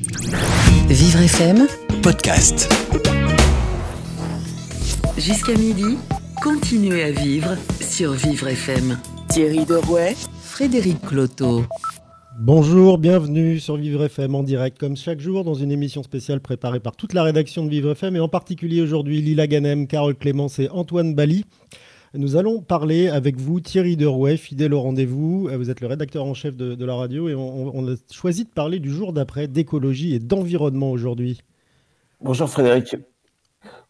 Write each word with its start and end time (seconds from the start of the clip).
Vivre 0.00 1.22
FM, 1.22 1.66
podcast. 2.04 2.72
jusqu'à 5.16 5.54
midi, 5.54 5.98
continuez 6.40 7.02
à 7.02 7.10
vivre 7.10 7.56
sur 7.80 8.12
Vivre 8.12 8.46
FM. 8.46 8.96
Thierry 9.28 9.66
Derouet, 9.66 10.14
Frédéric 10.40 11.00
Cloteau. 11.00 11.64
Bonjour, 12.38 12.98
bienvenue 12.98 13.58
sur 13.58 13.76
Vivre 13.76 14.04
FM 14.04 14.36
en 14.36 14.44
direct 14.44 14.78
comme 14.78 14.96
chaque 14.96 15.18
jour 15.18 15.42
dans 15.42 15.54
une 15.54 15.72
émission 15.72 16.04
spéciale 16.04 16.38
préparée 16.38 16.78
par 16.78 16.94
toute 16.94 17.12
la 17.12 17.24
rédaction 17.24 17.64
de 17.64 17.70
Vivre 17.70 17.90
FM 17.90 18.14
et 18.14 18.20
en 18.20 18.28
particulier 18.28 18.80
aujourd'hui 18.80 19.20
Lila 19.20 19.48
Ganem, 19.48 19.88
Carole 19.88 20.14
Clémence 20.14 20.60
et 20.60 20.68
Antoine 20.68 21.16
Bali. 21.16 21.44
Nous 22.14 22.36
allons 22.36 22.62
parler 22.62 23.08
avec 23.08 23.36
vous, 23.36 23.60
Thierry 23.60 23.96
Derouet, 23.96 24.36
fidèle 24.36 24.72
au 24.74 24.80
rendez-vous. 24.80 25.48
Vous 25.52 25.70
êtes 25.70 25.80
le 25.80 25.86
rédacteur 25.86 26.24
en 26.24 26.34
chef 26.34 26.56
de, 26.56 26.74
de 26.74 26.84
la 26.84 26.94
radio 26.94 27.28
et 27.28 27.34
on, 27.34 27.76
on 27.76 27.92
a 27.92 27.96
choisi 28.10 28.44
de 28.44 28.50
parler 28.50 28.78
du 28.80 28.90
jour 28.90 29.12
d'après, 29.12 29.46
d'écologie 29.48 30.14
et 30.14 30.18
d'environnement 30.18 30.90
aujourd'hui. 30.90 31.40
Bonjour 32.20 32.48
Frédéric. 32.48 32.96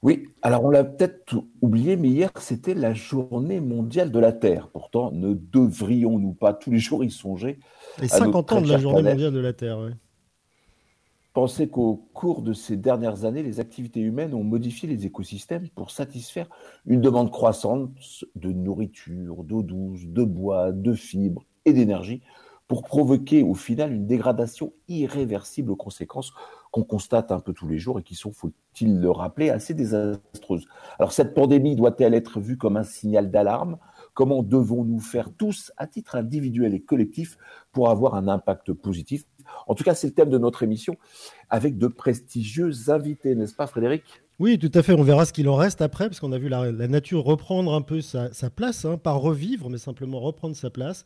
Oui, 0.02 0.28
alors 0.42 0.64
on 0.64 0.70
l'a 0.70 0.84
peut-être 0.84 1.36
oublié, 1.60 1.96
mais 1.96 2.08
hier 2.08 2.30
c'était 2.38 2.74
la 2.74 2.94
journée 2.94 3.60
mondiale 3.60 4.10
de 4.10 4.18
la 4.18 4.32
Terre. 4.32 4.68
Pourtant, 4.72 5.10
ne 5.12 5.34
devrions-nous 5.34 6.34
pas 6.34 6.54
tous 6.54 6.70
les 6.70 6.78
jours 6.78 7.04
y 7.04 7.10
songer 7.10 7.58
Et 8.02 8.08
à 8.08 8.08
50 8.08 8.32
notre 8.32 8.52
ans 8.52 8.60
de 8.60 8.68
la 8.68 8.78
journée 8.78 9.02
planète. 9.02 9.12
mondiale 9.14 9.32
de 9.32 9.38
la 9.40 9.52
Terre. 9.52 9.78
ouais. 9.78 9.92
Pensez 11.34 11.68
qu'au 11.68 12.08
cours 12.14 12.42
de 12.42 12.52
ces 12.52 12.76
dernières 12.76 13.24
années, 13.24 13.42
les 13.42 13.60
activités 13.60 14.00
humaines 14.00 14.34
ont 14.34 14.42
modifié 14.42 14.88
les 14.88 15.06
écosystèmes 15.06 15.68
pour 15.74 15.90
satisfaire 15.90 16.48
une 16.86 17.00
demande 17.00 17.30
croissante 17.30 17.90
de 18.34 18.50
nourriture, 18.50 19.44
d'eau 19.44 19.62
douce, 19.62 20.06
de 20.06 20.24
bois, 20.24 20.72
de 20.72 20.94
fibres 20.94 21.44
et 21.64 21.72
d'énergie, 21.72 22.22
pour 22.66 22.82
provoquer 22.82 23.42
au 23.42 23.54
final 23.54 23.92
une 23.92 24.06
dégradation 24.06 24.72
irréversible 24.88 25.70
aux 25.70 25.76
conséquences 25.76 26.32
qu'on 26.70 26.82
constate 26.82 27.32
un 27.32 27.40
peu 27.40 27.54
tous 27.54 27.68
les 27.68 27.78
jours 27.78 27.98
et 27.98 28.02
qui 28.02 28.14
sont, 28.14 28.32
faut-il 28.32 29.00
le 29.00 29.10
rappeler, 29.10 29.48
assez 29.48 29.72
désastreuses. 29.74 30.66
Alors 30.98 31.12
cette 31.12 31.34
pandémie 31.34 31.76
doit-elle 31.76 32.14
être 32.14 32.40
vue 32.40 32.58
comme 32.58 32.76
un 32.76 32.84
signal 32.84 33.30
d'alarme? 33.30 33.78
Comment 34.12 34.42
devons-nous 34.42 35.00
faire 35.00 35.30
tous, 35.32 35.72
à 35.76 35.86
titre 35.86 36.16
individuel 36.16 36.74
et 36.74 36.80
collectif, 36.80 37.38
pour 37.72 37.88
avoir 37.88 38.16
un 38.16 38.28
impact 38.28 38.72
positif? 38.72 39.24
En 39.66 39.74
tout 39.74 39.84
cas, 39.84 39.94
c'est 39.94 40.06
le 40.06 40.14
thème 40.14 40.30
de 40.30 40.38
notre 40.38 40.62
émission, 40.62 40.96
avec 41.50 41.78
de 41.78 41.86
prestigieux 41.86 42.72
invités, 42.88 43.34
n'est-ce 43.34 43.54
pas 43.54 43.66
Frédéric? 43.66 44.04
Oui, 44.38 44.58
tout 44.58 44.70
à 44.74 44.82
fait. 44.82 44.92
On 44.92 45.02
verra 45.02 45.26
ce 45.26 45.32
qu'il 45.32 45.48
en 45.48 45.56
reste 45.56 45.82
après, 45.82 46.08
parce 46.08 46.20
qu'on 46.20 46.32
a 46.32 46.38
vu 46.38 46.48
la, 46.48 46.70
nature 46.70 47.24
reprendre 47.24 47.74
un 47.74 47.82
peu 47.82 48.00
sa, 48.00 48.32
sa 48.32 48.50
place, 48.50 48.84
hein, 48.84 48.96
pas 48.96 49.12
revivre, 49.12 49.68
mais 49.68 49.78
simplement 49.78 50.20
reprendre 50.20 50.54
sa 50.54 50.70
place. 50.70 51.04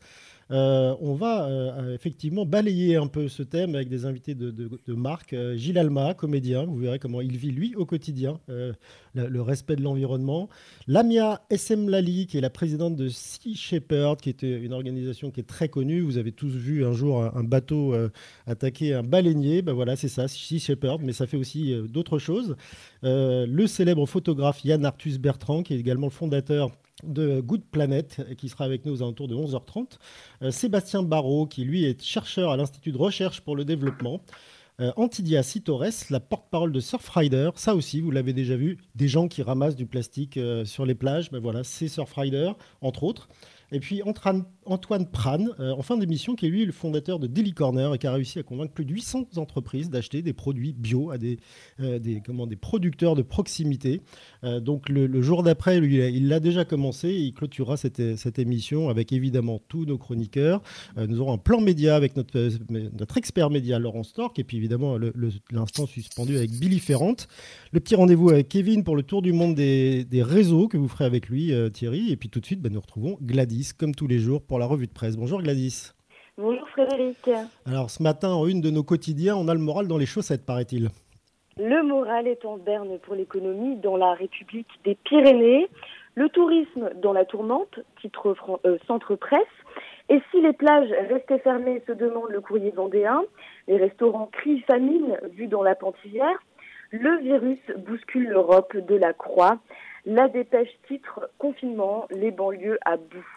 Euh, 0.51 0.95
on 0.99 1.13
va 1.13 1.45
euh, 1.45 1.93
effectivement 1.93 2.45
balayer 2.45 2.95
un 2.95 3.07
peu 3.07 3.27
ce 3.27 3.43
thème 3.43 3.75
avec 3.75 3.89
des 3.89 4.05
invités 4.05 4.35
de, 4.35 4.69
marque. 4.93 5.33
Euh, 5.33 5.55
Gilles 5.55 5.77
Alma, 5.77 6.13
comédien, 6.13 6.65
vous 6.65 6.77
verrez 6.77 6.99
comment 6.99 7.21
il 7.21 7.37
vit 7.37 7.51
lui 7.51 7.75
au 7.75 7.85
quotidien, 7.85 8.39
euh, 8.49 8.73
le, 9.13 9.41
respect 9.41 9.75
de 9.75 9.81
l'environnement. 9.81 10.49
Lamia 10.87 11.41
Essemlali, 11.49 12.27
qui 12.27 12.37
est 12.37 12.41
la 12.41 12.49
présidente 12.49 12.95
de 12.95 13.07
Sea 13.09 13.55
Shepherd, 13.55 14.19
qui 14.19 14.29
est 14.29 14.43
une 14.43 14.73
organisation 14.73 15.31
qui 15.31 15.39
est 15.39 15.47
très 15.47 15.69
connue. 15.69 16.01
Vous 16.01 16.17
avez 16.17 16.31
tous 16.31 16.51
vu 16.51 16.85
un 16.85 16.93
jour 16.93 17.23
un, 17.23 17.31
un 17.35 17.43
bateau 17.43 17.93
euh, 17.93 18.09
attaquer 18.47 18.93
un 18.93 19.03
baleinier. 19.03 19.61
Ben 19.61 19.73
voilà, 19.73 19.95
c'est 19.95 20.07
ça, 20.07 20.27
Sea 20.27 20.59
Shepherd, 20.59 21.01
mais 21.03 21.13
ça 21.13 21.27
fait 21.27 21.37
aussi 21.37 21.73
euh, 21.73 21.87
d'autres 21.87 22.19
choses. 22.19 22.55
Euh, 23.03 23.45
le 23.47 23.67
célèbre 23.67 24.05
photographe 24.05 24.63
Yann 24.63 24.85
Arthus 24.85 25.17
Bertrand, 25.17 25.63
qui 25.63 25.73
est 25.73 25.79
également 25.79 26.07
le 26.07 26.11
fondateur 26.11 26.71
de 27.03 27.41
Good 27.41 27.63
Planet, 27.71 28.21
et 28.29 28.35
qui 28.35 28.49
sera 28.49 28.65
avec 28.65 28.85
nous 28.85 28.93
aux 28.93 29.01
alentours 29.01 29.27
de 29.27 29.35
11h30. 29.35 29.97
Euh, 30.41 30.51
Sébastien 30.51 31.03
Barrault, 31.03 31.45
qui 31.45 31.63
lui 31.63 31.85
est 31.85 32.01
chercheur 32.01 32.51
à 32.51 32.57
l'Institut 32.57 32.91
de 32.91 32.97
recherche 32.97 33.41
pour 33.41 33.55
le 33.55 33.65
développement. 33.65 34.21
Euh, 34.79 34.91
Antidia 34.97 35.43
Citores, 35.43 36.09
la 36.09 36.19
porte-parole 36.19 36.71
de 36.71 36.79
Surfrider, 36.79 37.51
ça 37.55 37.75
aussi, 37.75 38.01
vous 38.01 38.09
l'avez 38.09 38.33
déjà 38.33 38.55
vu, 38.55 38.79
des 38.95 39.07
gens 39.07 39.27
qui 39.27 39.43
ramassent 39.43 39.75
du 39.75 39.85
plastique 39.85 40.37
euh, 40.37 40.65
sur 40.65 40.85
les 40.85 40.95
plages, 40.95 41.29
ben 41.29 41.39
voilà, 41.39 41.63
c'est 41.63 41.87
Surfrider, 41.87 42.51
entre 42.81 43.03
autres. 43.03 43.29
Et 43.73 43.79
puis 43.79 44.03
Antoine 44.03 45.07
Pran, 45.11 45.45
euh, 45.59 45.71
en 45.71 45.81
fin 45.81 45.97
d'émission, 45.97 46.35
qui 46.35 46.45
est 46.45 46.49
lui 46.49 46.63
le 46.63 46.71
fondateur 46.71 47.17
de 47.17 47.25
Daily 47.25 47.53
Corner 47.53 47.95
et 47.95 47.97
qui 47.97 48.05
a 48.05 48.13
réussi 48.13 48.37
à 48.37 48.43
convaincre 48.43 48.71
plus 48.71 48.85
de 48.85 48.93
800 48.93 49.29
entreprises 49.37 49.89
d'acheter 49.89 50.21
des 50.21 50.31
produits 50.31 50.73
bio 50.73 51.09
à 51.09 51.17
des, 51.17 51.39
euh, 51.79 51.99
comment, 52.23 52.45
des 52.45 52.55
producteurs 52.55 53.15
de 53.15 53.23
proximité. 53.23 54.01
Euh, 54.43 54.59
donc 54.59 54.89
le, 54.89 55.21
jour 55.23 55.41
d'après, 55.41 55.79
lui, 55.79 55.97
il 55.97 56.27
l'a 56.27 56.39
déjà 56.39 56.65
commencé. 56.65 57.09
et 57.09 57.19
Il 57.21 57.33
clôturera 57.33 57.75
cette, 57.75 58.15
cette 58.15 58.37
émission 58.37 58.89
avec 58.89 59.11
évidemment 59.11 59.59
tous 59.67 59.85
nos 59.85 59.97
chroniqueurs. 59.97 60.61
Nous 60.95 61.19
aurons 61.19 61.33
un 61.33 61.37
plan 61.39 61.59
média 61.59 61.95
avec 61.95 62.15
notre, 62.15 63.17
expert 63.17 63.49
média 63.49 63.79
Laurent 63.79 64.03
Stork 64.03 64.37
et 64.37 64.43
puis 64.43 64.57
évidemment 64.57 64.97
l'instant 65.51 65.87
suspendu 65.87 66.37
avec 66.37 66.51
Billy 66.51 66.79
Ferrand. 66.79 67.15
Le 67.71 67.79
petit 67.79 67.95
rendez-vous 67.95 68.29
avec 68.29 68.49
Kevin 68.49 68.83
pour 68.83 68.95
le 68.95 69.01
tour 69.01 69.23
du 69.23 69.33
monde 69.33 69.55
des, 69.55 70.03
des 70.05 70.21
réseaux 70.21 70.67
que 70.67 70.77
vous 70.77 70.87
ferez 70.87 71.05
avec 71.05 71.29
lui, 71.29 71.51
Thierry. 71.71 72.11
Et 72.11 72.17
puis 72.17 72.29
tout 72.29 72.39
de 72.39 72.45
suite, 72.45 72.61
bah, 72.61 72.69
nous 72.69 72.81
retrouvons 72.81 73.17
Gladys, 73.21 73.62
comme 73.71 73.95
tous 73.95 74.07
les 74.07 74.19
jours, 74.19 74.41
pour 74.41 74.59
la 74.59 74.65
revue 74.65 74.87
de 74.87 74.91
presse. 74.91 75.15
Bonjour 75.15 75.41
Gladys. 75.41 75.93
Bonjour 76.37 76.67
Frédéric. 76.69 77.29
Alors 77.65 77.89
ce 77.89 78.03
matin, 78.03 78.33
en 78.33 78.47
une 78.47 78.59
de 78.59 78.71
nos 78.71 78.83
quotidiens, 78.83 79.37
on 79.37 79.47
a 79.47 79.53
le 79.53 79.59
moral 79.59 79.87
dans 79.87 79.97
les 79.97 80.05
chaussettes, 80.05 80.45
paraît-il. 80.45 80.89
Le 81.57 81.83
moral 81.83 82.27
est 82.27 82.45
en 82.45 82.57
berne 82.57 82.97
pour 82.97 83.13
l'économie 83.13 83.75
dans 83.75 83.95
la 83.95 84.13
République 84.13 84.67
des 84.83 84.95
Pyrénées. 84.95 85.69
Le 86.15 86.27
tourisme 86.29 86.89
dans 87.01 87.13
la 87.13 87.25
tourmente, 87.25 87.79
titre 88.01 88.35
euh, 88.65 88.77
centre 88.87 89.15
presse. 89.15 89.41
Et 90.09 90.19
si 90.31 90.41
les 90.41 90.53
plages 90.53 90.89
restaient 91.09 91.39
fermées, 91.39 91.83
se 91.87 91.91
demande 91.91 92.29
le 92.29 92.41
courrier 92.41 92.71
vendéen. 92.71 93.23
Les 93.67 93.77
restaurants 93.77 94.29
crient 94.31 94.61
famine, 94.61 95.17
vu 95.31 95.47
dans 95.47 95.63
la 95.63 95.75
pantilière. 95.75 96.43
Le 96.91 97.19
virus 97.21 97.59
bouscule 97.77 98.29
l'Europe 98.29 98.75
de 98.75 98.95
la 98.95 99.13
croix. 99.13 99.59
La 100.05 100.27
dépêche 100.27 100.69
titre 100.87 101.29
Confinement, 101.37 102.07
les 102.09 102.31
banlieues 102.31 102.77
à 102.85 102.97
bout. 102.97 103.32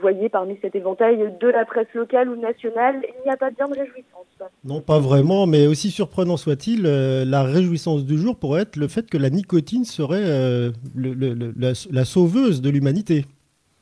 Voyez, 0.00 0.28
parmi 0.28 0.58
cet 0.60 0.74
éventail 0.74 1.16
de 1.40 1.48
la 1.48 1.64
presse 1.64 1.86
locale 1.94 2.28
ou 2.28 2.36
nationale, 2.36 2.96
il 3.04 3.24
n'y 3.24 3.30
a 3.30 3.36
pas 3.36 3.50
bien 3.50 3.68
de 3.68 3.74
réjouissance. 3.78 4.26
Non, 4.64 4.80
pas 4.80 4.98
vraiment, 4.98 5.46
mais 5.46 5.66
aussi 5.68 5.90
surprenant 5.90 6.36
soit-il, 6.36 6.86
euh, 6.86 7.24
la 7.24 7.42
réjouissance 7.44 8.04
du 8.04 8.18
jour 8.18 8.36
pourrait 8.36 8.62
être 8.62 8.76
le 8.76 8.88
fait 8.88 9.08
que 9.08 9.16
la 9.16 9.30
nicotine 9.30 9.84
serait 9.84 10.24
euh, 10.24 10.70
le- 10.96 11.14
le- 11.14 11.34
le- 11.34 11.54
la, 11.56 11.72
la 11.90 12.04
sauveuse 12.04 12.60
de 12.60 12.68
l'humanité. 12.70 13.24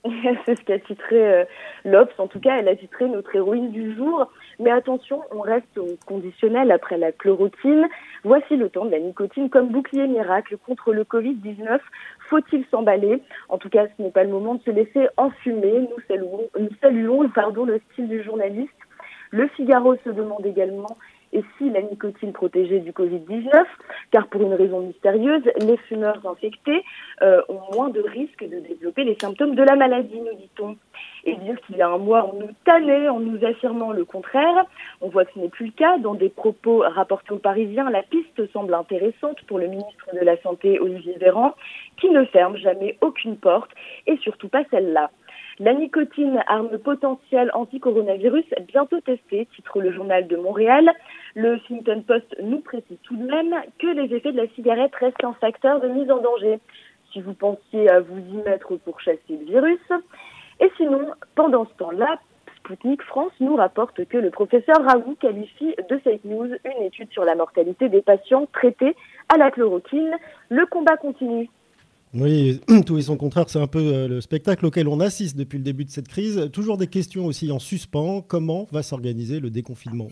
C'est 0.45 0.59
ce 0.59 0.65
qu'a 0.65 0.79
titré 0.79 1.17
euh, 1.17 1.45
l'Obs. 1.87 2.13
En 2.19 2.27
tout 2.27 2.39
cas, 2.39 2.59
elle 2.59 2.69
a 2.69 2.77
titré 2.77 3.09
notre 3.09 3.35
héroïne 3.35 3.71
du 3.71 3.97
jour. 3.97 4.31
Mais 4.61 4.71
attention, 4.71 5.23
on 5.35 5.41
reste 5.41 5.79
au 5.79 5.89
conditionnel 6.07 6.71
après 6.71 6.99
la 6.99 7.11
chloroquine. 7.11 7.87
Voici 8.23 8.57
le 8.57 8.69
temps 8.69 8.85
de 8.85 8.91
la 8.91 9.01
nicotine 9.01 9.49
comme 9.49 9.69
bouclier 9.71 10.07
miracle 10.07 10.59
contre 10.67 10.93
le 10.93 11.05
Covid-19. 11.05 11.79
Faut-il 12.29 12.65
s'emballer? 12.71 13.23
En 13.49 13.59
tout 13.59 13.69
cas, 13.69 13.87
ce 13.87 14.03
n'est 14.03 14.11
pas 14.11 14.25
le 14.25 14.31
moment 14.31 14.55
de 14.55 14.62
se 14.62 14.71
laisser 14.71 15.09
enfumer. 15.17 15.81
Nous 15.81 16.03
saluons, 16.09 16.49
nous 16.59 16.71
saluons 16.81 17.29
pardon, 17.29 17.65
le 17.65 17.81
style 17.93 18.09
du 18.09 18.23
journaliste. 18.23 18.73
Le 19.31 19.49
Figaro 19.49 19.97
se 20.05 20.11
demande 20.11 20.47
également 20.47 20.97
et 21.34 21.43
si 21.59 21.69
la 21.69 21.83
nicotine 21.83 22.33
protégeait 22.33 22.78
du 22.78 22.93
Covid-19, 22.93 23.65
car 24.12 24.28
pour 24.28 24.43
une 24.43 24.55
raison 24.55 24.81
mystérieuse, 24.83 25.43
les 25.59 25.77
fumeurs 25.89 26.25
infectés 26.25 26.84
euh, 27.22 27.43
ont 27.49 27.61
moins 27.75 27.89
de 27.91 28.00
risques 28.00 28.45
de 28.49 28.61
développer 28.61 29.03
les 29.03 29.17
symptômes 29.21 29.56
de 29.56 29.62
la 29.65 29.75
maladie, 29.75 30.21
nous 30.21 30.37
dit-on. 30.37 30.77
Et 31.25 31.34
dire 31.37 31.56
qu'il 31.67 31.77
y 31.77 31.83
a 31.83 31.89
un 31.89 31.99
mois, 31.99 32.31
on 32.33 32.39
nous 32.39 32.50
tannait 32.65 33.09
en 33.09 33.19
nous 33.19 33.44
affirmant 33.44 33.91
le 33.91 34.05
contraire. 34.05 34.65
On 35.00 35.09
voit 35.09 35.25
que 35.25 35.33
ce 35.34 35.41
n'est 35.41 35.49
plus 35.49 35.67
le 35.67 35.73
cas. 35.73 35.99
Dans 35.99 36.15
des 36.15 36.28
propos 36.28 36.84
rapportés 36.87 37.33
aux 37.33 37.39
Parisiens, 37.39 37.91
la 37.91 38.03
piste 38.03 38.53
semble 38.53 38.75
intéressante 38.75 39.43
pour 39.49 39.59
le 39.59 39.67
ministre 39.67 40.11
de 40.12 40.21
la 40.21 40.41
Santé, 40.43 40.78
Olivier 40.78 41.17
Véran, 41.19 41.55
qui 41.97 42.11
ne 42.11 42.25
ferme 42.27 42.56
jamais 42.59 42.97
aucune 43.00 43.37
porte, 43.37 43.71
et 44.06 44.17
surtout 44.19 44.49
pas 44.49 44.62
celle-là. 44.71 45.11
La 45.61 45.73
nicotine, 45.73 46.43
arme 46.49 46.78
potentielle 46.78 47.50
anti-coronavirus, 47.55 48.44
bientôt 48.67 49.00
testée, 49.00 49.47
titre 49.55 49.81
le 49.81 49.93
journal 49.93 50.27
de 50.27 50.37
Montréal. 50.37 50.91
Le 51.34 51.56
Huffington 51.56 52.03
Post 52.06 52.37
nous 52.43 52.61
précise 52.61 52.99
tout 53.03 53.17
de 53.17 53.26
même 53.26 53.55
que 53.79 53.88
les 53.88 54.14
effets 54.14 54.32
de 54.32 54.37
la 54.37 54.49
cigarette 54.55 54.94
restent 54.94 55.25
un 55.25 55.35
facteur 55.35 55.81
de 55.81 55.88
mise 55.88 56.11
en 56.11 56.20
danger. 56.20 56.61
Si 57.12 57.20
vous 57.20 57.35
pensiez 57.35 57.88
à 57.91 58.00
vous 58.00 58.19
y 58.19 58.37
mettre 58.44 58.76
pour 58.76 59.00
chasser 59.00 59.20
le 59.31 59.44
virus. 59.44 59.81
Et 60.61 60.70
sinon, 60.76 61.12
pendant 61.35 61.67
ce 61.67 61.75
temps-là, 61.79 62.20
Spoutnik 62.59 63.03
France 63.03 63.32
nous 63.41 63.56
rapporte 63.56 64.05
que 64.06 64.17
le 64.17 64.31
professeur 64.31 64.76
Raoult 64.85 65.17
qualifie 65.20 65.75
de 65.91 65.99
fake 65.99 66.25
news 66.25 66.49
une 66.64 66.82
étude 66.85 67.11
sur 67.11 67.25
la 67.25 67.35
mortalité 67.35 67.88
des 67.88 68.00
patients 68.00 68.47
traités 68.53 68.94
à 69.29 69.37
la 69.37 69.50
chloroquine. 69.50 70.12
Le 70.49 70.67
combat 70.67 70.97
continue. 70.97 71.50
Oui, 72.14 72.61
tout 72.87 72.97
et 72.97 73.03
son 73.03 73.17
contraire, 73.17 73.49
c'est 73.49 73.61
un 73.61 73.67
peu 73.67 73.81
euh, 73.81 74.09
le 74.09 74.20
spectacle 74.20 74.64
auquel 74.64 74.87
on 74.87 75.00
assiste 75.00 75.37
depuis 75.37 75.59
le 75.59 75.64
début 75.64 75.85
de 75.85 75.91
cette 75.91 76.06
crise. 76.06 76.49
Toujours 76.53 76.79
des 76.79 76.87
questions 76.87 77.26
aussi 77.26 77.50
en 77.50 77.59
suspens. 77.59 78.23
Comment 78.23 78.69
va 78.70 78.85
s'organiser 78.85 79.41
le 79.41 79.50
déconfinement? 79.50 80.09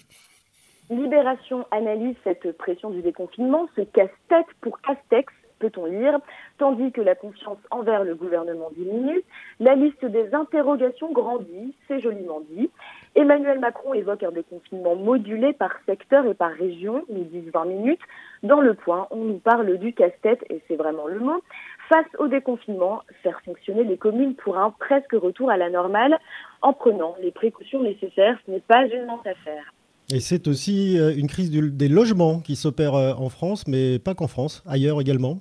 Libération 0.92 1.64
analyse 1.70 2.16
cette 2.22 2.52
pression 2.58 2.90
du 2.90 3.00
déconfinement, 3.00 3.66
ce 3.76 3.80
casse-tête 3.80 4.46
pour 4.60 4.78
casse-texte, 4.82 5.34
peut-on 5.58 5.86
lire, 5.86 6.18
tandis 6.58 6.92
que 6.92 7.00
la 7.00 7.14
confiance 7.14 7.56
envers 7.70 8.04
le 8.04 8.14
gouvernement 8.14 8.68
diminue. 8.76 9.22
La 9.58 9.74
liste 9.74 10.04
des 10.04 10.34
interrogations 10.34 11.10
grandit, 11.10 11.74
c'est 11.88 12.00
joliment 12.00 12.42
dit. 12.50 12.68
Emmanuel 13.14 13.58
Macron 13.58 13.94
évoque 13.94 14.22
un 14.22 14.32
déconfinement 14.32 14.94
modulé 14.94 15.54
par 15.54 15.72
secteur 15.86 16.26
et 16.26 16.34
par 16.34 16.50
région, 16.50 17.04
disent 17.08 17.50
20 17.54 17.64
minutes. 17.64 18.02
Dans 18.42 18.60
le 18.60 18.74
point, 18.74 19.06
on 19.10 19.24
nous 19.24 19.38
parle 19.38 19.78
du 19.78 19.94
casse-tête, 19.94 20.44
et 20.50 20.60
c'est 20.68 20.76
vraiment 20.76 21.06
le 21.06 21.20
mot. 21.20 21.42
Face 21.88 22.12
au 22.18 22.28
déconfinement, 22.28 23.00
faire 23.22 23.40
fonctionner 23.46 23.84
les 23.84 23.96
communes 23.96 24.34
pour 24.34 24.58
un 24.58 24.70
presque 24.72 25.12
retour 25.12 25.50
à 25.50 25.56
la 25.56 25.70
normale 25.70 26.18
en 26.60 26.74
prenant 26.74 27.14
les 27.22 27.30
précautions 27.30 27.82
nécessaires, 27.82 28.38
ce 28.44 28.50
n'est 28.50 28.60
pas 28.60 28.84
une 28.84 29.06
mince 29.06 29.26
affaire. 29.26 29.72
Et 30.14 30.20
c'est 30.20 30.46
aussi 30.46 30.98
euh, 30.98 31.14
une 31.16 31.26
crise 31.26 31.50
des 31.50 31.88
logements 31.88 32.40
qui 32.40 32.54
s'opère 32.54 32.94
euh, 32.94 33.14
en 33.14 33.30
France, 33.30 33.66
mais 33.66 33.98
pas 33.98 34.14
qu'en 34.14 34.28
France, 34.28 34.62
ailleurs 34.68 35.00
également. 35.00 35.38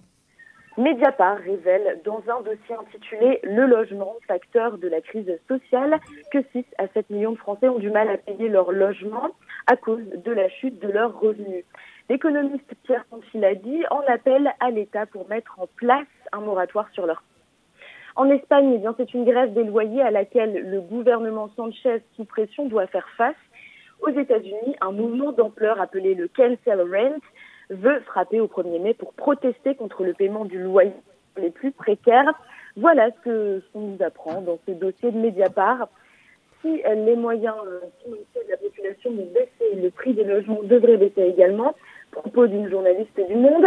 Mediapart 0.78 1.40
révèle 1.40 2.00
dans 2.06 2.24
un 2.30 2.42
dossier 2.42 2.76
intitulé 2.80 3.42
Le 3.44 3.66
logement, 3.66 4.16
facteur 4.26 4.78
de 4.78 4.88
la 4.88 5.02
crise 5.02 5.30
sociale, 5.50 6.00
que 6.32 6.38
6 6.54 6.64
à 6.78 6.88
7 6.94 7.10
millions 7.10 7.34
de 7.34 7.38
Français 7.38 7.68
ont 7.68 7.80
du 7.80 7.92
mal 7.92 8.08
à 8.08 8.16
payer 8.16 8.48
leur 8.48 8.72
logement 8.72 9.32
à 9.68 9.76
cause 9.76 10.06
de 10.24 10.32
la 10.32 10.48
chute 10.48 10.80
de 10.80 10.88
leurs 10.88 11.20
revenus. 11.20 11.66
L'économiste 12.10 12.74
Pierre 12.84 13.06
dit 13.64 13.84
en 13.92 14.00
appelle 14.08 14.54
à 14.62 14.72
l'État 14.72 15.06
pour 15.06 15.28
mettre 15.28 15.60
en 15.60 15.68
place 15.76 16.08
un 16.32 16.40
moratoire 16.40 16.88
sur 16.94 17.06
leur 17.06 17.22
en 18.16 18.30
Espagne, 18.30 18.82
eh 18.84 18.88
c'est 18.98 19.14
une 19.14 19.26
grève 19.26 19.54
des 19.54 19.64
loyers 19.64 20.02
à 20.02 20.12
laquelle 20.12 20.70
le 20.70 20.82
gouvernement 20.82 21.50
Sanchez, 21.56 22.02
sous 22.16 22.26
pression, 22.26 22.68
doit 22.68 22.88
faire 22.88 23.08
face. 23.18 23.36
Aux 24.02 24.10
États-Unis, 24.10 24.76
un 24.82 24.92
mouvement 24.92 25.32
d'ampleur 25.32 25.80
appelé 25.80 26.16
le 26.16 26.28
Cancel 26.28 26.82
Rent 26.82 27.20
veut 27.70 28.00
frapper 28.02 28.40
au 28.40 28.48
1er 28.48 28.82
mai 28.82 28.94
pour 28.96 29.14
protester 29.14 29.76
contre 29.76 30.04
le 30.04 30.14
paiement 30.14 30.46
du 30.46 30.60
loyer 30.60 30.92
les 31.38 31.52
plus 31.52 31.72
précaires. 31.72 32.34
Voilà 32.76 33.10
ce 33.24 33.62
qu'on 33.72 33.80
nous 33.80 34.04
apprend 34.04 34.42
dans 34.42 34.60
ce 34.68 34.72
dossier 34.72 35.12
de 35.12 35.18
Mediapart. 35.18 35.88
Si 36.62 36.82
les 36.84 37.16
moyens 37.16 37.56
euh, 37.66 37.80
financiers 38.04 38.44
de 38.46 38.52
la 38.52 38.58
population 38.58 39.12
vont 39.12 39.28
baisser, 39.34 39.82
le 39.82 39.90
prix 39.90 40.14
des 40.14 40.24
logements 40.24 40.62
devrait 40.64 40.98
baisser 40.98 41.24
également, 41.24 41.76
propos 42.12 42.48
d'une 42.48 42.70
journaliste 42.70 43.20
du 43.28 43.36
Monde. 43.36 43.66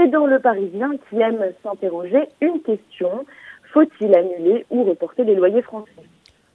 Et 0.00 0.06
dans 0.08 0.26
Le 0.26 0.38
Parisien, 0.38 0.92
qui 1.08 1.20
aime 1.20 1.44
s'interroger, 1.62 2.28
une 2.40 2.60
question, 2.62 3.24
faut-il 3.72 4.14
annuler 4.14 4.64
ou 4.70 4.84
reporter 4.84 5.24
les 5.24 5.34
loyers 5.34 5.62
français? 5.62 5.90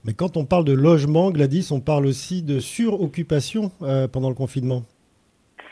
Mais 0.06 0.14
quand 0.14 0.38
on 0.38 0.46
parle 0.46 0.66
de 0.66 0.74
logement, 0.74 1.32
Gladys, 1.32 1.70
on 1.72 1.80
parle 1.80 2.06
aussi 2.06 2.44
de 2.44 2.60
suroccupation 2.60 3.72
euh, 3.82 4.08
pendant 4.08 4.30
le 4.30 4.36
confinement. 4.36 4.84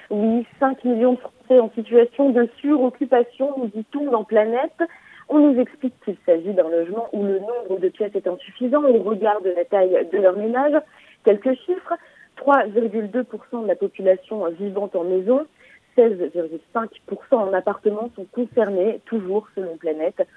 Oui, 0.10 0.46
5 0.60 0.84
millions 0.86 1.14
de 1.14 1.20
Français 1.20 1.60
en 1.60 1.70
situation 1.76 2.32
de 2.32 2.50
suroccupation, 2.60 3.54
nous 3.60 3.68
dit-on, 3.68 4.10
dans 4.10 4.24
Planète. 4.24 4.82
On 5.30 5.40
nous 5.40 5.60
explique 5.60 5.94
qu'il 6.04 6.18
s'agit 6.26 6.54
d'un 6.54 6.68
logement 6.68 7.10
où 7.14 7.24
le 7.24 7.40
nombre 7.40 7.80
de 7.80 7.90
pièces 7.90 8.16
est 8.16 8.28
insuffisant 8.28 8.84
au 8.84 9.04
regard 9.04 9.42
de 9.42 9.52
la 9.56 9.66
taille 9.66 9.96
de 10.12 10.18
leur 10.18 10.36
ménage. 10.36 10.82
Quelques 11.24 11.54
chiffres. 11.66 11.94
3,2% 12.38 13.62
de 13.62 13.68
la 13.68 13.76
population 13.76 14.50
vivant 14.60 14.90
en 14.96 15.04
maison, 15.04 15.46
16,5% 15.98 17.36
en 17.36 17.54
appartement 17.54 18.10
sont 18.16 18.26
concernés, 18.32 19.00
toujours 19.06 19.48
selon 19.56 19.78
Planète. 19.78 20.28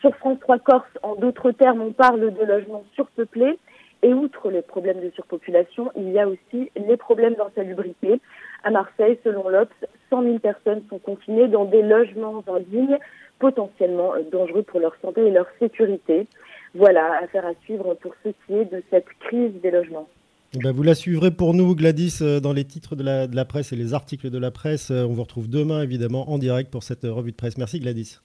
Sur 0.00 0.14
France 0.16 0.38
3 0.40 0.58
Corse, 0.58 0.98
en 1.02 1.14
d'autres 1.14 1.52
termes, 1.52 1.80
on 1.80 1.92
parle 1.92 2.20
de 2.34 2.44
logements 2.44 2.84
surpeuplés. 2.94 3.58
Et 4.02 4.12
outre 4.12 4.50
les 4.50 4.60
problèmes 4.60 5.00
de 5.00 5.10
surpopulation, 5.14 5.90
il 5.96 6.10
y 6.10 6.18
a 6.18 6.28
aussi 6.28 6.70
les 6.76 6.96
problèmes 6.98 7.34
d'insalubrité. 7.36 8.20
À 8.62 8.70
Marseille, 8.70 9.18
selon 9.24 9.48
l'Obs, 9.48 9.72
100 10.10 10.22
000 10.22 10.38
personnes 10.40 10.82
sont 10.90 10.98
confinées 10.98 11.48
dans 11.48 11.64
des 11.64 11.80
logements 11.80 12.44
indignes, 12.46 12.98
potentiellement 13.38 14.12
dangereux 14.30 14.62
pour 14.62 14.80
leur 14.80 14.94
santé 15.00 15.26
et 15.26 15.30
leur 15.30 15.46
sécurité. 15.58 16.26
Voilà, 16.74 17.18
affaire 17.22 17.46
à 17.46 17.54
suivre 17.62 17.94
pour 17.94 18.14
ce 18.22 18.28
qui 18.28 18.54
est 18.54 18.70
de 18.70 18.82
cette 18.90 19.08
crise 19.20 19.52
des 19.62 19.70
logements. 19.70 20.08
Eh 20.56 20.58
ben, 20.58 20.72
vous 20.72 20.82
la 20.82 20.94
suivrez 20.94 21.30
pour 21.30 21.54
nous, 21.54 21.74
Gladys, 21.74 22.18
euh, 22.20 22.40
dans 22.40 22.52
les 22.52 22.64
titres 22.64 22.96
de 22.96 23.02
la, 23.02 23.44
presse 23.44 23.72
et 23.72 23.76
les 23.76 23.92
articles 23.92 24.30
de 24.30 24.38
la 24.38 24.50
presse. 24.50 24.90
Euh, 24.90 25.04
on 25.04 25.12
vous 25.12 25.22
retrouve 25.22 25.48
demain, 25.48 25.82
évidemment, 25.82 26.30
en 26.30 26.38
direct 26.38 26.70
pour 26.70 26.82
cette 26.82 27.04
revue 27.04 27.32
de 27.32 27.36
presse. 27.36 27.58
Merci, 27.58 27.80
Gladys. 27.80 28.20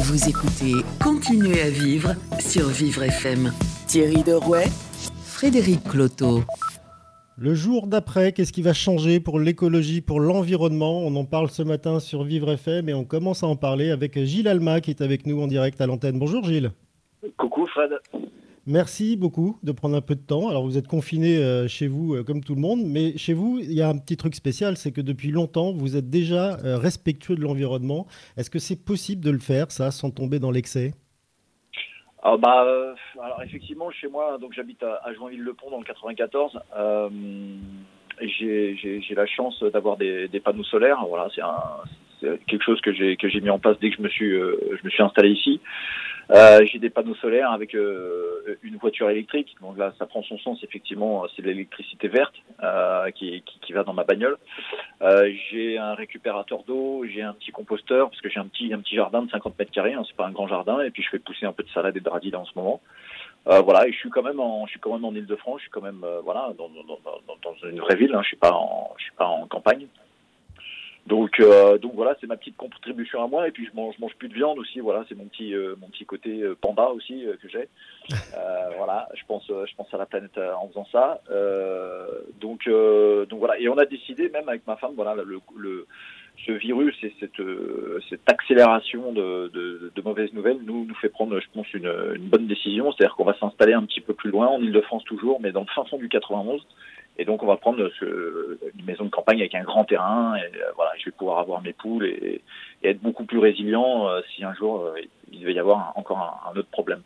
Vous 0.00 0.28
écoutez 0.28 0.74
Continuez 1.02 1.60
à 1.60 1.70
vivre 1.70 2.10
sur 2.38 2.68
Vivre 2.68 3.02
FM. 3.02 3.50
Thierry 3.88 4.22
Derouet, 4.22 4.66
Frédéric 5.24 5.82
Cloteau. 5.82 6.42
Le 7.36 7.54
jour 7.54 7.88
d'après, 7.88 8.30
qu'est-ce 8.30 8.52
qui 8.52 8.62
va 8.62 8.72
changer 8.72 9.18
pour 9.18 9.40
l'écologie, 9.40 10.00
pour 10.00 10.20
l'environnement? 10.20 11.00
On 11.00 11.16
en 11.16 11.24
parle 11.24 11.50
ce 11.50 11.64
matin 11.64 11.98
sur 11.98 12.22
Vivre 12.22 12.52
FM 12.52 12.88
et 12.88 12.94
on 12.94 13.04
commence 13.04 13.42
à 13.42 13.48
en 13.48 13.56
parler 13.56 13.90
avec 13.90 14.16
Gilles 14.22 14.46
Alma 14.46 14.80
qui 14.80 14.90
est 14.90 15.00
avec 15.00 15.26
nous 15.26 15.42
en 15.42 15.48
direct 15.48 15.80
à 15.80 15.86
l'antenne. 15.86 16.20
Bonjour 16.20 16.44
Gilles. 16.44 16.70
Coucou 17.36 17.66
Fred. 17.66 17.90
Merci 18.70 19.16
beaucoup 19.16 19.58
de 19.62 19.72
prendre 19.72 19.96
un 19.96 20.02
peu 20.02 20.14
de 20.14 20.20
temps. 20.20 20.50
Alors 20.50 20.62
vous 20.62 20.76
êtes 20.76 20.86
confiné 20.86 21.38
euh, 21.38 21.66
chez 21.68 21.88
vous 21.88 22.14
euh, 22.14 22.22
comme 22.22 22.44
tout 22.44 22.54
le 22.54 22.60
monde, 22.60 22.80
mais 22.84 23.16
chez 23.16 23.32
vous, 23.32 23.58
il 23.58 23.72
y 23.72 23.80
a 23.80 23.88
un 23.88 23.96
petit 23.96 24.18
truc 24.18 24.34
spécial, 24.34 24.76
c'est 24.76 24.92
que 24.92 25.00
depuis 25.00 25.30
longtemps, 25.30 25.72
vous 25.72 25.96
êtes 25.96 26.10
déjà 26.10 26.58
euh, 26.58 26.76
respectueux 26.76 27.34
de 27.34 27.40
l'environnement. 27.40 28.06
Est-ce 28.36 28.50
que 28.50 28.58
c'est 28.58 28.84
possible 28.84 29.24
de 29.24 29.30
le 29.30 29.38
faire, 29.38 29.70
ça, 29.70 29.90
sans 29.90 30.10
tomber 30.10 30.38
dans 30.38 30.50
l'excès? 30.50 30.92
Ah, 32.22 32.36
bah, 32.36 32.94
alors 33.22 33.42
effectivement, 33.42 33.90
chez 33.90 34.08
moi, 34.08 34.36
donc 34.36 34.52
j'habite 34.52 34.82
à, 34.82 35.14
Joinville-le-Pont 35.14 35.70
dans 35.70 35.78
le 35.78 35.84
94. 35.84 36.60
j'ai 38.20 39.14
la 39.16 39.26
chance 39.26 39.62
d'avoir 39.72 39.96
des, 39.96 40.28
panneaux 40.44 40.64
solaires. 40.64 41.02
Voilà, 41.08 41.28
c'est 42.20 42.38
quelque 42.46 42.64
chose 42.64 42.82
que 42.82 42.92
j'ai 42.92 43.16
que 43.16 43.30
j'ai 43.30 43.40
mis 43.40 43.48
en 43.48 43.58
place 43.58 43.78
dès 43.80 43.88
que 43.88 43.96
je 43.96 44.02
me 44.02 44.10
suis 44.10 44.30
je 44.30 44.84
me 44.84 44.90
suis 44.90 45.02
installé 45.02 45.30
ici. 45.30 45.58
Euh, 46.30 46.60
j'ai 46.66 46.78
des 46.78 46.90
panneaux 46.90 47.14
solaires 47.14 47.52
avec 47.52 47.74
euh, 47.74 48.58
une 48.62 48.76
voiture 48.76 49.08
électrique. 49.08 49.56
Donc 49.62 49.78
là, 49.78 49.94
ça 49.98 50.06
prend 50.06 50.22
son 50.22 50.38
sens. 50.38 50.62
Effectivement, 50.62 51.24
c'est 51.34 51.42
de 51.42 51.46
l'électricité 51.46 52.08
verte 52.08 52.34
euh, 52.62 53.10
qui, 53.10 53.42
qui, 53.46 53.60
qui, 53.60 53.72
va 53.72 53.82
dans 53.82 53.94
ma 53.94 54.04
bagnole. 54.04 54.36
Euh, 55.00 55.32
j'ai 55.50 55.78
un 55.78 55.94
récupérateur 55.94 56.64
d'eau. 56.64 57.04
J'ai 57.08 57.22
un 57.22 57.32
petit 57.32 57.50
composteur 57.50 58.10
parce 58.10 58.20
que 58.20 58.28
j'ai 58.28 58.40
un 58.40 58.46
petit 58.46 58.72
un 58.74 58.80
petit 58.80 58.96
jardin 58.96 59.22
de 59.22 59.30
50 59.30 59.58
mètres 59.58 59.70
carrés. 59.70 59.94
Hein, 59.94 60.02
c'est 60.06 60.16
pas 60.16 60.26
un 60.26 60.32
grand 60.32 60.48
jardin. 60.48 60.80
Et 60.82 60.90
puis 60.90 61.02
je 61.02 61.08
fais 61.08 61.18
pousser 61.18 61.46
un 61.46 61.52
peu 61.52 61.62
de 61.62 61.70
salade 61.70 61.96
et 61.96 62.00
de 62.00 62.08
radis 62.08 62.34
en 62.34 62.44
ce 62.44 62.52
moment. 62.56 62.80
Euh, 63.46 63.60
voilà, 63.60 63.88
et 63.88 63.92
je 63.92 63.96
suis 63.96 64.10
quand 64.10 64.22
même 64.22 64.40
en, 64.40 64.66
je 64.66 64.72
suis 64.72 64.80
quand 64.80 64.92
même 64.92 65.04
en 65.06 65.14
Île-de-France. 65.14 65.60
Je 65.60 65.62
suis 65.62 65.70
quand 65.70 65.80
même, 65.80 66.04
voilà, 66.24 66.52
dans, 66.58 66.68
dans, 66.68 66.84
dans, 66.84 67.36
dans, 67.42 67.68
une 67.68 67.80
vraie 67.80 67.96
ville. 67.96 68.14
Hein, 68.14 68.20
je 68.22 68.28
suis 68.28 68.36
pas 68.36 68.52
en, 68.52 68.92
je 68.98 69.04
suis 69.04 69.14
pas 69.14 69.26
en 69.26 69.46
campagne. 69.46 69.86
Donc, 71.08 71.40
euh, 71.40 71.78
donc 71.78 71.94
voilà, 71.94 72.14
c'est 72.20 72.26
ma 72.26 72.36
petite 72.36 72.58
contribution 72.58 73.24
à 73.24 73.26
moi. 73.26 73.48
Et 73.48 73.50
puis 73.50 73.66
je 73.66 73.74
mange, 73.74 73.94
je 73.96 74.00
mange 74.00 74.14
plus 74.16 74.28
de 74.28 74.34
viande 74.34 74.58
aussi. 74.58 74.80
Voilà, 74.80 75.06
c'est 75.08 75.14
mon 75.14 75.24
petit, 75.24 75.54
euh, 75.54 75.74
mon 75.80 75.88
petit 75.88 76.04
côté 76.04 76.42
euh, 76.42 76.54
panda 76.60 76.88
aussi 76.90 77.24
que 77.42 77.48
j'ai. 77.48 77.68
voilà, 78.76 79.08
je 79.14 79.22
pense, 79.26 79.46
je 79.48 79.74
pense 79.74 79.92
à 79.92 79.96
la 79.96 80.04
planète 80.04 80.38
en 80.38 80.68
faisant 80.68 80.86
ça. 80.92 81.20
donc, 82.40 82.68
donc 82.68 83.38
voilà. 83.38 83.58
Et 83.58 83.68
on 83.68 83.78
a 83.78 83.86
décidé 83.86 84.28
même 84.28 84.48
avec 84.48 84.66
ma 84.66 84.76
femme, 84.76 84.92
voilà, 84.94 85.14
le, 85.14 85.40
le 85.56 85.86
ce 86.46 86.52
virus 86.52 86.94
et 87.02 87.12
cette, 87.18 87.42
cette 88.08 88.30
accélération 88.30 89.12
de, 89.12 89.50
de, 89.52 89.90
de, 89.92 90.02
mauvaises 90.02 90.32
nouvelles 90.32 90.60
nous 90.62 90.84
nous 90.84 90.94
fait 90.94 91.08
prendre, 91.08 91.40
je 91.40 91.46
pense, 91.52 91.66
une, 91.74 91.92
une 92.14 92.28
bonne 92.28 92.46
décision. 92.46 92.92
C'est-à-dire 92.92 93.16
qu'on 93.16 93.24
va 93.24 93.36
s'installer 93.40 93.72
un 93.72 93.82
petit 93.84 94.00
peu 94.00 94.14
plus 94.14 94.30
loin, 94.30 94.46
en 94.46 94.60
Ile-de-France 94.60 95.02
toujours, 95.04 95.40
mais 95.40 95.50
dans 95.50 95.62
le 95.62 95.66
fin 95.74 95.84
fond 95.84 95.98
du 95.98 96.08
91. 96.08 96.64
Et 97.18 97.24
donc, 97.24 97.42
on 97.42 97.46
va 97.46 97.56
prendre 97.56 97.90
ce, 97.98 98.58
une 98.78 98.84
maison 98.84 99.04
de 99.04 99.10
campagne 99.10 99.40
avec 99.40 99.54
un 99.54 99.64
grand 99.64 99.84
terrain. 99.84 100.36
Et 100.36 100.44
euh, 100.44 100.70
voilà, 100.76 100.92
je 100.98 101.06
vais 101.06 101.10
pouvoir 101.10 101.38
avoir 101.38 101.60
mes 101.60 101.72
poules 101.72 102.06
et, 102.06 102.42
et 102.82 102.90
être 102.90 103.00
beaucoup 103.00 103.24
plus 103.24 103.38
résilient 103.38 104.08
euh, 104.08 104.20
si 104.34 104.44
un 104.44 104.54
jour 104.54 104.82
euh, 104.82 104.94
il 105.32 105.40
devait 105.40 105.54
y 105.54 105.58
avoir 105.58 105.92
encore 105.96 106.18
un, 106.18 106.50
un, 106.50 106.56
autre 106.56 106.70
problème. 106.70 107.02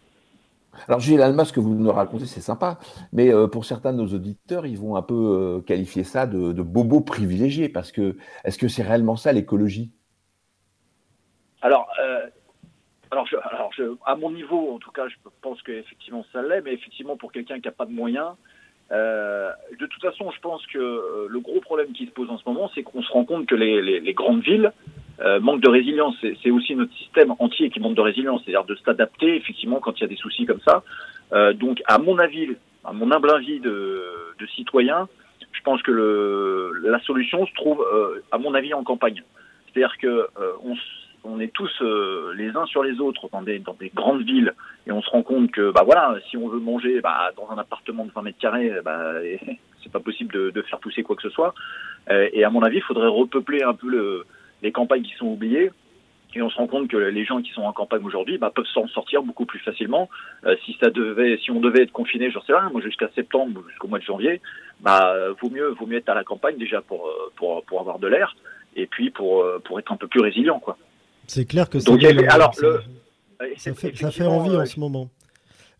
Alors, 0.87 1.01
Gilles 1.01 1.23
Alma, 1.23 1.47
ce 1.47 1.53
que 1.53 1.61
vous 1.61 1.75
nous 1.75 1.91
racontez, 1.91 2.27
c'est 2.27 2.41
sympa. 2.41 2.79
Mais 3.13 3.31
pour 3.51 3.67
certains 3.67 3.93
de 3.93 3.99
nos 3.99 4.07
auditeurs, 4.07 4.65
ils 4.65 4.79
vont 4.79 4.97
un 4.97 5.03
peu 5.03 5.63
qualifier 5.67 6.03
ça 6.03 6.27
de, 6.27 6.53
de 6.53 6.63
bobo 6.63 7.03
privilégié. 7.03 7.69
Parce 7.69 7.93
que, 7.93 8.17
est-ce 8.45 8.57
que 8.57 8.69
c'est 8.69 8.83
réellement 8.83 9.17
ça 9.17 9.33
l'écologie? 9.33 9.91
Alors, 11.61 11.91
alors, 13.11 13.27
je, 13.27 13.37
alors 13.37 13.71
je, 13.77 13.83
à 14.07 14.17
mon 14.17 14.31
niveau, 14.31 14.75
en 14.75 14.79
tout 14.79 14.93
cas, 14.93 15.07
je 15.09 15.17
pense 15.43 15.61
qu'effectivement 15.61 16.25
ça 16.33 16.41
l'est, 16.41 16.63
mais 16.63 16.73
effectivement, 16.73 17.19
pour 17.19 17.33
quelqu'un 17.33 17.61
qui 17.61 17.69
n'a 17.69 17.73
pas 17.73 17.85
de 17.85 17.93
moyens, 17.93 18.35
euh, 18.93 19.51
de 19.81 19.87
toute 19.87 20.03
façon, 20.03 20.31
je 20.31 20.41
pense 20.41 20.65
que 20.67 20.79
euh, 20.79 21.27
le 21.29 21.41
gros 21.41 21.61
problème 21.61 21.93
qui 21.93 22.07
se 22.07 22.11
pose 22.11 22.29
en 22.31 22.39
ce 22.39 22.47
moment, 22.47 22.71
c'est 22.75 22.83
qu'on 22.83 23.03
se 23.03 23.11
rend 23.11 23.25
compte 23.25 23.47
que 23.47 23.55
les, 23.55 24.13
grandes 24.13 24.43
villes 24.43 24.71
euh, 25.21 25.41
manquent 25.41 25.63
de 25.63 25.69
résilience. 25.69 26.15
C'est 26.43 26.51
aussi 26.51 26.75
notre 26.75 26.93
système 26.95 27.33
entier 27.39 27.71
qui 27.71 27.81
manque 27.81 27.95
de 27.95 28.03
résilience, 28.03 28.43
c'est-à-dire 28.45 28.65
de 28.65 28.77
s'adapter 28.85 29.37
effectivement 29.37 29.81
quand 29.81 29.99
il 29.99 30.03
y 30.03 30.05
a 30.05 30.09
des 30.09 30.17
soucis 30.17 30.47
comme 30.47 30.61
ça. 30.61 30.83
Donc, 31.55 31.83
à 31.87 31.97
mon 31.97 32.19
avis, 32.19 32.49
à 32.85 32.93
mon 32.93 33.11
humble 33.11 33.31
avis 33.31 33.59
de, 33.59 34.05
citoyen, 34.55 35.09
je 35.53 35.63
pense 35.63 35.81
que 35.83 36.73
la 36.85 37.01
solution 37.01 37.47
se 37.47 37.55
trouve, 37.55 37.83
à 38.31 38.37
mon 38.37 38.53
avis, 38.53 38.75
en 38.75 38.85
campagne. 38.85 39.23
C'est-à-dire 39.67 39.97
que 39.97 40.27
on 40.63 40.75
on 41.25 41.41
est 41.41 41.53
tous 41.53 41.71
euh, 41.83 42.33
les 42.37 42.51
uns 42.57 42.67
sur 42.67 42.83
les 42.83 43.01
autres 43.01 43.29
dans 43.31 43.43
des, 43.43 43.59
dans 43.59 43.75
des 43.75 43.91
grandes 43.95 44.23
villes 44.23 44.55
et 44.87 44.93
on 44.93 45.03
se 45.03 45.11
rend 45.11 45.23
compte 45.23 45.51
que 45.51 45.71
bah 45.71 45.83
voilà 45.85 46.17
si 46.29 46.37
on 46.37 46.49
veut 46.49 46.59
manger 46.59 47.01
bah, 47.01 47.31
dans 47.37 47.51
un 47.51 47.59
appartement 47.59 48.05
de 48.05 48.11
20 48.13 48.23
mètres 48.23 48.39
carrés 48.39 48.73
bah, 48.85 49.15
c'est 49.83 49.93
pas 49.93 50.01
possible 50.01 50.33
de, 50.33 50.51
de, 50.51 50.63
faire 50.63 50.79
pousser 50.79 51.03
quoi 51.03 51.17
que 51.17 51.23
ce 51.23 51.31
soit 51.31 51.55
euh, 52.11 52.29
et 52.33 52.45
à 52.45 52.51
mon 52.51 52.63
avis 52.63 52.79
il 52.79 52.83
faudrait 52.83 53.09
repeupler 53.09 53.63
un 53.63 53.75
peu 53.75 53.89
le, 53.89 54.27
les 54.63 54.73
campagnes 54.73 55.03
qui 55.03 55.15
sont 55.15 55.27
oubliées 55.27 55.71
Et 56.35 56.43
on 56.43 56.51
se 56.51 56.57
rend 56.57 56.67
compte 56.67 56.89
que 56.89 56.97
les 56.97 57.25
gens 57.25 57.41
qui 57.41 57.53
sont 57.53 57.63
en 57.63 57.73
campagne 57.73 58.05
aujourd'hui 58.05 58.39
bah, 58.39 58.51
peuvent 58.55 58.67
s'en 58.67 58.89
sortir 58.89 59.23
beaucoup 59.23 59.47
plus 59.47 59.61
facilement. 59.61 60.09
Euh, 60.45 60.57
si 60.65 60.77
ça 60.81 60.91
devait, 60.91 61.37
si 61.39 61.51
on 61.51 61.61
devait 61.61 61.83
être 61.83 61.93
confiné, 61.93 62.31
je 62.31 62.39
sais 62.41 62.55
rien, 62.55 62.71
moi 62.71 62.81
jusqu'à 62.81 63.09
septembre, 63.15 63.63
jusqu'au 63.69 63.89
mois 63.89 63.99
de 63.99 64.05
janvier, 64.05 64.41
bah 64.81 65.15
vaut 65.41 65.51
mieux, 65.51 65.69
vaut 65.69 65.87
mieux 65.87 65.99
être 65.99 66.09
à 66.09 66.15
la 66.15 66.25
campagne 66.25 66.57
déjà 66.57 66.81
pour 66.81 67.09
pour 67.37 67.63
pour 67.65 67.81
avoir 67.81 68.01
de 68.01 68.09
l'air 68.09 68.35
et 68.75 68.87
puis 68.87 69.11
pour 69.11 69.47
pour 69.65 69.79
être 69.79 69.93
un 69.93 69.97
peu 69.97 70.09
plus 70.09 70.21
résilient, 70.21 70.59
quoi. 70.59 70.77
C'est 71.27 71.47
clair 71.47 71.69
que 71.69 71.79
Donc, 71.79 72.03
alors, 72.05 72.55
le, 72.61 72.81
ça, 73.57 73.75
fait, 73.75 73.97
ça 73.97 74.11
fait 74.11 74.27
envie 74.27 74.57
en 74.57 74.67
ce 74.67 74.79
moment. 74.81 75.11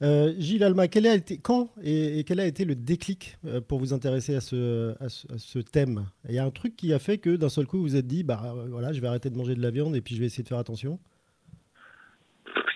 Euh, 0.03 0.33
Gilles 0.37 0.65
Alma, 0.65 0.89
quel 0.89 1.07
a 1.07 1.15
été, 1.15 1.39
quand 1.39 1.71
et, 1.83 2.25
quel 2.27 2.41
a 2.41 2.47
été 2.47 2.65
le 2.65 2.75
déclic 2.75 3.37
euh, 3.47 3.61
pour 3.61 3.79
vous 3.79 3.93
intéresser 3.93 4.35
à 4.35 4.41
ce, 4.41 4.95
à 5.01 5.09
ce, 5.09 5.59
thème? 5.61 6.07
Il 6.29 6.35
y 6.35 6.41
a 6.41 6.45
un 6.45 6.51
truc 6.51 6.75
qui 6.75 6.93
a 6.93 6.99
fait 6.99 7.19
que 7.19 7.37
d'un 7.37 7.49
seul 7.49 7.67
coup 7.67 7.77
vous 7.77 7.85
vous 7.85 7.97
êtes 7.97 8.07
dit, 8.09 8.25
bah 8.25 8.53
voilà, 8.69 8.93
je 8.93 9.01
vais 9.01 9.07
arrêter 9.07 9.31
de 9.31 9.37
manger 9.37 9.55
de 9.55 9.63
la 9.63 9.71
viande 9.71 9.95
et 9.95 10.01
puis 10.01 10.17
je 10.17 10.21
vais 10.21 10.27
essayer 10.27 10.43
de 10.43 10.49
faire 10.49 10.59
attention? 10.59 10.99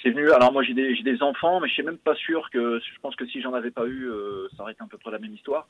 C'est 0.02 0.10
venu. 0.10 0.30
Alors 0.30 0.52
moi 0.52 0.62
j'ai 0.62 0.74
des, 0.74 0.94
des 1.02 1.20
enfants, 1.20 1.58
mais 1.58 1.68
je 1.68 1.74
suis 1.74 1.82
même 1.82 1.98
pas 1.98 2.14
sûr 2.14 2.48
que. 2.50 2.78
Je 2.78 3.00
pense 3.00 3.16
que 3.16 3.26
si 3.26 3.42
j'en 3.42 3.54
avais 3.54 3.72
pas 3.72 3.86
eu, 3.86 4.08
euh, 4.08 4.46
ça 4.56 4.62
aurait 4.62 4.72
été 4.72 4.82
un 4.82 4.86
peu 4.86 4.98
près 4.98 5.10
la 5.10 5.18
même 5.18 5.34
histoire. 5.34 5.66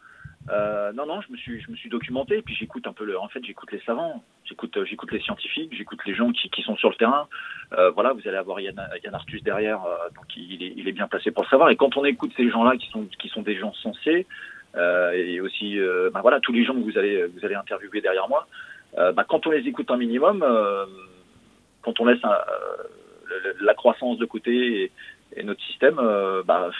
Euh, 0.49 0.93
non, 0.93 1.07
non, 1.07 1.21
je 1.23 1.33
me 1.33 1.37
suis, 1.37 1.61
je 1.61 1.71
me 1.71 1.77
suis 1.77 1.89
documenté, 1.89 2.39
et 2.39 2.43
puis 2.43 2.55
j'écoute 2.55 2.87
un 2.87 2.93
peu 2.93 3.05
le. 3.05 3.19
En 3.19 3.29
fait, 3.29 3.45
j'écoute 3.45 3.73
les 3.73 3.81
savants, 3.81 4.23
j'écoute, 4.45 4.79
j'écoute 4.85 5.11
les 5.11 5.21
scientifiques, 5.21 5.75
j'écoute 5.77 5.99
les 6.07 6.15
gens 6.15 6.31
qui, 6.31 6.49
qui 6.51 6.63
sont 6.63 6.77
sur 6.77 6.89
le 6.89 6.95
terrain. 6.95 7.27
Euh, 7.73 7.91
voilà, 7.91 8.13
vous 8.13 8.27
allez 8.29 8.37
avoir 8.37 8.61
Yann, 8.61 8.81
Yann 9.03 9.15
Arthus 9.15 9.41
derrière, 9.41 9.85
euh, 9.85 10.09
donc 10.15 10.25
il 10.37 10.63
est, 10.63 10.73
il 10.77 10.89
est 10.89 10.93
bien 10.93 11.09
placé 11.09 11.33
pour 11.33 11.43
le 11.43 11.49
savoir. 11.49 11.71
Et 11.71 11.77
quand 11.77 11.97
on 11.97 12.05
écoute 12.05 12.33
ces 12.37 12.49
gens-là, 12.49 12.77
qui 12.77 12.89
sont, 12.91 13.07
qui 13.19 13.29
sont 13.29 13.43
des 13.43 13.57
gens 13.57 13.73
sensés, 13.75 14.27
euh, 14.77 15.13
et 15.13 15.41
aussi, 15.41 15.79
ben 16.13 16.21
voilà, 16.21 16.39
tous 16.41 16.53
les 16.53 16.65
gens 16.65 16.75
que 16.75 16.81
vous 16.81 16.99
allez, 16.99 17.25
vous 17.25 17.45
allez 17.45 17.55
interviewer 17.55 18.01
derrière 18.01 18.29
moi, 18.29 18.47
bah, 18.97 19.25
quand 19.29 19.47
on 19.47 19.51
les 19.51 19.67
écoute 19.67 19.91
un 19.91 19.97
minimum, 19.97 20.45
quand 21.83 21.99
on 21.99 22.05
laisse 22.05 22.23
un, 22.25 22.37
la 23.61 23.75
croissance 23.75 24.19
de 24.19 24.27
côté 24.27 24.83
et, 24.83 24.93
et 25.37 25.43
notre 25.43 25.63
système, 25.63 25.97
bah 26.45 26.71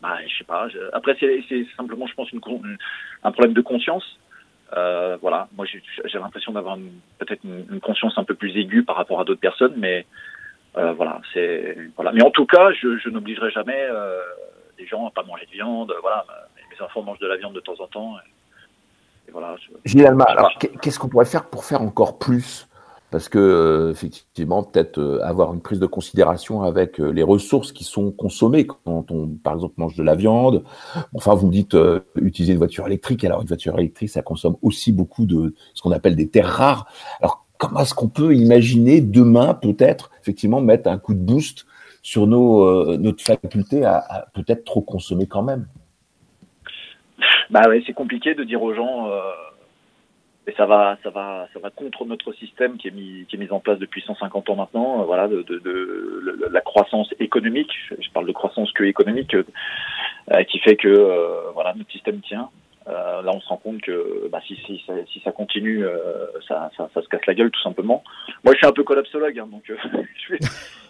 bah, 0.00 0.18
je 0.26 0.38
sais 0.38 0.44
pas. 0.44 0.68
Après, 0.92 1.16
c'est 1.20 1.66
simplement, 1.76 2.06
je 2.06 2.14
pense, 2.14 2.32
une, 2.32 2.40
un 3.22 3.32
problème 3.32 3.52
de 3.52 3.60
conscience. 3.60 4.18
Euh, 4.76 5.18
voilà, 5.20 5.48
moi 5.56 5.66
j'ai 5.66 6.18
l'impression 6.18 6.52
d'avoir 6.52 6.78
peut-être 7.18 7.42
une, 7.42 7.80
conscience 7.80 8.16
un 8.18 8.24
peu 8.24 8.34
plus 8.34 8.56
aiguë 8.56 8.84
par 8.84 8.94
rapport 8.94 9.20
à 9.20 9.24
d'autres 9.24 9.40
personnes, 9.40 9.74
mais 9.76 10.06
euh, 10.78 10.92
voilà, 10.92 11.20
c'est 11.34 11.76
voilà. 11.96 12.12
Mais 12.12 12.22
en 12.22 12.30
tout 12.30 12.46
cas, 12.46 12.70
je, 12.72 12.96
je 12.98 13.08
n'obligerai 13.08 13.50
jamais 13.50 13.80
euh, 13.90 14.20
les 14.78 14.86
gens 14.86 15.08
à 15.08 15.10
pas 15.10 15.24
manger 15.24 15.46
de 15.46 15.50
viande. 15.50 15.92
Voilà, 16.02 16.24
mes 16.70 16.84
enfants 16.84 17.02
mangent 17.02 17.18
de 17.18 17.26
la 17.26 17.36
viande 17.36 17.54
de 17.54 17.60
temps 17.60 17.80
en 17.80 17.88
temps. 17.88 18.16
Et, 19.28 19.32
voilà. 19.32 19.56
Gilles 19.84 20.06
Alma, 20.06 20.24
alors 20.24 20.52
qu'est-ce 20.58 20.98
qu'on 20.98 21.08
pourrait 21.08 21.24
faire 21.24 21.50
pour 21.50 21.64
faire 21.64 21.82
encore 21.82 22.18
plus 22.18 22.68
parce 23.10 23.28
que 23.28 23.38
euh, 23.38 23.90
effectivement 23.90 24.62
peut-être 24.62 24.98
euh, 24.98 25.20
avoir 25.22 25.52
une 25.52 25.60
prise 25.60 25.80
de 25.80 25.86
considération 25.86 26.62
avec 26.62 27.00
euh, 27.00 27.10
les 27.10 27.22
ressources 27.22 27.72
qui 27.72 27.84
sont 27.84 28.12
consommées 28.12 28.66
quand 28.66 29.10
on 29.10 29.28
par 29.28 29.54
exemple 29.54 29.74
mange 29.78 29.96
de 29.96 30.02
la 30.02 30.14
viande. 30.14 30.64
Enfin 31.14 31.34
vous 31.34 31.48
me 31.48 31.52
dites 31.52 31.76
utiliser 32.16 32.52
une 32.52 32.58
voiture 32.58 32.86
électrique 32.86 33.24
alors 33.24 33.40
une 33.42 33.48
voiture 33.48 33.78
électrique 33.78 34.10
ça 34.10 34.22
consomme 34.22 34.56
aussi 34.62 34.92
beaucoup 34.92 35.26
de 35.26 35.54
ce 35.74 35.82
qu'on 35.82 35.92
appelle 35.92 36.16
des 36.16 36.28
terres 36.28 36.46
rares. 36.48 36.86
Alors 37.20 37.46
comment 37.58 37.80
est-ce 37.80 37.94
qu'on 37.94 38.08
peut 38.08 38.34
imaginer 38.34 39.00
demain 39.00 39.54
peut-être 39.54 40.10
effectivement 40.20 40.60
mettre 40.60 40.88
un 40.88 40.98
coup 40.98 41.14
de 41.14 41.20
boost 41.20 41.66
sur 42.02 42.26
nos 42.26 42.96
notre 42.96 43.22
faculté 43.22 43.84
à, 43.84 43.96
à 43.96 44.26
peut-être 44.32 44.64
trop 44.64 44.80
consommer 44.80 45.26
quand 45.26 45.42
même? 45.42 45.66
Bah 47.50 47.68
ouais, 47.68 47.82
c'est 47.86 47.92
compliqué 47.92 48.34
de 48.34 48.44
dire 48.44 48.62
aux 48.62 48.74
gens 48.74 49.10
et 50.46 50.52
ça 50.52 50.64
va, 50.66 50.96
ça 51.02 51.10
va, 51.10 51.48
ça 51.52 51.58
va 51.60 51.70
contre 51.70 52.06
notre 52.06 52.32
système 52.32 52.78
qui 52.78 52.88
est 52.88 52.92
mis, 52.92 53.26
qui 53.28 53.36
est 53.36 53.38
mis 53.38 53.50
en 53.50 53.60
place 53.60 53.78
depuis 53.78 54.00
150 54.00 54.48
ans 54.48 54.56
maintenant. 54.56 55.02
Euh, 55.02 55.04
voilà, 55.04 55.28
de, 55.28 55.42
de, 55.42 55.58
de, 55.58 56.48
la 56.50 56.60
croissance 56.62 57.12
économique. 57.20 57.72
Je 57.90 58.10
parle 58.10 58.26
de 58.26 58.32
croissance 58.32 58.72
que 58.72 58.84
économique, 58.84 59.34
euh, 59.34 60.44
qui 60.44 60.58
fait 60.60 60.76
que 60.76 60.88
euh, 60.88 61.50
voilà 61.52 61.74
notre 61.74 61.90
système 61.90 62.20
tient. 62.20 62.48
Euh, 62.88 63.20
là, 63.20 63.32
on 63.34 63.40
se 63.40 63.48
rend 63.48 63.58
compte 63.58 63.82
que 63.82 64.28
bah, 64.32 64.40
si, 64.46 64.56
si, 64.66 64.82
ça, 64.86 64.94
si 65.12 65.20
ça 65.20 65.30
continue, 65.30 65.84
ça, 66.48 66.70
ça, 66.74 66.88
ça, 66.94 67.02
se 67.02 67.08
casse 67.08 67.26
la 67.26 67.34
gueule 67.34 67.50
tout 67.50 67.60
simplement. 67.60 68.02
Moi, 68.42 68.54
je 68.54 68.58
suis 68.58 68.66
un 68.66 68.72
peu 68.72 68.82
collapsologue, 68.82 69.38
hein, 69.38 69.48
donc 69.52 69.64
je, 70.28 70.34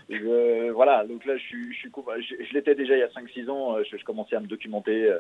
je, 0.09 0.71
voilà. 0.71 1.05
Donc 1.05 1.27
là, 1.27 1.37
je, 1.37 1.43
suis, 1.43 1.75
je, 1.75 1.89
je 1.89 2.55
l'étais 2.55 2.77
déjà 2.77 2.95
il 2.95 3.01
y 3.01 3.03
a 3.03 3.09
5-6 3.09 3.51
ans. 3.51 3.77
Je, 3.83 3.97
je, 3.97 4.05
commençais 4.05 4.37
à 4.37 4.41
me 4.41 4.47
documenter 4.47 5.11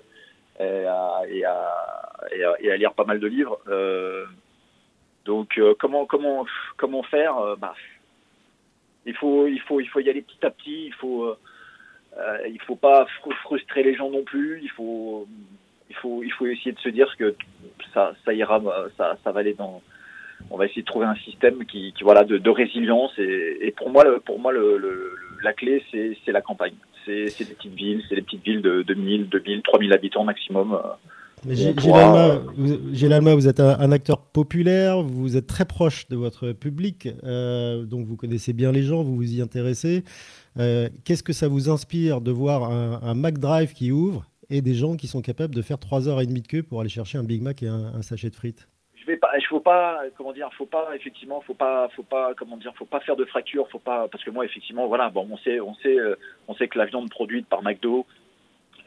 et 0.60 1.44
à, 1.44 2.76
lire 2.76 2.92
pas 2.94 3.04
mal 3.04 3.20
de 3.20 3.26
livres. 3.26 3.58
Euh, 3.68 4.26
donc 5.24 5.58
euh, 5.58 5.74
comment 5.78 6.06
comment 6.06 6.46
comment 6.76 7.02
faire 7.02 7.36
euh, 7.38 7.56
bah, 7.56 7.74
il 9.06 9.14
faut 9.14 9.46
il 9.46 9.60
faut 9.60 9.80
il 9.80 9.88
faut 9.88 10.00
y 10.00 10.10
aller 10.10 10.22
petit 10.22 10.44
à 10.44 10.50
petit. 10.50 10.86
Il 10.86 10.94
faut 10.94 11.34
il 12.46 12.60
faut 12.66 12.76
pas 12.76 13.06
frustrer 13.44 13.82
les 13.82 13.94
gens 13.94 14.10
non 14.10 14.24
plus. 14.24 14.60
Il 14.62 14.70
faut 14.70 15.26
il 15.88 15.96
faut 15.96 16.22
il 16.22 16.32
faut 16.32 16.46
essayer 16.46 16.72
de 16.72 16.80
se 16.80 16.88
dire 16.88 17.16
que 17.16 17.34
ça 17.94 18.14
ira 18.28 18.60
ça 18.96 19.32
va 19.32 19.40
aller 19.40 19.54
dans 19.54 19.82
on 20.50 20.56
va 20.56 20.66
essayer 20.66 20.82
de 20.82 20.86
trouver 20.86 21.06
un 21.06 21.16
système 21.16 21.64
qui, 21.66 21.92
voilà 22.00 22.24
de, 22.24 22.50
résilience 22.50 23.12
et, 23.18 23.72
pour 23.76 23.90
moi 23.90 24.04
pour 24.24 24.38
moi 24.38 24.52
la 25.42 25.52
clé 25.52 25.84
c'est 25.90 26.32
la 26.32 26.40
campagne 26.40 26.74
c'est 27.04 27.38
des 27.38 27.54
petites 27.54 27.74
villes 27.74 28.02
c'est 28.08 28.14
des 28.14 28.22
petites 28.22 28.44
villes 28.44 28.62
de, 28.62 28.82
de 28.82 28.94
1000 28.94 29.28
2000 29.28 29.62
3000 29.62 29.92
habitants 29.92 30.24
maximum 30.24 30.78
mais 31.44 31.56
Gilles 31.56 33.12
Alma, 33.12 33.34
vous 33.34 33.48
êtes 33.48 33.60
un, 33.60 33.92
acteur 33.92 34.20
populaire, 34.20 35.02
vous 35.02 35.36
êtes 35.36 35.46
très 35.46 35.64
proche 35.64 36.06
de 36.08 36.16
votre 36.16 36.52
public, 36.52 37.08
euh, 37.24 37.84
donc 37.84 38.06
vous 38.06 38.16
connaissez 38.16 38.52
bien 38.52 38.72
les 38.72 38.82
gens, 38.82 39.02
vous 39.02 39.16
vous 39.16 39.34
y 39.34 39.40
intéressez. 39.40 40.04
Euh, 40.58 40.88
Qu'est-ce 41.04 41.22
que 41.22 41.32
ça 41.32 41.48
vous 41.48 41.70
inspire 41.70 42.20
de 42.20 42.30
voir 42.30 42.70
un, 42.70 43.00
un 43.02 43.14
McDrive 43.14 43.72
qui 43.72 43.90
ouvre 43.90 44.26
et 44.50 44.60
des 44.60 44.74
gens 44.74 44.96
qui 44.96 45.06
sont 45.06 45.22
capables 45.22 45.54
de 45.54 45.62
faire 45.62 45.78
3h30 45.78 46.42
de 46.42 46.46
queue 46.46 46.62
pour 46.62 46.80
aller 46.80 46.90
chercher 46.90 47.16
un 47.16 47.24
Big 47.24 47.40
Mac 47.40 47.62
et 47.62 47.68
un, 47.68 47.92
un 47.94 48.02
sachet 48.02 48.28
de 48.28 48.34
frites? 48.34 48.68
Vais 49.10 49.16
pas, 49.16 49.38
je 49.38 49.46
faut 49.46 49.60
pas, 49.60 50.02
comment 50.16 50.32
dire, 50.32 50.50
faut 50.56 50.66
pas 50.66 50.90
effectivement, 50.94 51.40
faut 51.40 51.54
pas, 51.54 51.88
faut 51.94 52.02
pas, 52.02 52.34
comment 52.34 52.56
dire, 52.56 52.72
faut 52.76 52.84
pas 52.84 53.00
faire 53.00 53.16
de 53.16 53.24
fracture, 53.24 53.68
faut 53.70 53.78
pas, 53.78 54.08
parce 54.08 54.24
que 54.24 54.30
moi 54.30 54.44
effectivement, 54.44 54.86
voilà, 54.86 55.10
bon, 55.10 55.26
on 55.30 55.36
sait, 55.38 55.60
on 55.60 55.74
sait, 55.74 55.98
euh, 55.98 56.16
on 56.48 56.54
sait 56.54 56.68
que 56.68 56.78
la 56.78 56.86
viande 56.86 57.10
produite 57.10 57.46
par 57.46 57.62
McDo 57.62 58.06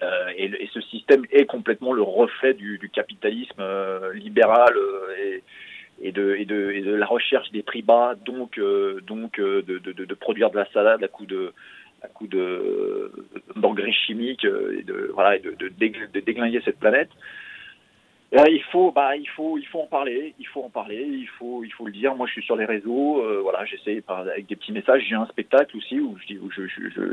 euh, 0.01 0.29
et, 0.35 0.45
et, 0.45 0.69
ce 0.73 0.81
système 0.81 1.23
est 1.31 1.45
complètement 1.45 1.93
le 1.93 2.01
reflet 2.01 2.53
du, 2.53 2.77
du 2.77 2.89
capitalisme 2.89 3.61
euh, 3.61 4.13
libéral 4.13 4.73
et, 5.19 5.43
et, 6.01 6.11
de, 6.11 6.35
et, 6.35 6.45
de, 6.45 6.71
et 6.71 6.81
de 6.81 6.93
la 6.93 7.05
recherche 7.05 7.51
des 7.51 7.63
prix 7.63 7.81
bas, 7.81 8.15
donc, 8.15 8.59
donc 9.05 9.39
de, 9.39 9.61
de, 9.61 9.91
de, 9.91 10.13
produire 10.15 10.49
de 10.49 10.57
la 10.57 10.65
salade 10.71 11.03
à 11.03 11.07
coup 11.07 11.25
de 11.25 11.53
à 12.01 12.07
coup 12.07 12.27
de 12.27 13.11
d'engrais 13.55 13.93
chimiques 13.93 14.43
et 14.43 14.83
de 14.83 15.11
voilà 15.13 15.39
de, 15.39 15.51
de, 15.51 16.19
déglinguer 16.19 16.61
cette 16.65 16.79
planète 16.79 17.09
il 18.47 18.63
faut, 18.71 18.91
bah, 18.91 19.15
il 19.15 19.27
faut, 19.29 19.57
il 19.57 19.65
faut 19.65 19.81
en 19.81 19.87
parler. 19.87 20.33
Il 20.39 20.47
faut 20.47 20.63
en 20.63 20.69
parler. 20.69 21.05
Il 21.07 21.27
faut, 21.27 21.63
il 21.63 21.71
faut 21.71 21.85
le 21.85 21.91
dire. 21.91 22.15
Moi, 22.15 22.27
je 22.27 22.33
suis 22.33 22.43
sur 22.43 22.55
les 22.55 22.65
réseaux. 22.65 23.21
Euh, 23.21 23.41
voilà, 23.41 23.63
j'essaie 23.65 24.01
avec 24.07 24.47
des 24.47 24.55
petits 24.55 24.71
messages. 24.71 25.03
J'ai 25.07 25.15
un 25.15 25.27
spectacle 25.27 25.77
aussi 25.77 25.99
où 25.99 26.17
je 26.19 26.27
dis, 26.27 26.39
où 26.39 26.49
je, 26.51 26.63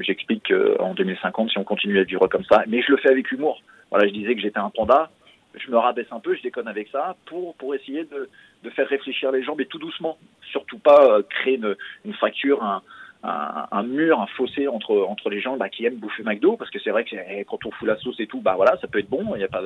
j'explique 0.02 0.48
qu'en 0.48 0.94
2050, 0.94 1.50
si 1.50 1.58
on 1.58 1.64
continue 1.64 1.98
à 1.98 2.04
vivre 2.04 2.26
comme 2.28 2.44
ça, 2.44 2.62
mais 2.66 2.82
je 2.82 2.90
le 2.90 2.96
fais 2.96 3.10
avec 3.10 3.30
humour. 3.32 3.62
Voilà, 3.90 4.08
je 4.08 4.12
disais 4.14 4.34
que 4.34 4.40
j'étais 4.40 4.58
un 4.58 4.70
panda. 4.70 5.10
Je 5.54 5.68
me 5.70 5.76
rabaisse 5.76 6.06
un 6.12 6.20
peu, 6.20 6.36
je 6.36 6.42
déconne 6.42 6.68
avec 6.68 6.88
ça 6.88 7.16
pour 7.26 7.56
pour 7.56 7.74
essayer 7.74 8.04
de, 8.04 8.30
de 8.62 8.70
faire 8.70 8.86
réfléchir 8.86 9.32
les 9.32 9.42
gens, 9.42 9.56
mais 9.56 9.64
tout 9.64 9.78
doucement. 9.78 10.16
Surtout 10.52 10.78
pas 10.78 11.04
euh, 11.04 11.22
créer 11.28 11.56
une, 11.56 11.76
une 12.04 12.14
fracture, 12.14 12.62
un, 12.62 12.82
un, 13.22 13.66
un, 13.70 13.82
mur, 13.82 14.20
un 14.20 14.26
fossé 14.26 14.66
entre 14.66 14.96
entre 14.96 15.28
les 15.28 15.40
gens 15.40 15.56
bah, 15.56 15.68
qui 15.68 15.84
aiment 15.84 15.96
bouffer 15.96 16.22
McDo, 16.22 16.56
parce 16.56 16.70
que 16.70 16.78
c'est 16.78 16.90
vrai 16.90 17.04
que 17.04 17.16
quand 17.44 17.64
on 17.66 17.70
fout 17.70 17.86
la 17.86 17.96
sauce 17.98 18.18
et 18.18 18.26
tout, 18.26 18.40
bah 18.40 18.54
voilà, 18.56 18.78
ça 18.80 18.88
peut 18.88 18.98
être 18.98 19.10
bon. 19.10 19.36
Y 19.36 19.44
a 19.44 19.48
pas, 19.48 19.62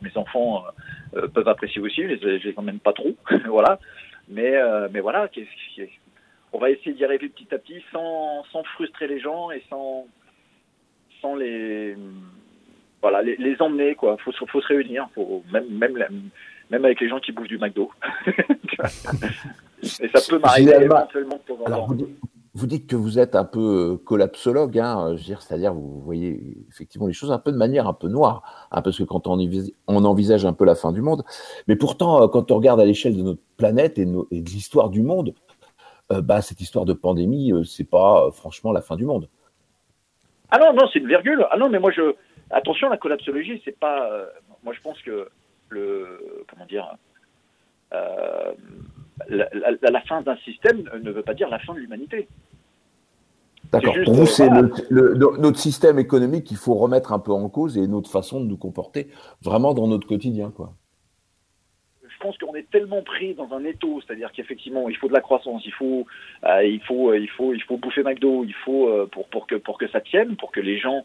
mes 0.00 0.16
enfants 0.16 0.64
euh, 0.64 1.18
euh, 1.20 1.28
peuvent 1.28 1.48
apprécier 1.48 1.80
aussi, 1.80 2.02
je 2.02 2.08
les, 2.08 2.38
les 2.38 2.54
emmène 2.56 2.80
pas 2.80 2.92
trop, 2.92 3.14
voilà. 3.46 3.78
Mais 4.28 4.56
euh, 4.56 4.88
mais 4.92 5.00
voilà, 5.00 5.28
on 6.52 6.58
va 6.58 6.70
essayer 6.70 6.92
d'y 6.92 7.04
arriver 7.04 7.28
petit 7.28 7.54
à 7.54 7.58
petit, 7.58 7.82
sans 7.92 8.44
sans 8.50 8.64
frustrer 8.64 9.06
les 9.06 9.20
gens 9.20 9.52
et 9.52 9.62
sans 9.70 10.06
sans 11.20 11.36
les 11.36 11.96
voilà 13.00 13.22
les, 13.22 13.36
les 13.36 13.62
emmener 13.62 13.94
quoi. 13.94 14.16
Faut 14.24 14.32
faut 14.32 14.60
se 14.60 14.66
réunir, 14.66 15.08
faut 15.14 15.44
même 15.52 15.68
même 15.68 15.96
même 16.70 16.84
avec 16.84 17.00
les 17.00 17.08
gens 17.08 17.20
qui 17.20 17.30
bouffent 17.30 17.46
du 17.46 17.58
McDo. 17.58 17.92
et 18.26 20.08
ça 20.08 20.20
peut 20.28 20.40
m'arriver 20.40 20.72
éventuellement 20.80 21.38
temps. 21.46 21.58
Vous 22.56 22.66
dites 22.66 22.86
que 22.86 22.96
vous 22.96 23.18
êtes 23.18 23.34
un 23.34 23.44
peu 23.44 23.60
euh, 23.60 23.96
collapsologue, 23.98 24.78
hein, 24.78 25.14
c'est-à-dire 25.18 25.74
vous 25.74 26.00
voyez 26.00 26.56
effectivement 26.70 27.06
les 27.06 27.12
choses 27.12 27.30
un 27.30 27.38
peu 27.38 27.52
de 27.52 27.58
manière 27.58 27.86
un 27.86 27.92
peu 27.92 28.08
noire, 28.08 28.68
hein, 28.70 28.80
parce 28.80 28.96
que 28.96 29.04
quand 29.04 29.26
on, 29.26 29.38
envisage 29.86 30.46
un 30.46 30.54
peu 30.54 30.64
la 30.64 30.74
fin 30.74 30.90
du 30.90 31.02
monde, 31.02 31.22
mais 31.68 31.76
pourtant 31.76 32.22
euh, 32.22 32.28
quand 32.28 32.50
on 32.50 32.56
regarde 32.56 32.80
à 32.80 32.86
l'échelle 32.86 33.14
de 33.14 33.22
notre 33.22 33.42
planète 33.58 33.98
et, 33.98 34.06
de 34.06 34.26
l'histoire 34.30 34.88
du 34.88 35.02
monde, 35.02 35.34
euh, 36.10 36.22
bah, 36.22 36.40
cette 36.40 36.62
histoire 36.62 36.86
de 36.86 36.94
pandémie, 36.94 37.52
c'est 37.66 37.84
pas 37.84 38.30
franchement 38.32 38.72
la 38.72 38.80
fin 38.80 38.96
du 38.96 39.04
monde. 39.04 39.28
Ah 40.50 40.58
non, 40.58 40.72
non, 40.72 40.88
c'est 40.90 41.00
une 41.00 41.08
virgule. 41.08 41.46
Ah 41.50 41.58
non, 41.58 41.68
mais 41.68 41.78
moi 41.78 41.90
je 41.90 42.14
attention, 42.48 42.88
la 42.88 42.96
collapsologie, 42.96 43.60
c'est 43.66 43.78
pas. 43.78 44.08
moi, 44.64 44.72
je 44.72 44.80
pense 44.80 45.02
que 45.02 45.28
le 45.68 46.46
comment 46.48 46.64
dire, 46.64 46.90
la, 49.28 50.00
fin 50.02 50.22
d'un 50.22 50.36
système 50.38 50.88
ne 51.02 51.10
veut 51.10 51.22
pas 51.22 51.34
dire 51.34 51.48
la 51.48 51.58
fin 51.58 51.74
de 51.74 51.78
l'humanité. 51.78 52.28
D'accord. 53.72 53.96
Pour 54.04 54.14
vous, 54.14 54.26
c'est 54.26 54.48
notre 54.50 55.58
système 55.58 55.98
économique 55.98 56.44
qu'il 56.44 56.56
faut 56.56 56.74
remettre 56.74 57.12
un 57.12 57.18
peu 57.18 57.32
en 57.32 57.48
cause 57.48 57.76
et 57.76 57.86
notre 57.86 58.10
façon 58.10 58.40
de 58.40 58.46
nous 58.46 58.56
comporter 58.56 59.08
vraiment 59.42 59.74
dans 59.74 59.88
notre 59.88 60.06
quotidien, 60.06 60.50
quoi 60.50 60.74
je 62.16 62.22
pense 62.22 62.38
qu'on 62.38 62.54
est 62.54 62.68
tellement 62.70 63.02
pris 63.02 63.34
dans 63.34 63.52
un 63.52 63.64
étau, 63.64 64.00
c'est-à-dire 64.00 64.32
qu'effectivement, 64.32 64.88
il 64.88 64.96
faut 64.96 65.08
de 65.08 65.12
la 65.12 65.20
croissance, 65.20 65.62
il 65.66 65.72
faut, 65.72 66.06
euh, 66.44 66.64
il 66.64 66.80
faut, 66.80 67.10
euh, 67.10 67.18
il 67.18 67.28
faut, 67.28 67.52
il 67.52 67.62
faut 67.62 67.76
bouffer 67.76 68.02
McDo, 68.02 68.44
il 68.44 68.54
faut 68.64 68.88
euh, 68.88 69.06
pour 69.06 69.28
pour 69.28 69.46
que 69.46 69.56
pour 69.56 69.78
que 69.78 69.88
ça 69.88 70.00
tienne, 70.00 70.36
pour 70.36 70.50
que 70.50 70.60
les 70.60 70.78
gens 70.78 71.04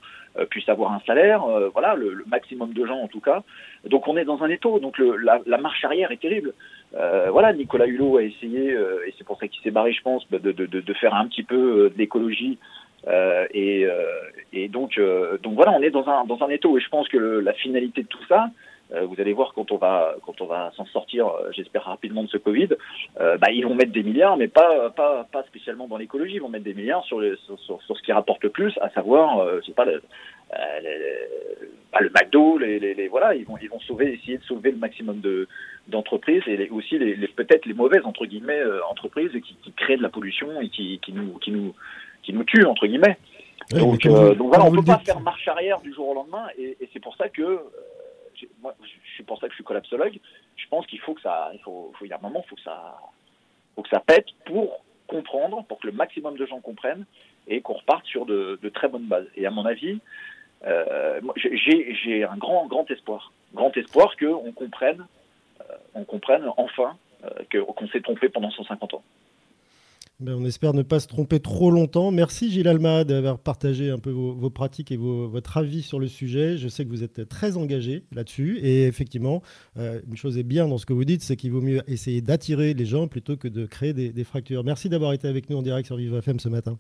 puissent 0.50 0.70
avoir 0.70 0.94
un 0.94 1.02
salaire, 1.06 1.44
voilà, 1.74 1.96
le, 1.96 2.24
maximum 2.28 2.74
de 2.74 2.86
gens 2.86 3.00
en 3.00 3.08
tout 3.08 3.20
cas. 3.20 3.44
Donc 3.86 4.08
on 4.08 4.18
est 4.18 4.26
dans 4.26 4.44
un 4.44 4.50
étau, 4.50 4.80
donc 4.80 4.98
le, 4.98 5.18
la, 5.18 5.40
la, 5.46 5.58
marche 5.58 5.84
arrière 5.84 6.12
est 6.12 6.22
terrible. 6.22 6.54
voilà, 6.94 7.54
Nicolas 7.54 7.88
Hulot 7.88 8.18
a 8.18 8.24
essayé, 8.24 8.72
et 8.72 9.14
c'est 9.18 9.26
pour 9.26 9.40
ça 9.40 9.48
qu'il 9.48 9.62
s'est 9.62 9.72
barré, 9.72 9.92
je 9.94 10.02
pense, 10.02 10.28
de, 10.30 10.38
de, 10.38 10.52
de, 10.52 10.66
de, 10.80 10.94
faire 10.94 11.14
un 11.14 11.28
petit 11.28 11.44
peu 11.44 11.90
de 11.90 11.98
l'écologie. 11.98 12.58
et, 13.54 13.88
et 14.54 14.68
donc, 14.68 15.00
donc 15.44 15.54
voilà, 15.56 15.72
on 15.72 15.82
est 15.82 15.92
dans 15.92 16.08
un 16.08 16.26
dans 16.26 16.42
un 16.44 16.50
étau, 16.50 16.78
et 16.78 16.82
je 16.82 16.90
pense 16.90 17.08
que 17.10 17.18
la 17.18 17.54
finalité 17.54 18.04
de 18.04 18.08
tout 18.08 18.24
ça, 18.30 18.46
euh, 18.46 18.48
vous 18.92 19.20
allez 19.20 19.34
voir 19.34 19.54
quand 19.54 19.72
on 19.72 19.78
va 19.78 20.16
quand 20.26 20.42
on 20.42 20.46
va 20.46 20.72
s'en 20.76 20.86
sortir, 20.86 21.28
euh, 21.28 21.52
j'espère 21.52 21.84
rapidement 21.84 22.24
de 22.24 22.30
ce 22.30 22.38
Covid, 22.38 22.70
euh, 23.20 23.38
bah, 23.38 23.48
ils 23.52 23.66
vont 23.66 23.76
mettre 23.76 23.92
des 23.92 24.04
milliards, 24.04 24.38
mais 24.38 24.48
pas 24.48 24.90
pas 24.90 25.26
pas 25.32 25.44
spécialement 25.44 25.88
dans 25.88 25.98
l'écologie, 25.98 26.36
ils 26.36 26.42
vont 26.42 26.50
mettre 26.50 26.66
des 26.66 26.74
milliards 26.74 27.06
sur, 27.06 27.22
les, 27.22 27.36
sur, 27.46 27.58
sur, 27.60 27.98
ce 27.98 28.02
qui 28.02 28.12
rapporte 28.12 28.44
le 28.44 28.50
plus, 28.50 28.78
à 28.82 28.90
savoir, 28.90 29.48
je 29.62 29.66
sais 29.66 29.72
pas, 29.72 29.86
le, 29.86 30.02
bah, 31.92 32.00
le 32.02 32.10
McDo, 32.10 32.58
les, 32.58 32.80
les, 32.80 32.94
les, 32.94 33.08
voilà, 33.08 33.34
ils 33.34 33.46
vont 33.46 33.58
ils 33.62 33.70
vont 33.70 33.80
sauver, 33.80 34.14
essayer 34.14 34.38
de 34.38 34.44
sauver 34.44 34.72
le 34.72 34.78
maximum 34.78 35.22
de 35.22 35.48
d'entreprises 35.88 36.44
et 36.48 36.70
aussi 36.70 37.00
les, 37.00 37.16
peut-être 37.28 37.66
les 37.66 37.74
mauvaises 37.74 38.06
entre 38.06 38.26
guillemets 38.26 38.62
entreprises 38.90 39.32
qui, 39.32 39.56
qui 39.64 39.72
créent 39.72 39.98
de 39.98 40.04
la 40.04 40.10
pollution 40.10 40.60
et 40.62 40.70
qui, 40.70 41.00
qui 41.00 41.14
nous 41.14 41.38
qui 41.40 41.52
nous 41.52 41.74
qui 42.24 42.34
nous 42.34 42.44
tuent 42.44 42.66
entre 42.66 42.88
guillemets. 42.88 43.18
donc, 43.72 44.02
donc 44.04 44.48
voilà, 44.50 44.66
on 44.66 44.72
peut 44.72 44.84
pas 44.84 45.00
faire 45.00 45.22
marche 45.22 45.48
arrière 45.48 45.80
du 45.80 45.94
jour 45.94 46.10
au 46.10 46.14
lendemain 46.14 46.48
et, 46.58 46.78
et 46.82 46.90
c'est 46.92 47.00
pour 47.00 47.16
ça 47.16 47.30
que 47.30 47.60
moi, 48.62 48.76
je 48.82 49.14
suis 49.14 49.24
pour 49.24 49.40
ça 49.40 49.48
que 49.48 49.54
je 49.54 49.56
suis 49.56 49.64
collapsologue. 49.64 50.20
Je 50.56 50.68
pense 50.70 50.86
qu'il 50.88 51.00
faut 51.00 51.14
que 51.14 51.22
ça, 51.22 51.52
il 51.54 51.60
faut, 51.60 51.94
il 52.02 52.08
y 52.08 52.14
a 52.14 52.18
un 52.18 52.22
moment, 52.22 52.44
faut 52.44 52.56
que 52.56 52.62
ça, 52.62 52.98
faut 53.76 53.84
que 53.84 53.90
ça 53.90 54.00
pète 54.00 54.28
pour 54.46 54.84
comprendre, 55.08 55.64
pour 55.66 55.80
que 55.80 55.88
le 55.88 55.94
maximum 55.94 56.38
de 56.38 56.46
gens 56.46 56.60
comprennent 56.62 57.06
et 57.48 57.62
qu'on 57.62 57.74
reparte 57.74 58.06
sur 58.06 58.26
de, 58.26 58.58
très 58.74 58.88
bonnes 58.88 59.08
bases. 59.08 59.28
Et 59.36 59.46
à 59.46 59.52
mon 59.52 59.66
avis, 59.66 60.00
euh, 60.66 61.20
j'ai 61.36 62.24
un 62.24 62.38
grand, 62.38 62.68
grand 62.68 62.90
espoir, 62.90 63.34
grand 63.54 63.76
espoir 63.76 64.16
qu'on 64.18 64.52
comprenne, 64.52 65.06
euh, 65.60 65.76
on 65.96 66.04
comprenne 66.04 66.46
enfin 66.58 66.98
euh, 67.26 67.64
qu'on 67.66 67.88
s'est 67.90 68.02
trompé 68.02 68.30
pendant 68.30 68.52
150 68.52 68.94
ans. 68.94 69.04
Ben, 70.22 70.36
on 70.36 70.46
espère 70.46 70.76
ne 70.76 70.84
pas 70.84 71.00
se 71.00 71.08
tromper 71.08 71.40
trop 71.40 71.72
longtemps. 71.72 72.12
Merci 72.12 72.52
Gilles 72.52 72.68
Alma 72.68 73.04
d'avoir 73.04 73.40
partagé 73.40 73.90
un 73.90 73.98
peu 73.98 74.12
vos, 74.12 74.50
pratiques 74.52 74.92
et 74.92 74.98
votre 74.98 75.58
avis 75.58 75.82
sur 75.82 76.00
le 76.00 76.08
sujet. 76.08 76.60
Je 76.60 76.68
sais 76.68 76.86
que 76.86 76.90
vous 76.90 77.02
êtes 77.02 77.28
très 77.28 77.58
engagé 77.58 78.06
là-dessus. 78.12 78.60
Et 78.60 78.86
effectivement, 78.86 79.42
euh, 79.78 80.00
une 80.08 80.16
chose 80.16 80.38
est 80.38 80.44
bien 80.44 80.68
dans 80.68 80.78
ce 80.78 80.86
que 80.86 80.94
vous 80.94 81.06
dites, 81.06 81.24
c'est 81.24 81.36
qu'il 81.36 81.52
vaut 81.52 81.62
mieux 81.62 81.82
essayer 81.88 82.22
d'attirer 82.22 82.76
les 82.76 82.86
gens 82.86 83.08
plutôt 83.08 83.36
que 83.36 83.48
de 83.48 83.66
créer 83.66 83.94
des, 83.94 84.24
fractures. 84.24 84.64
Merci 84.64 84.90
d'avoir 84.90 85.14
été 85.14 85.28
avec 85.28 85.50
nous 85.50 85.58
en 85.58 85.64
direct 85.64 85.88
sur 85.88 85.96
Vivre 85.96 86.20
FM 86.20 86.40
ce 86.40 86.50
matin. 86.50 86.78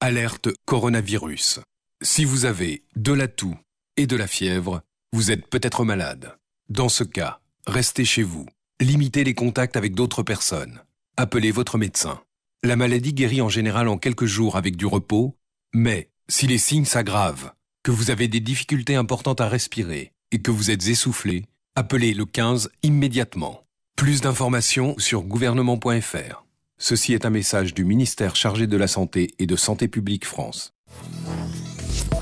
Alerte 0.00 0.50
coronavirus. 0.64 1.58
Si 2.02 2.24
vous 2.24 2.44
avez 2.44 2.84
de 2.94 3.12
la 3.12 3.26
toux 3.26 3.56
et 3.96 4.06
de 4.06 4.14
la 4.14 4.28
fièvre, 4.28 4.80
vous 5.12 5.32
êtes 5.32 5.48
peut-être 5.48 5.84
malade. 5.84 6.36
Dans 6.68 6.88
ce 6.88 7.02
cas, 7.02 7.40
restez 7.66 8.04
chez 8.04 8.22
vous. 8.22 8.46
Limitez 8.80 9.24
les 9.24 9.34
contacts 9.34 9.76
avec 9.76 9.96
d'autres 9.96 10.22
personnes. 10.22 10.82
Appelez 11.18 11.50
votre 11.50 11.78
médecin. 11.78 12.20
La 12.62 12.76
maladie 12.76 13.14
guérit 13.14 13.40
en 13.40 13.48
général 13.48 13.88
en 13.88 13.96
quelques 13.96 14.26
jours 14.26 14.56
avec 14.56 14.76
du 14.76 14.84
repos, 14.84 15.34
mais 15.72 16.10
si 16.28 16.46
les 16.46 16.58
signes 16.58 16.84
s'aggravent, 16.84 17.52
que 17.82 17.90
vous 17.90 18.10
avez 18.10 18.28
des 18.28 18.40
difficultés 18.40 18.96
importantes 18.96 19.40
à 19.40 19.48
respirer 19.48 20.12
et 20.30 20.42
que 20.42 20.50
vous 20.50 20.70
êtes 20.70 20.88
essoufflé, 20.88 21.46
appelez 21.74 22.12
le 22.12 22.26
15 22.26 22.70
immédiatement. 22.82 23.64
Plus 23.96 24.20
d'informations 24.20 24.94
sur 24.98 25.22
gouvernement.fr. 25.22 26.44
Ceci 26.76 27.14
est 27.14 27.24
un 27.24 27.30
message 27.30 27.72
du 27.72 27.86
ministère 27.86 28.36
chargé 28.36 28.66
de 28.66 28.76
la 28.76 28.86
Santé 28.86 29.32
et 29.38 29.46
de 29.46 29.56
Santé 29.56 29.88
publique 29.88 30.26
France. 30.26 30.74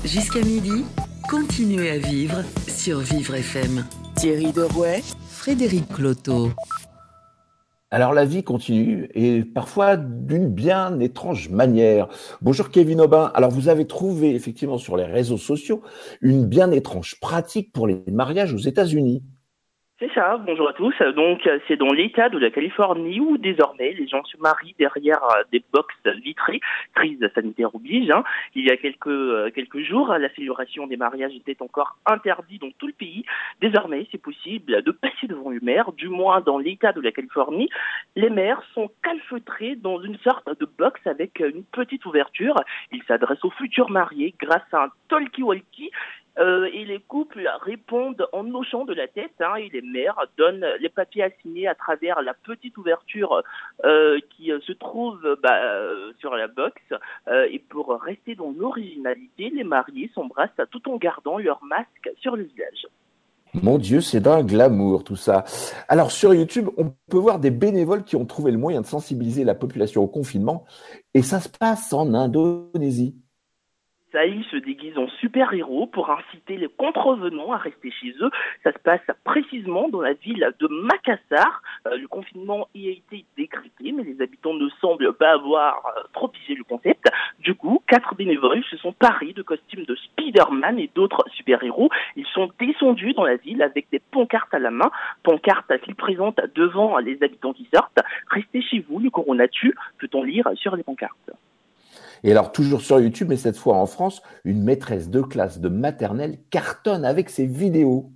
Jusqu'à 0.05 0.39
midi, 0.39 0.85
continuez 1.29 1.89
à 1.89 1.97
vivre 1.97 2.45
sur 2.69 2.99
Vivre 2.99 3.35
FM. 3.35 3.85
Thierry 4.15 4.53
Derouet, 4.53 5.03
Frédéric 5.27 5.89
Cloteau. 5.89 6.53
Alors 7.95 8.11
la 8.11 8.25
vie 8.25 8.43
continue 8.43 9.07
et 9.13 9.45
parfois 9.45 9.95
d'une 9.95 10.49
bien 10.49 10.99
étrange 10.99 11.47
manière. 11.47 12.09
Bonjour 12.41 12.69
Kevin 12.69 12.99
Aubin. 12.99 13.31
Alors 13.33 13.51
vous 13.51 13.69
avez 13.69 13.87
trouvé 13.87 14.35
effectivement 14.35 14.77
sur 14.77 14.97
les 14.97 15.05
réseaux 15.05 15.37
sociaux 15.37 15.81
une 16.19 16.45
bien 16.45 16.71
étrange 16.71 17.17
pratique 17.21 17.71
pour 17.71 17.87
les 17.87 18.03
mariages 18.11 18.53
aux 18.53 18.57
États-Unis. 18.57 19.23
C'est 19.97 20.11
ça, 20.11 20.35
bonjour 20.35 20.67
à 20.67 20.73
tous. 20.73 20.93
Donc, 21.15 21.49
c'est 21.69 21.77
dans 21.77 21.93
l'État 21.93 22.27
de 22.27 22.37
la 22.37 22.51
Californie 22.51 23.21
où 23.21 23.37
désormais 23.37 23.93
les 23.93 24.09
gens 24.09 24.25
se 24.25 24.35
marient 24.39 24.75
derrière 24.77 25.23
euh, 25.23 25.43
des 25.53 25.63
boxes 25.71 25.95
vitrées, 26.21 26.59
crise 26.93 27.25
sanitaire 27.33 27.73
oblige. 27.73 28.09
Hein. 28.09 28.25
Il 28.55 28.65
y 28.65 28.71
a 28.71 28.75
quelques, 28.75 29.07
euh, 29.07 29.49
quelques 29.55 29.79
jours, 29.79 30.09
la 30.09 30.27
célébration 30.33 30.85
des 30.85 30.97
mariages 30.97 31.33
était 31.33 31.61
encore 31.61 31.97
interdite 32.05 32.59
dans 32.59 32.71
tout 32.77 32.87
le 32.87 32.93
pays. 32.93 33.23
Désormais, 33.61 34.05
c'est 34.11 34.21
possible 34.21 34.83
de 34.83 34.91
passer 34.91 35.27
devant 35.27 35.53
une 35.53 35.63
mère, 35.63 35.93
du 35.93 36.09
moins 36.09 36.41
dans 36.41 36.57
l'État 36.57 36.91
de 36.91 36.99
la 36.99 37.13
Californie. 37.13 37.69
Les 38.17 38.29
mères 38.29 38.63
sont 38.73 38.91
calfeutrées 39.01 39.77
dans 39.77 40.01
une 40.01 40.17
sorte 40.17 40.49
de 40.59 40.67
box 40.77 40.99
avec 41.07 41.39
une 41.39 41.63
petite 41.63 42.05
ouverture. 42.05 42.55
Ils 42.91 43.03
s'adressent 43.03 43.45
aux 43.45 43.51
futurs 43.51 43.89
mariés 43.89 44.35
grâce 44.41 44.73
à 44.73 44.83
un 44.83 44.89
talkie-walkie 45.07 45.89
euh, 46.37 46.69
et 46.73 46.85
les 46.85 46.99
couples 46.99 47.49
répondent 47.61 48.27
en 48.33 48.45
hochant 48.53 48.85
de 48.85 48.93
la 48.93 49.07
tête 49.07 49.31
hein, 49.39 49.55
et 49.55 49.69
les 49.69 49.81
mères 49.81 50.19
donnent 50.37 50.65
les 50.79 50.89
papiers 50.89 51.23
à 51.23 51.29
signer 51.41 51.67
à 51.67 51.75
travers 51.75 52.21
la 52.21 52.33
petite 52.33 52.77
ouverture 52.77 53.41
euh, 53.85 54.19
qui 54.31 54.51
euh, 54.51 54.59
se 54.61 54.73
trouve 54.73 55.37
bah, 55.41 55.59
sur 56.19 56.35
la 56.35 56.47
box. 56.47 56.81
Et 57.49 57.59
pour 57.59 57.99
rester 58.01 58.35
dans 58.35 58.53
l'originalité, 58.57 59.49
les 59.49 59.63
mariés 59.63 60.11
s'embrassent 60.13 60.49
tout 60.71 60.89
en 60.89 60.97
gardant 60.97 61.37
leur 61.37 61.63
masque 61.63 62.11
sur 62.19 62.35
le 62.35 62.43
visage. 62.43 62.87
Mon 63.53 63.77
Dieu, 63.77 64.01
c'est 64.01 64.19
d'un 64.19 64.43
glamour 64.43 65.03
tout 65.03 65.15
ça. 65.15 65.45
Alors 65.87 66.11
sur 66.11 66.33
YouTube, 66.33 66.69
on 66.77 66.93
peut 67.09 67.17
voir 67.17 67.39
des 67.39 67.51
bénévoles 67.51 68.03
qui 68.03 68.17
ont 68.17 68.25
trouvé 68.25 68.51
le 68.51 68.57
moyen 68.57 68.81
de 68.81 68.85
sensibiliser 68.85 69.45
la 69.45 69.55
population 69.55 70.03
au 70.03 70.07
confinement 70.07 70.65
et 71.13 71.21
ça 71.21 71.39
se 71.39 71.47
passe 71.47 71.93
en 71.93 72.13
Indonésie 72.13 73.15
ils 74.23 74.45
se 74.45 74.57
déguisent 74.57 74.97
en 74.97 75.07
super-héros 75.19 75.87
pour 75.87 76.09
inciter 76.09 76.57
les 76.57 76.69
contrevenants 76.69 77.51
à 77.51 77.57
rester 77.57 77.91
chez 77.91 78.13
eux. 78.21 78.29
Ça 78.63 78.71
se 78.71 78.79
passe 78.79 79.01
précisément 79.23 79.89
dans 79.89 80.01
la 80.01 80.13
ville 80.13 80.49
de 80.59 80.67
Makassar. 80.67 81.61
Euh, 81.87 81.97
le 81.97 82.07
confinement 82.07 82.67
y 82.73 82.87
a 82.87 82.91
été 82.91 83.25
décrété, 83.35 83.91
mais 83.91 84.03
les 84.03 84.21
habitants 84.21 84.53
ne 84.53 84.69
semblent 84.79 85.13
pas 85.13 85.31
avoir 85.31 85.85
euh, 85.85 86.01
trop 86.13 86.27
pigé 86.27 86.55
le 86.55 86.63
concept. 86.63 87.09
Du 87.39 87.55
coup, 87.55 87.81
quatre 87.87 88.15
bénévoles 88.15 88.63
se 88.65 88.77
sont 88.77 88.93
parés 88.93 89.33
de 89.33 89.41
costumes 89.41 89.83
de 89.85 89.95
Spider-Man 89.95 90.79
et 90.79 90.89
d'autres 90.95 91.25
super-héros. 91.33 91.89
Ils 92.15 92.27
sont 92.27 92.49
descendus 92.59 93.13
dans 93.13 93.25
la 93.25 93.35
ville 93.35 93.61
avec 93.61 93.87
des 93.91 93.99
pancartes 93.99 94.53
à 94.53 94.59
la 94.59 94.71
main, 94.71 94.91
pancartes 95.23 95.77
qu'ils 95.81 95.95
présentent 95.95 96.41
devant 96.55 96.97
les 96.99 97.21
habitants 97.23 97.53
qui 97.53 97.67
sortent. 97.73 97.99
Restez 98.29 98.61
chez 98.61 98.85
vous, 98.87 98.99
le 98.99 99.09
corona 99.09 99.47
tue, 99.47 99.75
peut-on 99.97 100.23
lire 100.23 100.49
sur 100.55 100.75
les 100.75 100.83
pancartes? 100.83 101.31
Et 102.25 102.31
alors, 102.31 102.51
toujours 102.51 102.81
sur 102.81 102.99
YouTube, 102.99 103.27
mais 103.29 103.37
cette 103.37 103.55
fois 103.55 103.77
en 103.77 103.85
France, 103.85 104.23
une 104.45 104.63
maîtresse 104.63 105.11
de 105.11 105.21
classe 105.21 105.59
de 105.59 105.69
maternelle 105.69 106.39
cartonne 106.49 107.05
avec 107.05 107.29
ses 107.29 107.45
vidéos. 107.45 108.14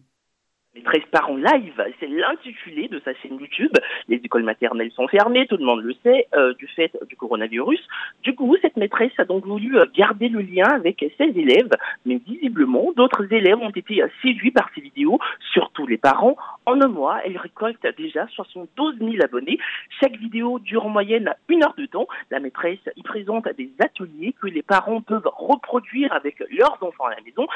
Maîtresse 0.80 1.10
par 1.12 1.30
en 1.30 1.36
live, 1.36 1.84
c'est 2.00 2.08
l'intitulé 2.08 2.88
de 2.88 3.02
sa 3.04 3.14
chaîne 3.16 3.38
YouTube. 3.38 3.74
Les 4.08 4.16
écoles 4.16 4.44
maternelles 4.44 4.94
sont 4.94 5.10
fermées, 5.10 5.46
tout 5.46 5.58
le 5.58 5.66
monde 5.66 5.82
le 5.82 5.94
sait, 6.04 6.28
euh, 6.34 6.54
du 6.54 6.68
fait 6.68 6.98
du 7.10 7.18
coronavirus. 7.18 7.86
Du 8.24 8.34
coup, 8.34 8.56
cette 8.62 8.78
maîtresse 8.78 9.12
a 9.18 9.26
donc 9.26 9.46
voulu 9.46 9.78
euh, 9.78 9.84
garder 9.94 10.30
le 10.30 10.40
lien 10.40 10.68
avec 10.68 11.04
ses 11.18 11.38
élèves, 11.38 11.72
mais 12.06 12.22
visiblement, 12.26 12.94
d'autres 12.96 13.28
élèves 13.34 13.58
ont 13.58 13.72
été 13.72 14.02
euh, 14.02 14.08
séduits 14.22 14.52
par 14.52 14.70
ces 14.74 14.80
vidéos, 14.80 15.20
surtout 15.52 15.86
les 15.86 15.98
parents. 15.98 16.38
En 16.66 16.80
un 16.80 16.88
mois, 16.88 17.20
elle 17.26 17.38
récolte 17.38 17.86
déjà 17.98 18.26
72 18.28 19.00
000 19.00 19.16
abonnés. 19.22 19.60
Chaque 20.00 20.16
vidéo 20.16 20.60
dure 20.60 20.86
en 20.86 20.90
moyenne 20.90 21.34
une 21.50 21.62
heure 21.62 21.76
de 21.78 21.88
temps. 21.88 22.08
La 22.32 22.40
maîtresse 22.40 22.80
y 22.96 23.04
présente 23.04 23.50
des 23.58 23.70
ateliers 23.84 24.34
que 24.42 24.48
les 24.48 24.62
parents 24.62 25.02
peuvent 25.02 25.30
reproduire 25.36 26.14
avec 26.14 26.42
leurs 26.50 26.78
enfants 26.82 27.08
à 27.08 27.16
la 27.16 27.22
maison. 27.26 27.48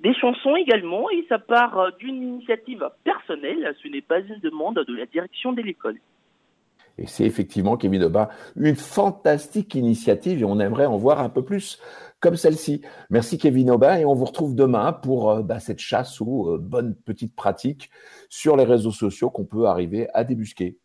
Des 0.00 0.14
chansons 0.14 0.56
également, 0.56 1.10
et 1.10 1.26
ça 1.28 1.38
part 1.38 1.92
d'une 1.98 2.22
initiative 2.22 2.69
personnelle, 3.04 3.74
ce 3.82 3.88
n'est 3.88 4.02
pas 4.02 4.20
une 4.20 4.38
demande 4.40 4.84
de 4.86 4.94
la 4.96 5.06
direction 5.06 5.52
de 5.52 5.62
l'école. 5.62 5.96
Et 6.98 7.06
c'est 7.06 7.24
effectivement, 7.24 7.76
Kevin 7.76 8.04
Aubin, 8.04 8.28
une 8.56 8.76
fantastique 8.76 9.74
initiative 9.74 10.42
et 10.42 10.44
on 10.44 10.60
aimerait 10.60 10.86
en 10.86 10.98
voir 10.98 11.20
un 11.20 11.30
peu 11.30 11.42
plus 11.42 11.80
comme 12.20 12.36
celle-ci. 12.36 12.82
Merci 13.08 13.38
Kevin 13.38 13.70
Aubin 13.70 13.96
et 13.96 14.04
on 14.04 14.14
vous 14.14 14.26
retrouve 14.26 14.54
demain 14.54 14.92
pour 14.92 15.30
euh, 15.30 15.42
bah, 15.42 15.60
cette 15.60 15.78
chasse 15.78 16.20
aux 16.20 16.54
euh, 16.54 16.58
bonnes 16.58 16.94
petites 16.94 17.34
pratiques 17.34 17.90
sur 18.28 18.56
les 18.56 18.64
réseaux 18.64 18.92
sociaux 18.92 19.30
qu'on 19.30 19.46
peut 19.46 19.66
arriver 19.66 20.08
à 20.12 20.24
débusquer. 20.24 20.76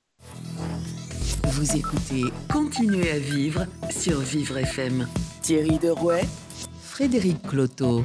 Vous 1.43 1.75
écoutez 1.75 2.23
Continuez 2.51 3.11
à 3.11 3.19
vivre 3.19 3.65
sur 3.89 4.19
Vivre 4.19 4.57
FM. 4.57 5.07
Thierry 5.41 5.77
Derouet, 5.79 6.23
Frédéric 6.81 7.41
Cloteau. 7.43 8.03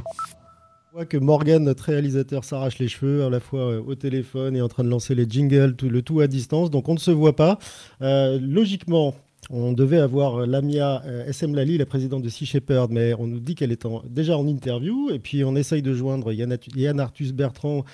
Voit 0.93 1.07
que 1.07 1.17
Morgan, 1.17 1.63
notre 1.63 1.85
réalisateur, 1.85 2.43
s'arrache 2.43 2.81
les 2.81 2.89
cheveux 2.89 3.25
à 3.25 3.31
la 3.31 3.39
fois 3.39 3.61
euh, 3.61 3.83
au 3.87 3.95
téléphone 3.95 4.57
et 4.57 4.61
en 4.61 4.67
train 4.67 4.83
de 4.83 4.89
lancer 4.89 5.15
les 5.15 5.25
jingles, 5.29 5.77
le 5.83 6.03
tout 6.03 6.19
à 6.19 6.27
distance, 6.27 6.69
donc 6.69 6.89
on 6.89 6.95
ne 6.95 6.99
se 6.99 7.13
voit 7.13 7.37
pas. 7.37 7.59
Euh, 8.03 8.41
logiquement, 8.43 9.15
on 9.51 9.73
devait 9.73 9.99
avoir 9.99 10.47
Lamia 10.47 11.03
euh, 11.07 11.27
SM 11.27 11.55
Lali, 11.55 11.79
la 11.79 11.87
présidente 11.87 12.23
de 12.23 12.29
Sea 12.29 12.45
Shepherd, 12.45 12.91
mais 12.91 13.15
on 13.15 13.27
nous 13.27 13.41
dit 13.41 13.55
qu'elle 13.55 13.73
est 13.73 13.87
déjà 14.05 14.37
en 14.37 14.47
interview. 14.47 15.11
Et 15.11 15.19
puis 15.19 15.45
on 15.45 15.57
essaye 15.57 15.83
de 15.83 15.95
joindre 15.95 16.33
Yann, 16.33 17.01
Arthus 17.01 17.33
Bertrand, 17.33 17.85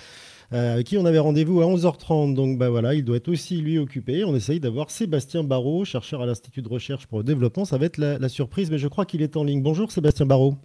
euh, 0.53 0.83
qui 0.83 0.97
on 0.97 1.05
avait 1.05 1.19
rendez-vous 1.19 1.61
à 1.61 1.67
11h30. 1.67 2.35
Donc 2.35 2.59
bah 2.59 2.71
voilà, 2.71 2.95
il 2.95 3.05
doit 3.05 3.17
être 3.17 3.29
aussi 3.29 3.59
lui 3.59 3.79
occupé. 3.79 4.25
On 4.25 4.35
essaye 4.35 4.59
d'avoir 4.59 4.91
Sébastien 4.91 5.45
Barrault, 5.45 5.85
chercheur 5.85 6.23
à 6.23 6.27
l'Institut 6.27 6.63
de 6.63 6.69
recherche 6.69 7.07
pour 7.07 7.19
le 7.19 7.25
développement. 7.25 7.65
Ça 7.65 7.79
va 7.79 7.87
être 7.87 7.99
la, 7.99 8.19
la 8.19 8.29
surprise, 8.29 8.71
mais 8.71 8.79
je 8.79 8.89
crois 8.89 9.05
qu'il 9.05 9.23
est 9.23 9.37
en 9.37 9.45
ligne. 9.45 9.63
Bonjour 9.63 9.93
Sébastien 9.93 10.27
Barrault. 10.27 10.57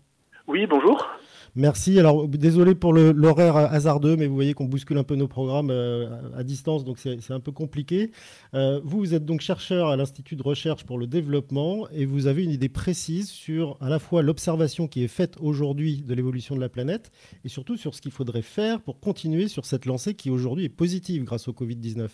Oui, 0.48 0.66
bonjour. 0.66 1.08
Merci. 1.56 2.00
Alors, 2.00 2.30
désolé 2.30 2.76
pour 2.76 2.94
l'horaire 2.94 3.58
hasardeux, 3.58 4.16
mais 4.16 4.28
vous 4.28 4.36
voyez 4.36 4.54
qu'on 4.54 4.66
bouscule 4.66 4.98
un 4.98 5.04
peu 5.04 5.16
nos 5.16 5.28
programmes 5.28 5.70
euh, 5.70 6.08
à 6.34 6.44
distance, 6.44 6.86
donc 6.86 6.98
c'est 6.98 7.32
un 7.32 7.42
peu 7.42 7.52
compliqué. 7.52 8.12
Euh, 8.54 8.80
vous, 8.86 9.00
vous 9.00 9.14
êtes 9.14 9.26
donc 9.26 9.42
chercheur 9.42 9.90
à 9.90 9.98
l'Institut 9.98 10.38
de 10.38 10.44
recherche 10.44 10.86
pour 10.86 10.98
le 10.98 11.08
développement 11.08 11.90
et 11.90 12.06
vous 12.06 12.28
avez 12.28 12.46
une 12.46 12.52
idée 12.52 12.70
précise 12.70 13.30
sur 13.30 13.78
à 13.82 13.90
la 13.90 14.00
fois 14.00 14.22
l'observation 14.22 14.88
qui 14.88 15.04
est 15.04 15.10
faite 15.10 15.36
aujourd'hui 15.42 16.04
de 16.04 16.14
l'évolution 16.14 16.56
de 16.56 16.62
la 16.62 16.70
planète 16.70 17.12
et 17.44 17.50
surtout 17.50 17.76
sur 17.76 17.96
ce 17.96 18.02
qu'il 18.02 18.12
faudrait 18.12 18.42
faire 18.42 18.82
pour 18.82 19.02
continuer 19.02 19.50
sur 19.50 19.66
cette 19.66 19.86
lancée 19.86 20.14
qui 20.14 20.30
aujourd'hui 20.30 20.66
est 20.66 20.70
positive 20.70 21.26
grâce 21.26 21.50
au 21.50 21.52
Covid-19. 21.52 22.08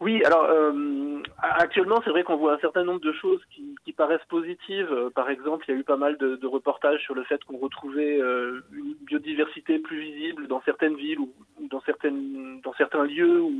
Oui, 0.00 0.22
alors 0.24 0.44
euh, 0.44 1.20
actuellement, 1.42 2.00
c'est 2.04 2.10
vrai 2.10 2.22
qu'on 2.22 2.36
voit 2.36 2.54
un 2.54 2.58
certain 2.58 2.84
nombre 2.84 3.00
de 3.00 3.12
choses 3.12 3.40
qui, 3.50 3.74
qui 3.84 3.92
paraissent 3.92 4.24
positives. 4.28 4.92
Euh, 4.92 5.10
par 5.10 5.28
exemple, 5.28 5.64
il 5.66 5.74
y 5.74 5.76
a 5.76 5.80
eu 5.80 5.82
pas 5.82 5.96
mal 5.96 6.16
de, 6.18 6.36
de 6.36 6.46
reportages 6.46 7.02
sur 7.02 7.16
le 7.16 7.24
fait 7.24 7.42
qu'on 7.42 7.58
retrouvait 7.58 8.20
euh, 8.20 8.60
une 8.72 8.94
biodiversité 9.02 9.80
plus 9.80 9.98
visible 9.98 10.46
dans 10.46 10.62
certaines 10.62 10.94
villes 10.94 11.18
ou, 11.18 11.32
dans 11.68 11.80
certaines 11.80 12.60
dans 12.60 12.72
certains 12.74 13.02
lieux 13.04 13.40
où, 13.40 13.52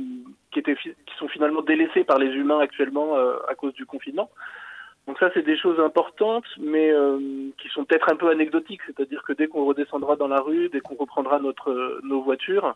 qui 0.51 0.59
étaient 0.59 0.77
qui 0.77 1.15
sont 1.17 1.27
finalement 1.27 1.61
délaissés 1.61 2.05
par 2.05 2.17
les 2.17 2.31
humains 2.31 2.59
actuellement 2.59 3.17
euh, 3.17 3.35
à 3.49 3.55
cause 3.55 3.73
du 3.73 3.85
confinement. 3.85 4.29
Donc 5.07 5.19
ça, 5.19 5.31
c'est 5.33 5.41
des 5.41 5.57
choses 5.57 5.79
importantes, 5.79 6.45
mais 6.59 6.93
qui 7.57 7.67
sont 7.69 7.83
peut-être 7.83 8.11
un 8.11 8.15
peu 8.15 8.29
anecdotiques. 8.29 8.81
C'est-à-dire 8.85 9.23
que 9.23 9.33
dès 9.33 9.47
qu'on 9.47 9.65
redescendra 9.65 10.15
dans 10.17 10.27
la 10.27 10.39
rue, 10.39 10.69
dès 10.69 10.81
qu'on 10.81 10.93
reprendra 10.93 11.39
notre 11.39 11.99
nos 12.03 12.21
voitures, 12.21 12.75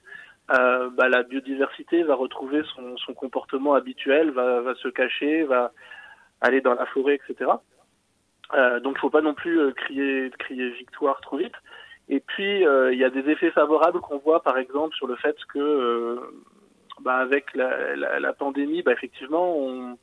euh, 0.52 0.90
bah, 0.90 1.10
la 1.10 1.24
biodiversité 1.24 2.04
va 2.04 2.16
retrouver 2.16 2.64
son, 2.76 2.98
son 2.98 3.14
comportement 3.14 3.76
habituel, 3.76 4.32
va, 4.32 4.62
va, 4.62 4.76
se 4.76 4.88
cacher, 4.90 5.44
va 5.44 5.72
aller 6.42 6.62
dans 6.62 6.74
la 6.74 6.86
forêt, 6.88 7.16
etc. 7.16 7.52
Euh, 8.54 8.80
donc 8.80 8.94
il 8.94 8.98
ne 8.98 9.00
faut 9.00 9.10
pas 9.10 9.22
non 9.22 9.34
plus 9.34 9.60
euh, 9.60 9.72
crier, 9.72 10.32
crier 10.38 10.70
victoire 10.72 11.22
trop 11.22 11.38
vite. 11.38 11.56
Et 12.10 12.20
puis 12.20 12.66
euh, 12.68 12.94
il 12.94 13.00
y 13.00 13.06
a 13.06 13.10
des 13.10 13.30
effets 13.30 13.52
favorables 13.52 14.02
qu'on 14.02 14.18
voit 14.18 14.44
par 14.44 14.58
exemple 14.58 14.94
sur 14.96 15.08
le 15.08 15.16
fait 15.16 15.38
que 15.54 15.60
euh, 15.60 16.20
bah, 17.00 17.16
avec 17.16 17.54
la, 17.56 17.96
la, 17.96 18.20
la 18.20 18.34
pandémie, 18.34 18.82
bah, 18.82 18.92
effectivement, 18.92 19.58
on, 19.58 19.98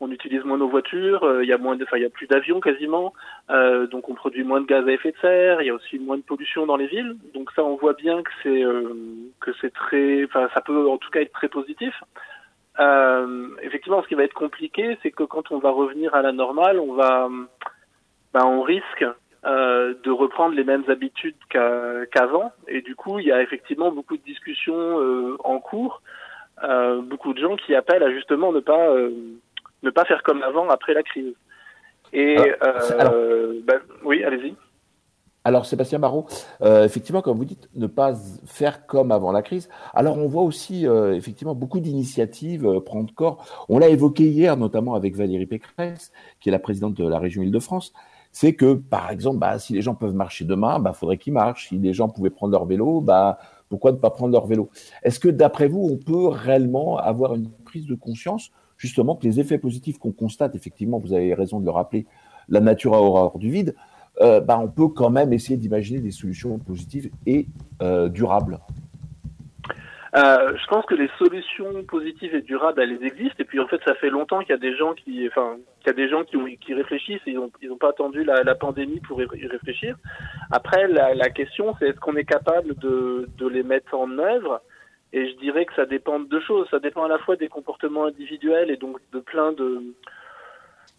on 0.00 0.10
utilise 0.10 0.44
moins 0.44 0.58
nos 0.58 0.68
voitures, 0.68 1.24
euh, 1.24 1.42
il 1.42 1.48
y 1.48 1.52
a 1.52 1.58
moins 1.58 1.76
de, 1.76 1.84
enfin 1.84 1.96
il 1.96 2.02
y 2.02 2.06
a 2.06 2.10
plus 2.10 2.26
d'avions 2.26 2.60
quasiment, 2.60 3.12
euh, 3.50 3.86
donc 3.86 4.08
on 4.08 4.14
produit 4.14 4.44
moins 4.44 4.60
de 4.60 4.66
gaz 4.66 4.86
à 4.86 4.92
effet 4.92 5.12
de 5.12 5.18
serre, 5.18 5.60
il 5.62 5.66
y 5.66 5.70
a 5.70 5.74
aussi 5.74 5.98
moins 5.98 6.16
de 6.16 6.22
pollution 6.22 6.66
dans 6.66 6.76
les 6.76 6.86
villes, 6.86 7.16
donc 7.34 7.50
ça 7.52 7.64
on 7.64 7.76
voit 7.76 7.94
bien 7.94 8.22
que 8.22 8.30
c'est 8.42 8.62
euh, 8.62 8.94
que 9.40 9.50
c'est 9.60 9.72
très, 9.72 10.24
enfin 10.24 10.48
ça 10.54 10.60
peut 10.60 10.88
en 10.88 10.98
tout 10.98 11.10
cas 11.10 11.20
être 11.20 11.32
très 11.32 11.48
positif. 11.48 11.94
Euh, 12.80 13.48
effectivement, 13.62 14.02
ce 14.02 14.08
qui 14.08 14.14
va 14.14 14.22
être 14.22 14.34
compliqué, 14.34 14.98
c'est 15.02 15.10
que 15.10 15.24
quand 15.24 15.50
on 15.50 15.58
va 15.58 15.70
revenir 15.70 16.14
à 16.14 16.22
la 16.22 16.32
normale, 16.32 16.78
on 16.78 16.92
va, 16.92 17.28
ben, 18.32 18.44
on 18.44 18.62
risque 18.62 19.04
euh, 19.44 19.94
de 20.04 20.10
reprendre 20.10 20.54
les 20.54 20.64
mêmes 20.64 20.84
habitudes 20.88 21.36
qu'avant, 21.48 22.52
et 22.68 22.82
du 22.82 22.94
coup, 22.94 23.18
il 23.18 23.26
y 23.26 23.32
a 23.32 23.42
effectivement 23.42 23.90
beaucoup 23.90 24.16
de 24.16 24.22
discussions 24.22 25.00
euh, 25.00 25.36
en 25.42 25.58
cours, 25.58 26.02
euh, 26.62 27.00
beaucoup 27.00 27.32
de 27.32 27.40
gens 27.40 27.56
qui 27.56 27.74
appellent 27.74 28.02
à 28.02 28.10
justement 28.10 28.52
ne 28.52 28.60
pas 28.60 28.94
ne 29.82 29.90
pas 29.90 30.04
faire 30.04 30.22
comme 30.22 30.42
avant 30.42 30.68
après 30.68 30.94
la 30.94 31.02
crise. 31.02 31.34
Et 32.12 32.36
alors, 32.60 33.12
euh, 33.12 33.60
ben, 33.64 33.80
oui, 34.04 34.24
allez-y. 34.24 34.54
Alors 35.44 35.64
Sébastien 35.64 35.98
Barrault, 35.98 36.26
euh, 36.60 36.84
effectivement, 36.84 37.22
comme 37.22 37.38
vous 37.38 37.46
dites, 37.46 37.70
ne 37.74 37.86
pas 37.86 38.14
faire 38.44 38.86
comme 38.86 39.10
avant 39.10 39.32
la 39.32 39.40
crise. 39.40 39.70
Alors 39.94 40.18
on 40.18 40.26
voit 40.26 40.42
aussi 40.42 40.86
euh, 40.86 41.14
effectivement 41.14 41.54
beaucoup 41.54 41.80
d'initiatives 41.80 42.66
euh, 42.66 42.80
prendre 42.80 43.14
corps. 43.14 43.64
On 43.70 43.78
l'a 43.78 43.88
évoqué 43.88 44.24
hier, 44.24 44.58
notamment 44.58 44.94
avec 44.94 45.16
Valérie 45.16 45.46
Pécresse, 45.46 46.12
qui 46.40 46.50
est 46.50 46.52
la 46.52 46.58
présidente 46.58 46.94
de 46.94 47.08
la 47.08 47.18
région 47.18 47.42
Île-de-France. 47.42 47.94
C'est 48.30 48.54
que, 48.54 48.74
par 48.74 49.10
exemple, 49.10 49.38
bah, 49.38 49.58
si 49.58 49.72
les 49.72 49.80
gens 49.80 49.94
peuvent 49.94 50.14
marcher 50.14 50.44
demain, 50.44 50.80
bah, 50.80 50.92
faudrait 50.92 51.16
qu'ils 51.16 51.32
marchent. 51.32 51.68
Si 51.68 51.78
les 51.78 51.94
gens 51.94 52.10
pouvaient 52.10 52.28
prendre 52.28 52.52
leur 52.52 52.66
vélo, 52.66 53.00
bah, 53.00 53.38
pourquoi 53.70 53.92
ne 53.92 53.96
pas 53.96 54.10
prendre 54.10 54.32
leur 54.32 54.46
vélo? 54.46 54.68
Est-ce 55.02 55.18
que, 55.18 55.28
d'après 55.28 55.66
vous, 55.66 55.88
on 55.90 55.96
peut 55.96 56.28
réellement 56.28 56.98
avoir 56.98 57.34
une 57.34 57.50
prise 57.64 57.86
de 57.86 57.94
conscience 57.94 58.50
justement 58.78 59.16
que 59.16 59.24
les 59.24 59.40
effets 59.40 59.58
positifs 59.58 59.98
qu'on 59.98 60.12
constate, 60.12 60.54
effectivement, 60.54 60.98
vous 60.98 61.12
avez 61.12 61.34
raison 61.34 61.60
de 61.60 61.64
le 61.64 61.70
rappeler, 61.70 62.06
la 62.48 62.60
nature 62.60 62.94
a 62.94 63.02
horreur 63.02 63.38
du 63.38 63.50
vide, 63.50 63.74
euh, 64.20 64.40
bah, 64.40 64.58
on 64.58 64.68
peut 64.68 64.88
quand 64.88 65.10
même 65.10 65.32
essayer 65.32 65.56
d'imaginer 65.56 66.00
des 66.00 66.10
solutions 66.10 66.58
positives 66.58 67.10
et 67.26 67.46
euh, 67.82 68.08
durables. 68.08 68.58
Euh, 70.16 70.56
je 70.56 70.66
pense 70.68 70.86
que 70.86 70.94
les 70.94 71.10
solutions 71.18 71.84
positives 71.86 72.34
et 72.34 72.40
durables, 72.40 72.80
elles 72.80 73.04
existent. 73.04 73.36
Et 73.38 73.44
puis 73.44 73.60
en 73.60 73.68
fait, 73.68 73.80
ça 73.84 73.94
fait 73.96 74.08
longtemps 74.08 74.40
qu'il 74.40 74.50
y 74.50 74.54
a 74.54 74.58
des 74.58 74.74
gens 74.74 74.94
qui, 74.94 75.28
enfin, 75.28 75.56
qu'il 75.80 75.88
y 75.88 75.90
a 75.90 75.92
des 75.92 76.08
gens 76.08 76.24
qui, 76.24 76.74
réfléchissent. 76.74 77.20
Et 77.26 77.36
ils 77.62 77.68
n'ont 77.68 77.76
pas 77.76 77.90
attendu 77.90 78.24
la, 78.24 78.54
pandémie 78.54 79.00
pour 79.00 79.20
y 79.20 79.46
réfléchir. 79.46 79.96
Après, 80.50 80.88
la, 80.88 81.30
question, 81.30 81.76
c'est 81.78 81.88
est-ce 81.88 82.00
qu'on 82.00 82.16
est 82.16 82.24
capable 82.24 82.74
de 82.76 83.46
les 83.48 83.62
mettre 83.62 83.94
en 83.94 84.18
œuvre 84.18 84.62
et 85.12 85.30
je 85.30 85.36
dirais 85.36 85.64
que 85.64 85.74
ça 85.74 85.86
dépend 85.86 86.20
de 86.20 86.26
deux 86.26 86.40
choses. 86.40 86.68
Ça 86.70 86.78
dépend 86.78 87.04
à 87.04 87.08
la 87.08 87.18
fois 87.18 87.36
des 87.36 87.48
comportements 87.48 88.04
individuels 88.04 88.70
et 88.70 88.76
donc 88.76 88.98
de 89.12 89.20
plein 89.20 89.52
de, 89.52 89.82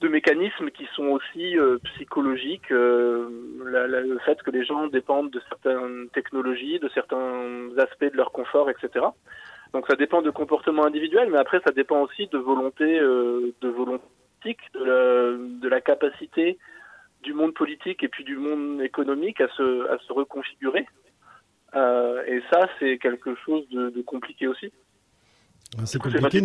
de 0.02 0.08
mécanismes 0.08 0.72
qui 0.72 0.88
sont 0.96 1.08
aussi 1.08 1.58
euh, 1.58 1.78
psychologiques. 1.94 2.72
Euh, 2.72 3.30
le 3.64 4.20
fait 4.20 4.42
que 4.42 4.52
les 4.52 4.66
gens 4.66 4.88
dépendent 4.88 5.32
de 5.32 5.42
certaines 5.48 6.10
technologies, 6.10 6.80
de 6.80 6.90
certains 6.90 7.70
aspects 7.78 8.12
de 8.12 8.18
leur 8.18 8.32
confort, 8.32 8.70
etc. 8.70 9.06
Donc 9.74 9.86
ça 9.88 9.96
dépend 9.96 10.24
de 10.24 10.32
comportements 10.32 10.86
individuels, 10.86 11.30
mais 11.32 11.38
après 11.38 11.62
ça 11.64 11.72
dépend 11.72 12.02
aussi 12.02 12.28
de 12.28 12.38
volonté, 12.40 13.00
euh, 13.00 13.54
de 13.62 13.70
volonté, 13.70 14.58
de 14.74 14.84
la, 14.84 15.38
de 15.38 15.68
la 15.68 15.82
capacité 15.82 16.58
du 17.22 17.34
monde 17.34 17.54
politique 17.54 18.02
et 18.04 18.08
puis 18.08 18.24
du 18.24 18.38
monde 18.38 18.82
économique 18.82 19.42
à 19.42 19.50
se, 19.50 19.88
à 19.92 20.00
se 20.00 20.14
reconfigurer. 20.14 20.88
Euh, 21.76 22.24
et 22.28 22.42
ça, 22.52 22.68
c'est 22.80 22.98
quelque 22.98 23.36
chose 23.46 23.68
de, 23.70 23.90
de 23.90 24.02
compliqué 24.02 24.48
aussi. 24.48 24.72
C'est 25.86 26.02
compliqué, 26.02 26.42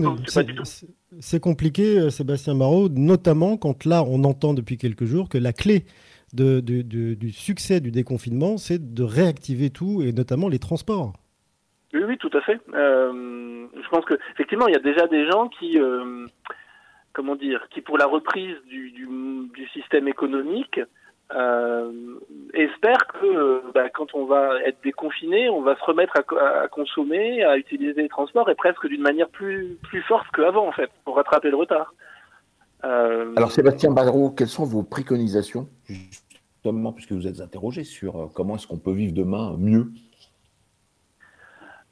c'est 1.19 1.41
compliqué, 1.41 1.99
euh, 1.99 2.11
Sébastien 2.11 2.53
Marot, 2.53 2.91
notamment 2.91 3.57
quand 3.57 3.87
là, 3.87 4.05
on 4.07 4.23
entend 4.25 4.53
depuis 4.53 4.77
quelques 4.77 5.07
jours 5.07 5.31
que 5.31 5.39
la 5.39 5.55
clé 5.55 5.87
de, 6.35 6.61
de, 6.61 6.83
de, 6.83 7.15
du 7.15 7.33
succès 7.33 7.81
du 7.81 7.91
déconfinement, 7.91 8.59
c'est 8.59 8.93
de 8.93 9.03
réactiver 9.03 9.71
tout, 9.71 10.03
et 10.03 10.13
notamment 10.13 10.49
les 10.49 10.59
transports. 10.59 11.15
Oui, 11.95 12.03
oui, 12.07 12.19
tout 12.19 12.31
à 12.35 12.41
fait. 12.43 12.61
Euh, 12.75 13.67
je 13.83 13.89
pense 13.89 14.05
que 14.05 14.15
effectivement, 14.35 14.67
il 14.67 14.75
y 14.75 14.77
a 14.77 14.81
déjà 14.81 15.07
des 15.07 15.27
gens 15.31 15.49
qui, 15.49 15.79
euh, 15.79 16.27
comment 17.15 17.37
dire, 17.37 17.67
qui 17.71 17.81
pour 17.81 17.97
la 17.97 18.07
reprise 18.07 18.57
du, 18.69 18.91
du, 18.91 19.07
du 19.55 19.69
système 19.69 20.07
économique, 20.07 20.81
euh, 21.35 21.93
espère 22.53 23.07
que 23.07 23.54
bah, 23.75 23.89
quand 23.91 24.15
on 24.15 24.25
va 24.25 24.61
être 24.65 24.79
déconfiné, 24.85 25.51
on 25.51 25.61
va 25.61 25.77
se 25.77 25.85
remettre 25.85 26.15
à, 26.17 26.63
à, 26.63 26.69
consommer, 26.69 27.43
à 27.43 27.57
utiliser 27.59 28.03
les 28.03 28.09
transports 28.09 28.49
et 28.49 28.55
presque 28.55 28.87
d'une 28.87 29.03
manière 29.03 29.29
plus, 29.29 29.77
plus 29.83 30.01
forte 30.03 30.27
qu'avant 30.33 30.69
en 30.69 30.73
fait, 30.73 30.91
pour 31.05 31.17
rattraper 31.17 31.51
le 31.51 31.57
retard. 31.57 31.93
Euh... 32.85 33.33
Alors 33.37 33.51
Sébastien 33.51 33.91
Barrault, 33.91 34.31
quelles 34.31 34.49
sont 34.49 34.65
vos 34.65 34.85
préconisations 34.85 35.69
justement 35.89 36.93
puisque 36.93 37.13
vous 37.13 37.27
êtes 37.27 37.41
interrogé 37.41 37.83
sur 37.83 38.17
euh, 38.17 38.27
comment 38.33 38.55
est-ce 38.55 38.67
qu'on 38.69 38.79
peut 38.79 38.93
vivre 38.93 39.13
demain 39.13 39.57
mieux? 39.59 39.89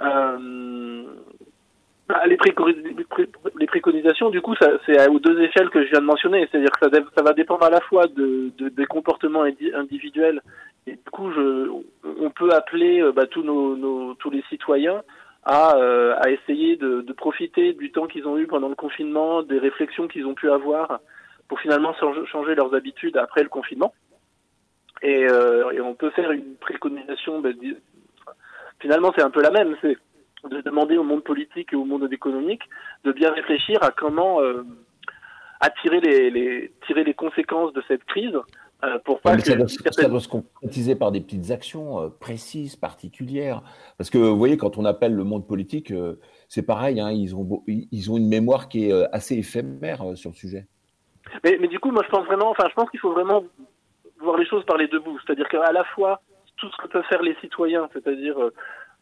Euh, 0.02 1.04
les, 2.26 2.36
les, 3.58 3.66
préconisations, 3.66 4.30
du 4.30 4.40
coup, 4.40 4.54
c'est 4.86 5.08
aux 5.08 5.18
deux 5.18 5.40
échelles 5.40 5.70
que 5.70 5.84
je 5.84 5.90
viens 5.90 6.00
de 6.00 6.06
mentionner. 6.06 6.48
C'est-à-dire 6.50 6.70
que 6.70 6.88
ça, 6.88 7.02
ça, 7.16 7.22
va 7.22 7.32
dépendre 7.32 7.64
à 7.64 7.70
la 7.70 7.80
fois 7.80 8.06
de, 8.06 8.52
de, 8.58 8.68
des 8.68 8.86
comportements 8.86 9.44
individuels 9.74 10.42
et 10.86 10.92
du 10.92 11.10
coup, 11.10 11.30
je, 11.30 11.70
on 12.04 12.30
peut 12.30 12.50
appeler 12.52 13.00
euh, 13.00 13.12
bah, 13.12 13.26
tous 13.26 14.30
les 14.30 14.42
citoyens 14.48 15.02
à, 15.44 15.76
euh, 15.76 16.20
essayer 16.24 16.76
de, 16.76 17.12
profiter 17.12 17.72
du 17.72 17.92
temps 17.92 18.06
qu'ils 18.06 18.26
ont 18.26 18.38
eu 18.38 18.46
pendant 18.46 18.68
le 18.68 18.74
confinement, 18.74 19.42
des 19.42 19.58
réflexions 19.58 20.08
qu'ils 20.08 20.26
ont 20.26 20.34
pu 20.34 20.50
avoir 20.50 21.00
pour 21.48 21.60
finalement 21.60 21.94
changer 22.26 22.54
leurs 22.54 22.74
habitudes 22.74 23.16
après 23.16 23.42
le 23.42 23.48
confinement. 23.48 23.94
Et, 25.02 25.24
euh, 25.24 25.82
on 25.82 25.94
peut 25.94 26.10
faire 26.10 26.32
une 26.32 26.56
préconisation. 26.56 27.40
Bah, 27.40 27.50
finalement, 28.80 29.12
c'est 29.16 29.22
un 29.22 29.30
peu 29.30 29.42
la 29.42 29.50
même. 29.50 29.76
C'est 29.82 29.96
de 30.48 30.60
demander 30.62 30.96
au 30.96 31.04
monde 31.04 31.22
politique 31.22 31.72
et 31.72 31.76
au 31.76 31.84
monde 31.84 32.12
économique 32.12 32.62
de 33.04 33.12
bien 33.12 33.30
réfléchir 33.30 33.80
à 33.82 33.92
comment 33.92 34.40
attirer 35.60 36.00
les, 36.00 36.72
tirer 36.88 37.04
les 37.04 37.14
conséquences 37.14 37.72
de 37.72 37.82
cette 37.86 38.02
crise 38.04 38.36
euh, 38.84 38.98
pour 39.04 39.20
pas 39.20 39.36
que 39.36 39.44
ça, 39.44 39.54
doit, 39.54 39.68
ça, 39.68 40.08
doit, 40.08 40.20
se 40.20 40.28
concrétiser 40.28 40.96
par 40.96 41.12
des 41.12 41.20
petites 41.20 41.52
actions 41.52 42.00
euh, 42.00 42.08
précises, 42.08 42.74
particulières. 42.74 43.62
Parce 43.96 44.10
que 44.10 44.18
vous 44.18 44.36
voyez, 44.36 44.56
quand 44.56 44.76
on 44.76 44.84
appelle 44.84 45.14
le 45.14 45.22
monde 45.22 45.46
politique, 45.46 45.92
euh, 45.92 46.18
c'est 46.48 46.66
pareil, 46.66 47.00
hein, 47.00 47.12
ils, 47.12 47.36
ont, 47.36 47.62
ils 47.68 48.10
ont 48.10 48.16
une 48.16 48.28
mémoire 48.28 48.68
qui 48.68 48.88
est 48.88 49.14
assez 49.14 49.36
éphémère 49.36 50.16
sur 50.16 50.30
le 50.30 50.34
sujet. 50.34 50.66
Mais, 51.44 51.58
mais, 51.60 51.68
du 51.68 51.78
coup, 51.78 51.92
moi 51.92 52.02
je 52.04 52.10
pense 52.10 52.26
vraiment, 52.26 52.50
enfin 52.50 52.64
je 52.68 52.74
pense 52.74 52.90
qu'il 52.90 52.98
faut 52.98 53.12
vraiment 53.12 53.44
voir 54.20 54.36
les 54.36 54.46
choses 54.46 54.64
par 54.64 54.76
les 54.76 54.88
deux 54.88 54.98
bouts. 54.98 55.18
C'est-à-dire 55.24 55.48
qu'à 55.48 55.70
la 55.70 55.84
fois, 55.84 56.20
tout 56.56 56.68
ce 56.68 56.76
que 56.82 56.88
peuvent 56.88 57.04
faire 57.08 57.22
les 57.22 57.36
citoyens, 57.40 57.88
c'est-à-dire 57.92 58.36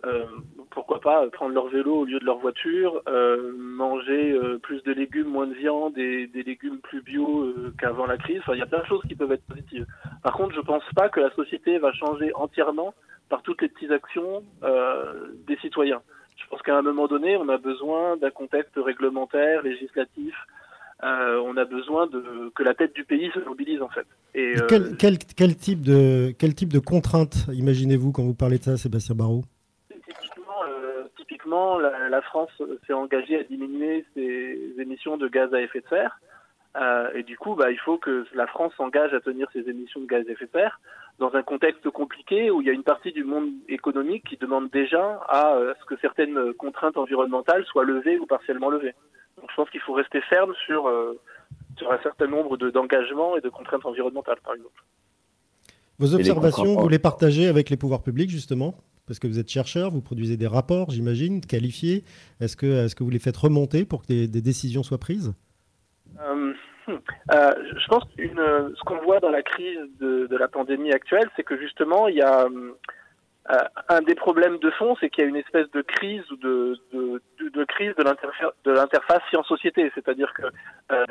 euh, 0.04 0.24
pourquoi 0.70 1.00
pas 1.00 1.28
prendre 1.28 1.54
leur 1.54 1.68
vélo 1.68 2.00
au 2.00 2.04
lieu 2.04 2.18
de 2.18 2.24
leur 2.24 2.38
voiture, 2.38 3.02
euh, 3.08 3.52
manger 3.56 4.32
euh, 4.32 4.58
plus 4.58 4.82
de 4.82 4.92
légumes, 4.92 5.28
moins 5.28 5.46
de 5.46 5.54
viande 5.54 5.98
et 5.98 6.26
des 6.26 6.42
légumes 6.42 6.78
plus 6.78 7.02
bio 7.02 7.54
qu'avant 7.78 8.06
la 8.06 8.16
crise. 8.16 8.38
Enfin, 8.40 8.54
il 8.54 8.58
y 8.58 8.62
a 8.62 8.66
plein 8.66 8.80
de 8.80 8.86
choses 8.86 9.02
qui 9.08 9.14
peuvent 9.14 9.32
être 9.32 9.44
positives. 9.46 9.86
Par 10.22 10.34
contre, 10.34 10.54
je 10.54 10.60
pense 10.60 10.84
pas 10.94 11.08
que 11.08 11.20
la 11.20 11.30
société 11.34 11.78
va 11.78 11.92
changer 11.92 12.32
entièrement 12.34 12.94
par 13.28 13.42
toutes 13.42 13.62
les 13.62 13.68
petites 13.68 13.92
actions 13.92 14.42
des 15.46 15.56
citoyens. 15.58 16.02
Je 16.36 16.46
pense 16.48 16.62
qu'à 16.62 16.76
un 16.76 16.82
moment 16.82 17.06
donné, 17.06 17.36
on 17.36 17.48
a 17.48 17.58
besoin 17.58 18.16
d'un 18.16 18.30
contexte 18.30 18.76
réglementaire, 18.76 19.62
législatif, 19.62 20.34
euh, 21.02 21.40
on 21.46 21.56
a 21.56 21.64
besoin 21.64 22.06
de 22.06 22.52
que 22.54 22.62
la 22.62 22.74
tête 22.74 22.94
du 22.94 23.04
pays 23.04 23.30
se 23.32 23.38
mobilise 23.40 23.80
en 23.80 23.88
fait. 23.88 24.06
Et, 24.34 24.54
quel, 24.68 24.96
quel, 24.98 25.18
quel, 25.18 25.56
type 25.56 25.80
de 25.80 26.34
quel 26.38 26.54
type 26.54 26.72
de 26.72 26.78
contraintes 26.78 27.46
imaginez-vous 27.52 28.12
quand 28.12 28.22
vous 28.22 28.34
parlez 28.34 28.58
de 28.58 28.64
ça, 28.64 28.76
Sébastien 28.76 29.14
Barrault? 29.14 29.44
La, 31.80 32.22
France 32.22 32.50
s'est 32.86 32.92
engagée 32.92 33.38
à 33.38 33.42
diminuer 33.44 34.04
ses 34.14 34.74
émissions 34.78 35.16
de 35.16 35.28
gaz 35.28 35.52
à 35.54 35.60
effet 35.60 35.80
de 35.80 35.88
serre. 35.88 36.20
Euh, 36.76 37.10
et 37.14 37.24
du 37.24 37.36
coup, 37.36 37.56
bah, 37.56 37.70
il 37.70 37.78
faut 37.78 37.98
que 37.98 38.24
la 38.32 38.46
France 38.46 38.72
s'engage 38.76 39.12
à 39.12 39.20
tenir 39.20 39.48
ses 39.52 39.68
émissions 39.68 40.00
de 40.00 40.06
gaz 40.06 40.24
à 40.28 40.30
effet 40.30 40.46
de 40.46 40.52
serre 40.52 40.80
dans 41.18 41.34
un 41.34 41.42
contexte 41.42 41.88
compliqué 41.90 42.50
où 42.50 42.62
il 42.62 42.66
y 42.66 42.70
a 42.70 42.72
une 42.72 42.84
partie 42.84 43.12
du 43.12 43.24
monde 43.24 43.50
économique 43.68 44.24
qui 44.28 44.36
demande 44.36 44.70
déjà 44.70 45.20
à 45.28 45.54
euh, 45.54 45.74
ce 45.80 45.84
que 45.86 46.00
certaines 46.00 46.54
contraintes 46.54 46.96
environnementales 46.96 47.64
soient 47.66 47.84
levées 47.84 48.18
ou 48.18 48.26
partiellement 48.26 48.70
levées. 48.70 48.94
Donc, 49.36 49.50
je 49.50 49.56
pense 49.56 49.70
qu'il 49.70 49.80
faut 49.80 49.92
rester 49.92 50.20
ferme 50.22 50.54
sur, 50.66 50.86
euh, 50.86 51.18
sur 51.76 51.92
un 51.92 51.98
certain 52.02 52.26
nombre 52.26 52.56
d'engagements 52.56 53.36
et 53.36 53.40
de 53.40 53.48
contraintes 53.48 53.84
environnementales, 53.84 54.38
par 54.44 54.54
exemple. 54.54 54.82
Vos 55.98 56.14
observations, 56.14 56.76
vous 56.76 56.88
les 56.88 56.98
partagez 56.98 57.48
avec 57.48 57.68
les 57.68 57.76
pouvoirs 57.76 58.02
publics, 58.02 58.30
justement? 58.30 58.74
Parce 59.06 59.18
que 59.18 59.26
vous 59.26 59.38
êtes 59.38 59.50
chercheur, 59.50 59.90
vous 59.90 60.00
produisez 60.00 60.36
des 60.36 60.46
rapports, 60.46 60.90
j'imagine, 60.90 61.40
qualifiés. 61.40 62.04
Est-ce 62.40 62.56
que, 62.56 62.86
est 62.86 62.94
que 62.94 63.04
vous 63.04 63.10
les 63.10 63.18
faites 63.18 63.36
remonter 63.36 63.84
pour 63.84 64.02
que 64.02 64.26
des, 64.26 64.28
décisions 64.40 64.82
soient 64.82 64.98
prises? 64.98 65.34
Euh, 66.20 66.52
euh, 66.88 67.50
Je 67.76 67.86
pense 67.88 68.04
que 68.16 68.22
ce 68.22 68.84
qu'on 68.84 69.00
voit 69.02 69.20
dans 69.20 69.30
la 69.30 69.42
crise 69.42 69.78
de, 70.00 70.36
la 70.36 70.48
pandémie 70.48 70.92
actuelle, 70.92 71.28
c'est 71.36 71.42
que 71.42 71.58
justement, 71.58 72.08
il 72.08 72.16
y 72.16 72.22
a 72.22 72.44
euh, 72.44 72.72
un 73.88 74.02
des 74.02 74.14
problèmes 74.14 74.58
de 74.58 74.70
fond, 74.70 74.96
c'est 75.00 75.10
qu'il 75.10 75.24
y 75.24 75.26
a 75.26 75.28
une 75.28 75.36
espèce 75.36 75.70
de 75.70 75.82
crise 75.82 76.22
ou 76.30 76.36
de, 76.36 77.64
crise 77.64 77.94
de 77.96 78.70
l'interface 78.72 79.22
science-société. 79.30 79.90
C'est-à-dire 79.94 80.32
que 80.34 80.42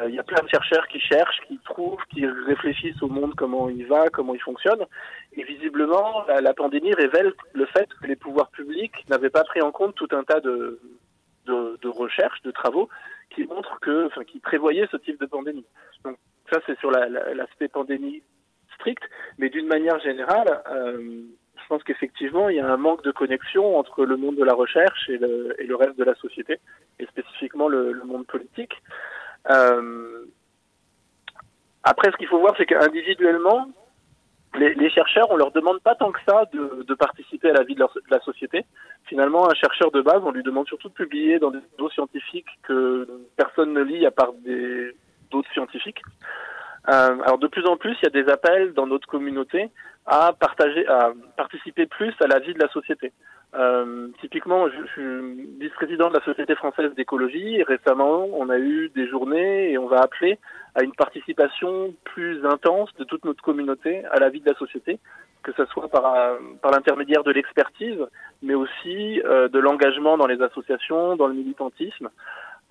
il 0.07 0.15
y 0.15 0.19
a 0.19 0.23
plein 0.23 0.43
de 0.43 0.49
chercheurs 0.49 0.87
qui 0.87 0.99
cherchent, 0.99 1.41
qui 1.47 1.57
trouvent, 1.65 2.01
qui 2.13 2.25
réfléchissent 2.25 3.01
au 3.01 3.07
monde, 3.07 3.33
comment 3.35 3.69
il 3.69 3.85
va, 3.87 4.09
comment 4.09 4.33
il 4.33 4.41
fonctionne. 4.41 4.85
Et 5.33 5.43
visiblement, 5.43 6.25
la, 6.27 6.53
pandémie 6.53 6.93
révèle 6.93 7.33
le 7.53 7.65
fait 7.65 7.87
que 8.01 8.07
les 8.07 8.15
pouvoirs 8.15 8.49
publics 8.49 9.05
n'avaient 9.09 9.29
pas 9.29 9.43
pris 9.43 9.61
en 9.61 9.71
compte 9.71 9.95
tout 9.95 10.07
un 10.11 10.23
tas 10.23 10.39
de, 10.39 10.79
recherches, 11.85 12.41
de 12.43 12.51
travaux 12.51 12.89
qui 13.29 13.43
montrent 13.43 13.79
que, 13.79 14.07
enfin, 14.07 14.23
qui 14.23 14.39
prévoyaient 14.39 14.87
ce 14.91 14.97
type 14.97 15.19
de 15.19 15.25
pandémie. 15.25 15.65
Donc 16.03 16.17
ça, 16.51 16.59
c'est 16.65 16.77
sur 16.79 16.91
l'aspect 16.91 17.67
pandémie 17.67 18.23
strict, 18.75 19.03
mais 19.37 19.49
d'une 19.49 19.67
manière 19.67 19.99
générale, 19.99 20.61
euh, 20.71 21.21
pense 21.69 21.83
qu'effectivement, 21.83 22.49
il 22.49 22.57
y 22.57 22.59
a 22.59 22.67
un 22.67 22.77
manque 22.77 23.03
de 23.03 23.11
connexion 23.11 23.77
entre 23.77 24.03
le 24.03 24.17
monde 24.17 24.35
de 24.35 24.43
la 24.43 24.53
recherche 24.53 25.07
et 25.07 25.17
le, 25.17 25.75
reste 25.75 25.97
de 25.97 26.03
la 26.03 26.15
société, 26.15 26.59
et 26.99 27.05
spécifiquement 27.05 27.69
le, 27.69 27.93
monde 28.03 28.25
politique. 28.25 28.73
Euh, 29.49 30.25
après, 31.83 32.11
ce 32.11 32.17
qu'il 32.17 32.27
faut 32.27 32.39
voir, 32.39 32.55
c'est 32.57 32.65
qu'individuellement, 32.65 33.69
les, 34.55 34.89
chercheurs, 34.89 35.29
on 35.29 35.37
leur 35.37 35.51
demande 35.51 35.79
pas 35.81 35.95
tant 35.95 36.11
que 36.11 36.19
ça 36.27 36.45
de, 36.51 36.93
participer 36.95 37.51
à 37.51 37.53
la 37.53 37.63
vie 37.63 37.75
de, 37.75 37.85
la 38.09 38.19
société. 38.21 38.65
Finalement, 39.05 39.49
un 39.49 39.53
chercheur 39.53 39.91
de 39.91 40.01
base, 40.01 40.21
on 40.25 40.31
lui 40.31 40.43
demande 40.43 40.67
surtout 40.67 40.89
de 40.89 40.93
publier 40.93 41.39
dans 41.39 41.51
des 41.51 41.59
dossiers 41.77 41.95
scientifiques 41.95 42.49
que 42.63 43.07
personne 43.37 43.73
ne 43.73 43.81
lit 43.81 44.05
à 44.05 44.11
part 44.11 44.33
des 44.33 44.95
d'autres 45.29 45.51
scientifiques. 45.53 46.01
Euh, 46.87 47.17
alors 47.23 47.37
de 47.37 47.47
plus 47.47 47.65
en 47.65 47.77
plus, 47.77 47.95
il 48.01 48.03
y 48.03 48.07
a 48.07 48.23
des 48.23 48.31
appels 48.31 48.73
dans 48.73 48.87
notre 48.87 49.07
communauté 49.07 49.69
à 50.05 50.33
partager, 50.33 50.87
à 50.87 51.11
participer 51.37 51.85
plus 51.85 52.13
à 52.21 52.27
la 52.27 52.39
vie 52.39 52.53
de 52.53 52.59
la 52.59 52.69
société. 52.69 53.11
Euh, 53.55 54.09
typiquement, 54.21 54.67
je, 54.69 54.85
suis 54.91 55.47
vice-président 55.59 56.09
de 56.09 56.13
la 56.13 56.23
Société 56.23 56.53
française 56.55 56.93
d'écologie 56.95 57.63
récemment, 57.63 58.27
on 58.33 58.49
a 58.49 58.59
eu 58.59 58.89
des 58.95 59.07
journées 59.07 59.71
et 59.71 59.77
on 59.79 59.87
va 59.87 60.01
appeler 60.01 60.37
à 60.75 60.83
une 60.83 60.93
participation 60.93 61.93
plus 62.03 62.45
intense 62.45 62.89
de 62.99 63.03
toute 63.03 63.25
notre 63.25 63.41
communauté 63.41 64.05
à 64.11 64.19
la 64.19 64.29
vie 64.29 64.39
de 64.39 64.49
la 64.49 64.55
société, 64.55 64.99
que 65.41 65.51
ce 65.53 65.65
soit 65.65 65.87
par, 65.87 66.03
par 66.61 66.71
l'intermédiaire 66.71 67.23
de 67.23 67.31
l'expertise, 67.31 67.99
mais 68.43 68.53
aussi 68.53 69.21
euh, 69.25 69.47
de 69.47 69.57
l'engagement 69.57 70.15
dans 70.15 70.27
les 70.27 70.41
associations, 70.41 71.15
dans 71.15 71.27
le 71.27 71.33
militantisme. 71.33 72.09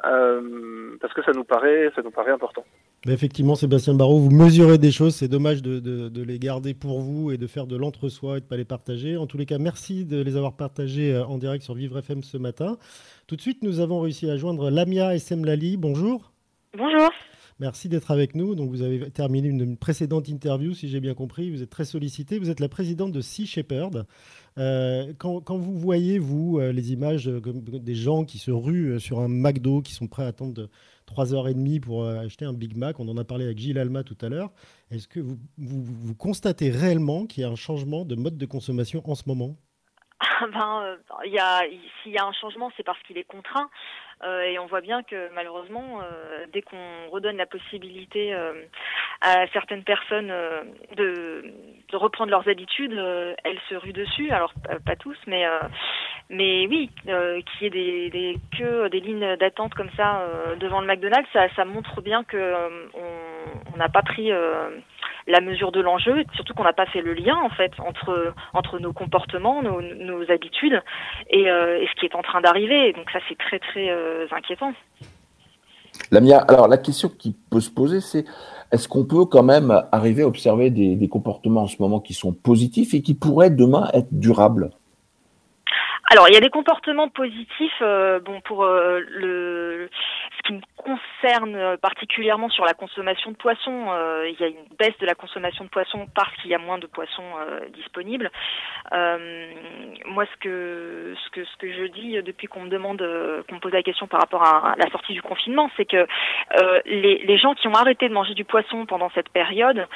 Euh, 0.04 0.96
parce 1.00 1.12
que 1.12 1.22
ça 1.24 1.32
nous 1.32 1.44
paraît, 1.44 1.90
ça 1.96 2.02
nous 2.02 2.10
paraît 2.10 2.30
important. 2.30 2.64
Mais 3.04 3.12
effectivement, 3.12 3.56
Sébastien 3.56 3.94
Barrault, 3.94 4.18
vous 4.18 4.30
mesurez 4.30 4.78
des 4.78 4.92
choses. 4.92 5.16
C'est 5.16 5.28
dommage 5.28 5.60
de, 5.62 5.80
de, 5.80 6.08
de, 6.08 6.22
les 6.22 6.38
garder 6.38 6.72
pour 6.74 7.00
vous 7.00 7.32
et 7.32 7.36
de 7.36 7.46
faire 7.46 7.66
de 7.66 7.76
l'entre-soi 7.76 8.36
et 8.36 8.40
de 8.40 8.44
ne 8.44 8.48
pas 8.48 8.56
les 8.56 8.64
partager. 8.64 9.16
En 9.16 9.26
tous 9.26 9.38
les 9.38 9.46
cas, 9.46 9.58
merci 9.58 10.04
de 10.04 10.20
les 10.22 10.36
avoir 10.36 10.56
partagés 10.56 11.14
euh, 11.14 11.24
en 11.24 11.38
direct 11.38 11.64
sur 11.64 11.74
Vivre 11.74 11.98
FM 11.98 12.22
ce 12.22 12.36
matin. 12.36 12.76
Tout 13.26 13.36
de 13.36 13.40
suite, 13.40 13.62
nous 13.62 13.80
avons 13.80 14.00
réussi 14.00 14.30
à 14.30 14.36
joindre 14.36 14.70
Lamia 14.70 15.14
Essemlali. 15.14 15.76
Bonjour. 15.76 16.32
Bonjour. 16.76 17.10
Merci 17.60 17.88
d'être 17.88 18.12
avec 18.12 18.36
nous. 18.36 18.54
Donc, 18.54 18.70
vous 18.70 18.82
avez 18.82 19.10
terminé 19.10 19.48
une, 19.48 19.76
précédente 19.76 20.28
interview, 20.28 20.74
si 20.74 20.88
j'ai 20.88 21.00
bien 21.00 21.14
compris. 21.14 21.50
Vous 21.50 21.62
êtes 21.62 21.70
très 21.70 21.84
sollicité. 21.84 22.38
Vous 22.38 22.50
êtes 22.50 22.60
la 22.60 22.68
présidente 22.68 23.10
de 23.10 23.20
Sea 23.20 23.46
Shepherd. 23.46 24.06
Euh, 24.58 25.12
quand, 25.18 25.56
vous 25.56 25.76
voyez, 25.76 26.20
vous, 26.20 26.58
euh, 26.58 26.72
les 26.72 26.92
images 26.92 27.26
des 27.26 27.94
gens 27.96 28.24
qui 28.24 28.38
se 28.38 28.52
ruent 28.52 28.92
euh, 28.92 28.98
sur 29.00 29.18
un 29.18 29.28
McDo, 29.28 29.82
qui 29.82 29.92
sont 29.92 30.06
prêts 30.06 30.22
à 30.22 30.28
attendre 30.28 30.68
3h30 31.08 31.80
pour 31.80 32.06
acheter 32.06 32.44
un 32.44 32.52
Big 32.52 32.76
Mac, 32.76 33.00
on 33.00 33.08
en 33.08 33.16
a 33.16 33.24
parlé 33.24 33.44
avec 33.44 33.58
Gilles 33.58 33.78
Alma 33.78 34.04
tout 34.04 34.18
à 34.20 34.28
l'heure, 34.28 34.52
est-ce 34.90 35.08
que 35.08 35.20
vous, 35.20 36.14
constatez 36.16 36.70
réellement 36.70 37.24
qu'il 37.26 37.42
y 37.42 37.44
a 37.44 37.48
un 37.48 37.56
changement 37.56 38.04
de 38.04 38.14
mode 38.14 38.36
de 38.36 38.46
consommation 38.46 39.02
en 39.08 39.14
ce 39.14 39.22
moment? 39.26 39.56
Ben, 40.52 40.96
s'il 41.22 42.12
y 42.12 42.18
a 42.18 42.24
un 42.24 42.32
changement, 42.32 42.70
c'est 42.76 42.82
parce 42.82 43.00
qu'il 43.02 43.18
est 43.18 43.24
contraint. 43.24 43.70
Euh, 44.24 44.42
et 44.42 44.58
on 44.58 44.66
voit 44.66 44.80
bien 44.80 45.02
que 45.02 45.32
malheureusement, 45.34 46.00
euh, 46.00 46.46
dès 46.52 46.62
qu'on 46.62 47.08
redonne 47.10 47.36
la 47.36 47.46
possibilité 47.46 48.34
euh, 48.34 48.52
à 49.20 49.46
certaines 49.52 49.84
personnes 49.84 50.32
de, 50.96 51.44
de, 51.90 51.96
reprendre 51.96 52.30
leurs 52.30 52.48
habitudes, 52.48 52.92
elles 53.44 53.60
se 53.68 53.74
ruent 53.74 53.92
dessus. 53.92 54.30
Alors 54.30 54.52
pas 54.84 54.96
tous, 54.96 55.16
mais 55.26 55.44
mais 56.30 56.66
oui, 56.68 56.90
qu'il 57.02 57.62
y 57.62 57.66
ait 57.66 57.70
des, 57.70 58.10
des 58.10 58.38
queues, 58.56 58.88
des 58.90 59.00
lignes 59.00 59.36
d'attente 59.36 59.74
comme 59.74 59.90
ça 59.96 60.24
devant 60.60 60.80
le 60.80 60.86
McDonald's, 60.86 61.28
ça, 61.32 61.48
ça 61.54 61.64
montre 61.64 62.00
bien 62.00 62.22
que 62.24 62.54
on 63.72 63.76
n'a 63.76 63.88
pas 63.88 64.02
pris 64.02 64.30
la 65.28 65.40
mesure 65.40 65.70
de 65.70 65.80
l'enjeu, 65.80 66.24
surtout 66.34 66.54
qu'on 66.54 66.64
n'a 66.64 66.72
pas 66.72 66.86
fait 66.86 67.02
le 67.02 67.12
lien 67.12 67.36
en 67.36 67.50
fait 67.50 67.72
entre 67.78 68.34
entre 68.54 68.78
nos 68.78 68.92
comportements, 68.92 69.62
nos, 69.62 69.80
nos 69.80 70.30
habitudes 70.30 70.82
et, 71.30 71.50
euh, 71.50 71.80
et, 71.80 71.86
ce 71.86 72.00
qui 72.00 72.06
est 72.06 72.14
en 72.14 72.22
train 72.22 72.40
d'arriver. 72.40 72.92
Donc 72.94 73.10
ça 73.10 73.20
c'est 73.28 73.38
très 73.38 73.58
très 73.58 73.90
euh, 73.90 74.26
inquiétant. 74.32 74.72
Lamia, 76.10 76.38
alors 76.38 76.68
la 76.68 76.78
question 76.78 77.08
qui 77.08 77.36
peut 77.50 77.60
se 77.60 77.70
poser, 77.70 78.00
c'est 78.00 78.24
est-ce 78.72 78.88
qu'on 78.88 79.04
peut 79.04 79.24
quand 79.24 79.42
même 79.42 79.82
arriver 79.92 80.22
à 80.22 80.26
observer 80.26 80.70
des, 80.70 80.96
des, 80.96 81.08
comportements 81.08 81.62
en 81.62 81.66
ce 81.66 81.80
moment 81.80 82.00
qui 82.00 82.14
sont 82.14 82.32
positifs 82.32 82.94
et 82.94 83.02
qui 83.02 83.14
pourraient 83.14 83.50
demain 83.50 83.88
être 83.94 84.08
durables? 84.12 84.70
Alors, 86.10 86.26
il 86.28 86.34
y 86.34 86.36
a 86.38 86.40
des 86.40 86.48
comportements 86.48 87.08
positifs. 87.08 87.82
Euh, 87.82 88.18
bon, 88.20 88.40
pour 88.40 88.64
euh, 88.64 89.00
le 89.08 89.90
qui 90.48 90.54
me 90.54 90.60
concerne 90.76 91.76
particulièrement 91.78 92.48
sur 92.48 92.64
la 92.64 92.72
consommation 92.72 93.30
de 93.30 93.36
poissons, 93.36 93.86
euh, 93.90 94.28
il 94.30 94.40
y 94.40 94.44
a 94.44 94.48
une 94.48 94.64
baisse 94.78 94.96
de 94.98 95.06
la 95.06 95.14
consommation 95.14 95.64
de 95.64 95.68
poissons 95.68 96.06
parce 96.14 96.34
qu'il 96.36 96.50
y 96.50 96.54
a 96.54 96.58
moins 96.58 96.78
de 96.78 96.86
poissons 96.86 97.22
disponibles. 97.74 98.30
moi, 98.90 100.24
ce 100.24 100.36
que 100.40 101.14
ce 101.22 101.30
que 101.30 101.44
ce 101.44 101.56
que 101.58 101.72
je 101.72 101.84
dis 101.84 102.22
depuis 102.22 102.46
qu'on 102.46 102.62
me 102.62 102.70
demande, 102.70 102.98
qu'on 103.48 103.54
me 103.56 103.60
pose 103.60 103.72
la 103.72 103.82
question 103.82 104.06
par 104.06 104.20
rapport 104.20 104.42
à, 104.42 104.74
la 104.78 104.90
sortie 104.90 105.12
du 105.12 105.22
confinement, 105.22 105.70
c'est 105.76 105.84
que 105.84 106.06
les, 106.86 107.18
les 107.18 107.38
gens 107.38 107.54
qui 107.54 107.68
ont 107.68 107.74
arrêté 107.74 108.08
de 108.08 108.14
manger 108.14 108.34
du 108.34 108.44
poisson 108.44 108.86
pendant 108.86 109.10
cette 109.10 109.28
période 109.28 109.86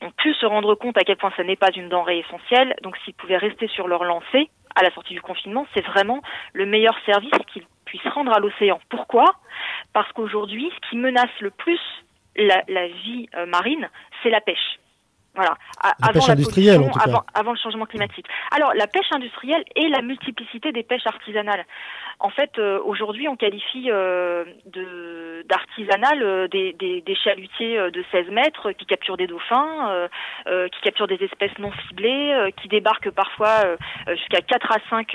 ont 0.00 0.10
pu 0.16 0.34
se 0.34 0.46
rendre 0.46 0.74
compte 0.74 0.96
à 0.96 1.04
quel 1.04 1.16
point 1.16 1.32
ça 1.36 1.44
n'est 1.44 1.56
pas 1.56 1.70
une 1.74 1.88
denrée 1.88 2.18
essentielle. 2.18 2.74
Donc 2.82 2.96
s'ils 2.98 3.14
pouvaient 3.14 3.36
rester 3.36 3.68
sur 3.68 3.88
leur 3.88 4.04
lancée, 4.04 4.48
à 4.78 4.84
la 4.84 4.92
sortie 4.92 5.14
du 5.14 5.20
confinement, 5.20 5.66
c'est 5.74 5.84
vraiment 5.84 6.22
le 6.52 6.64
meilleur 6.64 6.96
service 7.04 7.32
qu'il 7.52 7.64
puisse 7.84 8.06
rendre 8.14 8.32
à 8.32 8.38
l'océan. 8.38 8.78
Pourquoi? 8.88 9.24
Parce 9.92 10.10
qu'aujourd'hui, 10.12 10.70
ce 10.74 10.90
qui 10.90 10.96
menace 10.96 11.30
le 11.40 11.50
plus 11.50 11.80
la, 12.36 12.86
vie 12.86 13.28
euh, 13.34 13.46
marine, 13.46 13.90
c'est 14.22 14.30
la 14.30 14.40
pêche. 14.40 14.78
Voilà. 15.38 15.54
avant 16.02 16.26
la 16.26 16.34
pollution, 16.34 16.90
avant, 17.32 17.52
le 17.52 17.58
changement 17.58 17.86
climatique. 17.86 18.26
Alors, 18.50 18.74
la 18.74 18.88
pêche 18.88 19.06
industrielle 19.12 19.62
et 19.76 19.88
la 19.88 20.02
multiplicité 20.02 20.72
des 20.72 20.82
pêches 20.82 21.06
artisanales. 21.06 21.64
En 22.18 22.30
fait, 22.30 22.58
euh, 22.58 22.80
aujourd'hui, 22.84 23.28
on 23.28 23.36
qualifie 23.36 23.88
euh, 23.88 24.44
de 24.66 25.46
d'artisanal 25.48 26.20
euh, 26.20 26.48
des, 26.48 26.72
des, 26.72 27.02
des, 27.02 27.14
chalutiers 27.14 27.78
de 27.92 28.04
16 28.10 28.30
mètres 28.30 28.72
qui 28.72 28.84
capturent 28.86 29.16
des 29.16 29.28
dauphins, 29.28 30.08
qui 30.46 30.80
capturent 30.82 31.06
des 31.06 31.22
espèces 31.22 31.56
non 31.60 31.70
ciblées, 31.86 32.52
qui 32.60 32.66
débarquent 32.66 33.10
parfois 33.10 33.76
jusqu'à 34.08 34.40
4 34.40 34.72
à 34.72 34.78
5 34.90 35.12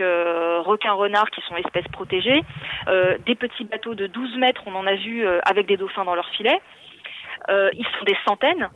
requins 0.66 0.94
renards 0.94 1.30
qui 1.32 1.42
sont 1.42 1.58
espèces 1.58 1.88
protégées, 1.92 2.42
des 3.26 3.36
petits 3.36 3.66
bateaux 3.66 3.96
de 3.96 4.08
12 4.08 4.38
mètres, 4.38 4.62
on 4.66 4.76
en 4.76 4.88
a 4.88 4.96
vu 4.96 5.28
avec 5.44 5.68
des 5.68 5.78
dauphins 5.78 6.06
dans 6.06 6.16
leur 6.16 6.30
filet. 6.30 6.62
Ils 7.50 7.86
sont 7.98 8.06
des 8.06 8.18
centaines. 8.26 8.70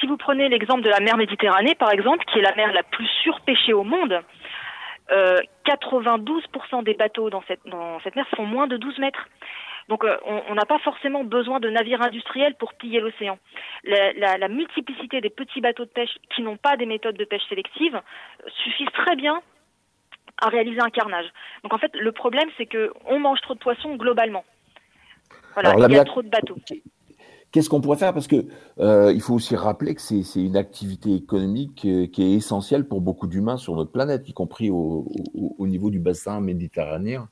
Si 0.00 0.06
vous 0.06 0.16
prenez 0.16 0.48
l'exemple 0.48 0.82
de 0.82 0.90
la 0.90 1.00
mer 1.00 1.16
Méditerranée, 1.16 1.74
par 1.74 1.90
exemple, 1.90 2.24
qui 2.26 2.38
est 2.38 2.42
la 2.42 2.54
mer 2.54 2.72
la 2.72 2.82
plus 2.82 3.06
surpêchée 3.22 3.72
au 3.72 3.84
monde, 3.84 4.22
92% 5.10 5.10
euh, 5.10 6.82
des 6.82 6.94
bateaux 6.94 7.30
dans 7.30 7.42
cette, 7.48 7.66
dans 7.66 7.98
cette 8.00 8.16
mer 8.16 8.26
font 8.36 8.44
moins 8.44 8.66
de 8.66 8.76
12 8.76 8.98
mètres. 8.98 9.28
Donc 9.88 10.04
euh, 10.04 10.18
on 10.48 10.54
n'a 10.54 10.66
pas 10.66 10.78
forcément 10.80 11.24
besoin 11.24 11.60
de 11.60 11.70
navires 11.70 12.02
industriels 12.02 12.54
pour 12.56 12.74
piller 12.74 13.00
l'océan. 13.00 13.38
La, 13.84 14.36
la, 14.36 14.48
multiplicité 14.48 15.22
des 15.22 15.30
petits 15.30 15.62
bateaux 15.62 15.86
de 15.86 15.90
pêche 15.90 16.14
qui 16.34 16.42
n'ont 16.42 16.58
pas 16.58 16.76
des 16.76 16.84
méthodes 16.84 17.16
de 17.16 17.24
pêche 17.24 17.42
sélectives 17.48 17.98
suffisent 18.62 18.92
très 18.92 19.16
bien 19.16 19.40
à 20.42 20.48
réaliser 20.48 20.80
un 20.80 20.90
carnage. 20.90 21.26
Donc 21.62 21.72
en 21.72 21.78
fait, 21.78 21.90
le 21.94 22.12
problème, 22.12 22.50
c'est 22.58 22.66
que 22.66 22.92
on 23.06 23.18
mange 23.18 23.40
trop 23.40 23.54
de 23.54 23.60
poissons 23.60 23.96
globalement. 23.96 24.44
Voilà, 25.54 25.74
il 25.88 25.94
y 25.94 25.98
a 25.98 26.04
trop 26.04 26.22
de 26.22 26.28
bateaux. 26.28 26.58
Qu'est-ce 27.50 27.70
qu'on 27.70 27.80
pourrait 27.80 27.96
faire? 27.96 28.12
Parce 28.12 28.26
que 28.26 28.46
euh, 28.78 29.12
il 29.14 29.22
faut 29.22 29.34
aussi 29.34 29.56
rappeler 29.56 29.94
que 29.94 30.02
c'est 30.02 30.22
une 30.36 30.56
activité 30.56 31.14
économique 31.14 31.86
euh, 31.86 32.06
qui 32.06 32.22
est 32.22 32.32
essentielle 32.32 32.86
pour 32.86 33.00
beaucoup 33.00 33.26
d'humains 33.26 33.56
sur 33.56 33.74
notre 33.74 33.90
planète, 33.90 34.28
y 34.28 34.34
compris 34.34 34.70
au, 34.70 35.06
niveau 35.60 35.90
du 35.90 35.98
bassin 35.98 36.40
méditerranéen. 36.40 37.28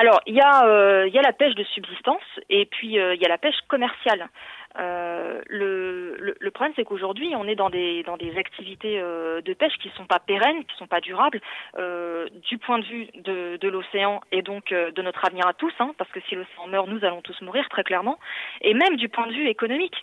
Alors, 0.00 0.18
il 0.24 0.34
y, 0.34 0.40
a, 0.40 0.64
euh, 0.64 1.08
y 1.08 1.18
a 1.18 1.22
la 1.22 1.34
pêche 1.34 1.54
de 1.54 1.64
subsistance 1.64 2.22
et 2.48 2.64
puis 2.64 2.94
il 2.94 3.18
y 3.20 3.24
a 3.26 3.28
la 3.28 3.36
pêche 3.36 3.60
commerciale. 3.68 4.30
Euh, 4.78 5.42
le, 5.48 6.50
problème, 6.50 6.72
c'est 6.76 6.84
qu'aujourd'hui, 6.84 7.34
on 7.36 7.46
est 7.46 7.54
dans 7.54 7.70
des, 7.70 8.02
dans 8.04 8.16
des 8.16 8.36
activités 8.38 9.00
euh, 9.00 9.40
de 9.40 9.52
pêche 9.52 9.76
qui 9.80 9.88
ne 9.88 9.92
sont 9.94 10.06
pas 10.06 10.18
pérennes, 10.20 10.64
qui 10.64 10.74
ne 10.74 10.78
sont 10.78 10.86
pas 10.86 11.00
durables, 11.00 11.40
euh, 11.78 12.28
du 12.48 12.58
point 12.58 12.78
de 12.78 12.84
vue 12.84 13.08
de, 13.14 13.68
l'océan 13.68 14.20
et 14.32 14.42
donc 14.42 14.72
euh, 14.72 14.90
de 14.90 15.02
notre 15.02 15.24
avenir 15.24 15.46
à 15.46 15.54
tous, 15.54 15.72
hein, 15.80 15.92
parce 15.98 16.10
que 16.10 16.20
si 16.28 16.34
l'océan 16.34 16.66
meurt, 16.68 16.88
nous 16.88 17.04
allons 17.04 17.20
tous 17.20 17.40
mourir, 17.42 17.68
très 17.68 17.84
clairement, 17.84 18.18
et 18.62 18.74
même 18.74 18.96
du 18.96 19.08
point 19.08 19.26
de 19.26 19.32
vue 19.32 19.48
économique. 19.48 19.96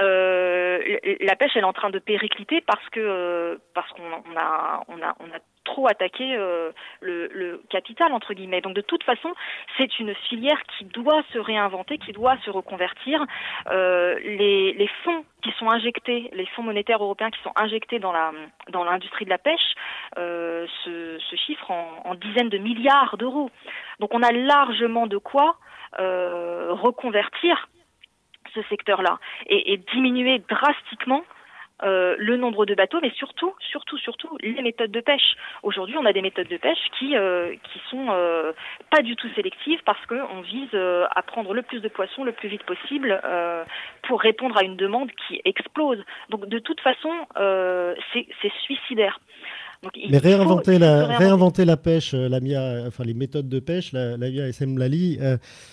Euh, 0.00 0.98
la 1.20 1.36
pêche 1.36 1.52
elle 1.54 1.62
est 1.62 1.64
en 1.64 1.72
train 1.72 1.90
de 1.90 1.98
péricliter 1.98 2.60
parce 2.62 2.88
que 2.90 3.60
parce 3.74 3.90
qu'on 3.92 4.36
a 4.36 4.82
on 4.88 5.02
a 5.02 5.14
on 5.20 5.26
a 5.34 5.40
trop 5.70 5.88
attaquer 5.88 6.36
euh, 6.36 6.72
le, 7.00 7.62
capital 7.70 8.12
entre 8.12 8.34
guillemets. 8.34 8.60
Donc 8.60 8.74
de 8.74 8.80
toute 8.80 9.04
façon, 9.04 9.32
c'est 9.76 9.98
une 9.98 10.14
filière 10.28 10.60
qui 10.76 10.84
doit 10.84 11.22
se 11.32 11.38
réinventer, 11.38 11.98
qui 11.98 12.12
doit 12.12 12.36
se 12.44 12.50
reconvertir. 12.50 13.24
Euh, 13.70 14.18
les, 14.20 14.72
les, 14.72 14.90
fonds 15.04 15.24
qui 15.42 15.52
sont 15.58 15.70
injectés, 15.70 16.30
les 16.32 16.46
fonds 16.46 16.62
monétaires 16.62 17.02
européens 17.02 17.30
qui 17.30 17.40
sont 17.42 17.52
injectés 17.56 17.98
dans 17.98 18.12
la 18.12 18.32
dans 18.70 18.84
l'industrie 18.84 19.24
de 19.24 19.30
la 19.30 19.38
pêche, 19.38 19.74
euh, 20.18 20.66
se, 20.84 21.18
se, 21.18 21.36
chiffrent 21.36 21.70
en, 21.70 22.02
en, 22.04 22.14
dizaines 22.14 22.48
de 22.48 22.58
milliards 22.58 23.16
d'euros. 23.16 23.50
Donc 24.00 24.14
on 24.14 24.22
a 24.22 24.32
largement 24.32 25.06
de 25.06 25.18
quoi 25.18 25.56
reconvertir 25.92 27.68
ce 28.54 28.62
secteur-là 28.68 29.18
et, 29.46 29.78
diminuer 29.92 30.42
drastiquement 30.48 31.22
euh, 31.82 32.14
le 32.18 32.36
nombre 32.36 32.66
de 32.66 32.74
bateaux, 32.74 32.98
mais 33.00 33.10
surtout, 33.12 33.54
surtout, 33.58 33.96
surtout 33.96 34.36
les 34.42 34.60
méthodes 34.60 34.90
de 34.90 35.00
pêche. 35.00 35.34
Aujourd'hui, 35.62 35.96
on 35.96 36.04
a 36.04 36.12
des 36.12 36.20
méthodes 36.20 36.48
de 36.48 36.58
pêche 36.58 36.78
qui 36.98 37.16
euh, 37.16 37.54
qui 37.72 37.80
sont 37.88 38.08
euh, 38.10 38.52
pas 38.90 39.00
du 39.00 39.16
tout 39.16 39.28
sélectives 39.34 39.80
parce 39.86 40.04
qu'on 40.04 40.42
vise 40.42 40.74
à 40.74 41.22
prendre 41.22 41.54
le 41.54 41.62
plus 41.62 41.80
de 41.80 41.88
poissons 41.88 42.24
le 42.24 42.32
plus 42.32 42.48
vite 42.48 42.64
possible 42.64 43.18
pour 44.02 44.20
répondre 44.20 44.58
à 44.58 44.64
une 44.64 44.76
demande 44.76 45.10
qui 45.26 45.40
explose. 45.44 46.04
Donc, 46.28 46.46
de 46.46 46.58
toute 46.58 46.80
façon, 46.80 47.12
c'est 48.12 48.52
suicidaire. 48.64 49.18
Mais 50.10 50.18
réinventer, 50.18 50.78
la, 50.78 51.16
réinventer 51.16 51.64
la 51.64 51.76
pêche, 51.76 52.12
la 52.12 52.38
enfin 52.86 53.04
les 53.04 53.14
méthodes 53.14 53.48
de 53.48 53.60
pêche, 53.60 53.92
la, 53.92 54.16
la 54.16 54.30
MIA 54.30 54.48
SM 54.48 54.78
Lali, 54.78 55.18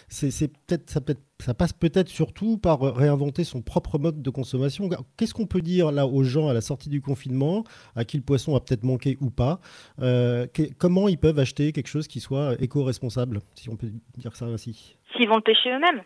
c'est 0.08 0.52
peut-être 0.66 0.90
ça 0.90 1.02
peut 1.02 1.12
être 1.12 1.28
ça 1.40 1.54
passe 1.54 1.74
peut-être 1.74 2.10
surtout 2.10 2.58
par 2.58 2.82
réinventer 2.82 3.44
son 3.44 3.62
propre 3.62 4.00
mode 4.00 4.22
de 4.22 4.30
consommation. 4.30 4.90
Qu'est-ce 5.18 5.34
qu'on 5.34 5.46
peut 5.46 5.62
dire 5.62 5.92
là 5.92 6.08
aux 6.08 6.24
gens 6.24 6.50
à 6.50 6.54
la 6.54 6.62
sortie 6.62 6.90
du 6.90 7.02
confinement, 7.02 7.64
à 7.96 8.06
qui 8.06 8.18
le 8.18 8.24
poisson 8.24 8.56
a 8.56 8.60
peut-être 8.60 8.84
manqué 8.84 9.18
ou 9.22 9.30
pas 9.30 9.60
euh, 10.02 10.48
Comment 10.80 11.08
ils 11.08 11.18
peuvent 11.18 11.40
acheter 11.40 11.72
quelque 11.72 11.88
chose 11.88 12.08
qui 12.08 12.20
soit 12.20 12.56
éco-responsable, 12.60 13.40
si 13.56 13.70
on 13.70 13.76
peut 13.76 13.90
dire 14.18 14.36
ça 14.36 14.46
ainsi? 14.46 14.98
S'ils 15.16 15.30
vont 15.30 15.36
le 15.36 15.42
pêcher 15.42 15.70
eux-mêmes. 15.70 16.02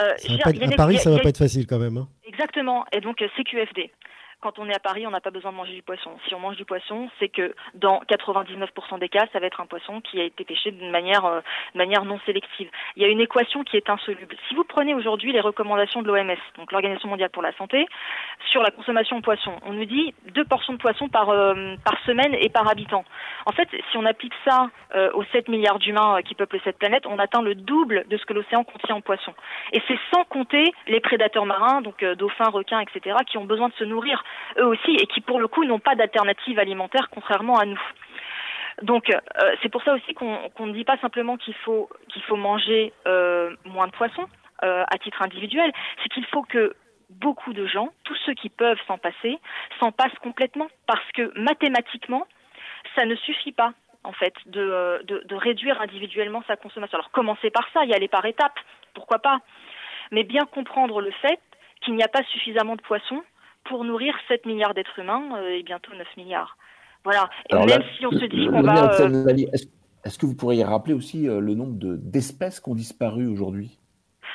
Euh, 0.00 0.14
à 0.44 0.76
Paris, 0.76 0.98
ça 0.98 1.10
va 1.10 1.18
pas 1.18 1.28
être 1.28 1.38
facile 1.38 1.66
quand 1.66 1.78
même. 1.78 1.96
Hein. 1.96 2.08
Exactement. 2.24 2.84
Et 2.92 3.00
donc, 3.00 3.20
euh, 3.22 3.28
CQFD 3.36 3.90
quand 4.40 4.58
on 4.60 4.68
est 4.68 4.74
à 4.74 4.78
Paris, 4.78 5.04
on 5.06 5.10
n'a 5.10 5.20
pas 5.20 5.30
besoin 5.30 5.50
de 5.50 5.56
manger 5.56 5.74
du 5.74 5.82
poisson. 5.82 6.12
Si 6.28 6.34
on 6.34 6.38
mange 6.38 6.56
du 6.56 6.64
poisson, 6.64 7.10
c'est 7.18 7.28
que 7.28 7.54
dans 7.74 8.00
99% 8.08 8.98
des 9.00 9.08
cas, 9.08 9.26
ça 9.32 9.40
va 9.40 9.46
être 9.46 9.60
un 9.60 9.66
poisson 9.66 10.00
qui 10.00 10.20
a 10.20 10.24
été 10.24 10.44
pêché 10.44 10.70
d'une 10.70 10.90
manière, 10.90 11.24
euh, 11.24 11.40
manière 11.74 12.04
non 12.04 12.20
sélective. 12.24 12.70
Il 12.94 13.02
y 13.02 13.04
a 13.04 13.08
une 13.08 13.20
équation 13.20 13.64
qui 13.64 13.76
est 13.76 13.90
insoluble. 13.90 14.36
Si 14.48 14.54
vous 14.54 14.62
prenez 14.62 14.94
aujourd'hui 14.94 15.32
les 15.32 15.40
recommandations 15.40 16.02
de 16.02 16.06
l'OMS, 16.06 16.36
donc 16.56 16.70
l'Organisation 16.70 17.08
mondiale 17.08 17.30
pour 17.30 17.42
la 17.42 17.52
santé, 17.56 17.86
sur 18.50 18.62
la 18.62 18.70
consommation 18.70 19.16
de 19.18 19.22
poisson, 19.22 19.56
on 19.66 19.72
nous 19.72 19.86
dit 19.86 20.14
deux 20.32 20.44
portions 20.44 20.72
de 20.72 20.78
poisson 20.78 21.08
par, 21.08 21.30
euh, 21.30 21.74
par 21.84 21.98
semaine 22.06 22.34
et 22.34 22.48
par 22.48 22.68
habitant. 22.68 23.04
En 23.44 23.52
fait, 23.52 23.68
si 23.90 23.96
on 23.96 24.04
applique 24.04 24.34
ça 24.44 24.70
euh, 24.94 25.10
aux 25.14 25.24
7 25.32 25.48
milliards 25.48 25.80
d'humains 25.80 26.22
qui 26.22 26.36
peuplent 26.36 26.60
cette 26.62 26.78
planète, 26.78 27.06
on 27.06 27.18
atteint 27.18 27.42
le 27.42 27.56
double 27.56 28.04
de 28.08 28.16
ce 28.16 28.24
que 28.24 28.34
l'océan 28.34 28.62
contient 28.62 28.94
en 28.94 29.00
poisson. 29.00 29.34
Et 29.72 29.82
c'est 29.88 29.98
sans 30.14 30.22
compter 30.24 30.72
les 30.86 31.00
prédateurs 31.00 31.44
marins, 31.44 31.82
donc 31.82 32.04
dauphins, 32.04 32.50
requins, 32.50 32.80
etc., 32.80 33.16
qui 33.26 33.36
ont 33.36 33.44
besoin 33.44 33.68
de 33.68 33.74
se 33.74 33.84
nourrir 33.84 34.22
eux 34.58 34.66
aussi, 34.66 34.92
et 34.92 35.06
qui 35.06 35.20
pour 35.20 35.40
le 35.40 35.48
coup 35.48 35.64
n'ont 35.64 35.78
pas 35.78 35.94
d'alternative 35.94 36.58
alimentaire 36.58 37.08
contrairement 37.10 37.58
à 37.58 37.66
nous. 37.66 37.80
Donc 38.82 39.10
euh, 39.10 39.18
c'est 39.62 39.68
pour 39.68 39.82
ça 39.82 39.94
aussi 39.94 40.14
qu'on 40.14 40.66
ne 40.66 40.72
dit 40.72 40.84
pas 40.84 40.96
simplement 40.98 41.36
qu'il 41.36 41.54
faut 41.54 41.88
qu'il 42.08 42.22
faut 42.22 42.36
manger 42.36 42.92
euh, 43.06 43.54
moins 43.64 43.88
de 43.88 43.92
poissons 43.92 44.28
euh, 44.62 44.84
à 44.88 44.98
titre 44.98 45.22
individuel, 45.22 45.72
c'est 46.02 46.08
qu'il 46.08 46.26
faut 46.26 46.42
que 46.42 46.74
beaucoup 47.10 47.52
de 47.52 47.66
gens, 47.66 47.88
tous 48.04 48.16
ceux 48.26 48.34
qui 48.34 48.48
peuvent 48.48 48.78
s'en 48.86 48.98
passer, 48.98 49.38
s'en 49.80 49.92
passent 49.92 50.18
complètement 50.22 50.68
parce 50.86 51.10
que 51.12 51.32
mathématiquement, 51.38 52.26
ça 52.94 53.04
ne 53.04 53.16
suffit 53.16 53.52
pas 53.52 53.72
en 54.04 54.12
fait 54.12 54.34
de, 54.46 55.34
réduire 55.34 55.80
individuellement 55.80 56.42
sa 56.46 56.56
consommation. 56.56 56.98
Alors 56.98 57.10
commencer 57.10 57.50
par 57.50 57.68
ça, 57.72 57.84
y 57.84 57.94
aller 57.94 58.08
par 58.08 58.24
étapes, 58.24 58.58
pourquoi 58.94 59.18
pas, 59.18 59.40
mais 60.12 60.24
bien 60.24 60.44
comprendre 60.44 61.00
le 61.00 61.10
fait 61.10 61.40
qu'il 61.80 61.94
n'y 61.94 62.02
a 62.02 62.08
pas 62.08 62.22
suffisamment 62.24 62.76
de 62.76 62.82
poissons 62.82 63.22
pour 63.68 63.84
nourrir 63.84 64.14
7 64.28 64.46
milliards 64.46 64.74
d'êtres 64.74 64.98
humains 64.98 65.22
euh, 65.36 65.58
et 65.58 65.62
bientôt 65.62 65.92
9 65.96 66.06
milliards. 66.16 66.56
Voilà. 67.04 67.30
Et 67.50 67.54
même 67.54 67.82
si 67.96 68.06
on 68.06 68.10
se 68.10 68.24
dit 68.24 68.46
qu'on 68.48 68.62
va. 68.62 69.00
Euh, 69.00 69.34
est-ce 70.04 70.18
que 70.18 70.26
vous 70.26 70.34
pourriez 70.34 70.64
rappeler 70.64 70.94
aussi 70.94 71.28
euh, 71.28 71.40
le 71.40 71.54
nombre 71.54 71.76
d'espèces 71.76 72.60
qui 72.60 72.68
ont 72.70 72.74
disparu 72.74 73.26
aujourd'hui? 73.26 73.77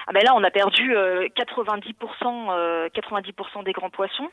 Ah 0.07 0.11
ben 0.13 0.23
là, 0.23 0.33
on 0.35 0.43
a 0.43 0.51
perdu 0.51 0.93
90%, 0.93 2.51
euh, 2.51 2.89
90% 2.89 3.59
euh, 3.59 3.63
des 3.63 3.71
grands 3.71 3.89
poissons, 3.89 4.29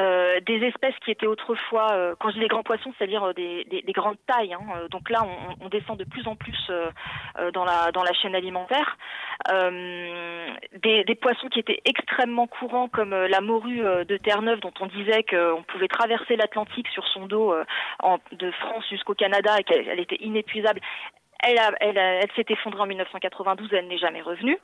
euh, 0.00 0.40
des 0.40 0.64
espèces 0.64 0.94
qui 1.04 1.10
étaient 1.10 1.26
autrefois, 1.26 2.14
quand 2.18 2.30
je 2.30 2.34
dis 2.34 2.40
les 2.40 2.48
grands 2.48 2.62
poissons, 2.62 2.92
c'est-à-dire 2.98 3.32
des, 3.34 3.64
des, 3.64 3.82
des, 3.82 3.92
grandes 3.92 4.16
tailles. 4.26 4.54
Hein, 4.54 4.86
donc 4.90 5.10
là, 5.10 5.22
on, 5.24 5.66
on, 5.66 5.68
descend 5.68 5.98
de 5.98 6.04
plus 6.04 6.26
en 6.26 6.36
plus 6.36 6.70
dans 7.52 7.64
la 7.64 7.92
dans 7.92 8.02
la 8.02 8.12
chaîne 8.12 8.34
alimentaire. 8.34 8.96
Des, 9.48 11.04
des, 11.04 11.14
poissons 11.14 11.48
qui 11.48 11.60
étaient 11.60 11.80
extrêmement 11.84 12.46
courants, 12.46 12.88
comme 12.88 13.14
la 13.14 13.40
morue 13.40 13.82
de 13.82 14.16
Terre-Neuve, 14.16 14.60
dont 14.60 14.72
on 14.80 14.86
disait 14.86 15.22
qu'on 15.24 15.62
pouvait 15.62 15.88
traverser 15.88 16.36
l'Atlantique 16.36 16.88
sur 16.88 17.06
son 17.08 17.26
dos 17.26 17.54
en, 18.02 18.18
de 18.32 18.50
France 18.52 18.84
jusqu'au 18.90 19.14
Canada 19.14 19.56
et 19.58 19.64
qu'elle 19.64 20.00
était 20.00 20.18
inépuisable 20.20 20.80
elle, 21.46 22.30
s'est 22.36 22.46
effondrée 22.48 22.80
en 22.80 22.86
1992, 22.86 23.72
elle 23.72 23.88
n'est 23.88 23.98
jamais 23.98 24.22
revenue. 24.22 24.58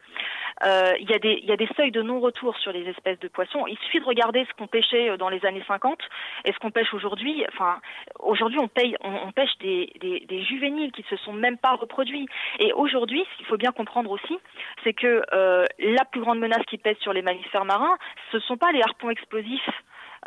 Euh, 0.65 0.93
il, 1.01 1.11
y 1.11 1.15
a 1.53 1.57
des, 1.57 1.69
seuils 1.77 1.91
de 1.91 2.03
non-retour 2.03 2.57
sur 2.59 2.73
les 2.73 2.87
espèces 2.89 3.19
de 3.21 3.29
poissons. 3.29 3.67
Il 3.67 3.79
suffit 3.79 4.01
de 4.01 4.05
regarder 4.05 4.45
ce 4.45 4.55
qu'on 4.57 4.67
pêchait 4.67 5.11
euh, 5.11 5.17
dans 5.17 5.29
les 5.29 5.45
années 5.47 5.65
50 5.67 5.99
et 6.45 6.53
ce 6.53 6.59
qu'on 6.59 6.71
pêche 6.71 6.93
aujourd'hui. 6.93 7.45
Enfin, 7.49 7.81
aujourd'hui, 8.19 8.59
on, 8.59 8.69
pêche 8.69 9.57
des, 9.61 10.45
juvéniles 10.49 10.93
qui 10.93 11.03
ne 11.03 11.17
se 11.17 11.25
sont 11.25 11.33
même 11.33 11.57
pas 11.57 11.75
reproduits. 11.75 12.27
Et 12.59 12.73
aujourd'hui, 12.73 13.25
ce 13.33 13.37
qu'il 13.39 13.47
faut 13.47 13.57
bien 13.57 13.73
comprendre 13.73 14.11
aussi, 14.11 14.39
c'est 14.85 14.93
que 14.93 15.23
euh, 15.33 15.65
la 15.79 16.05
plus 16.05 16.21
grande 16.21 16.39
menace 16.39 16.65
qui 16.67 16.79
pèse 16.79 16.99
sur 16.99 17.13
les 17.13 17.23
mammifères 17.23 17.65
marins, 17.65 17.97
ce 18.33 18.37
ne 18.37 18.43
sont 18.43 18.57
pas 18.57 18.73
les 18.73 18.83
harpons 18.83 19.11
explosifs 19.11 19.71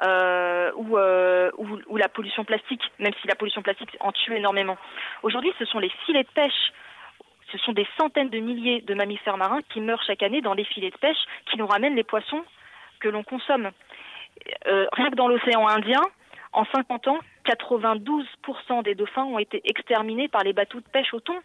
ou, 0.04 0.98
ou, 1.88 1.98
la 1.98 2.10
pollution 2.10 2.44
plastique, 2.44 2.82
même 3.00 3.14
si 3.22 3.28
la 3.28 3.36
pollution 3.36 3.62
plastique 3.62 3.96
en 4.00 4.12
tue 4.12 4.36
énormément. 4.36 4.78
Aujourd'hui, 5.22 5.54
ce 5.60 5.66
sont 5.66 5.80
les 5.80 5.92
filets 6.06 6.24
de 6.24 6.32
pêche 6.34 6.72
ce 7.52 7.60
sont 7.60 7.74
des 7.74 7.88
centaines 8.00 8.30
de 8.30 8.40
milliers 8.40 8.82
de 8.82 8.96
mammifères 8.96 9.38
marins 9.38 9.62
qui 9.70 9.80
meurent 9.80 10.02
chaque 10.08 10.24
année 10.24 10.42
dans 10.42 10.56
les 10.56 10.64
filets 10.64 10.90
de 10.90 10.98
pêche 10.98 11.24
qui 11.46 11.58
nous 11.58 11.68
ramènent 11.68 11.96
les 11.96 12.04
poissons 12.04 12.44
que 13.00 13.10
l'on 13.10 13.24
consomme. 13.24 13.70
rien 14.66 15.10
que 15.12 15.16
dans 15.16 15.28
l'océan 15.28 15.68
Indien, 15.68 16.02
en 16.54 16.66
50 16.66 17.08
ans, 17.08 17.20
92% 17.46 18.84
des 18.84 18.96
dauphins 18.96 19.24
ont 19.24 19.40
été 19.40 19.62
exterminés 19.66 20.28
par 20.28 20.44
les 20.44 20.54
bateaux 20.54 20.80
de 20.80 20.88
pêche 20.88 21.14
au 21.14 21.20
thon. 21.20 21.36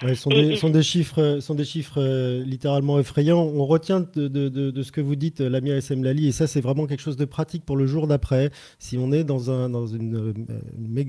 Ce 0.00 0.14
sont, 0.14 0.30
des, 0.70 0.82
chiffres, 0.82 1.38
sont 1.40 1.54
des 1.54 1.64
chiffres 1.64 2.00
euh, 2.00 2.44
littéralement 2.44 3.00
effrayants. 3.00 3.40
On 3.42 3.66
retient 3.66 4.00
de, 4.00 4.82
ce 4.82 4.92
que 4.92 5.00
vous 5.00 5.16
dites, 5.16 5.40
Lamia 5.40 5.76
SM 5.76 6.04
Lali, 6.04 6.28
et 6.28 6.32
ça, 6.32 6.46
c'est 6.46 6.60
vraiment 6.60 6.86
quelque 6.86 7.00
chose 7.00 7.16
de 7.16 7.24
pratique 7.24 7.64
pour 7.64 7.76
le 7.76 7.86
jour 7.86 8.06
d'après. 8.06 8.50
Si 8.78 8.96
on 8.96 9.12
est 9.12 9.24
dans, 9.24 9.50
un, 9.50 9.68
dans 9.68 9.86
une, 9.86 10.46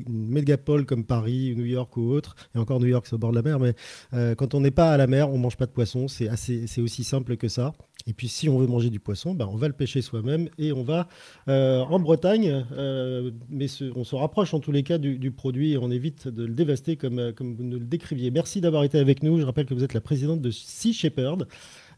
mégapole 0.08 0.86
comme 0.86 1.04
Paris, 1.04 1.54
New 1.56 1.66
York 1.66 1.96
ou 1.98 2.12
autre, 2.12 2.36
et 2.56 2.58
encore 2.58 2.80
New 2.80 2.88
York, 2.88 3.06
c'est 3.08 3.16
au 3.16 3.20
bord 3.20 3.32
de 3.32 3.36
la 3.36 3.44
mer, 3.44 3.60
mais 3.60 3.74
euh, 4.14 4.36
quand 4.36 4.56
on 4.56 4.62
n'est 4.62 4.72
pas 4.72 4.92
à 4.92 4.98
la 4.98 5.08
mer, 5.08 5.30
on 5.30 5.38
mange 5.38 5.58
pas 5.58 5.66
de 5.66 5.72
poisson. 5.72 6.08
C'est 6.08 6.82
aussi 6.82 7.04
simple 7.04 7.38
que 7.38 7.48
ça. 7.48 7.74
Et 8.08 8.14
puis 8.14 8.28
si 8.28 8.50
on 8.50 8.58
veut 8.58 8.68
manger 8.68 8.90
du 8.90 9.00
poisson, 9.00 9.34
ben, 9.34 9.48
on 9.52 9.56
va 9.56 9.68
le 9.68 9.74
pêcher 9.74 10.02
soi-même 10.02 10.50
et 10.58 10.72
on 10.72 10.84
va 10.84 11.08
euh, 11.48 11.82
en 11.82 12.00
Bretagne, 12.00 12.66
euh, 12.72 13.32
mais 13.50 13.68
on 13.96 14.04
se 14.04 14.16
rapproche 14.16 14.54
en 14.54 14.60
tous 14.60 14.72
les 14.72 14.84
cas 14.84 14.98
du, 14.98 15.32
produit 15.32 15.74
et 15.74 15.78
on 15.78 15.92
évite 15.92 16.28
de 16.28 16.46
le 16.46 16.54
dévaster 16.54 16.96
comme, 16.96 17.20
euh, 17.20 17.32
comme 17.32 17.54
vous 17.54 17.64
nous 17.64 17.78
le 17.78 17.86
décriviez. 17.86 18.32
Merci 18.32 18.62
d'avoir 18.62 18.69
été 18.84 19.00
avec 19.00 19.24
nous. 19.24 19.40
Je 19.40 19.46
rappelle 19.46 19.66
que 19.66 19.74
vous 19.74 19.84
êtes 19.84 19.94
la 19.94 20.02
présidente 20.02 20.42
de 20.42 20.52
Sea 20.52 20.94
Shepherd. 20.94 21.48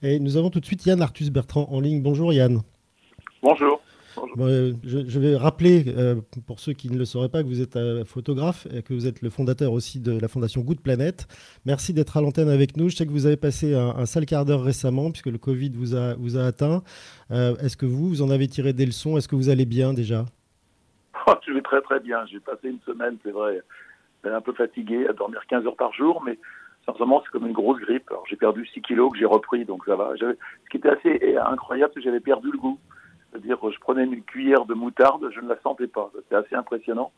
Et 0.03 0.19
nous 0.19 0.37
avons 0.37 0.49
tout 0.49 0.59
de 0.59 0.65
suite 0.65 0.85
Yann 0.85 1.01
Arthus 1.01 1.29
Bertrand 1.29 1.67
en 1.71 1.79
ligne. 1.79 2.01
Bonjour 2.01 2.33
Yann. 2.33 2.61
Bonjour. 3.43 3.81
Euh, 4.39 4.73
je, 4.83 5.19
vais 5.19 5.35
rappeler, 5.35 5.85
euh, 5.87 6.15
pour 6.47 6.59
ceux 6.59 6.73
qui 6.73 6.89
ne 6.89 6.97
le 6.97 7.05
sauraient 7.05 7.29
pas, 7.29 7.43
que 7.43 7.47
vous 7.47 7.61
êtes 7.61 7.75
euh, 7.75 8.03
photographe 8.05 8.67
et 8.73 8.81
que 8.81 8.93
vous 8.93 9.07
êtes 9.07 9.21
le 9.21 9.29
fondateur 9.29 9.71
aussi 9.71 9.99
de 9.99 10.19
la 10.19 10.27
fondation 10.27 10.61
Good 10.61 10.81
Planet. 10.81 11.27
Merci 11.65 11.93
d'être 11.93 12.17
à 12.17 12.21
l'antenne 12.21 12.49
avec 12.49 12.77
nous. 12.77 12.89
Je 12.89 12.95
sais 12.95 13.05
que 13.05 13.11
vous 13.11 13.25
avez 13.25 13.37
passé 13.37 13.73
un, 13.75 14.05
sale 14.05 14.25
quart 14.25 14.45
d'heure 14.45 14.63
récemment 14.63 15.11
puisque 15.11 15.27
le 15.27 15.37
Covid 15.37 15.71
vous 15.75 15.95
a, 15.95 16.15
vous 16.15 16.37
a 16.37 16.43
atteint. 16.43 16.83
Est-ce 17.29 17.77
que 17.77 17.85
vous, 17.85 18.09
vous 18.09 18.21
en 18.21 18.29
avez 18.29 18.47
tiré 18.47 18.73
des 18.73 18.85
leçons? 18.85 19.17
Est-ce 19.17 19.27
que 19.27 19.35
vous 19.35 19.49
allez 19.49 19.65
bien 19.65 19.93
déjà? 19.93 20.25
Oh, 21.27 21.33
Je 21.47 21.53
vais 21.53 21.61
très 21.61 21.81
très 21.81 21.99
bien. 21.99 22.25
J'ai 22.25 22.39
passé 22.39 22.69
une 22.69 22.79
semaine, 22.85 23.17
c'est 23.23 23.31
vrai, 23.31 23.61
un 24.23 24.41
peu 24.41 24.53
fatigué, 24.53 25.07
à 25.07 25.13
dormir 25.13 25.41
15 25.47 25.65
heures 25.65 25.75
par 25.75 25.93
jour, 25.93 26.21
mais 26.25 26.37
sincèrement, 26.85 27.21
c'est 27.23 27.31
comme 27.31 27.47
une 27.47 27.53
grosse 27.53 27.79
grippe. 27.79 28.09
Alors 28.09 28.23
j'ai 28.27 28.35
perdu 28.35 28.65
6 28.65 28.81
kilos 28.81 29.11
que 29.11 29.17
j'ai 29.17 29.25
repris, 29.25 29.65
donc 29.65 29.85
ça 29.85 29.95
va. 29.95 30.13
Ce 30.19 30.69
qui 30.69 30.77
était 30.77 30.89
assez 30.89 31.35
incroyable, 31.37 31.91
c'est 31.93 31.99
que 31.99 32.05
j'avais 32.05 32.19
perdu 32.19 32.51
le 32.51 32.57
goût. 32.57 32.79
C'est-à-dire, 33.31 33.57
je 33.71 33.79
prenais 33.79 34.03
une 34.03 34.23
cuillère 34.23 34.65
de 34.65 34.73
moutarde, 34.73 35.29
je 35.33 35.39
ne 35.39 35.47
la 35.47 35.57
sentais 35.61 35.87
pas. 35.87 36.11
C'était 36.15 36.35
assez 36.35 36.55
impressionnant. 36.55 37.11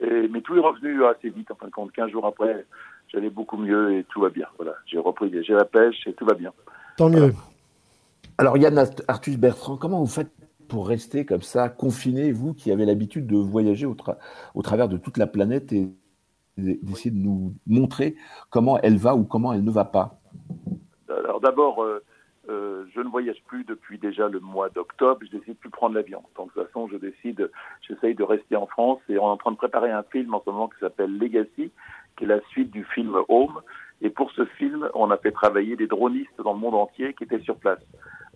Et, 0.00 0.28
mais 0.28 0.40
tout 0.42 0.56
est 0.56 0.60
revenu 0.60 1.04
assez 1.04 1.30
vite. 1.30 1.50
En 1.50 1.54
fin 1.54 1.66
de 1.66 1.72
compte, 1.72 1.92
15 1.92 2.10
jours 2.10 2.26
après, 2.26 2.66
j'allais 3.08 3.30
beaucoup 3.30 3.56
mieux 3.56 3.94
et 3.94 4.04
tout 4.04 4.20
va 4.20 4.28
bien. 4.28 4.46
Voilà, 4.56 4.74
j'ai 4.86 4.98
repris, 4.98 5.32
j'ai 5.42 5.54
la 5.54 5.64
pêche 5.64 6.06
et 6.06 6.12
tout 6.12 6.26
va 6.26 6.34
bien. 6.34 6.52
Tant 6.98 7.08
mieux. 7.08 7.32
Alors, 8.36 8.58
Yann 8.58 8.84
Arthus 9.08 9.36
Bertrand, 9.36 9.76
comment 9.76 10.00
vous 10.00 10.06
faites 10.06 10.32
pour 10.68 10.88
rester 10.88 11.24
comme 11.24 11.42
ça, 11.42 11.68
confiné, 11.68 12.32
vous 12.32 12.52
qui 12.52 12.72
avez 12.72 12.84
l'habitude 12.84 13.26
de 13.26 13.36
voyager 13.36 13.86
au, 13.86 13.96
au, 14.54 14.62
travers 14.62 14.88
de 14.88 14.96
toute 14.96 15.18
la 15.18 15.26
planète 15.26 15.72
et 15.72 15.88
d'essayer 16.56 17.10
de 17.10 17.18
nous 17.18 17.54
montrer 17.66 18.16
comment 18.50 18.78
elle 18.80 18.96
va 18.96 19.14
ou 19.14 19.24
comment 19.24 19.52
elle 19.52 19.64
ne 19.64 19.70
va 19.70 19.84
pas 19.84 20.20
Alors 21.08 21.40
d'abord, 21.40 21.82
euh, 21.82 22.02
euh, 22.50 22.84
je 22.94 23.00
ne 23.00 23.08
voyage 23.08 23.42
plus 23.46 23.64
depuis 23.64 23.98
déjà 23.98 24.28
le 24.28 24.40
mois 24.40 24.68
d'octobre. 24.68 25.20
Je 25.24 25.36
décide 25.36 25.54
de 25.54 25.58
plus 25.58 25.70
prendre 25.70 25.94
l'avion. 25.94 26.22
Donc, 26.36 26.48
de 26.48 26.60
toute 26.60 26.66
façon, 26.66 26.88
je 26.88 26.96
décide, 26.96 27.50
j'essaye 27.88 28.14
de 28.14 28.22
rester 28.22 28.56
en 28.56 28.66
France 28.66 29.00
et 29.08 29.18
on 29.18 29.22
est 29.22 29.32
en 29.32 29.36
train 29.36 29.52
de 29.52 29.56
préparer 29.56 29.90
un 29.90 30.02
film 30.02 30.34
en 30.34 30.42
ce 30.44 30.50
moment 30.50 30.68
qui 30.68 30.78
s'appelle 30.80 31.16
Legacy, 31.16 31.72
qui 32.16 32.24
est 32.24 32.26
la 32.26 32.40
suite 32.48 32.70
du 32.70 32.84
film 32.84 33.16
Home. 33.28 33.60
Et 34.02 34.10
pour 34.10 34.30
ce 34.32 34.44
film, 34.44 34.88
on 34.94 35.10
a 35.10 35.16
fait 35.16 35.32
travailler 35.32 35.76
des 35.76 35.86
dronistes 35.86 36.40
dans 36.42 36.52
le 36.52 36.58
monde 36.58 36.74
entier 36.74 37.14
qui 37.14 37.24
étaient 37.24 37.40
sur 37.40 37.56
place. 37.56 37.80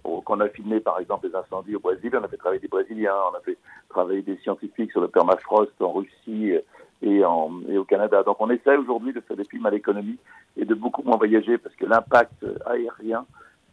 Quand 0.04 0.36
on 0.36 0.40
a 0.40 0.48
filmé, 0.48 0.80
par 0.80 0.98
exemple, 1.00 1.28
les 1.28 1.34
incendies 1.34 1.76
au 1.76 1.80
Brésil, 1.80 2.10
on 2.14 2.24
a 2.24 2.28
fait 2.28 2.36
travailler 2.38 2.60
des 2.60 2.68
Brésiliens, 2.68 3.14
on 3.30 3.36
a 3.36 3.40
fait 3.40 3.58
travailler 3.90 4.22
des 4.22 4.36
scientifiques 4.38 4.92
sur 4.92 5.02
le 5.02 5.08
permafrost 5.08 5.72
en 5.80 5.92
Russie 5.92 6.54
et, 7.02 7.24
en, 7.24 7.60
et 7.68 7.78
au 7.78 7.84
Canada. 7.84 8.22
Donc, 8.22 8.36
on 8.40 8.50
essaie 8.50 8.76
aujourd'hui 8.76 9.12
de 9.12 9.20
faire 9.20 9.36
des 9.36 9.44
films 9.44 9.66
à 9.66 9.70
l'économie 9.70 10.18
et 10.56 10.64
de 10.64 10.74
beaucoup 10.74 11.02
moins 11.02 11.16
voyager 11.16 11.58
parce 11.58 11.74
que 11.76 11.86
l'impact 11.86 12.44
aérien 12.66 13.24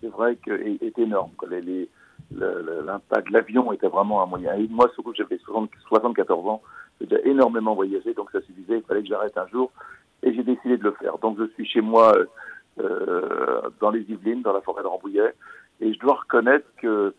c'est 0.02 0.10
vrai 0.10 0.36
que 0.36 0.52
est, 0.52 1.00
énorme. 1.00 1.32
L'impact 2.32 3.28
de 3.28 3.34
l'avion 3.34 3.72
était 3.74 3.88
vraiment 3.88 4.22
un 4.24 4.26
moyen. 4.26 4.54
Et 4.56 4.68
moi, 4.68 4.90
surtout, 4.94 5.14
j'avais 5.16 5.40
74 5.88 6.48
ans, 6.48 6.62
j'ai 7.00 7.08
déjà 7.08 7.22
énormément 7.26 7.76
voyagé, 7.76 8.14
donc 8.14 8.32
ça 8.32 8.42
suffisait, 8.42 8.78
il 8.78 8.84
fallait 8.84 9.02
que 9.02 9.08
j'arrête 9.08 9.38
un 9.38 9.48
jour, 9.48 9.72
et 10.24 10.34
j'ai 10.34 10.44
décidé 10.44 10.78
de 10.78 10.84
le 10.84 10.92
faire. 10.94 11.18
Donc 11.20 11.38
je 11.40 11.48
suis 11.54 11.66
chez 11.66 11.82
moi 11.82 12.16
euh, 12.80 13.62
dans 13.80 13.90
les 13.90 14.02
Yvelines, 14.02 14.42
dans 14.42 14.54
la 14.54 14.62
forêt 14.62 14.84
de 14.84 14.88
Rambouillet, 14.88 15.34
et 15.82 15.94
je 15.94 16.00
dois 16.00 16.16
reconnaître 16.16 16.68
que 16.78 17.14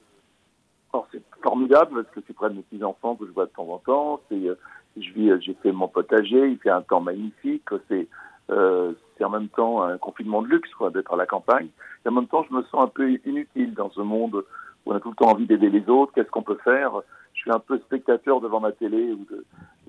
c'est 1.13 1.23
formidable 1.43 2.05
parce 2.05 2.15
que 2.15 2.21
c'est 2.27 2.33
près 2.33 2.49
de 2.49 2.55
mes 2.55 2.63
petits-enfants 2.63 3.17
que 3.17 3.27
je 3.27 3.31
vois 3.33 3.45
de 3.45 3.51
temps 3.51 3.69
en 3.69 3.79
temps. 3.79 4.21
Euh, 4.33 4.55
je 4.97 5.13
vis, 5.13 5.33
j'ai 5.41 5.55
fait 5.63 5.73
mon 5.73 5.89
potager, 5.89 6.49
il 6.49 6.59
fait 6.59 6.71
un 6.71 6.83
temps 6.83 7.01
magnifique. 7.01 7.69
C'est, 7.89 8.09
euh, 8.51 8.93
c'est 9.17 9.25
en 9.25 9.31
même 9.31 9.49
temps 9.49 9.83
un 9.83 9.99
confinement 9.99 10.43
de 10.43 10.49
luxe, 10.49 10.73
quoi, 10.75 10.91
d'être 10.91 11.13
à 11.13 11.17
la 11.17 11.27
campagne. 11.27 11.69
Et 12.05 12.09
en 12.09 12.13
même 12.13 12.27
temps, 12.27 12.45
je 12.49 12.55
me 12.55 12.63
sens 12.65 12.83
un 12.83 12.89
peu 12.89 13.11
inutile 13.25 13.75
dans 13.75 13.91
ce 13.91 14.01
monde 14.01 14.45
où 14.85 14.93
on 14.93 14.97
a 14.97 15.01
tout 15.01 15.11
le 15.11 15.17
temps 15.17 15.31
envie 15.31 15.47
d'aider 15.47 15.71
les 15.71 15.89
autres. 15.89 16.13
Qu'est-ce 16.15 16.31
qu'on 16.31 16.43
peut 16.43 16.59
faire? 16.63 16.93
Je 17.35 17.41
suis 17.41 17.51
un 17.51 17.59
peu 17.59 17.79
spectateur 17.79 18.41
devant 18.41 18.61
ma 18.61 18.73
télé 18.73 19.13
ou 19.13 19.27
de, 19.31 19.45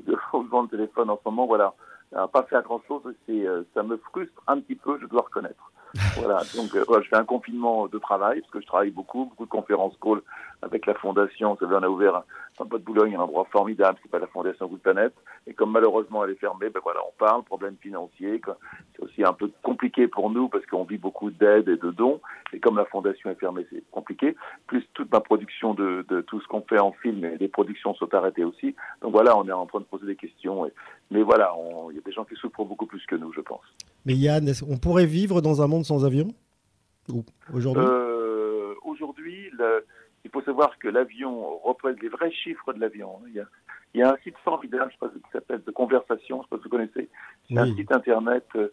de, 0.05 0.18
devant 0.34 0.64
le 0.64 0.68
téléphone 0.68 1.10
en 1.10 1.18
ce 1.18 1.30
moment. 1.30 1.45
Voilà, 1.45 1.74
pas 2.12 2.43
faire 2.43 2.64
grand-chose, 2.64 3.01
c'est, 3.26 3.47
euh, 3.47 3.64
ça 3.74 3.84
me 3.84 3.97
frustre 3.97 4.41
un 4.47 4.60
petit 4.60 4.76
peu, 4.76 4.97
je 4.99 5.05
dois 5.05 5.22
reconnaître. 5.22 5.72
voilà, 6.18 6.41
donc 6.55 6.76
euh, 6.76 7.01
je 7.01 7.08
fais 7.08 7.16
un 7.16 7.24
confinement 7.24 7.88
de 7.88 7.97
travail 7.97 8.41
parce 8.41 8.51
que 8.51 8.62
je 8.62 8.68
travaille 8.68 8.91
beaucoup, 8.91 9.26
beaucoup 9.26 9.45
de 9.45 9.49
conférences 9.49 9.95
call 10.01 10.22
avec 10.62 10.86
la 10.86 10.93
fondation. 10.95 11.53
Vous 11.53 11.60
savez, 11.60 11.76
on 11.76 11.84
a 11.84 11.89
ouvert 11.89 12.16
un, 12.16 12.24
un 12.60 12.66
de 12.66 12.78
Boulogne, 12.78 13.16
un 13.16 13.20
endroit 13.20 13.45
formidable, 13.51 13.97
c'est 14.01 14.12
pas 14.12 14.20
la 14.20 14.28
fondation 14.28 14.68
Good 14.68 14.82
Planet. 14.82 15.14
Et 15.45 15.53
comme 15.53 15.72
malheureusement 15.72 16.24
elle 16.24 16.32
est 16.32 16.39
fermée, 16.39 16.70
ben 16.70 16.82
voilà, 16.84 16.99
on 17.08 17.14
parle 17.18 17.43
problème 17.43 17.76
financier. 17.80 18.41
C'est 18.95 19.03
aussi 19.03 19.24
un 19.24 19.34
peu 19.34 19.51
compliqué 19.64 20.08
pour 20.08 20.30
nous 20.30 20.49
parce 20.49 20.66
qu'on 20.66 20.84
vit 20.84 20.97
beaucoup 20.97 21.30
d'aides 21.30 21.70
et 21.70 21.78
de 21.78 21.91
dons. 21.91 22.20
Et 22.53 22.60
comme 22.60 22.78
la 22.78 22.86
fondation 22.86 23.30
est 23.30 23.39
fermée, 23.39 23.66
c'est 23.72 23.84
compliqué. 23.91 24.36
Plus 24.68 24.84
toute 24.93 25.12
ma 25.12 25.20
production 25.20 25.74
de, 25.74 26.05
de 26.10 26.22
tout 26.22 26.41
ce 26.41 26.47
qu'on 26.47 26.62
fait 26.62 26.80
en 26.80 26.91
film 26.91 27.24
et 27.26 27.38
les 27.38 27.47
productions 27.47 27.93
sont 27.93 28.14
arrêtées 28.14 28.43
aussi. 28.43 28.76
Donc 29.01 29.12
voilà, 29.12 29.38
on 29.38 29.47
est 29.47 29.51
en 29.51 29.66
train 29.66 29.80
de 29.80 29.86
poser 29.86 30.05
des 30.05 30.16
questions. 30.16 30.66
Et, 30.66 30.74
mais 31.12 31.22
voilà, 31.22 31.53
il 31.91 31.95
y 31.95 31.99
a 31.99 32.01
des 32.01 32.12
gens 32.12 32.26
qui 32.26 32.36
souffrent 32.36 32.66
beaucoup 32.66 32.88
plus 32.88 33.05
que 33.05 33.16
nous, 33.16 33.32
je 33.34 33.41
pense. 33.41 33.64
Mais 34.05 34.16
Yann, 34.16 34.49
on 34.70 34.78
pourrait 34.78 35.05
vivre 35.05 35.41
dans 35.41 35.62
un 35.62 35.68
monde 35.68 35.86
sans 35.86 36.05
avion? 36.05 36.28
Aujourd'hui? 37.53 37.84
Euh, 37.86 38.74
Aujourd'hui, 38.84 39.49
il 40.28 40.32
faut 40.32 40.41
savoir 40.41 40.78
que 40.78 40.89
l'avion 40.89 41.57
représente 41.59 42.01
les 42.01 42.09
vrais 42.09 42.32
chiffres 42.32 42.73
de 42.73 42.82
l'avion. 42.82 43.21
Il, 43.28 43.45
y 43.93 44.01
a 44.03 44.11
un 44.11 44.17
site 44.17 44.38
formidable 44.43 44.91
je 45.01 45.07
qui 45.07 45.32
s'appelle 45.32 45.63
de 45.63 45.71
conversation, 45.71 46.38
je 46.38 46.41
ne 46.41 46.43
sais 46.43 46.49
pas 46.49 46.57
si 46.57 46.63
vous 46.63 46.69
connaissez. 46.69 47.09
C'est 47.47 47.57
un 47.57 47.73
site 47.73 47.91
internet 47.93 48.45
euh, 48.55 48.67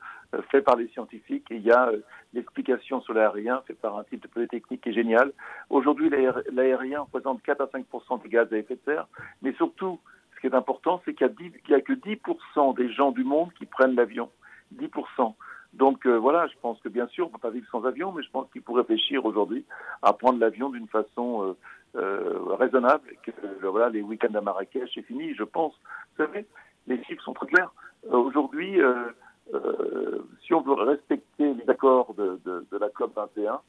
fait 0.50 0.62
par 0.62 0.74
les 0.74 0.88
scientifiques 0.88 1.48
et 1.52 1.56
il 1.56 1.62
y 1.62 1.70
a 1.70 1.90
euh, 1.90 2.00
l'explication 2.32 3.00
sur 3.02 3.14
l'aérien 3.14 3.62
fait 3.68 3.74
par 3.74 3.96
un 3.96 4.02
type 4.02 4.20
de 4.20 4.26
polytechnique 4.26 4.82
qui 4.82 4.88
est 4.88 4.94
génial. 4.94 5.32
Aujourd'hui, 5.70 6.10
l'aérien 6.50 7.02
représente 7.02 7.40
4 7.42 7.60
à 7.60 7.68
5 7.68 7.86
des 8.24 8.28
gaz 8.28 8.52
à 8.52 8.56
effet 8.56 8.74
de 8.74 8.80
serre, 8.84 9.06
mais 9.40 9.52
surtout, 9.52 10.00
ce 10.34 10.40
qui 10.40 10.48
est 10.48 10.54
important, 10.54 11.00
c'est 11.04 11.14
qu'il 11.14 11.28
n'y 11.28 11.74
a, 11.74 11.78
a, 11.78 11.80
que 11.80 11.92
10 11.92 12.74
des 12.74 12.92
gens 12.92 13.12
du 13.12 13.22
monde 13.22 13.52
qui 13.56 13.66
prennent 13.66 13.94
l'avion. 13.94 14.28
10 14.72 14.90
donc 15.74 16.06
euh, 16.06 16.16
voilà, 16.16 16.46
je 16.46 16.54
pense 16.62 16.80
que 16.80 16.88
bien 16.88 17.06
sûr, 17.08 17.26
on 17.26 17.28
ne 17.28 17.32
peut 17.32 17.40
pas 17.40 17.50
vivre 17.50 17.66
sans 17.70 17.84
avion, 17.84 18.12
mais 18.12 18.22
je 18.22 18.30
pense 18.30 18.48
qu'il 18.52 18.62
faut 18.62 18.74
réfléchir 18.74 19.24
aujourd'hui 19.24 19.64
à 20.02 20.12
prendre 20.12 20.38
l'avion 20.38 20.70
d'une 20.70 20.86
façon 20.86 21.42
euh, 21.42 21.56
euh, 21.96 22.54
raisonnable. 22.54 23.10
Que 23.24 23.32
voilà, 23.66 23.88
les 23.88 24.02
week-ends 24.02 24.34
à 24.34 24.40
Marrakech, 24.40 24.90
c'est 24.94 25.02
fini, 25.02 25.34
je 25.34 25.42
pense. 25.42 25.74
Vous 26.16 26.24
savez, 26.24 26.46
les 26.86 27.02
chiffres 27.04 27.22
sont 27.24 27.34
très 27.34 27.46
clairs. 27.46 27.72
aujourd'hui, 28.08 28.78
si 30.46 30.54
on 30.54 30.60
veut 30.60 30.74
respecter 30.74 31.54
les 31.54 31.68
accords 31.68 32.14
de, 32.14 32.40
de, 32.44 32.78
la 32.78 32.88
COP 32.90 33.14
21, 33.16 33.60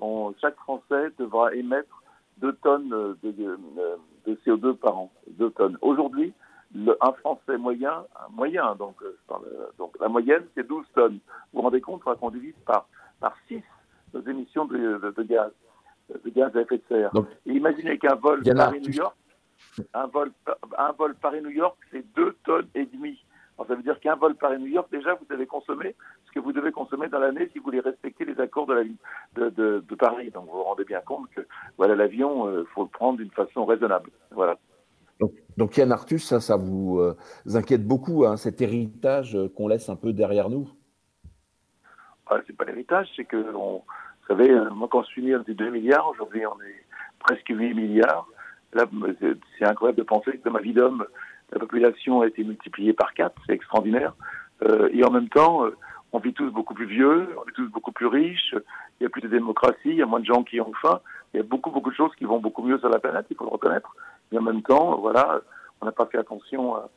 on, 0.00 0.34
chaque 0.40 0.56
Français 0.56 1.10
devra 1.18 1.54
émettre 1.54 2.02
2 2.38 2.52
tonnes 2.54 2.88
de, 2.88 3.30
de, 3.30 4.34
CO2 4.44 4.74
par 4.74 4.98
an. 4.98 5.12
2 5.38 5.50
tonnes. 5.50 5.78
Aujourd'hui, 5.80 6.32
un 7.00 7.12
Français 7.12 7.58
moyen, 7.58 8.04
un 8.16 8.30
moyen, 8.30 8.74
donc, 8.76 8.96
euh, 9.02 9.16
euh, 9.30 9.66
donc 9.78 9.94
la 10.00 10.08
moyenne, 10.08 10.44
c'est 10.54 10.66
12 10.66 10.86
tonnes. 10.94 11.18
Vous 11.52 11.58
vous 11.58 11.62
rendez 11.62 11.80
compte, 11.80 12.02
qu'on 12.02 12.30
divise 12.30 12.54
par, 12.66 12.88
par 13.20 13.36
6 13.48 13.62
nos 14.14 14.22
émissions 14.22 14.64
de, 14.66 15.12
de, 15.16 15.22
gaz, 15.22 15.50
de 16.24 16.30
gaz 16.30 16.54
à 16.56 16.60
effet 16.60 16.78
de 16.78 16.82
serre. 16.88 17.12
Et 17.46 17.52
imaginez 17.52 17.98
qu'un 17.98 18.14
vol 18.14 18.42
Paris-New 18.42 18.92
York, 18.92 19.16
un 19.94 20.06
vol, 20.06 20.32
un 20.76 20.92
vol 20.92 21.14
Paris-New 21.14 21.50
York, 21.50 21.76
c'est 21.90 22.04
2 22.14 22.36
tonnes 22.44 22.68
et 22.74 22.86
demie 22.86 23.22
Alors, 23.56 23.68
ça 23.68 23.74
veut 23.74 23.82
dire 23.82 23.98
qu'un 24.00 24.16
vol 24.16 24.34
Paris-New 24.34 24.66
York, 24.66 24.88
déjà, 24.90 25.14
vous 25.14 25.26
devez 25.28 25.46
consommer 25.46 25.94
ce 26.26 26.32
que 26.32 26.40
vous 26.40 26.52
devez 26.52 26.72
consommer 26.72 27.08
dans 27.08 27.20
l'année 27.20 27.48
si 27.52 27.58
vous 27.58 27.64
voulez 27.64 27.80
respecter 27.80 28.24
les 28.24 28.38
accords 28.40 28.66
de, 28.66 28.74
la, 28.74 28.82
de, 29.34 29.50
de, 29.50 29.84
de 29.86 29.94
Paris. 29.94 30.30
Donc, 30.30 30.46
vous 30.46 30.56
vous 30.56 30.62
rendez 30.62 30.84
bien 30.84 31.00
compte 31.00 31.28
que 31.34 31.46
voilà, 31.76 31.94
l'avion, 31.94 32.50
il 32.50 32.56
euh, 32.56 32.64
faut 32.74 32.82
le 32.82 32.88
prendre 32.88 33.18
d'une 33.18 33.30
façon 33.30 33.64
raisonnable. 33.64 34.10
Voilà. 34.30 34.58
Donc, 35.22 35.32
donc 35.56 35.76
Yann 35.76 35.92
Arthus, 35.92 36.18
ça, 36.18 36.40
ça 36.40 36.56
vous, 36.56 36.98
euh, 36.98 37.16
inquiète 37.54 37.86
beaucoup, 37.86 38.26
hein, 38.26 38.36
cet 38.36 38.60
héritage 38.60 39.36
euh, 39.36 39.48
qu'on 39.48 39.68
laisse 39.68 39.88
un 39.88 39.94
peu 39.94 40.12
derrière 40.12 40.50
nous? 40.50 40.68
Ah, 42.26 42.40
C'est 42.46 42.56
pas 42.56 42.64
l'héritage, 42.64 43.08
c'est 43.14 43.24
que, 43.24 43.36
vous 43.36 43.84
savez, 44.26 44.52
moi 44.74 44.88
quand 44.90 45.02
je 45.04 45.08
suis 45.08 45.22
né, 45.22 45.36
on 45.36 45.42
était 45.42 45.54
2 45.54 45.70
milliards, 45.70 46.08
aujourd'hui 46.08 46.44
on 46.44 46.60
est 46.62 46.84
presque 47.20 47.48
8 47.48 47.74
milliards. 47.74 48.26
Là, 48.72 48.86
c'est 49.58 49.64
incroyable 49.64 49.98
de 49.98 50.04
penser 50.04 50.32
que 50.32 50.44
dans 50.44 50.50
ma 50.50 50.60
vie 50.60 50.72
d'homme, 50.72 51.04
la 51.52 51.60
population 51.60 52.22
a 52.22 52.26
été 52.26 52.42
multipliée 52.42 52.94
par 52.94 53.14
4, 53.14 53.32
c'est 53.46 53.52
extraordinaire. 53.52 54.14
Euh, 54.62 54.88
et 54.92 55.04
en 55.04 55.10
même 55.10 55.28
temps, 55.28 55.66
euh, 55.66 55.76
on 56.12 56.18
vit 56.18 56.32
tous 56.32 56.50
beaucoup 56.50 56.74
plus 56.74 56.86
vieux, 56.86 57.28
on 57.38 57.48
est 57.48 57.52
tous 57.54 57.68
beaucoup 57.68 57.92
plus 57.92 58.06
riches, 58.06 58.54
il 58.98 59.04
y 59.04 59.06
a 59.06 59.10
plus 59.10 59.22
de 59.22 59.28
démocratie, 59.28 59.76
il 59.84 59.96
y 59.96 60.02
a 60.02 60.06
moins 60.06 60.20
de 60.20 60.24
gens 60.24 60.42
qui 60.42 60.60
ont 60.60 60.72
faim, 60.80 61.00
il 61.32 61.36
y 61.36 61.40
a 61.40 61.42
beaucoup, 61.42 61.70
beaucoup 61.70 61.90
de 61.90 61.94
choses 61.94 62.14
qui 62.16 62.24
vont 62.24 62.38
beaucoup 62.38 62.62
mieux 62.62 62.78
sur 62.78 62.88
la 62.88 62.98
planète, 62.98 63.26
il 63.30 63.36
faut 63.36 63.44
le 63.44 63.50
reconnaître. 63.50 63.94
Et 64.32 64.38
en 64.38 64.42
même 64.42 64.62
temps, 64.62 64.98
voilà, 64.98 65.40
on 65.80 65.86
n'a 65.86 65.92
pas 65.92 66.06
fait 66.06 66.18
attention 66.18 66.76
à, 66.76 66.88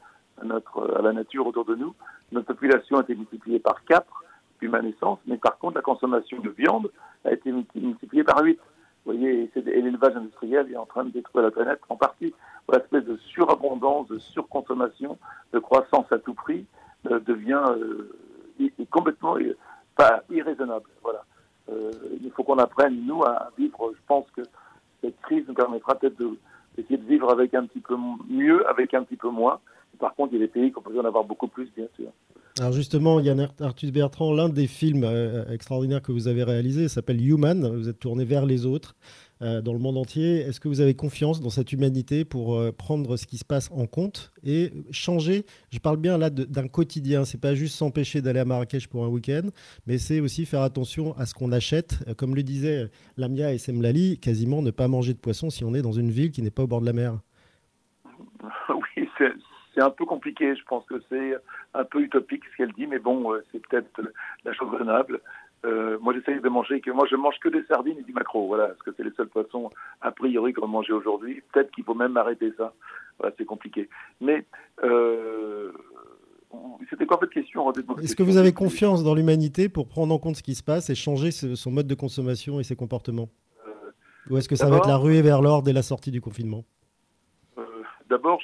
notre, 0.43 0.95
à 0.97 1.01
la 1.01 1.13
nature 1.13 1.45
autour 1.47 1.65
de 1.65 1.75
nous. 1.75 1.93
Notre 2.31 2.47
population 2.47 2.97
a 2.97 3.01
été 3.01 3.15
multipliée 3.15 3.59
par 3.59 3.83
4 3.85 4.05
depuis 4.53 4.67
ma 4.69 4.81
naissance, 4.81 5.19
mais 5.27 5.37
par 5.37 5.57
contre, 5.57 5.75
la 5.75 5.81
consommation 5.81 6.39
de 6.39 6.49
viande 6.49 6.89
a 7.25 7.31
été 7.33 7.51
multipliée 7.51 8.23
par 8.23 8.41
8. 8.43 8.59
Vous 9.05 9.11
voyez, 9.13 9.51
et 9.55 9.81
l'élevage 9.81 10.15
industriel 10.15 10.71
est 10.71 10.77
en 10.77 10.85
train 10.85 11.03
de 11.03 11.11
détruire 11.11 11.43
la 11.43 11.51
planète 11.51 11.79
en 11.89 11.95
partie. 11.95 12.33
Voilà, 12.67 12.83
espèce 12.83 13.05
de 13.05 13.17
surabondance, 13.17 14.07
de 14.07 14.17
surconsommation, 14.17 15.19
de 15.53 15.59
croissance 15.59 16.11
à 16.11 16.17
tout 16.17 16.33
prix 16.33 16.65
euh, 17.11 17.19
devient 17.19 17.63
euh, 17.69 18.09
complètement 18.89 19.37
euh, 19.37 19.55
pas 19.95 20.23
irraisonnable. 20.31 20.89
Voilà. 21.03 21.21
il 22.21 22.31
faut 22.31 22.43
qu'on 22.43 22.57
apprenne, 22.57 23.05
nous, 23.05 23.23
à 23.23 23.51
vivre. 23.57 23.91
Je 23.93 24.01
pense 24.07 24.25
que 24.31 24.41
cette 25.01 25.19
crise 25.21 25.45
nous 25.47 25.53
permettra 25.53 25.95
peut-être 25.95 26.17
d'essayer 26.75 26.97
de, 26.97 27.05
vivre 27.05 27.31
avec 27.31 27.53
un 27.53 27.65
petit 27.65 27.79
peu 27.79 27.95
mieux, 28.27 28.67
avec 28.69 28.93
un 28.93 29.03
petit 29.03 29.15
peu 29.15 29.29
moins. 29.29 29.59
Par 29.99 30.13
contre, 30.15 30.33
il 30.33 30.39
y 30.39 30.43
a 30.43 30.45
des 30.45 30.51
pays 30.51 30.71
qui 30.71 30.77
ont 30.77 30.81
besoin 30.81 31.03
d'en 31.03 31.09
avoir 31.09 31.23
beaucoup 31.23 31.47
plus, 31.47 31.69
bien 31.75 31.87
sûr. 31.95 32.07
Alors 32.57 32.71
justement, 32.71 33.19
Yann 33.19 33.49
Arthus 33.59 33.91
Bertrand, 33.91 34.31
l'un 34.31 34.47
des 34.47 34.67
films 34.67 35.03
euh, 35.03 35.43
extraordinaires 35.51 36.01
que 36.01 36.13
vous 36.13 36.29
avez 36.29 36.41
réalisé 36.41 36.87
s'appelle 36.87 37.21
Human. 37.21 37.67
Vous 37.75 37.89
êtes 37.89 37.99
tourné 37.99 38.23
vers 38.23 38.45
les 38.45 38.65
autres 38.65 38.95
euh, 39.41 39.61
dans 39.61 39.73
le 39.73 39.79
monde 39.79 39.97
entier. 39.97 40.37
Est-ce 40.37 40.61
que 40.61 40.69
vous 40.69 40.79
avez 40.79 40.93
confiance 40.93 41.41
dans 41.41 41.49
cette 41.49 41.73
humanité 41.73 42.23
pour 42.23 42.55
euh, 42.55 42.71
prendre 42.71 43.17
ce 43.17 43.25
qui 43.25 43.37
se 43.37 43.43
passe 43.43 43.69
en 43.73 43.87
compte 43.87 44.31
et 44.45 44.71
changer? 44.91 45.45
Je 45.69 45.79
parle 45.79 45.97
bien 45.97 46.17
là 46.17 46.29
d'un 46.29 46.69
quotidien. 46.69 47.25
C'est 47.25 47.41
pas 47.41 47.55
juste 47.55 47.75
s'empêcher 47.75 48.21
d'aller 48.21 48.39
à 48.39 48.45
Marrakech 48.45 48.87
pour 48.87 49.03
un 49.03 49.09
week-end, 49.09 49.49
mais 49.85 49.97
c'est 49.97 50.21
aussi 50.21 50.45
faire 50.45 50.61
attention 50.61 51.13
à 51.17 51.25
ce 51.25 51.33
qu'on 51.33 51.51
achète. 51.51 52.05
Comme 52.15 52.35
le 52.35 52.43
disait 52.43 52.89
Lamia 53.17 53.51
et 53.51 53.57
Semlali, 53.57 54.17
quasiment 54.17 54.61
ne 54.61 54.71
pas 54.71 54.87
manger 54.87 55.13
de 55.13 55.19
poisson 55.19 55.49
si 55.49 55.65
on 55.65 55.75
est 55.75 55.81
dans 55.81 55.91
une 55.91 56.09
ville 56.09 56.31
qui 56.31 56.41
n'est 56.41 56.51
pas 56.51 56.63
au 56.63 56.67
bord 56.67 56.79
de 56.79 56.85
la 56.85 56.93
mer. 56.93 57.19
C'est 59.75 59.81
un 59.81 59.89
peu 59.89 60.05
compliqué. 60.05 60.55
Je 60.55 60.63
pense 60.63 60.85
que 60.85 60.95
c'est 61.09 61.35
un 61.73 61.83
peu 61.83 62.01
utopique 62.01 62.43
ce 62.51 62.57
qu'elle 62.57 62.71
dit, 62.73 62.87
mais 62.87 62.99
bon, 62.99 63.33
euh, 63.33 63.43
c'est 63.51 63.65
peut-être 63.67 64.01
la 64.45 64.53
chose 64.53 64.71
raisonnable. 64.71 65.19
Euh, 65.65 65.97
moi, 65.99 66.13
j'essaye 66.13 66.39
de 66.39 66.49
manger 66.49 66.79
que 66.79 66.91
moi, 66.91 67.05
je 67.09 67.15
mange 67.15 67.35
que 67.39 67.49
des 67.49 67.63
sardines 67.65 67.97
et 67.99 68.03
du 68.03 68.13
maquereau. 68.13 68.47
Voilà, 68.47 68.67
parce 68.67 68.83
que 68.83 68.91
c'est 68.95 69.03
les 69.03 69.11
seuls 69.11 69.27
poissons 69.27 69.69
a 70.01 70.11
priori 70.11 70.53
qu'on 70.53 70.67
mange 70.67 70.89
aujourd'hui. 70.89 71.41
Peut-être 71.51 71.71
qu'il 71.71 71.83
faut 71.83 71.93
même 71.93 72.15
arrêter 72.15 72.53
ça. 72.57 72.73
Voilà, 73.19 73.35
c'est 73.37 73.45
compliqué. 73.45 73.89
Mais 74.21 74.45
euh, 74.83 75.71
c'était 76.89 77.05
quoi 77.05 77.17
votre 77.17 77.33
question 77.33 77.69
Est-ce 78.01 78.15
que 78.15 78.23
vous 78.23 78.37
avez 78.37 78.53
confiance 78.53 79.03
dans 79.03 79.15
l'humanité 79.15 79.67
pour 79.67 79.87
prendre 79.87 80.13
en 80.13 80.19
compte 80.19 80.37
ce 80.37 80.43
qui 80.43 80.55
se 80.55 80.63
passe 80.63 80.89
et 80.89 80.95
changer 80.95 81.31
son 81.31 81.71
mode 81.71 81.87
de 81.87 81.95
consommation 81.95 82.59
et 82.59 82.63
ses 82.63 82.75
comportements? 82.75 83.29
Ou 84.29 84.37
est-ce 84.37 84.49
que 84.49 84.55
ça 84.55 84.69
va 84.69 84.77
être 84.77 84.87
la 84.87 84.97
ruée 84.97 85.21
vers 85.21 85.41
l'or 85.41 85.63
dès 85.63 85.73
la 85.73 85.83
sortie 85.83 86.11
du 86.11 86.21
confinement? 86.21 86.63
D'abord, 88.09 88.39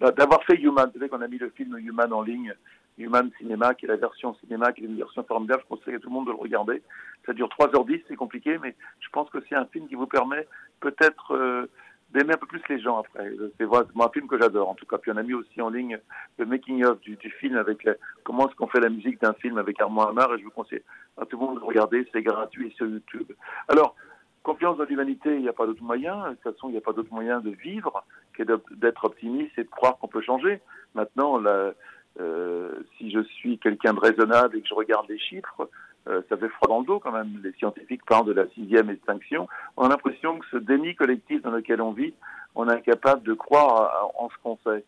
d'avoir 0.00 0.42
fait 0.44 0.56
Human. 0.56 0.90
Vous 0.92 0.98
savez 0.98 1.08
qu'on 1.08 1.20
a 1.20 1.28
mis 1.28 1.38
le 1.38 1.50
film 1.50 1.76
Human 1.78 2.12
en 2.12 2.22
ligne, 2.22 2.54
Human 2.98 3.30
Cinéma, 3.38 3.74
qui 3.74 3.86
est 3.86 3.88
la 3.88 3.96
version 3.96 4.34
cinéma, 4.34 4.72
qui 4.72 4.82
est 4.82 4.86
une 4.86 4.96
version 4.96 5.22
formidable. 5.24 5.62
Je 5.64 5.76
conseille 5.76 5.94
à 5.94 5.98
tout 5.98 6.08
le 6.08 6.14
monde 6.14 6.26
de 6.26 6.32
le 6.32 6.36
regarder. 6.36 6.82
Ça 7.26 7.32
dure 7.32 7.48
3h10, 7.48 8.02
c'est 8.08 8.16
compliqué, 8.16 8.58
mais 8.58 8.74
je 9.00 9.08
pense 9.10 9.30
que 9.30 9.38
c'est 9.48 9.54
un 9.54 9.66
film 9.66 9.88
qui 9.88 9.94
vous 9.94 10.06
permet 10.06 10.46
peut-être 10.80 11.34
euh, 11.34 11.66
d'aimer 12.12 12.34
un 12.34 12.36
peu 12.36 12.46
plus 12.46 12.62
les 12.68 12.80
gens 12.80 12.98
après. 12.98 13.32
C'est 13.58 13.64
un 13.64 14.08
film 14.08 14.28
que 14.28 14.38
j'adore 14.38 14.68
en 14.68 14.74
tout 14.74 14.86
cas. 14.86 14.98
Puis 14.98 15.10
on 15.10 15.16
a 15.16 15.22
mis 15.22 15.34
aussi 15.34 15.60
en 15.60 15.70
ligne 15.70 15.98
le 16.38 16.46
making 16.46 16.84
of 16.84 17.00
du, 17.00 17.16
film 17.38 17.56
avec 17.56 17.88
comment 18.24 18.48
est-ce 18.48 18.56
qu'on 18.56 18.66
fait 18.66 18.80
la 18.80 18.90
musique 18.90 19.20
d'un 19.20 19.32
film 19.34 19.58
avec 19.58 19.80
Armand 19.80 20.08
Hamar 20.08 20.34
et 20.34 20.38
je 20.38 20.44
vous 20.44 20.50
conseille 20.50 20.82
à 21.20 21.24
tout 21.24 21.38
le 21.38 21.46
monde 21.46 21.54
de 21.56 21.60
le 21.60 21.66
regarder. 21.66 22.06
C'est 22.12 22.22
gratuit 22.22 22.72
sur 22.76 22.86
YouTube. 22.86 23.32
Alors 23.68 23.94
Confiance 24.42 24.76
dans 24.76 24.84
l'humanité, 24.84 25.34
il 25.34 25.42
n'y 25.42 25.48
a 25.48 25.52
pas 25.52 25.66
d'autre 25.66 25.82
moyen. 25.82 26.30
De 26.30 26.34
toute 26.34 26.54
façon, 26.54 26.68
il 26.68 26.72
n'y 26.72 26.78
a 26.78 26.82
pas 26.82 26.92
d'autre 26.92 27.12
moyen 27.12 27.40
de 27.40 27.50
vivre 27.50 28.04
que 28.32 28.42
d'être 28.74 29.04
optimiste 29.04 29.56
et 29.56 29.64
de 29.64 29.68
croire 29.68 29.98
qu'on 29.98 30.08
peut 30.08 30.20
changer. 30.20 30.60
Maintenant, 30.94 31.40
euh, 31.44 32.72
si 32.98 33.10
je 33.10 33.20
suis 33.22 33.58
quelqu'un 33.58 33.94
de 33.94 34.00
raisonnable 34.00 34.56
et 34.56 34.62
que 34.62 34.68
je 34.68 34.74
regarde 34.74 35.08
les 35.08 35.18
chiffres, 35.18 35.68
euh, 36.08 36.22
ça 36.28 36.36
fait 36.36 36.48
froid 36.48 36.68
dans 36.68 36.80
le 36.80 36.86
dos 36.86 36.98
quand 36.98 37.12
même. 37.12 37.40
Les 37.44 37.52
scientifiques 37.52 38.04
parlent 38.04 38.26
de 38.26 38.32
la 38.32 38.48
sixième 38.48 38.90
extinction. 38.90 39.48
On 39.76 39.84
a 39.84 39.88
l'impression 39.88 40.38
que 40.38 40.46
ce 40.50 40.56
déni 40.56 40.96
collectif 40.96 41.42
dans 41.42 41.52
lequel 41.52 41.80
on 41.80 41.92
vit, 41.92 42.12
on 42.54 42.68
est 42.68 42.72
incapable 42.72 43.22
de 43.22 43.34
croire 43.34 44.10
en 44.16 44.28
ce 44.28 44.34
qu'on 44.42 44.58
sait. 44.64 44.84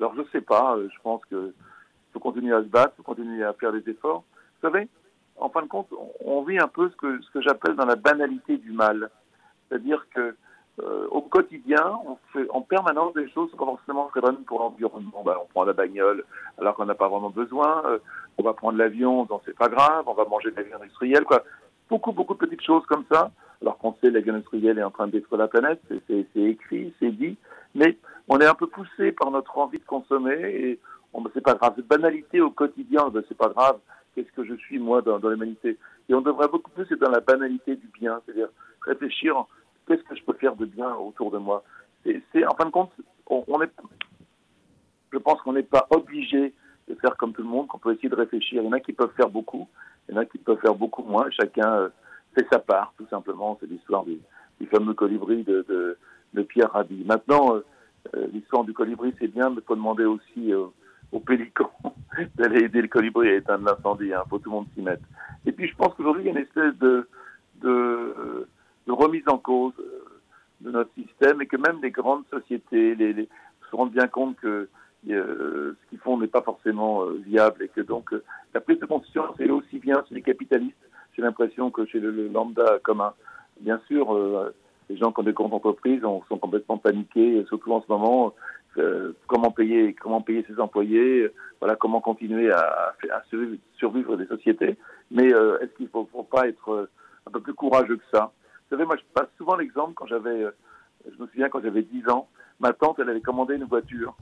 Alors 0.00 0.14
je 0.14 0.20
ne 0.20 0.26
sais 0.32 0.40
pas, 0.40 0.76
euh, 0.76 0.88
je 0.92 1.00
pense 1.02 1.24
qu'il 1.26 1.52
faut 2.12 2.20
continuer 2.20 2.54
à 2.54 2.62
se 2.62 2.68
battre, 2.68 2.94
faut 2.96 3.02
continuer 3.02 3.44
à 3.44 3.52
faire 3.52 3.72
des 3.72 3.88
efforts. 3.88 4.24
Vous 4.62 4.70
savez, 4.70 4.88
en 5.36 5.48
fin 5.48 5.62
de 5.62 5.68
compte, 5.68 5.88
on 6.24 6.42
vit 6.42 6.58
un 6.58 6.68
peu 6.68 6.88
ce 6.90 6.96
que, 6.96 7.20
ce 7.22 7.30
que 7.30 7.40
j'appelle 7.40 7.76
dans 7.76 7.86
la 7.86 7.96
banalité 7.96 8.56
du 8.56 8.72
mal. 8.72 9.10
C'est-à-dire 9.68 10.06
que 10.14 10.36
euh, 10.82 11.06
au 11.10 11.22
quotidien, 11.22 12.00
on 12.06 12.16
fait 12.32 12.48
en 12.50 12.60
permanence 12.60 13.14
des 13.14 13.28
choses 13.30 13.50
pas 13.52 13.64
forcément 13.64 14.06
très 14.08 14.20
bonnes 14.20 14.42
pour 14.44 14.58
l'environnement. 14.60 15.22
Ben, 15.24 15.36
on 15.40 15.46
prend 15.46 15.64
la 15.64 15.72
bagnole 15.72 16.24
alors 16.58 16.74
qu'on 16.74 16.84
n'a 16.84 16.94
pas 16.94 17.08
vraiment 17.08 17.30
besoin. 17.30 17.82
Euh, 17.86 17.98
on 18.38 18.42
va 18.42 18.54
prendre 18.54 18.78
l'avion, 18.78 19.24
donc 19.24 19.42
c'est 19.44 19.56
pas 19.56 19.68
grave. 19.68 20.04
On 20.06 20.14
va 20.14 20.24
manger 20.24 20.50
de 20.50 20.56
l'avion 20.56 20.78
industriel, 20.80 21.24
quoi. 21.24 21.44
Beaucoup, 21.88 22.12
beaucoup 22.12 22.34
de 22.34 22.38
petites 22.40 22.64
choses 22.64 22.84
comme 22.86 23.04
ça. 23.10 23.30
Alors 23.62 23.78
qu'on 23.78 23.94
sait 24.00 24.10
l'avion 24.10 24.34
industriel 24.34 24.78
est 24.78 24.82
en 24.82 24.90
train 24.90 25.06
de 25.06 25.12
détruire 25.12 25.38
la 25.38 25.48
planète, 25.48 25.80
c'est 26.08 26.26
écrit, 26.34 26.92
c'est 26.98 27.12
dit. 27.12 27.36
Mais 27.74 27.96
on 28.28 28.38
est 28.40 28.46
un 28.46 28.54
peu 28.54 28.66
poussé 28.66 29.12
par 29.12 29.30
notre 29.30 29.56
envie 29.56 29.78
de 29.78 29.84
consommer 29.84 30.34
et 30.34 30.80
c'est 31.32 31.40
pas 31.40 31.54
grave. 31.54 31.74
Cette 31.76 31.86
banalité 31.86 32.40
au 32.40 32.50
quotidien, 32.50 33.08
ben, 33.10 33.22
c'est 33.28 33.36
pas 33.36 33.48
grave 33.48 33.78
qu'est-ce 34.14 34.32
que 34.32 34.44
je 34.44 34.54
suis 34.54 34.78
moi 34.78 35.02
dans, 35.02 35.18
l'humanité. 35.28 35.78
Et 36.08 36.14
on 36.14 36.20
devrait 36.20 36.48
beaucoup 36.48 36.70
plus 36.70 36.84
être 36.84 37.00
dans 37.00 37.10
la 37.10 37.20
banalité 37.20 37.76
du 37.76 37.88
bien, 37.88 38.20
c'est-à-dire 38.24 38.48
réfléchir 38.82 39.44
qu'est-ce 39.86 40.02
que 40.02 40.16
je 40.16 40.22
peux 40.24 40.34
faire 40.34 40.56
de 40.56 40.66
bien 40.66 40.94
autour 40.94 41.30
de 41.30 41.38
moi. 41.38 41.64
C'est 42.04 42.46
en 42.46 42.54
fin 42.54 42.66
de 42.66 42.70
compte, 42.70 42.92
on, 43.26 43.62
est, 43.62 43.70
je 45.12 45.18
pense 45.18 45.40
qu'on 45.42 45.54
n'est 45.54 45.62
pas 45.62 45.86
obligé 45.90 46.52
de 46.88 46.94
faire 46.96 47.16
comme 47.16 47.32
tout 47.32 47.42
le 47.42 47.48
monde, 47.48 47.66
qu'on 47.68 47.78
peut 47.78 47.92
essayer 47.92 48.10
de 48.10 48.14
réfléchir. 48.14 48.62
Il 48.62 48.66
y 48.66 48.68
en 48.68 48.72
a 48.72 48.80
qui 48.80 48.92
peuvent 48.92 49.12
faire 49.16 49.30
beaucoup, 49.30 49.68
il 50.08 50.14
y 50.14 50.18
en 50.18 50.20
a 50.20 50.26
qui 50.26 50.38
peuvent 50.38 50.60
faire 50.60 50.74
beaucoup 50.74 51.02
moins. 51.02 51.30
Chacun 51.30 51.72
euh, 51.74 51.88
fait 52.34 52.46
sa 52.52 52.58
part, 52.58 52.92
tout 52.98 53.06
simplement. 53.08 53.56
C'est 53.60 53.70
l'histoire 53.70 54.04
du, 54.04 54.20
fameux 54.66 54.94
colibri 54.94 55.44
de, 55.44 55.96
Pierre 56.48 56.72
Rabhi. 56.72 57.04
Maintenant, 57.04 57.56
euh, 57.56 57.64
euh, 58.14 58.26
l'histoire 58.32 58.64
du 58.64 58.74
colibri, 58.74 59.14
c'est 59.18 59.28
bien, 59.28 59.48
mais 59.48 59.56
il 59.58 59.64
faut 59.64 59.76
demander 59.76 60.04
aussi 60.04 60.52
au 60.52 61.20
pélican 61.20 61.70
d'aller 62.36 62.64
aider 62.64 62.82
le 62.82 62.88
colibri 62.88 63.28
à 63.28 63.34
éteindre 63.34 63.64
l'incendie. 63.64 64.06
Il 64.06 64.14
hein, 64.14 64.24
faut 64.28 64.38
tout 64.38 64.50
le 64.50 64.56
monde 64.56 64.66
s'y 64.74 64.82
mettre. 64.82 65.04
Et 65.46 65.52
puis 65.52 65.68
je 65.68 65.76
pense 65.76 65.94
qu'aujourd'hui, 65.94 66.22
il 66.22 66.26
y 66.26 66.28
a 66.28 66.32
une 66.32 66.44
espèce 66.44 66.76
de, 66.78 67.08
de, 67.60 68.46
remise 68.88 69.24
en 69.28 69.38
cause 69.38 69.72
euh, 69.80 70.20
de 70.60 70.70
notre 70.70 70.92
système 70.94 71.42
et 71.42 71.46
que 71.46 71.56
même 71.56 71.80
les 71.82 71.90
grandes 71.90 72.24
sociétés 72.30 72.96
se 73.70 73.76
rendent 73.76 73.92
bien 73.92 74.06
compte 74.06 74.36
que 74.36 74.68
euh, 75.10 75.76
ce 75.82 75.90
qu'ils 75.90 75.98
font 75.98 76.18
n'est 76.18 76.28
pas 76.28 76.42
forcément 76.42 77.02
euh, 77.02 77.20
viable 77.26 77.64
et 77.64 77.68
que 77.68 77.80
donc 77.80 78.14
la 78.54 78.60
prise 78.60 78.78
de 78.78 78.86
conscience 78.86 79.38
est 79.40 79.50
aussi 79.50 79.78
bien 79.78 80.02
chez 80.08 80.14
les 80.14 80.22
capitalistes, 80.22 80.76
j'ai 81.14 81.22
l'impression 81.22 81.70
que 81.70 81.84
chez 81.86 82.00
le, 82.00 82.28
lambda 82.28 82.78
commun. 82.82 83.12
Bien 83.60 83.80
sûr, 83.86 84.52
les 84.88 84.96
gens 84.96 85.12
qui 85.12 85.20
ont 85.20 85.24
des 85.24 85.32
comptes 85.32 85.52
entreprises 85.52 86.02
sont 86.02 86.38
complètement 86.38 86.76
paniqués, 86.78 87.44
surtout 87.48 87.72
en 87.72 87.82
ce 87.82 87.86
moment, 87.88 88.34
euh, 88.78 89.12
comment 89.26 89.50
payer 89.50 89.94
comment 89.94 90.20
payer 90.20 90.44
ses 90.48 90.58
employés, 90.60 91.30
voilà 91.60 91.76
comment 91.76 92.00
continuer 92.00 92.50
à, 92.50 92.94
survivre 93.76 94.16
des 94.16 94.26
sociétés. 94.26 94.76
Mais 95.10 95.32
euh, 95.32 95.58
est-ce 95.60 95.72
qu'il 95.76 95.86
ne 95.86 95.90
faut, 95.90 96.22
pas 96.22 96.48
être 96.48 96.70
euh, 96.70 96.90
un 97.26 97.30
peu 97.30 97.40
plus 97.40 97.54
courageux 97.54 97.96
que 97.96 98.04
ça? 98.12 98.32
Vous 98.64 98.76
savez, 98.76 98.84
moi 98.84 98.96
je 98.96 99.02
passe 99.12 99.28
souvent 99.36 99.56
l'exemple 99.56 99.94
quand 99.94 100.06
j'avais, 100.06 100.46
je 101.04 101.22
me 101.22 101.26
souviens 101.28 101.48
quand 101.48 101.62
j'avais 101.62 101.82
10 101.82 102.08
ans, 102.08 102.28
ma 102.60 102.72
tante 102.72 102.98
elle 102.98 103.10
avait 103.10 103.20
commandé 103.20 103.54
une 103.54 103.64
voiture, 103.64 104.16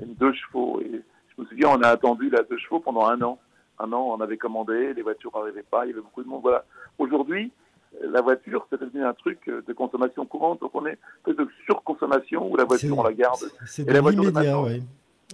une 0.00 0.14
deux 0.14 0.32
chevaux, 0.32 0.80
et 0.80 1.02
je 1.36 1.42
me 1.42 1.46
souviens 1.46 1.68
on 1.70 1.82
a 1.82 1.88
attendu 1.88 2.30
la 2.30 2.42
deux 2.42 2.58
chevaux 2.58 2.80
pendant 2.80 3.06
un 3.06 3.20
an. 3.22 3.38
Un 3.80 3.92
an, 3.92 4.16
on 4.18 4.20
avait 4.20 4.38
commandé, 4.38 4.92
les 4.92 5.02
voitures 5.02 5.30
n'arrivaient 5.36 5.62
pas, 5.62 5.86
il 5.86 5.90
y 5.90 5.92
avait 5.92 6.00
beaucoup 6.00 6.24
de 6.24 6.28
monde. 6.28 6.42
Voilà. 6.42 6.64
Aujourd'hui, 6.98 7.52
la 8.00 8.20
voiture, 8.20 8.66
c'est 8.70 8.80
devenu 8.80 9.04
un 9.04 9.14
truc 9.14 9.48
de 9.48 9.72
consommation 9.72 10.24
courante. 10.26 10.60
Donc 10.60 10.70
on 10.74 10.86
est 10.86 10.98
peu 11.24 11.34
de 11.34 11.48
surconsommation 11.64 12.50
où 12.50 12.56
la 12.56 12.64
voiture, 12.64 12.98
on 12.98 13.02
la 13.02 13.12
garde. 13.12 13.40
C'est 13.66 13.84
de 13.84 13.92
l'immédiat, 13.92 14.60
oui. 14.60 14.82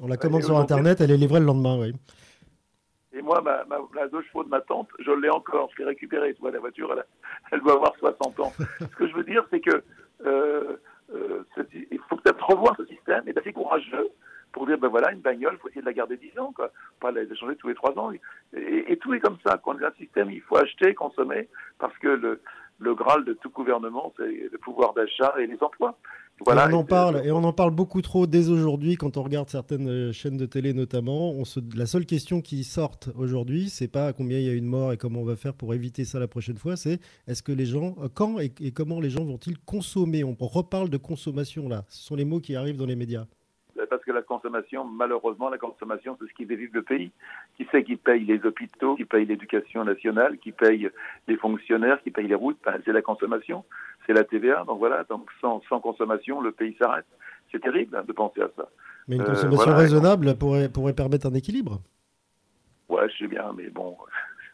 On 0.02 0.08
la 0.08 0.16
commande 0.16 0.42
sur 0.42 0.58
Internet, 0.58 1.00
elle 1.00 1.12
est 1.12 1.16
livrée 1.16 1.40
le 1.40 1.46
lendemain, 1.46 1.78
oui. 1.78 1.94
Et 3.16 3.22
moi, 3.22 3.40
ma, 3.42 3.64
la 3.94 4.08
deux 4.08 4.22
chevaux 4.22 4.42
de 4.42 4.48
ma 4.48 4.60
tante, 4.60 4.88
je 4.98 5.12
l'ai 5.12 5.30
encore, 5.30 5.70
je 5.72 5.82
l'ai 5.82 5.88
récupérée. 5.88 6.34
Tu 6.34 6.40
vois, 6.40 6.50
la 6.50 6.58
voiture, 6.58 6.92
elle, 6.92 7.04
elle, 7.52 7.60
doit 7.60 7.74
avoir 7.74 7.94
60 7.96 8.40
ans. 8.40 8.52
ce 8.80 8.96
que 8.96 9.06
je 9.06 9.14
veux 9.14 9.22
dire, 9.22 9.44
c'est 9.50 9.60
que 9.60 9.84
euh, 10.26 10.76
euh, 11.14 11.44
il 11.72 12.00
faut 12.08 12.16
peut-être 12.16 12.44
revoir 12.44 12.74
ce 12.76 12.86
système 12.86 13.22
et 13.26 13.30
être 13.30 13.38
assez 13.38 13.52
courageux 13.52 14.08
pour 14.55 14.66
dire, 14.66 14.78
ben 14.78 14.88
voilà, 14.88 15.12
une 15.12 15.20
bagnole, 15.20 15.55
il 15.55 15.59
faut 15.59 15.68
essayer 15.68 15.82
de 15.82 15.86
la 15.86 15.92
garder 15.92 16.16
10 16.16 16.38
ans, 16.38 16.52
quoi. 16.55 16.70
Pas 17.00 17.11
la 17.11 17.22
changer 17.34 17.57
tous 17.57 17.68
les 17.68 17.74
3 17.74 17.98
ans. 17.98 18.12
Et, 18.57 18.96
tout 18.98 19.12
est 19.12 19.20
comme 19.20 19.36
ça. 19.44 19.61
Quand 19.62 19.74
il 19.74 19.80
y 19.80 19.84
a 19.84 19.88
un 19.88 19.92
système, 19.98 20.30
il 20.30 20.40
faut 20.42 20.57
acheter, 20.57 20.94
consommer, 20.94 21.48
parce 21.80 21.96
que 21.98 22.07
le, 22.07 22.40
le 22.78 22.94
Graal 22.94 23.24
de 23.24 23.32
tout 23.34 23.50
gouvernement, 23.50 24.14
c'est 24.16 24.48
le 24.50 24.59
pouvoir 24.59 24.94
d'achat 24.94 25.34
et 25.40 25.48
les 25.48 25.59
emplois. 25.61 25.98
Voilà, 26.44 26.68
on 26.68 26.78
en 26.78 26.84
parle 26.84 27.24
et 27.24 27.32
on 27.32 27.42
en 27.44 27.52
parle 27.52 27.70
beaucoup 27.70 28.02
trop 28.02 28.26
dès 28.26 28.48
aujourd'hui 28.48 28.96
quand 28.96 29.16
on 29.16 29.22
regarde 29.22 29.48
certaines 29.48 29.88
euh, 29.88 30.12
chaînes 30.12 30.36
de 30.36 30.46
télé 30.46 30.72
notamment. 30.72 31.30
On 31.30 31.44
se, 31.44 31.61
la 31.76 31.86
seule 31.86 32.07
question 32.07 32.40
qui 32.40 32.64
sort 32.64 32.98
aujourd'hui, 33.16 33.68
c'est 33.68 33.86
pas 33.86 34.12
combien 34.12 34.38
il 34.38 34.44
y 34.44 34.50
a 34.50 34.52
une 34.52 34.66
mort 34.66 34.92
et 34.92 34.96
comment 34.96 35.20
on 35.20 35.24
va 35.24 35.36
faire 35.36 35.55
pour 35.55 35.74
éviter 35.74 36.05
ça 36.05 36.18
la 36.18 36.26
prochaine 36.26 36.57
fois. 36.57 36.76
C'est 36.76 36.98
est-ce 37.28 37.42
que 37.42 37.52
les 37.52 37.66
gens, 37.66 37.94
euh, 38.02 38.09
quand 38.12 38.40
et, 38.40 38.52
et 38.61 38.72
comment 38.72 39.00
les 39.00 39.11
gens 39.11 39.24
vont-ils 39.24 39.59
consommer? 39.59 40.24
On 40.24 40.34
reparle 40.40 40.90
de 40.90 40.96
consommation 40.96 41.68
là. 41.68 41.84
Ce 41.88 42.05
sont 42.05 42.16
les 42.16 42.24
mots 42.24 42.40
qui 42.40 42.57
arrivent 42.57 42.78
dans 42.78 42.86
les 42.86 42.96
médias 42.96 43.26
parce 43.90 44.04
que 44.04 44.12
la 44.12 44.22
consommation, 44.22 44.84
malheureusement, 44.84 45.48
la 45.48 45.58
consommation, 45.58 46.16
c'est 46.20 46.28
ce 46.28 46.34
qui 46.34 46.46
fait 46.46 46.56
vivre 46.56 46.72
le 46.74 46.82
pays. 46.82 47.10
Qui 47.56 47.66
c'est 47.70 47.84
qui 47.84 47.96
paye 47.96 48.24
les 48.24 48.44
hôpitaux, 48.44 48.96
qui 48.96 49.04
paye 49.04 49.26
l'éducation 49.26 49.84
nationale, 49.84 50.38
qui 50.38 50.52
paye 50.52 50.90
les 51.28 51.36
fonctionnaires, 51.36 52.00
qui 52.02 52.10
paye 52.10 52.26
les 52.26 52.34
routes? 52.34 52.58
Ben, 52.64 52.80
C'est 52.84 52.92
la 52.92 53.02
consommation, 53.02 53.64
c'est 54.06 54.12
la 54.12 54.24
TVA. 54.24 54.64
Donc 54.64 54.78
voilà, 54.78 55.04
donc 55.04 55.28
sans, 55.40 55.62
sans 55.68 55.80
consommation, 55.80 56.40
le 56.40 56.52
pays 56.52 56.76
s'arrête. 56.78 57.06
C'est 57.50 57.60
terrible 57.60 57.96
hein, 57.96 58.04
de 58.06 58.12
penser 58.12 58.42
à 58.42 58.48
ça. 58.56 58.68
Mais 59.08 59.16
une 59.16 59.22
euh, 59.22 59.26
consommation 59.26 59.74
raisonnable 59.74 60.36
pourrait, 60.36 60.68
pourrait 60.68 60.94
permettre 60.94 61.26
un 61.26 61.34
équilibre? 61.34 61.80
Ouais, 62.88 63.08
je 63.10 63.24
sais 63.24 63.26
bien, 63.26 63.52
mais 63.56 63.68
bon. 63.70 63.96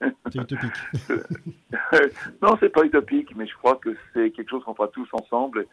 C'est 0.00 0.40
utopique. 0.40 0.72
non, 2.42 2.56
c'est 2.58 2.70
pas 2.70 2.84
utopique, 2.84 3.36
mais 3.36 3.46
je 3.46 3.54
crois 3.54 3.76
que 3.76 3.94
c'est 4.14 4.30
quelque 4.30 4.48
chose 4.48 4.64
qu'on 4.64 4.74
fera 4.74 4.88
tous 4.88 5.08
ensemble. 5.12 5.66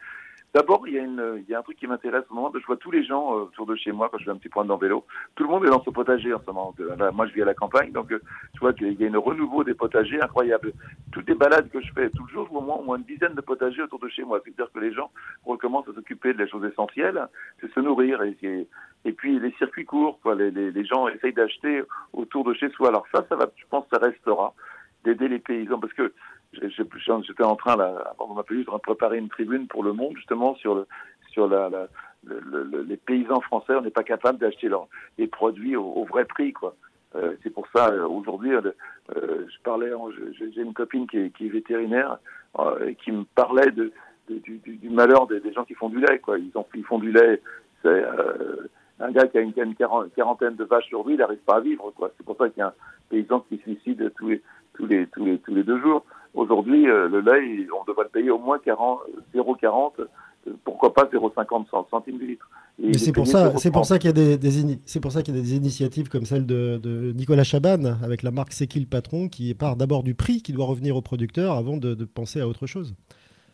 D'abord, 0.58 0.88
il 0.88 0.96
y, 0.96 1.54
a 1.54 1.60
un 1.60 1.62
truc 1.62 1.78
qui 1.78 1.86
m'intéresse 1.86 2.24
au 2.32 2.34
moment. 2.34 2.52
Je 2.52 2.66
vois 2.66 2.78
tous 2.78 2.90
les 2.90 3.04
gens 3.04 3.32
euh, 3.32 3.42
autour 3.42 3.68
de 3.68 3.76
chez 3.76 3.92
moi 3.92 4.10
quand 4.10 4.18
je 4.18 4.24
fais 4.24 4.32
un 4.32 4.38
petit 4.38 4.50
point 4.50 4.66
dans 4.66 4.78
vélo. 4.78 5.06
Tout 5.36 5.44
le 5.44 5.50
monde 5.50 5.64
est 5.66 5.70
dans 5.70 5.84
ce 5.84 5.92
potager 5.92 6.34
en 6.34 6.40
ce 6.40 6.48
moment. 6.48 6.74
moi, 7.14 7.28
je 7.28 7.34
vis 7.34 7.44
à 7.44 7.46
la 7.46 7.54
campagne, 7.54 7.92
donc 7.92 8.12
euh, 8.12 8.20
tu 8.54 8.60
vois 8.62 8.74
qu'il 8.74 9.00
y 9.00 9.04
a 9.04 9.08
une 9.08 9.18
renouveau 9.18 9.64
des 9.64 9.76
potagers 9.76 10.20
incroyable. 10.20 10.74
Toutes 11.12 11.30
les 11.30 11.36
balades 11.36 11.70
que 11.70 11.80
je 11.80 11.94
fais, 11.94 12.10
tout 12.10 12.24
le 12.26 12.34
jour, 12.34 12.48
je 12.52 12.58
au 12.58 12.62
moins, 12.62 12.98
une 12.98 13.04
dizaine 13.04 13.36
de 13.36 13.42
potagers 13.42 13.84
autour 13.84 14.00
de 14.00 14.08
chez 14.08 14.24
moi. 14.24 14.42
C'est-à-dire 14.44 14.72
que 14.74 14.80
les 14.80 14.94
gens 14.94 15.12
recommencent 15.46 15.90
à 15.90 15.94
s'occuper 15.94 16.34
de 16.34 16.40
la 16.40 16.48
chose 16.48 16.66
essentielle, 16.66 17.28
c'est 17.62 17.72
se 17.72 17.80
nourrir. 17.80 18.24
Et, 18.24 19.12
puis 19.12 19.40
les 19.40 19.52
circuits 19.60 19.86
courts, 19.86 20.20
les 20.26 20.86
gens 20.86 21.08
essayent 21.08 21.34
d'acheter 21.34 21.84
autour 22.14 22.44
de 22.46 22.56
chez 22.56 22.70
soi. 22.70 22.88
Alors 22.88 23.06
ça, 23.14 23.24
ça 23.30 23.36
va, 23.36 23.46
je 23.56 23.66
pense, 23.70 23.86
ça 23.94 24.00
restera 24.00 24.56
d'aider 25.06 25.28
les 25.28 25.40
paysans 25.40 25.80
parce 25.80 25.94
que 25.94 26.12
J'étais 26.54 27.44
en 27.44 27.56
train, 27.56 27.76
là, 27.76 28.14
avant 28.18 28.32
de 28.32 28.36
m'appeler, 28.36 28.64
de 28.64 28.70
préparer 28.70 29.18
une 29.18 29.30
tribune 29.30 29.68
pour 29.68 29.84
Le 29.84 29.94
Monde, 29.94 30.16
justement, 30.16 30.56
sur, 30.56 30.76
le, 30.76 30.88
sur 31.32 31.48
la, 31.48 31.70
la 31.70 31.88
le, 32.24 32.84
les 32.84 32.98
paysans 32.98 33.42
français. 33.42 33.74
On 33.76 33.82
n'est 33.82 33.90
pas 33.90 34.04
capable 34.04 34.40
d'acheter 34.40 34.70
les 35.18 35.28
produits 35.28 35.76
au, 35.76 36.04
vrai 36.06 36.26
prix, 36.26 36.54
quoi. 36.54 36.76
Euh, 37.16 37.36
c'est 37.42 37.50
pour 37.50 37.68
ça, 37.74 37.90
euh, 37.90 38.06
aujourd'hui, 38.06 38.54
euh, 38.54 38.62
je 39.10 39.62
parlais, 39.64 39.92
j'ai 40.38 40.62
une 40.62 40.74
copine 40.74 41.08
qui 41.08 41.18
est, 41.18 41.30
qui 41.36 41.48
est 41.48 41.50
vétérinaire, 41.50 42.18
et 42.86 42.96
qui 42.96 43.12
me 43.12 43.24
parlait 43.36 43.72
de, 43.72 43.92
du, 44.30 44.58
du, 44.58 44.90
malheur 44.90 45.28
des, 45.28 45.54
gens 45.54 45.64
qui 45.64 45.74
font 45.74 45.90
du 45.90 46.00
lait, 46.00 46.20
quoi. 46.20 46.38
Ils, 46.38 46.52
ont, 46.56 46.66
ils 46.76 46.84
font 46.84 47.00
du 47.00 47.12
lait, 47.12 47.42
c'est 47.82 48.04
un 49.00 49.12
gars 49.12 49.28
qui 49.28 49.38
a 49.38 49.42
une, 49.42 49.54
une, 49.56 49.76
quarantaine 49.76 50.56
de 50.56 50.64
vaches 50.64 50.88
sur 50.88 51.08
lui, 51.08 51.14
il 51.14 51.20
n'arrive 51.20 51.40
pas 51.40 51.58
à 51.58 51.60
vivre, 51.62 51.92
quoi. 51.92 52.12
C'est 52.18 52.26
pour 52.26 52.36
ça 52.36 52.50
qu'il 52.50 52.60
y 52.60 52.64
a 52.64 52.68
un 52.68 52.74
paysan 53.10 53.40
qui 53.42 53.58
se 53.58 53.64
suicide 53.64 54.12
tous 54.18 54.30
les, 54.30 54.42
tous 54.78 54.86
les, 54.86 55.08
tous 55.08 55.26
les, 55.26 55.38
tous 55.40 55.54
les 55.54 55.64
deux 55.64 55.80
jours. 55.82 56.06
Aujourd'hui, 56.34 56.88
euh, 56.88 57.10
le 57.10 57.20
lait, 57.22 57.68
on 57.78 57.84
devrait 57.86 58.04
le 58.04 58.10
payer 58.10 58.30
au 58.30 58.38
moins 58.38 58.58
0,40, 58.58 59.92
euh, 60.00 60.06
pourquoi 60.64 60.94
pas 60.94 61.06
0,50 61.06 61.90
centimes 61.90 62.18
du 62.20 62.28
litre. 62.28 62.48
c'est 62.94 63.12
pour 63.12 63.28
ça, 63.28 63.58
c'est 63.58 63.72
pour 63.72 63.86
ça 63.86 63.98
qu'il 63.98 64.10
y 64.10 64.22
a 64.22 64.38
des, 64.38 64.80
c'est 64.86 65.00
pour 65.00 65.12
ça 65.12 65.24
qu'il 65.24 65.36
y 65.36 65.40
a 65.40 65.42
des 65.42 65.56
initiatives 65.56 66.10
comme 66.10 66.26
celle 66.26 66.46
de, 66.46 67.12
Nicolas 67.16 67.44
Chaban 67.44 67.86
avec 68.04 68.24
la 68.24 68.32
marque 68.32 68.54
C'est 68.54 68.68
qui 68.68 68.80
le 68.80 68.86
patron, 68.86 69.30
qui 69.30 69.54
part 69.56 69.76
d'abord 69.76 70.04
du 70.04 70.14
prix 70.14 70.42
qui 70.42 70.54
doit 70.54 70.66
revenir 70.66 70.96
au 70.96 71.02
producteur 71.02 71.54
avant 71.54 71.78
de, 71.78 71.96
penser 72.06 72.40
à 72.40 72.48
autre 72.48 72.68
chose. 72.68 72.94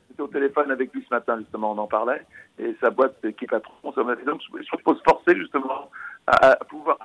J'étais 0.09 0.21
au 0.21 0.27
téléphone 0.27 0.69
avec 0.69 0.93
lui 0.93 1.03
ce 1.07 1.13
matin 1.13 1.39
justement, 1.39 1.71
on 1.71 1.77
en 1.77 1.87
parlait, 1.87 2.21
et 2.59 2.75
sa 2.81 2.91
boîte 2.91 3.15
C'est 3.23 3.33
qui 3.33 3.47
patron, 3.47 3.93
ça 3.95 4.03
m'a 4.03 4.15
dit 4.15 4.25
donc 4.25 4.41
je 4.41 4.63
se 4.63 5.03
forcer 5.07 5.35
justement 5.35 5.89
à, 6.27 6.55
pouvoir 6.69 6.97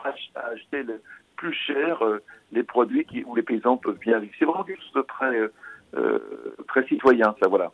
acheter 0.52 0.82
le 0.82 1.00
plus 1.38 1.54
cher 1.54 2.04
euh, 2.04 2.18
les 2.52 2.62
produits 2.62 3.04
qui, 3.04 3.24
où 3.24 3.34
les 3.34 3.42
paysans 3.42 3.78
peuvent 3.78 3.98
bien 3.98 4.18
vivre. 4.18 4.34
C'est 4.38 4.44
vraiment 4.44 4.64
quelque 4.64 4.82
chose 4.82 5.02
de 5.02 5.02
très 5.02 5.50
euh, 5.94 6.18
très 6.68 6.84
citoyen, 6.86 7.34
ça, 7.40 7.48
voilà. 7.48 7.72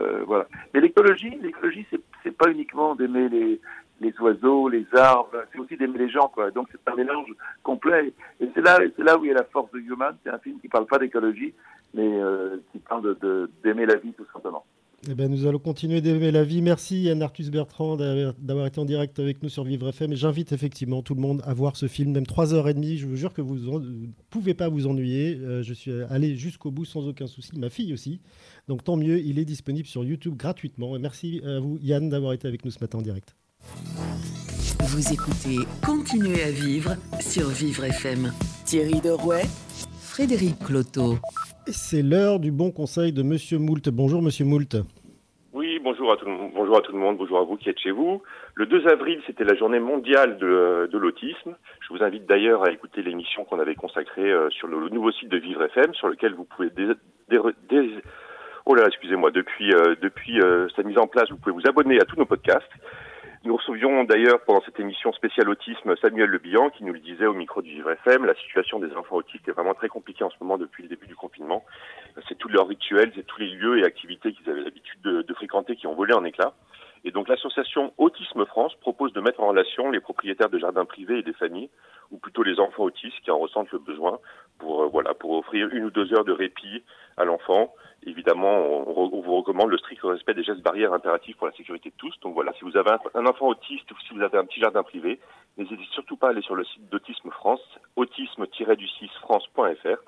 Euh, 0.00 0.22
voilà. 0.26 0.46
Mais 0.72 0.80
l'écologie, 0.80 1.36
l'écologie, 1.42 1.86
c'est, 1.90 2.00
c'est 2.22 2.36
pas 2.36 2.50
uniquement 2.50 2.94
d'aimer 2.94 3.28
les, 3.28 3.60
les 4.00 4.18
oiseaux, 4.20 4.68
les 4.68 4.86
arbres, 4.94 5.44
c'est 5.52 5.58
aussi 5.58 5.76
d'aimer 5.76 5.98
les 5.98 6.08
gens, 6.08 6.28
quoi. 6.28 6.50
Donc 6.50 6.68
c'est 6.72 6.90
un 6.90 6.96
mélange 6.96 7.28
complet. 7.62 8.12
Et 8.40 8.48
c'est 8.54 8.62
là, 8.62 8.78
c'est 8.96 9.02
là 9.02 9.18
où 9.18 9.24
il 9.24 9.28
y 9.28 9.30
a 9.30 9.34
la 9.34 9.44
force 9.44 9.70
de 9.72 9.78
Human. 9.78 10.16
C'est 10.24 10.30
un 10.30 10.38
film 10.38 10.58
qui 10.60 10.68
parle 10.68 10.86
pas 10.86 10.98
d'écologie, 10.98 11.54
mais 11.92 12.20
euh, 12.20 12.56
qui 12.72 12.78
parle 12.78 13.18
de, 13.18 13.50
d'aimer 13.62 13.86
la 13.86 13.96
vie 13.96 14.14
tout 14.14 14.26
simplement. 14.32 14.64
Eh 15.08 15.14
ben, 15.14 15.30
nous 15.30 15.46
allons 15.46 15.58
continuer 15.58 16.02
d'aimer 16.02 16.30
la 16.30 16.44
vie. 16.44 16.60
Merci 16.60 17.02
Yann 17.02 17.22
Arthus 17.22 17.50
Bertrand 17.50 17.96
d'avoir 17.96 18.66
été 18.66 18.80
en 18.80 18.84
direct 18.84 19.18
avec 19.18 19.42
nous 19.42 19.48
sur 19.48 19.64
Vivre 19.64 19.88
FM. 19.88 20.14
J'invite 20.14 20.52
effectivement 20.52 21.00
tout 21.00 21.14
le 21.14 21.22
monde 21.22 21.40
à 21.46 21.54
voir 21.54 21.76
ce 21.76 21.88
film, 21.88 22.12
même 22.12 22.24
3h30. 22.24 22.98
Je 22.98 23.06
vous 23.06 23.16
jure 23.16 23.32
que 23.32 23.40
vous 23.40 23.56
ne 23.56 24.08
pouvez 24.28 24.52
pas 24.52 24.68
vous 24.68 24.86
ennuyer. 24.86 25.36
Euh, 25.36 25.62
je 25.62 25.72
suis 25.72 25.90
allé 26.10 26.36
jusqu'au 26.36 26.70
bout 26.70 26.84
sans 26.84 27.08
aucun 27.08 27.26
souci. 27.26 27.58
Ma 27.58 27.70
fille 27.70 27.94
aussi. 27.94 28.20
Donc 28.68 28.84
tant 28.84 28.96
mieux, 28.96 29.20
il 29.20 29.38
est 29.38 29.46
disponible 29.46 29.88
sur 29.88 30.04
YouTube 30.04 30.36
gratuitement. 30.36 30.98
Merci 30.98 31.40
à 31.46 31.60
vous 31.60 31.78
Yann 31.80 32.10
d'avoir 32.10 32.34
été 32.34 32.46
avec 32.46 32.66
nous 32.66 32.70
ce 32.70 32.80
matin 32.80 32.98
en 32.98 33.02
direct. 33.02 33.34
Vous 34.80 35.12
écoutez 35.12 35.56
Continuez 35.82 36.42
à 36.42 36.50
vivre 36.50 36.96
sur 37.20 37.48
Vivre 37.48 37.84
FM. 37.84 38.32
Thierry 38.66 39.00
Derouet, 39.00 39.44
Frédéric 40.02 40.58
Cloteau. 40.58 41.18
C'est 41.66 42.02
l'heure 42.02 42.40
du 42.40 42.50
bon 42.50 42.70
conseil 42.70 43.12
de 43.12 43.22
Monsieur 43.22 43.58
Moult. 43.58 43.88
Bonjour 43.90 44.22
Monsieur 44.22 44.44
Moult. 44.44 44.76
Oui, 45.52 45.78
bonjour 45.82 46.12
à, 46.12 46.16
tout, 46.16 46.26
bonjour 46.54 46.78
à 46.78 46.80
tout 46.80 46.92
le 46.92 46.98
monde, 46.98 47.18
bonjour 47.18 47.38
à 47.38 47.42
vous 47.42 47.56
qui 47.56 47.68
êtes 47.68 47.78
chez 47.78 47.90
vous. 47.90 48.22
Le 48.54 48.66
2 48.66 48.86
avril, 48.86 49.20
c'était 49.26 49.44
la 49.44 49.54
journée 49.54 49.80
mondiale 49.80 50.38
de, 50.38 50.88
l'autisme. 50.92 51.56
Je 51.80 51.92
vous 51.92 52.02
invite 52.02 52.26
d'ailleurs 52.26 52.64
à 52.64 52.72
écouter 52.72 53.02
l'émission 53.02 53.44
qu'on 53.44 53.58
avait 53.58 53.74
consacrée 53.74 54.30
euh, 54.30 54.48
sur 54.50 54.68
le, 54.68 54.88
nouveau 54.88 55.12
site 55.12 55.28
de 55.28 55.38
Vivre 55.38 55.62
FM, 55.64 55.92
sur 55.94 56.08
lequel 56.08 56.34
vous 56.34 56.44
pouvez 56.44 56.70
oh 58.66 58.74
là, 58.74 58.84
excusez-moi, 58.86 59.30
depuis 59.30 59.72
euh, 59.72 59.96
depuis 60.00 60.40
euh, 60.40 60.68
sa 60.76 60.82
mise 60.82 60.98
en 60.98 61.06
place, 61.06 61.30
vous 61.30 61.36
pouvez 61.36 61.54
vous 61.54 61.68
abonner 61.68 62.00
à 62.00 62.04
tous 62.04 62.16
nos 62.16 62.26
podcasts. 62.26 62.70
Nous 63.42 63.56
recevions 63.56 64.04
d'ailleurs 64.04 64.44
pendant 64.44 64.60
cette 64.66 64.78
émission 64.78 65.14
spéciale 65.14 65.48
autisme 65.48 65.96
Samuel 65.96 66.28
Le 66.28 66.36
Bihan 66.36 66.68
qui 66.68 66.84
nous 66.84 66.92
le 66.92 66.98
disait 66.98 67.24
au 67.24 67.32
micro 67.32 67.62
du 67.62 67.70
Vivre. 67.70 67.90
La 68.04 68.34
situation 68.34 68.78
des 68.78 68.92
enfants 68.94 69.16
autistes 69.16 69.48
est 69.48 69.52
vraiment 69.52 69.72
très 69.72 69.88
compliquée 69.88 70.24
en 70.24 70.30
ce 70.30 70.36
moment 70.42 70.58
depuis 70.58 70.82
le 70.82 70.90
début 70.90 71.06
du 71.06 71.16
confinement. 71.16 71.64
C'est 72.28 72.36
tous 72.36 72.48
leurs 72.48 72.68
rituels, 72.68 73.12
c'est 73.14 73.26
tous 73.26 73.40
les 73.40 73.48
lieux 73.48 73.78
et 73.78 73.84
activités 73.84 74.34
qu'ils 74.34 74.50
avaient 74.50 74.60
l'habitude 74.60 75.00
de, 75.00 75.22
de 75.22 75.34
fréquenter 75.34 75.74
qui 75.74 75.86
ont 75.86 75.94
volé 75.94 76.12
en 76.12 76.22
éclats. 76.24 76.52
Et 77.04 77.10
donc 77.10 77.28
l'association 77.28 77.92
Autisme 77.98 78.44
France 78.46 78.74
propose 78.80 79.12
de 79.12 79.20
mettre 79.20 79.40
en 79.40 79.48
relation 79.48 79.90
les 79.90 80.00
propriétaires 80.00 80.50
de 80.50 80.58
jardins 80.58 80.84
privés 80.84 81.18
et 81.18 81.22
des 81.22 81.32
familles, 81.32 81.70
ou 82.10 82.18
plutôt 82.18 82.42
les 82.42 82.60
enfants 82.60 82.84
autistes 82.84 83.20
qui 83.22 83.30
en 83.30 83.38
ressentent 83.38 83.72
le 83.72 83.78
besoin, 83.78 84.18
pour 84.58 84.82
euh, 84.82 84.88
voilà 84.88 85.14
pour 85.14 85.32
offrir 85.32 85.68
une 85.72 85.84
ou 85.84 85.90
deux 85.90 86.12
heures 86.12 86.24
de 86.24 86.32
répit 86.32 86.82
à 87.16 87.24
l'enfant. 87.24 87.72
Évidemment, 88.04 88.88
on, 88.88 89.20
vous 89.20 89.36
recommande 89.36 89.70
le 89.70 89.76
strict 89.76 90.02
respect 90.02 90.32
des 90.32 90.42
gestes 90.42 90.62
barrières 90.62 90.94
impératifs 90.94 91.36
pour 91.36 91.46
la 91.46 91.52
sécurité 91.52 91.90
de 91.90 91.94
tous. 91.96 92.18
Donc 92.20 92.32
voilà, 92.32 92.52
si 92.54 92.64
vous 92.64 92.76
avez 92.76 92.90
un, 93.14 93.26
enfant 93.26 93.48
autiste 93.48 93.90
ou 93.92 93.94
si 94.06 94.14
vous 94.14 94.22
avez 94.22 94.38
un 94.38 94.46
petit 94.46 94.60
jardin 94.60 94.82
privé, 94.82 95.20
n'hésitez 95.58 95.84
surtout 95.92 96.16
pas 96.16 96.28
à 96.28 96.30
aller 96.30 96.40
sur 96.40 96.54
le 96.54 96.64
site 96.64 96.88
d'Autisme 96.88 97.30
France, 97.30 97.60
autisme-du6france.fr 97.96 99.98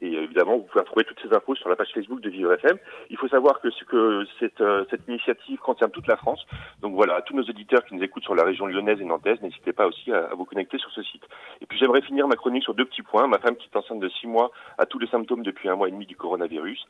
et 0.00 0.16
euh, 0.16 0.22
évidemment, 0.22 0.56
vous 0.56 0.64
pouvez 0.64 0.80
retrouver 0.80 1.04
toutes 1.04 1.20
ces 1.20 1.34
infos 1.34 1.54
sur 1.54 1.68
la 1.68 1.76
page 1.76 1.90
Facebook 1.94 2.20
de 2.20 2.30
Vivre 2.30 2.52
FM. 2.52 2.78
Il 3.10 3.16
faut 3.16 3.28
savoir 3.28 3.60
que, 3.60 3.68
que 3.84 4.26
cette, 4.40 4.60
euh, 4.60 4.84
cette 4.90 5.06
initiative 5.08 5.58
concerne 5.58 5.90
toute 5.90 6.06
la 6.06 6.16
France. 6.16 6.44
Donc 6.80 6.94
voilà, 6.94 7.16
à 7.16 7.22
tous 7.22 7.34
nos 7.34 7.42
auditeurs 7.42 7.84
qui 7.84 7.94
nous 7.94 8.02
écoutent 8.02 8.24
sur 8.24 8.34
la 8.34 8.44
région 8.44 8.66
lyonnaise 8.66 9.00
et 9.00 9.04
nantaise, 9.04 9.40
n'hésitez 9.42 9.72
pas 9.72 9.86
aussi 9.86 10.12
à, 10.12 10.30
vous 10.34 10.44
connecter 10.44 10.78
sur 10.78 10.90
ce 10.90 11.02
site. 11.02 11.22
Et 11.60 11.66
puis 11.66 11.78
j'aimerais 11.78 12.02
finir 12.02 12.26
ma 12.26 12.36
chronique 12.36 12.64
sur 12.64 12.74
deux 12.74 12.84
petits 12.84 13.02
points. 13.02 13.26
Ma 13.26 13.38
femme 13.38 13.56
qui 13.56 13.68
est 13.72 13.78
enceinte 13.78 14.00
de 14.00 14.08
six 14.08 14.26
mois 14.26 14.50
a 14.78 14.86
tous 14.86 14.98
les 14.98 15.08
symptômes 15.08 15.42
depuis 15.42 15.68
un 15.68 15.76
mois 15.76 15.88
et 15.88 15.92
demi 15.92 16.06
du 16.06 16.16
coronavirus. 16.16 16.86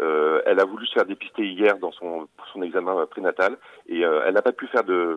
Euh, 0.00 0.42
elle 0.44 0.58
a 0.58 0.64
voulu 0.64 0.86
se 0.86 0.94
faire 0.94 1.04
dépister 1.04 1.46
hier 1.46 1.78
dans 1.78 1.92
son, 1.92 2.26
pour 2.36 2.46
son 2.52 2.62
examen 2.62 3.06
prénatal 3.06 3.56
et 3.88 4.00
elle 4.00 4.34
n'a 4.34 4.42
pas 4.42 4.50
pu 4.50 4.66
faire 4.66 4.82
de, 4.82 5.16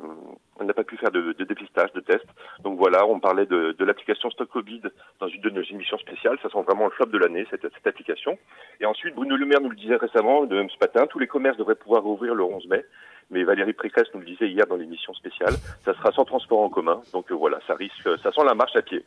elle 0.59 0.67
n'a 0.67 0.73
pas 0.73 0.83
pu 0.83 0.97
faire 0.97 1.09
de, 1.09 1.33
dépistage, 1.33 1.91
de 1.93 1.99
test. 1.99 2.25
Donc 2.63 2.77
voilà, 2.77 3.05
on 3.07 3.19
parlait 3.19 3.47
de, 3.47 3.75
de 3.77 3.85
l'application 3.85 4.29
Stock 4.29 4.49
Covid 4.49 4.81
dans 5.19 5.27
une 5.27 5.41
de 5.41 5.49
nos 5.49 5.63
émissions 5.63 5.97
spéciales. 5.97 6.37
Ça 6.43 6.49
sent 6.49 6.61
vraiment 6.61 6.85
le 6.85 6.91
flop 6.91 7.07
de 7.07 7.17
l'année. 7.17 7.36
Cette, 7.49 7.65
application. 7.85 8.37
Et 8.79 8.85
ensuite, 8.85 9.15
Bruno 9.15 9.35
Le 9.35 9.45
Maire 9.45 9.61
nous 9.61 9.69
le 9.69 9.75
disait 9.75 9.95
récemment, 9.95 10.45
de 10.45 10.55
même 10.55 10.69
ce 10.69 10.77
matin, 10.79 11.07
tous 11.07 11.19
les 11.19 11.27
commerces 11.27 11.57
devraient 11.57 11.75
pouvoir 11.75 12.03
rouvrir 12.03 12.35
le 12.35 12.43
11 12.43 12.67
mai. 12.67 12.85
Mais 13.29 13.43
Valérie 13.43 13.73
Pécresse 13.73 14.07
nous 14.13 14.21
le 14.21 14.25
disait 14.25 14.47
hier 14.47 14.65
dans 14.67 14.77
l'émission 14.77 15.13
spéciale, 15.13 15.53
ça 15.83 15.93
sera 15.93 16.11
sans 16.13 16.23
transport 16.23 16.61
en 16.61 16.69
commun. 16.69 17.01
Donc 17.11 17.29
euh, 17.31 17.35
voilà, 17.35 17.59
ça 17.67 17.75
risque, 17.75 18.07
ça 18.23 18.31
sent 18.31 18.43
la 18.45 18.55
marche 18.55 18.75
à 18.75 18.81
pied. 18.81 19.03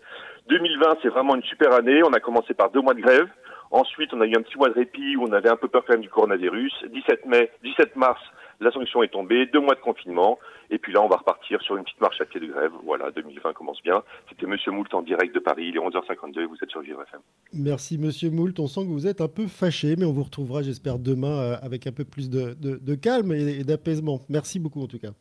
2020, 0.49 0.99
c'est 1.03 1.09
vraiment 1.09 1.37
une 1.37 1.43
super 1.43 1.73
année. 1.73 2.03
On 2.05 2.13
a 2.13 2.21
commencé 2.21 2.53
par 2.53 2.71
deux 2.71 2.83
mois 2.83 2.95
de 2.95 3.01
grève. 3.01 3.29
Ensuite, 3.71 4.13
on 4.13 4.21
a 4.21 4.27
eu 4.27 4.35
un 4.37 4.43
petit 4.43 4.59
mois 4.59 4.69
de 4.69 4.75
répit 4.75 5.17
où 5.17 5.25
on 5.25 5.33
avait 5.33 5.49
un 5.49 5.57
peu 5.57 5.69
peur 5.69 5.85
quand 5.87 5.93
même 5.93 6.03
du 6.03 6.09
coronavirus. 6.09 6.73
17 6.93 7.27
mai, 7.27 7.51
17 7.63 7.95
mars, 7.97 8.21
la 8.61 8.71
sanction 8.73 9.03
est 9.03 9.09
tombée, 9.09 9.47
deux 9.47 9.61
mois 9.61 9.75
de 9.75 9.81
confinement, 9.81 10.39
et 10.71 10.79
puis 10.79 10.93
là, 10.93 11.03
on 11.03 11.09
va 11.09 11.17
repartir 11.17 11.61
sur 11.63 11.77
une 11.77 11.85
petite 11.85 12.01
marche 12.01 12.21
à 12.21 12.25
pied 12.25 12.41
de 12.41 12.47
grève. 12.47 12.73
Voilà, 12.85 13.11
2020 13.11 13.53
commence 13.53 13.83
bien. 13.83 14.03
C'était 14.29 14.47
Monsieur 14.47 14.73
Moult 14.73 14.93
en 14.93 15.03
direct 15.03 15.35
de 15.35 15.41
Paris, 15.41 15.69
il 15.69 15.77
est 15.77 15.81
11h52, 15.81 16.47
vous 16.47 16.57
êtes 16.63 16.71
sur 16.71 16.81
Vivre 16.81 17.03
FM. 17.03 17.21
Merci 17.55 17.97
Monsieur 17.97 18.31
Moult, 18.31 18.59
on 18.59 18.67
sent 18.67 18.83
que 18.83 18.91
vous 18.91 19.07
êtes 19.07 19.21
un 19.21 19.29
peu 19.29 19.47
fâché, 19.47 19.95
mais 19.97 20.05
on 20.05 20.13
vous 20.13 20.25
retrouvera, 20.25 20.63
j'espère, 20.63 20.99
demain 20.99 21.39
euh, 21.41 21.57
avec 21.63 21.87
un 21.87 21.93
peu 21.93 22.05
plus 22.05 22.29
de, 22.29 22.55
de 22.55 22.95
calme 22.95 23.33
et 23.33 23.65
d'apaisement. 23.65 24.21
Merci 24.29 24.59
beaucoup 24.59 24.83
en 24.83 24.87
tout 24.87 24.99
cas. 24.99 25.13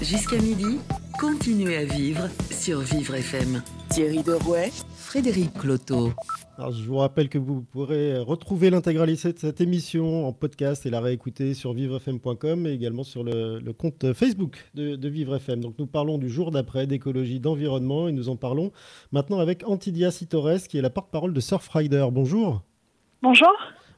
Jusqu'à 0.00 0.36
midi, 0.36 0.78
continuez 1.18 1.76
à 1.76 1.84
vivre 1.84 2.28
sur 2.50 2.80
Vivre 2.80 3.14
FM. 3.14 3.62
Thierry 3.92 4.22
Derouet, 4.22 4.70
Frédéric 4.94 5.52
Cloteau. 5.52 6.12
Alors, 6.56 6.72
je 6.72 6.82
vous 6.88 6.96
rappelle 6.96 7.28
que 7.28 7.36
vous 7.36 7.60
pourrez 7.60 8.16
retrouver 8.16 8.70
l'intégralité 8.70 9.34
de 9.34 9.38
cette 9.38 9.60
émission 9.60 10.26
en 10.26 10.32
podcast 10.32 10.86
et 10.86 10.90
la 10.90 11.02
réécouter 11.02 11.52
sur 11.52 11.74
vivrefm.com 11.74 12.66
et 12.66 12.70
également 12.70 13.04
sur 13.04 13.22
le, 13.22 13.60
compte 13.72 14.14
Facebook 14.14 14.64
de, 14.72 14.96
de 14.96 15.08
Vivre 15.10 15.36
FM. 15.36 15.60
Donc 15.60 15.74
nous 15.78 15.86
parlons 15.86 16.16
du 16.16 16.30
jour 16.30 16.52
d'après, 16.52 16.86
d'écologie, 16.86 17.38
d'environnement 17.38 18.08
et 18.08 18.12
nous 18.12 18.30
en 18.30 18.36
parlons 18.36 18.72
maintenant 19.12 19.40
avec 19.40 19.62
Antidia 19.68 20.10
Sitores 20.10 20.68
qui 20.70 20.78
est 20.78 20.82
la 20.82 20.90
porte-parole 20.90 21.34
de 21.34 21.40
Surfrider. 21.40 22.06
Bonjour. 22.10 22.62
Bonjour. 23.20 23.52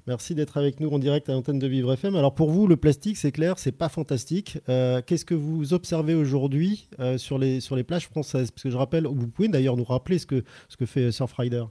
Merci 0.06 0.34
d'être 0.34 0.58
avec 0.58 0.80
nous 0.80 0.90
en 0.90 0.98
direct 0.98 1.30
à 1.30 1.32
l'antenne 1.32 1.58
de 1.58 1.66
Vivre 1.66 1.92
FM. 1.92 2.14
Alors 2.14 2.34
pour 2.34 2.50
vous, 2.50 2.66
le 2.66 2.76
plastique, 2.76 3.16
c'est 3.16 3.32
clair, 3.32 3.58
c'est 3.58 3.76
pas 3.76 3.88
fantastique. 3.88 4.58
Euh, 4.68 5.00
qu'est-ce 5.00 5.24
que 5.24 5.34
vous 5.34 5.72
observez 5.72 6.14
aujourd'hui 6.14 6.88
euh, 7.00 7.16
sur, 7.16 7.38
les, 7.38 7.60
sur 7.60 7.74
les 7.74 7.84
plages 7.84 8.06
françaises? 8.06 8.50
Parce 8.50 8.64
que 8.64 8.70
je 8.70 8.76
rappelle, 8.76 9.06
vous 9.06 9.28
pouvez 9.28 9.48
d'ailleurs 9.48 9.78
nous 9.78 9.84
rappeler 9.84 10.18
ce 10.18 10.26
que, 10.26 10.44
ce 10.68 10.76
que 10.76 10.84
fait 10.84 11.10
Surfrider. 11.10 11.64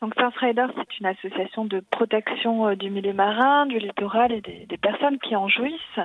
Donc 0.00 0.14
Surfrider, 0.18 0.64
c'est 0.76 0.98
une 0.98 1.06
association 1.06 1.66
de 1.66 1.80
protection 1.90 2.68
euh, 2.68 2.74
du 2.74 2.88
milieu 2.88 3.12
marin, 3.12 3.66
du 3.66 3.78
littoral 3.78 4.32
et 4.32 4.40
des, 4.40 4.78
personnes 4.78 5.18
qui 5.18 5.36
en 5.36 5.46
jouissent. 5.46 6.00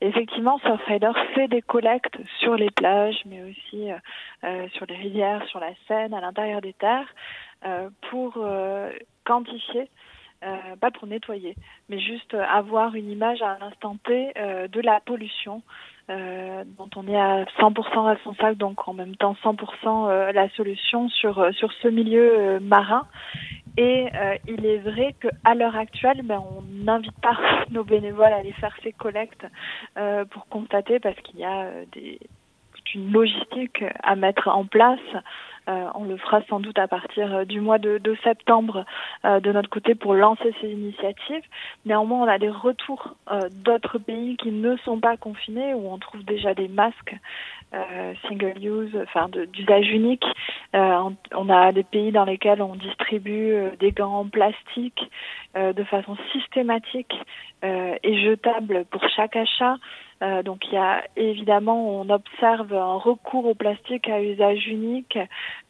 effectivement, 0.00 0.58
Surfrider 0.58 1.12
fait 1.34 1.46
des 1.46 1.62
collectes 1.62 2.18
sur 2.40 2.56
les 2.56 2.70
plages, 2.70 3.22
mais 3.26 3.42
aussi 3.42 3.90
euh, 4.42 4.68
sur 4.70 4.86
les 4.86 4.96
rivières, 4.96 5.46
sur 5.46 5.60
la 5.60 5.70
Seine, 5.86 6.14
à 6.14 6.20
l'intérieur 6.20 6.60
des 6.60 6.72
terres, 6.72 7.06
euh, 7.64 7.88
pour 8.10 8.44
quantifier 9.24 9.88
euh, 10.44 10.76
pas 10.80 10.92
pour 10.92 11.08
nettoyer, 11.08 11.56
mais 11.88 11.98
juste 11.98 12.32
avoir 12.34 12.94
une 12.94 13.10
image 13.10 13.42
à 13.42 13.58
un 13.60 13.66
instant 13.66 13.96
T 14.04 14.32
euh, 14.36 14.68
de 14.68 14.80
la 14.80 15.00
pollution 15.00 15.62
euh, 16.10 16.62
dont 16.78 16.88
on 16.94 17.08
est 17.08 17.18
à 17.18 17.44
100% 17.58 18.06
responsable, 18.06 18.56
donc 18.56 18.86
en 18.86 18.94
même 18.94 19.16
temps 19.16 19.36
100% 19.42 20.32
la 20.32 20.48
solution 20.50 21.08
sur 21.08 21.52
sur 21.54 21.72
ce 21.82 21.88
milieu 21.88 22.60
marin. 22.60 23.06
Et 23.76 24.08
il 24.46 24.64
est 24.64 24.78
vrai 24.78 25.14
qu'à 25.20 25.54
l'heure 25.54 25.76
actuelle, 25.76 26.22
ben, 26.22 26.42
on 26.56 26.62
n'invite 26.84 27.20
pas 27.20 27.36
nos 27.70 27.84
bénévoles 27.84 28.32
à 28.32 28.36
aller 28.36 28.52
faire 28.52 28.74
ces 28.82 28.92
collectes 28.92 29.46
pour 30.30 30.46
constater, 30.48 31.00
parce 31.00 31.18
qu'il 31.20 31.40
y 31.40 31.44
a 31.44 31.70
des, 31.92 32.18
une 32.94 33.12
logistique 33.12 33.84
à 34.02 34.16
mettre 34.16 34.48
en 34.48 34.64
place 34.64 34.98
euh, 35.14 35.20
on 35.94 36.04
le 36.04 36.16
fera 36.16 36.40
sans 36.48 36.60
doute 36.60 36.78
à 36.78 36.88
partir 36.88 37.34
euh, 37.34 37.44
du 37.44 37.60
mois 37.60 37.78
de, 37.78 38.00
septembre 38.24 38.84
euh, 39.24 39.40
de 39.40 39.52
notre 39.52 39.68
côté 39.68 39.94
pour 39.94 40.14
lancer 40.14 40.54
ces 40.60 40.70
initiatives. 40.70 41.42
Néanmoins, 41.84 42.24
on 42.24 42.28
a 42.28 42.38
des 42.38 42.48
retours 42.48 43.14
d'autres 43.64 43.98
pays 43.98 44.36
qui 44.36 44.50
ne 44.50 44.76
sont 44.78 44.98
pas 44.98 45.16
confinés 45.16 45.74
où 45.74 45.90
on 45.90 45.98
trouve 45.98 46.24
déjà 46.24 46.54
des 46.54 46.68
masques 46.68 47.14
single 48.26 48.54
use, 48.62 48.96
enfin 49.02 49.28
d'usage 49.52 49.90
unique. 49.90 50.24
on, 50.72 51.48
a 51.50 51.72
des 51.72 51.82
pays 51.82 52.12
dans 52.12 52.24
lesquels 52.24 52.62
on 52.62 52.74
distribue 52.76 53.54
des 53.78 53.92
gants 53.92 54.20
en 54.20 54.26
plastique 54.26 55.10
de 55.54 55.84
façon 55.84 56.16
systématique 56.32 57.14
et 57.62 58.24
jetable 58.24 58.86
pour 58.90 59.06
chaque 59.10 59.36
achat. 59.36 59.76
Euh, 60.22 60.42
donc 60.42 60.66
il 60.66 60.74
y 60.74 60.78
a 60.78 61.04
évidemment, 61.16 62.00
on 62.00 62.10
observe 62.10 62.74
un 62.74 62.96
recours 62.96 63.46
au 63.46 63.54
plastique 63.54 64.08
à 64.08 64.20
usage 64.22 64.66
unique 64.66 65.18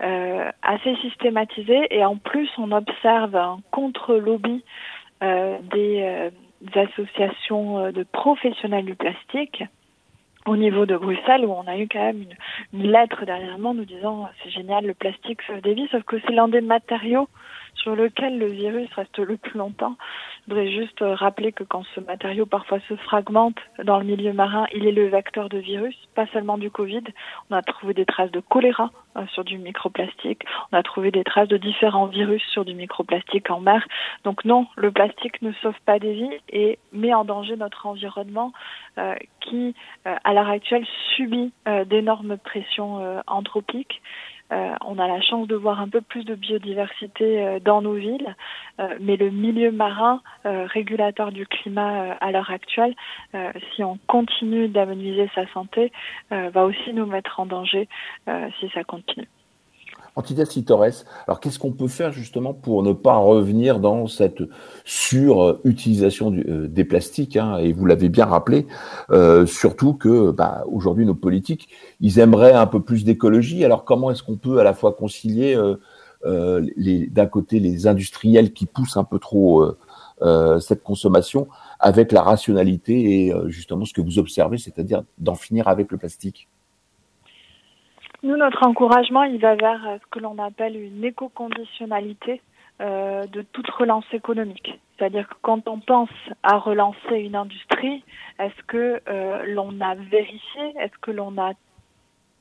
euh, 0.02 0.50
assez 0.62 0.96
systématisé. 0.96 1.86
Et 1.90 2.04
en 2.04 2.16
plus 2.16 2.48
on 2.58 2.72
observe 2.72 3.36
un 3.36 3.60
contre-lobby 3.70 4.64
euh, 5.22 5.58
des, 5.72 6.30
des, 6.62 6.80
associations 6.80 7.90
de 7.90 8.02
professionnels 8.04 8.84
du 8.84 8.94
plastique 8.94 9.64
au 10.46 10.56
niveau 10.56 10.86
de 10.86 10.96
Bruxelles 10.96 11.44
où 11.44 11.52
on 11.52 11.66
a 11.66 11.76
eu 11.76 11.88
quand 11.88 11.98
même 11.98 12.22
une, 12.22 12.80
une 12.80 12.90
lettre 12.90 13.26
dernièrement 13.26 13.74
nous 13.74 13.84
disant 13.84 14.28
c'est 14.42 14.50
génial 14.50 14.86
le 14.86 14.94
plastique 14.94 15.42
sauve 15.42 15.60
des 15.60 15.74
vies 15.74 15.88
sauf 15.90 16.02
que 16.04 16.18
c'est 16.20 16.32
l'un 16.32 16.48
des 16.48 16.60
matériaux 16.60 17.28
sur 17.82 17.96
lequel 17.96 18.38
le 18.38 18.46
virus 18.46 18.88
reste 18.94 19.18
le 19.18 19.36
plus 19.36 19.58
longtemps. 19.58 19.96
Je 20.42 20.54
voudrais 20.54 20.70
juste 20.70 21.00
rappeler 21.00 21.52
que 21.52 21.64
quand 21.64 21.84
ce 21.94 22.00
matériau 22.00 22.46
parfois 22.46 22.78
se 22.88 22.96
fragmente 22.96 23.58
dans 23.82 23.98
le 23.98 24.04
milieu 24.04 24.32
marin, 24.32 24.66
il 24.74 24.86
est 24.86 24.92
le 24.92 25.08
vecteur 25.08 25.48
de 25.48 25.58
virus, 25.58 25.96
pas 26.14 26.26
seulement 26.28 26.58
du 26.58 26.70
Covid. 26.70 27.04
On 27.50 27.56
a 27.56 27.62
trouvé 27.62 27.94
des 27.94 28.06
traces 28.06 28.30
de 28.30 28.40
choléra 28.40 28.90
euh, 29.16 29.26
sur 29.32 29.44
du 29.44 29.58
microplastique. 29.58 30.42
On 30.72 30.76
a 30.76 30.82
trouvé 30.82 31.10
des 31.10 31.24
traces 31.24 31.48
de 31.48 31.56
différents 31.56 32.06
virus 32.06 32.42
sur 32.52 32.64
du 32.64 32.74
microplastique 32.74 33.50
en 33.50 33.60
mer. 33.60 33.86
Donc 34.24 34.44
non, 34.44 34.66
le 34.76 34.90
plastique 34.90 35.40
ne 35.42 35.52
sauve 35.62 35.78
pas 35.84 35.98
des 35.98 36.12
vies 36.12 36.38
et 36.50 36.78
met 36.92 37.14
en 37.14 37.24
danger 37.24 37.56
notre 37.56 37.86
environnement 37.86 38.52
euh, 38.98 39.14
qui, 39.40 39.74
euh, 40.06 40.14
à 40.24 40.34
l'heure 40.34 40.48
actuelle, 40.48 40.86
subit 41.16 41.52
d'énormes 41.86 42.38
pressions 42.38 43.22
anthropiques. 43.26 44.00
Euh, 44.52 44.74
on 44.84 44.98
a 44.98 45.06
la 45.06 45.20
chance 45.20 45.46
de 45.46 45.54
voir 45.54 45.80
un 45.80 45.88
peu 45.88 46.00
plus 46.00 46.24
de 46.24 46.34
biodiversité 46.34 47.42
euh, 47.42 47.60
dans 47.60 47.82
nos 47.82 47.94
villes, 47.94 48.34
euh, 48.80 48.96
mais 49.00 49.16
le 49.16 49.30
milieu 49.30 49.70
marin, 49.70 50.22
régulateur 50.44 51.32
du 51.32 51.46
climat 51.46 52.16
à 52.20 52.32
l'heure 52.32 52.50
actuelle, 52.50 52.94
si 53.74 53.84
on 53.84 53.98
continue 54.06 54.68
d'amenuiser 54.68 55.28
sa 55.34 55.46
santé, 55.48 55.92
va 56.30 56.64
aussi 56.64 56.94
nous 56.94 57.04
mettre 57.04 57.40
en 57.40 57.46
danger 57.46 57.88
si 58.58 58.68
ça 58.70 58.84
continue. 58.84 59.28
Antidas 60.16 60.58
Torres, 60.66 61.04
alors 61.26 61.40
qu'est-ce 61.40 61.58
qu'on 61.58 61.72
peut 61.72 61.88
faire 61.88 62.12
justement 62.12 62.52
pour 62.52 62.82
ne 62.82 62.92
pas 62.92 63.16
revenir 63.16 63.78
dans 63.80 64.06
cette 64.06 64.42
surutilisation 64.84 66.32
euh, 66.32 66.68
des 66.68 66.84
plastiques 66.84 67.36
hein, 67.36 67.58
Et 67.58 67.72
vous 67.72 67.86
l'avez 67.86 68.08
bien 68.08 68.24
rappelé, 68.24 68.66
euh, 69.10 69.46
surtout 69.46 69.94
que 69.94 70.30
bah, 70.30 70.64
aujourd'hui 70.66 71.06
nos 71.06 71.14
politiques, 71.14 71.68
ils 72.00 72.18
aimeraient 72.18 72.52
un 72.52 72.66
peu 72.66 72.80
plus 72.80 73.04
d'écologie. 73.04 73.64
Alors 73.64 73.84
comment 73.84 74.10
est-ce 74.10 74.22
qu'on 74.22 74.36
peut 74.36 74.58
à 74.58 74.64
la 74.64 74.74
fois 74.74 74.92
concilier 74.92 75.56
euh, 75.56 76.66
d'un 77.10 77.26
côté 77.26 77.60
les 77.60 77.86
industriels 77.86 78.52
qui 78.52 78.66
poussent 78.66 78.96
un 78.96 79.04
peu 79.04 79.20
trop 79.20 79.64
cette 80.58 80.82
consommation 80.82 81.46
avec 81.78 82.10
la 82.10 82.22
rationalité 82.22 83.26
et 83.26 83.32
justement 83.46 83.84
ce 83.84 83.92
que 83.92 84.00
vous 84.00 84.18
observez, 84.18 84.58
c'est-à-dire 84.58 85.04
d'en 85.18 85.36
finir 85.36 85.68
avec 85.68 85.92
le 85.92 85.96
plastique? 85.96 86.48
Nous, 88.22 88.36
notre 88.36 88.66
encouragement, 88.66 89.22
il 89.22 89.40
va 89.40 89.54
vers 89.54 89.86
euh, 89.86 89.98
ce 90.02 90.06
que 90.10 90.18
l'on 90.18 90.38
appelle 90.38 90.76
une 90.76 91.04
éco-conditionnalité 91.04 92.40
euh, 92.80 93.26
de 93.26 93.42
toute 93.42 93.68
relance 93.70 94.04
économique. 94.12 94.80
C'est-à-dire 94.96 95.28
que 95.28 95.34
quand 95.42 95.68
on 95.68 95.78
pense 95.78 96.10
à 96.42 96.58
relancer 96.58 97.16
une 97.16 97.36
industrie, 97.36 98.02
est-ce 98.40 98.62
que 98.66 99.00
euh, 99.08 99.44
l'on 99.46 99.80
a 99.80 99.94
vérifié, 99.94 100.62
est-ce 100.80 100.98
que 101.00 101.12
l'on 101.12 101.38
a 101.38 101.52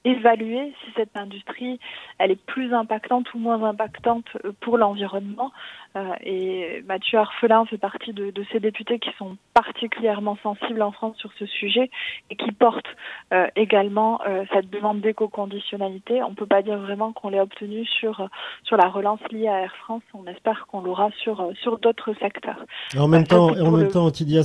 évalué 0.04 0.74
si 0.84 0.92
cette 0.96 1.16
industrie 1.18 1.80
elle 2.18 2.32
est 2.32 2.46
plus 2.46 2.74
impactante 2.74 3.34
ou 3.34 3.40
moins 3.40 3.64
impactante 3.64 4.26
pour 4.62 4.78
l'environnement 4.78 5.52
euh, 5.98 6.14
et 6.24 6.84
Mathieu 6.88 7.18
Arfelin 7.18 7.66
fait 7.66 7.78
partie 7.78 8.14
de, 8.14 8.32
ces 8.52 8.60
députés 8.60 9.00
qui 9.00 9.10
sont 9.18 9.38
particulièrement 9.54 10.38
sensibles 10.44 10.82
en 10.82 10.92
France 10.92 11.18
sur 11.18 11.32
ce 11.40 11.46
sujet 11.46 11.90
et 12.30 12.36
qui 12.36 12.52
portent 12.52 12.86
euh, 13.34 13.48
également 13.56 14.20
euh, 14.28 14.44
cette 14.54 14.70
demande 14.70 15.02
d'éco-conditionnalité. 15.02 16.22
On 16.24 16.32
ne 16.32 16.36
peut 16.36 16.46
pas 16.46 16.62
dire 16.62 16.78
vraiment 16.78 17.14
qu'on 17.14 17.30
l'ait 17.30 17.40
obtenue 17.40 17.86
sur, 17.86 18.28
sur 18.64 18.78
la 18.78 18.90
relance 18.90 19.20
liée 19.32 19.48
à 19.48 19.62
Air 19.62 19.76
France. 19.84 20.04
On 20.14 20.26
espère 20.28 20.68
qu'on 20.68 20.82
l'aura 20.82 21.10
sur, 21.24 21.50
sur 21.62 21.80
d'autres 21.80 22.14
secteurs. 22.20 22.64
en 22.98 23.08
même 23.08 23.26
temps, 23.26 23.50
en 23.50 23.72
même 23.72 23.90
temps, 23.90 24.06
Antidia 24.06 24.44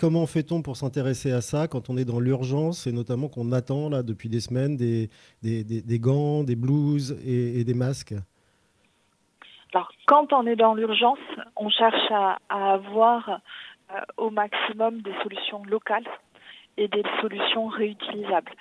comment 0.00 0.26
fait-on 0.26 0.62
pour 0.62 0.76
s'intéresser 0.76 1.32
à 1.32 1.40
ça 1.40 1.68
quand 1.68 1.90
on 1.90 1.96
est 1.96 2.04
dans 2.04 2.20
l'urgence 2.20 2.86
et 2.86 2.92
notamment 2.92 3.28
qu'on 3.28 3.52
attend 3.52 3.88
là 3.88 4.02
depuis 4.02 4.28
des 4.28 4.40
semaines 4.40 4.76
des, 4.76 5.03
des, 5.42 5.98
gants, 5.98 6.44
des 6.44 6.56
blouses 6.56 7.18
et 7.24 7.64
des 7.64 7.74
masques 7.74 8.14
alors, 9.72 9.90
quand 10.06 10.32
on 10.32 10.46
est 10.46 10.54
dans 10.54 10.74
l'urgence, 10.74 11.18
on 11.56 11.68
cherche 11.68 12.08
à, 12.12 12.38
avoir 12.48 13.28
euh, 13.90 14.00
au 14.16 14.30
maximum 14.30 15.02
des 15.02 15.12
solutions 15.24 15.64
locales 15.64 16.06
et 16.76 16.86
des 16.86 17.02
solutions 17.20 17.66
réutilisables. 17.66 18.52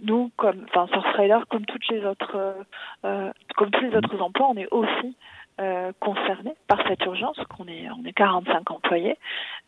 nous, 0.00 0.30
comme, 0.36 0.64
enfin, 0.70 0.86
Surfrider, 0.90 1.40
comme 1.50 1.66
toutes 1.66 1.86
les 1.90 2.02
autres, 2.06 2.56
comme 3.02 3.70
tous 3.70 3.84
les 3.84 3.94
autres 3.94 4.18
emplois, 4.22 4.48
on 4.48 4.56
est 4.56 4.68
aussi 4.70 5.14
euh, 5.60 5.92
concernés 6.00 6.54
par 6.68 6.86
cette 6.86 7.04
urgence, 7.04 7.38
qu'on 7.48 7.66
est, 7.66 7.88
on 7.90 8.04
est 8.04 8.12
45 8.12 8.70
employés. 8.70 9.16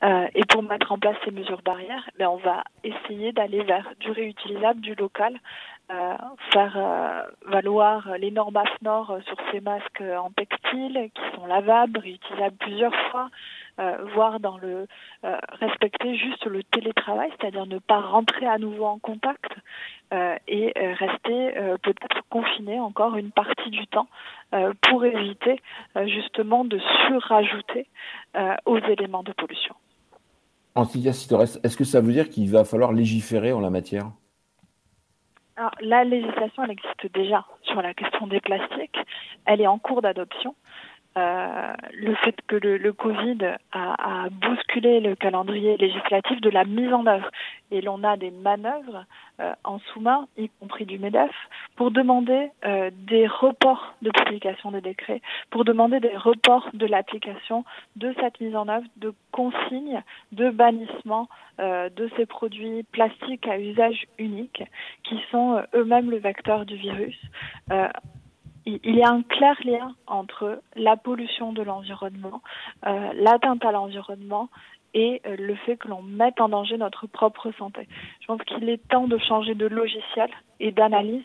Euh, 0.04 0.28
et 0.34 0.44
pour 0.44 0.62
mettre 0.62 0.92
en 0.92 0.98
place 0.98 1.16
ces 1.24 1.30
mesures 1.30 1.62
barrières, 1.62 2.08
ben, 2.18 2.28
on 2.28 2.36
va 2.36 2.62
essayer 2.84 3.32
d'aller 3.32 3.62
vers 3.62 3.88
du 4.00 4.10
réutilisable, 4.10 4.80
du 4.80 4.94
local, 4.94 5.38
euh, 5.90 6.14
faire 6.52 6.74
euh, 6.76 7.22
valoir 7.46 8.18
les 8.18 8.30
normes 8.30 8.56
AFNOR 8.56 9.18
sur 9.26 9.36
ces 9.50 9.60
masques 9.60 10.02
en 10.02 10.30
textile 10.30 11.10
qui 11.14 11.36
sont 11.36 11.46
lavables, 11.46 11.98
réutilisables 11.98 12.56
plusieurs 12.56 12.94
fois, 13.10 13.30
euh, 13.78 13.96
voire 14.14 14.40
dans 14.40 14.58
le 14.58 14.86
euh, 15.24 15.36
respecter 15.60 16.16
juste 16.16 16.44
le 16.46 16.64
télétravail, 16.64 17.30
c'est-à-dire 17.38 17.66
ne 17.66 17.78
pas 17.78 18.00
rentrer 18.00 18.46
à 18.46 18.58
nouveau 18.58 18.86
en 18.86 18.98
contact 18.98 19.52
euh, 20.12 20.36
et 20.48 20.72
rester 20.76 21.52
peut-être 21.82 22.22
confiné 22.30 22.80
encore 22.80 23.16
une 23.16 23.30
partie 23.30 23.70
du 23.70 23.86
temps 23.86 24.08
pour 24.82 25.04
éviter 25.04 25.60
justement 26.06 26.64
de 26.64 26.78
surrajouter 27.06 27.86
aux 28.64 28.78
éléments 28.78 29.22
de 29.22 29.32
pollution. 29.32 29.74
est-ce 30.76 31.76
que 31.76 31.84
ça 31.84 32.00
veut 32.00 32.12
dire 32.12 32.30
qu'il 32.30 32.50
va 32.50 32.64
falloir 32.64 32.92
légiférer 32.92 33.52
en 33.52 33.60
la 33.60 33.70
matière? 33.70 34.10
Alors, 35.58 35.72
la 35.80 36.04
législation, 36.04 36.62
elle 36.62 36.70
existe 36.70 37.12
déjà 37.12 37.44
sur 37.62 37.82
la 37.82 37.92
question 37.92 38.28
des 38.28 38.40
plastiques. 38.40 38.96
Elle 39.44 39.60
est 39.60 39.66
en 39.66 39.78
cours 39.78 40.02
d'adoption. 40.02 40.54
Euh, 41.16 41.72
le 41.94 42.14
fait 42.16 42.36
que 42.46 42.56
le, 42.56 42.92
Covid 42.92 43.38
a, 43.72 44.28
bousculé 44.30 45.00
le 45.00 45.16
calendrier 45.16 45.76
législatif 45.76 46.40
de 46.40 46.50
la 46.50 46.64
mise 46.64 46.92
en 46.92 47.06
œuvre. 47.06 47.28
Et 47.70 47.80
l'on 47.80 48.04
a 48.04 48.16
des 48.16 48.30
manœuvres 48.30 49.04
euh, 49.40 49.52
en 49.64 49.78
sous-main, 49.78 50.26
y 50.36 50.48
compris 50.60 50.86
du 50.86 50.98
MEDEF, 50.98 51.30
pour 51.76 51.90
demander 51.90 52.50
euh, 52.64 52.90
des 52.92 53.26
reports 53.26 53.94
de 54.02 54.10
publication 54.10 54.70
des 54.70 54.80
décrets, 54.80 55.20
pour 55.50 55.64
demander 55.64 55.98
des 55.98 56.16
reports 56.16 56.68
de 56.72 56.86
l'application 56.86 57.64
de 57.96 58.14
cette 58.20 58.40
mise 58.40 58.54
en 58.54 58.68
œuvre, 58.68 58.86
de 58.96 59.12
consignes, 59.32 60.02
de 60.32 60.50
bannissement 60.50 61.28
de 61.58 62.08
ces 62.16 62.24
produits 62.24 62.84
plastiques 62.92 63.48
à 63.48 63.58
usage 63.58 64.06
unique, 64.16 64.62
qui 65.02 65.18
sont 65.32 65.60
eux-mêmes 65.74 66.08
le 66.08 66.18
vecteur 66.18 66.64
du 66.64 66.76
virus 66.76 67.20
il 68.84 68.96
y 68.96 69.02
a 69.02 69.08
un 69.08 69.22
clair 69.22 69.56
lien 69.64 69.94
entre 70.06 70.60
la 70.76 70.96
pollution 70.96 71.52
de 71.52 71.62
l'environnement, 71.62 72.42
euh, 72.86 73.12
l'atteinte 73.14 73.64
à 73.64 73.72
l'environnement 73.72 74.48
et 74.94 75.22
euh, 75.26 75.36
le 75.36 75.54
fait 75.54 75.76
que 75.76 75.88
l'on 75.88 76.02
mette 76.02 76.40
en 76.40 76.48
danger 76.48 76.76
notre 76.76 77.06
propre 77.06 77.50
santé. 77.58 77.88
Je 78.20 78.26
pense 78.26 78.42
qu'il 78.42 78.68
est 78.68 78.86
temps 78.88 79.08
de 79.08 79.18
changer 79.18 79.54
de 79.54 79.66
logiciel 79.66 80.30
et 80.60 80.72
d'analyse 80.72 81.24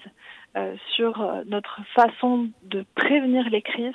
euh, 0.55 0.75
sur 0.95 1.21
notre 1.47 1.81
façon 1.95 2.49
de 2.63 2.85
prévenir 2.95 3.49
les 3.49 3.61
crises 3.61 3.93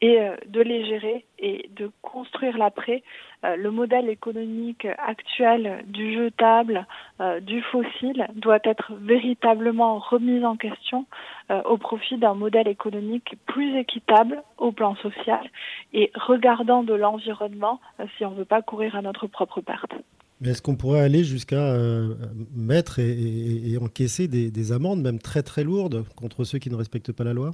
et 0.00 0.18
de 0.46 0.60
les 0.60 0.86
gérer 0.86 1.24
et 1.38 1.68
de 1.76 1.90
construire 2.02 2.56
l'après 2.58 3.02
euh, 3.44 3.56
le 3.56 3.70
modèle 3.70 4.08
économique 4.10 4.86
actuel 4.98 5.82
du 5.86 6.12
jetable, 6.14 6.86
euh, 7.20 7.40
du 7.40 7.62
fossile, 7.62 8.26
doit 8.34 8.58
être 8.64 8.92
véritablement 9.00 9.98
remis 9.98 10.44
en 10.44 10.56
question 10.56 11.06
euh, 11.50 11.62
au 11.62 11.78
profit 11.78 12.18
d'un 12.18 12.34
modèle 12.34 12.68
économique 12.68 13.36
plus 13.46 13.78
équitable 13.78 14.42
au 14.58 14.72
plan 14.72 14.94
social 14.96 15.40
et 15.94 16.10
regardant 16.14 16.82
de 16.82 16.92
l'environnement 16.92 17.80
si 18.18 18.24
on 18.26 18.32
ne 18.32 18.36
veut 18.36 18.44
pas 18.44 18.60
courir 18.60 18.94
à 18.94 19.02
notre 19.02 19.26
propre 19.26 19.62
perte. 19.62 19.92
Est-ce 20.44 20.62
qu'on 20.62 20.76
pourrait 20.76 21.00
aller 21.00 21.22
jusqu'à 21.22 21.74
mettre 22.54 22.98
et, 22.98 23.76
encaisser 23.80 24.26
des, 24.26 24.72
amendes, 24.72 25.02
même 25.02 25.18
très 25.18 25.42
très 25.42 25.64
lourdes, 25.64 26.04
contre 26.16 26.44
ceux 26.44 26.58
qui 26.58 26.70
ne 26.70 26.76
respectent 26.76 27.12
pas 27.12 27.24
la 27.24 27.34
loi? 27.34 27.50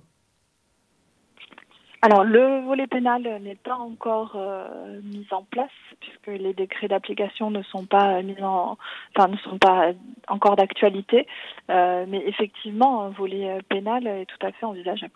Alors, 2.06 2.22
le 2.22 2.64
volet 2.64 2.86
pénal 2.86 3.22
n'est 3.42 3.56
pas 3.56 3.74
encore 3.74 4.34
euh, 4.36 5.00
mis 5.02 5.26
en 5.32 5.42
place 5.42 5.72
puisque 5.98 6.40
les 6.40 6.54
décrets 6.54 6.86
d'application 6.86 7.50
ne 7.50 7.64
sont 7.64 7.84
pas 7.84 8.22
mis 8.22 8.40
en, 8.40 8.78
enfin, 9.16 9.26
ne 9.26 9.36
sont 9.38 9.58
pas 9.58 9.90
encore 10.28 10.54
d'actualité. 10.54 11.26
Euh, 11.68 12.04
mais 12.06 12.22
effectivement, 12.28 13.02
un 13.02 13.08
volet 13.08 13.58
pénal 13.68 14.06
est 14.06 14.26
tout 14.26 14.46
à 14.46 14.52
fait 14.52 14.64
envisageable. 14.66 15.14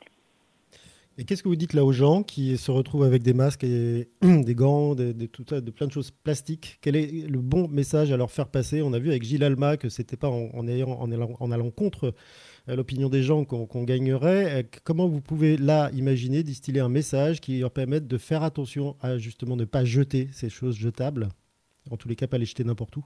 Et 1.16 1.24
qu'est-ce 1.24 1.44
que 1.44 1.48
vous 1.48 1.54
dites 1.54 1.74
là 1.74 1.84
aux 1.84 1.92
gens 1.92 2.24
qui 2.24 2.56
se 2.56 2.72
retrouvent 2.72 3.04
avec 3.04 3.22
des 3.22 3.34
masques 3.34 3.62
et 3.62 4.08
des 4.22 4.54
gants, 4.56 4.96
des, 4.96 5.28
tout 5.28 5.44
de 5.44 5.70
plein 5.70 5.86
de 5.86 5.92
choses 5.92 6.10
plastiques? 6.10 6.78
Quel 6.82 6.96
est 6.96 7.28
le 7.28 7.38
bon 7.38 7.68
message 7.68 8.10
à 8.10 8.16
leur 8.16 8.32
faire 8.32 8.48
passer? 8.48 8.82
On 8.82 8.92
a 8.94 8.98
vu 8.98 9.10
avec 9.10 9.22
Gilles 9.22 9.44
Alma 9.44 9.76
que 9.76 9.88
c'était 9.88 10.16
pas 10.16 10.28
en, 10.28 10.48
en, 10.54 10.66
en, 10.66 11.12
allant, 11.12 11.36
en 11.38 11.52
allant 11.52 11.70
contre 11.70 12.14
l'opinion 12.66 13.08
des 13.08 13.22
gens 13.22 13.44
qu'on 13.44 13.84
gagnerait. 13.84 14.62
Euh, 14.62 14.62
comment 14.84 15.08
vous 15.08 15.20
pouvez 15.20 15.56
là 15.56 15.90
imaginer 15.92 16.42
distiller 16.42 16.80
un 16.80 16.88
message 16.88 17.40
qui 17.40 17.58
leur 17.60 17.70
permette 17.70 18.06
de 18.06 18.18
faire 18.18 18.42
attention 18.42 18.96
à 19.00 19.18
justement 19.18 19.56
ne 19.56 19.64
pas 19.64 19.84
jeter 19.84 20.28
ces 20.32 20.48
choses 20.48 20.76
jetables, 20.76 21.28
en 21.90 21.96
tous 21.96 22.08
les 22.08 22.16
cas 22.16 22.26
pas 22.26 22.38
les 22.38 22.46
jeter 22.46 22.64
n'importe 22.64 22.96
où? 22.96 23.04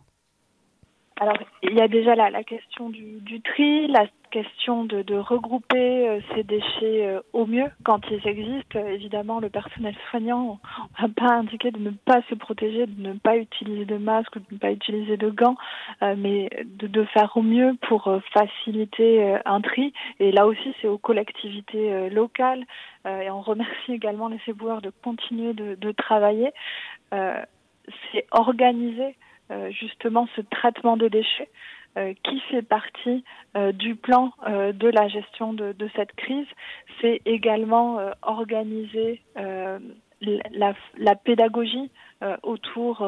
Alors, 1.21 1.37
il 1.63 1.75
y 1.75 1.81
a 1.81 1.87
déjà 1.87 2.17
la, 2.17 2.29
la 2.31 2.43
question 2.43 2.91
du, 2.91 3.21
du, 3.21 3.41
tri, 3.41 3.87
la 3.87 4.07
question 4.33 4.83
de, 4.85 5.03
de 5.03 5.15
regrouper 5.15 6.09
euh, 6.09 6.21
ces 6.35 6.43
déchets 6.43 7.07
euh, 7.07 7.21
au 7.33 7.47
mieux 7.47 7.71
quand 7.85 8.01
ils 8.11 8.27
existent. 8.27 8.85
évidemment, 8.85 9.39
le 9.39 9.49
personnel 9.49 9.95
soignant 10.11 10.59
n'a 11.01 11.09
pas 11.09 11.33
indiqué 11.35 11.71
de 11.71 11.79
ne 11.79 11.91
pas 11.91 12.21
se 12.29 12.35
protéger, 12.35 12.87
de 12.87 13.01
ne 13.01 13.13
pas 13.13 13.37
utiliser 13.37 13.85
de 13.85 13.97
masque, 13.97 14.39
de 14.39 14.55
ne 14.55 14.59
pas 14.59 14.73
utiliser 14.73 15.17
de 15.17 15.31
gants, 15.31 15.55
euh, 16.03 16.17
mais 16.19 16.51
de, 16.65 16.89
de, 16.89 17.05
faire 17.05 17.37
au 17.37 17.43
mieux 17.43 17.77
pour 17.83 18.13
faciliter 18.33 19.39
un 19.45 19.61
tri. 19.61 19.93
Et 20.19 20.33
là 20.33 20.49
aussi, 20.49 20.75
c'est 20.81 20.89
aux 20.89 20.99
collectivités 20.99 22.11
locales. 22.11 22.65
et 23.07 23.31
on 23.31 23.41
remercie 23.41 23.93
également 23.93 24.29
les 24.29 24.41
éboueurs 24.49 24.83
de 24.83 24.91
continuer 25.03 25.53
de, 25.53 25.77
de 25.77 25.93
travailler. 25.93 26.51
c'est 27.11 28.27
organiser 28.33 29.15
euh, 29.15 29.24
justement 29.71 30.27
ce 30.37 30.41
traitement 30.41 30.97
des 30.97 31.11
déchets 31.11 31.49
euh, 31.97 32.13
qui 32.25 32.41
fait 32.51 32.63
partie 32.63 33.23
euh, 33.57 33.71
du 33.71 33.95
plan 33.95 34.33
de 34.47 34.89
la 34.89 35.07
gestion 35.07 35.53
de, 35.53 35.73
de 35.73 35.89
cette 35.95 36.13
crise. 36.17 36.47
C'est 37.01 37.21
également 37.25 37.99
organiser 38.23 39.23
la, 39.37 40.75
la, 40.97 41.15
pédagogie 41.15 41.91
autour 42.43 43.07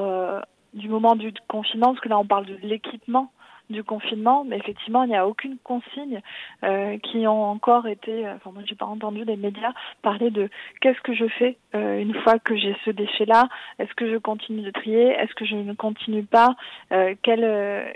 du 0.75 0.89
moment 0.89 1.17
du 1.17 1.33
confinement, 1.49 1.89
parce 1.89 2.01
que 2.01 2.09
là 2.09 2.19
on 2.19 2.27
parle 2.27 2.47
de 2.47 2.59
l'équipement 2.63 3.33
du 3.71 3.83
confinement, 3.83 4.45
mais 4.45 4.57
effectivement, 4.57 5.03
il 5.05 5.09
n'y 5.09 5.17
a 5.17 5.27
aucune 5.27 5.59
consigne 5.59 6.21
euh, 6.65 6.99
qui 6.99 7.27
ont 7.27 7.45
encore 7.45 7.87
été. 7.87 8.29
Enfin, 8.29 8.51
moi, 8.53 8.63
j'ai 8.65 8.75
pas 8.75 8.87
entendu 8.87 9.25
les 9.25 9.37
médias 9.37 9.73
parler 10.03 10.31
de 10.31 10.49
qu'est-ce 10.81 11.01
que 11.01 11.15
je 11.15 11.27
fais 11.27 11.57
euh, 11.75 11.99
une 12.01 12.15
fois 12.15 12.39
que 12.39 12.57
j'ai 12.57 12.77
ce 12.85 12.91
déchet-là? 12.91 13.49
Est-ce 13.79 13.95
que 13.95 14.11
je 14.11 14.19
continue 14.19 14.63
de 14.63 14.71
trier? 14.71 15.09
Est-ce 15.09 15.35
que 15.35 15.45
je 15.45 15.57
ne 15.57 15.73
continue 15.73 16.25
pas? 16.25 16.55
Euh, 16.93 17.15
Quel 17.23 17.43
euh, 17.45 17.91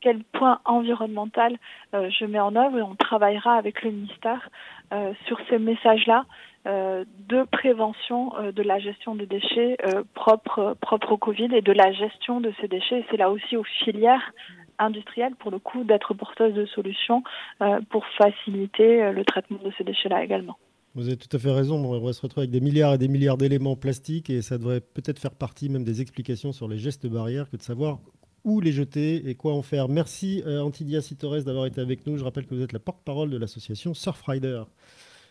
quel 0.00 0.22
point 0.22 0.60
environnemental 0.66 1.56
euh, 1.94 2.10
je 2.10 2.26
mets 2.26 2.38
en 2.38 2.54
œuvre? 2.56 2.78
Et 2.78 2.82
on 2.82 2.94
travaillera 2.94 3.54
avec 3.54 3.82
le 3.82 3.90
ministère 3.90 4.50
euh, 4.92 5.14
sur 5.26 5.38
ces 5.48 5.58
messages-là 5.58 6.26
euh, 6.66 7.04
de 7.28 7.44
prévention 7.44 8.32
de 8.52 8.62
la 8.62 8.78
gestion 8.78 9.14
des 9.14 9.24
déchets 9.24 9.78
propres 10.12 10.76
propre 10.80 11.12
au 11.12 11.16
Covid 11.16 11.48
et 11.54 11.62
de 11.62 11.72
la 11.72 11.90
gestion 11.92 12.40
de 12.40 12.52
ces 12.60 12.68
déchets. 12.68 13.04
C'est 13.10 13.16
là 13.16 13.30
aussi 13.30 13.56
aux 13.56 13.64
filières 13.64 14.32
industrielles, 14.78 15.34
pour 15.36 15.50
le 15.50 15.58
coup, 15.58 15.84
d'être 15.84 16.14
porteuses 16.14 16.54
de 16.54 16.66
solutions 16.66 17.22
pour 17.90 18.04
faciliter 18.18 19.12
le 19.12 19.24
traitement 19.24 19.58
de 19.64 19.72
ces 19.76 19.84
déchets-là 19.84 20.22
également. 20.24 20.58
Vous 20.94 21.08
avez 21.08 21.16
tout 21.16 21.34
à 21.36 21.40
fait 21.40 21.50
raison. 21.50 21.84
On 21.84 21.98
va 21.98 22.12
se 22.12 22.22
retrouver 22.22 22.42
avec 22.42 22.52
des 22.52 22.60
milliards 22.60 22.94
et 22.94 22.98
des 22.98 23.08
milliards 23.08 23.36
d'éléments 23.36 23.74
plastiques 23.74 24.30
et 24.30 24.42
ça 24.42 24.58
devrait 24.58 24.80
peut-être 24.80 25.18
faire 25.18 25.34
partie 25.34 25.68
même 25.68 25.82
des 25.82 26.00
explications 26.00 26.52
sur 26.52 26.68
les 26.68 26.78
gestes 26.78 27.08
barrières 27.08 27.50
que 27.50 27.56
de 27.56 27.62
savoir 27.62 27.98
où 28.44 28.60
les 28.60 28.70
jeter 28.70 29.28
et 29.28 29.34
quoi 29.34 29.54
en 29.54 29.62
faire. 29.62 29.88
Merci 29.88 30.42
euh, 30.46 30.60
Antidia 30.60 31.00
Citores 31.00 31.42
d'avoir 31.42 31.66
été 31.66 31.80
avec 31.80 32.06
nous. 32.06 32.16
Je 32.16 32.22
rappelle 32.22 32.46
que 32.46 32.54
vous 32.54 32.62
êtes 32.62 32.72
la 32.72 32.78
porte-parole 32.78 33.30
de 33.30 33.36
l'association 33.36 33.92
Surfrider. 33.92 34.62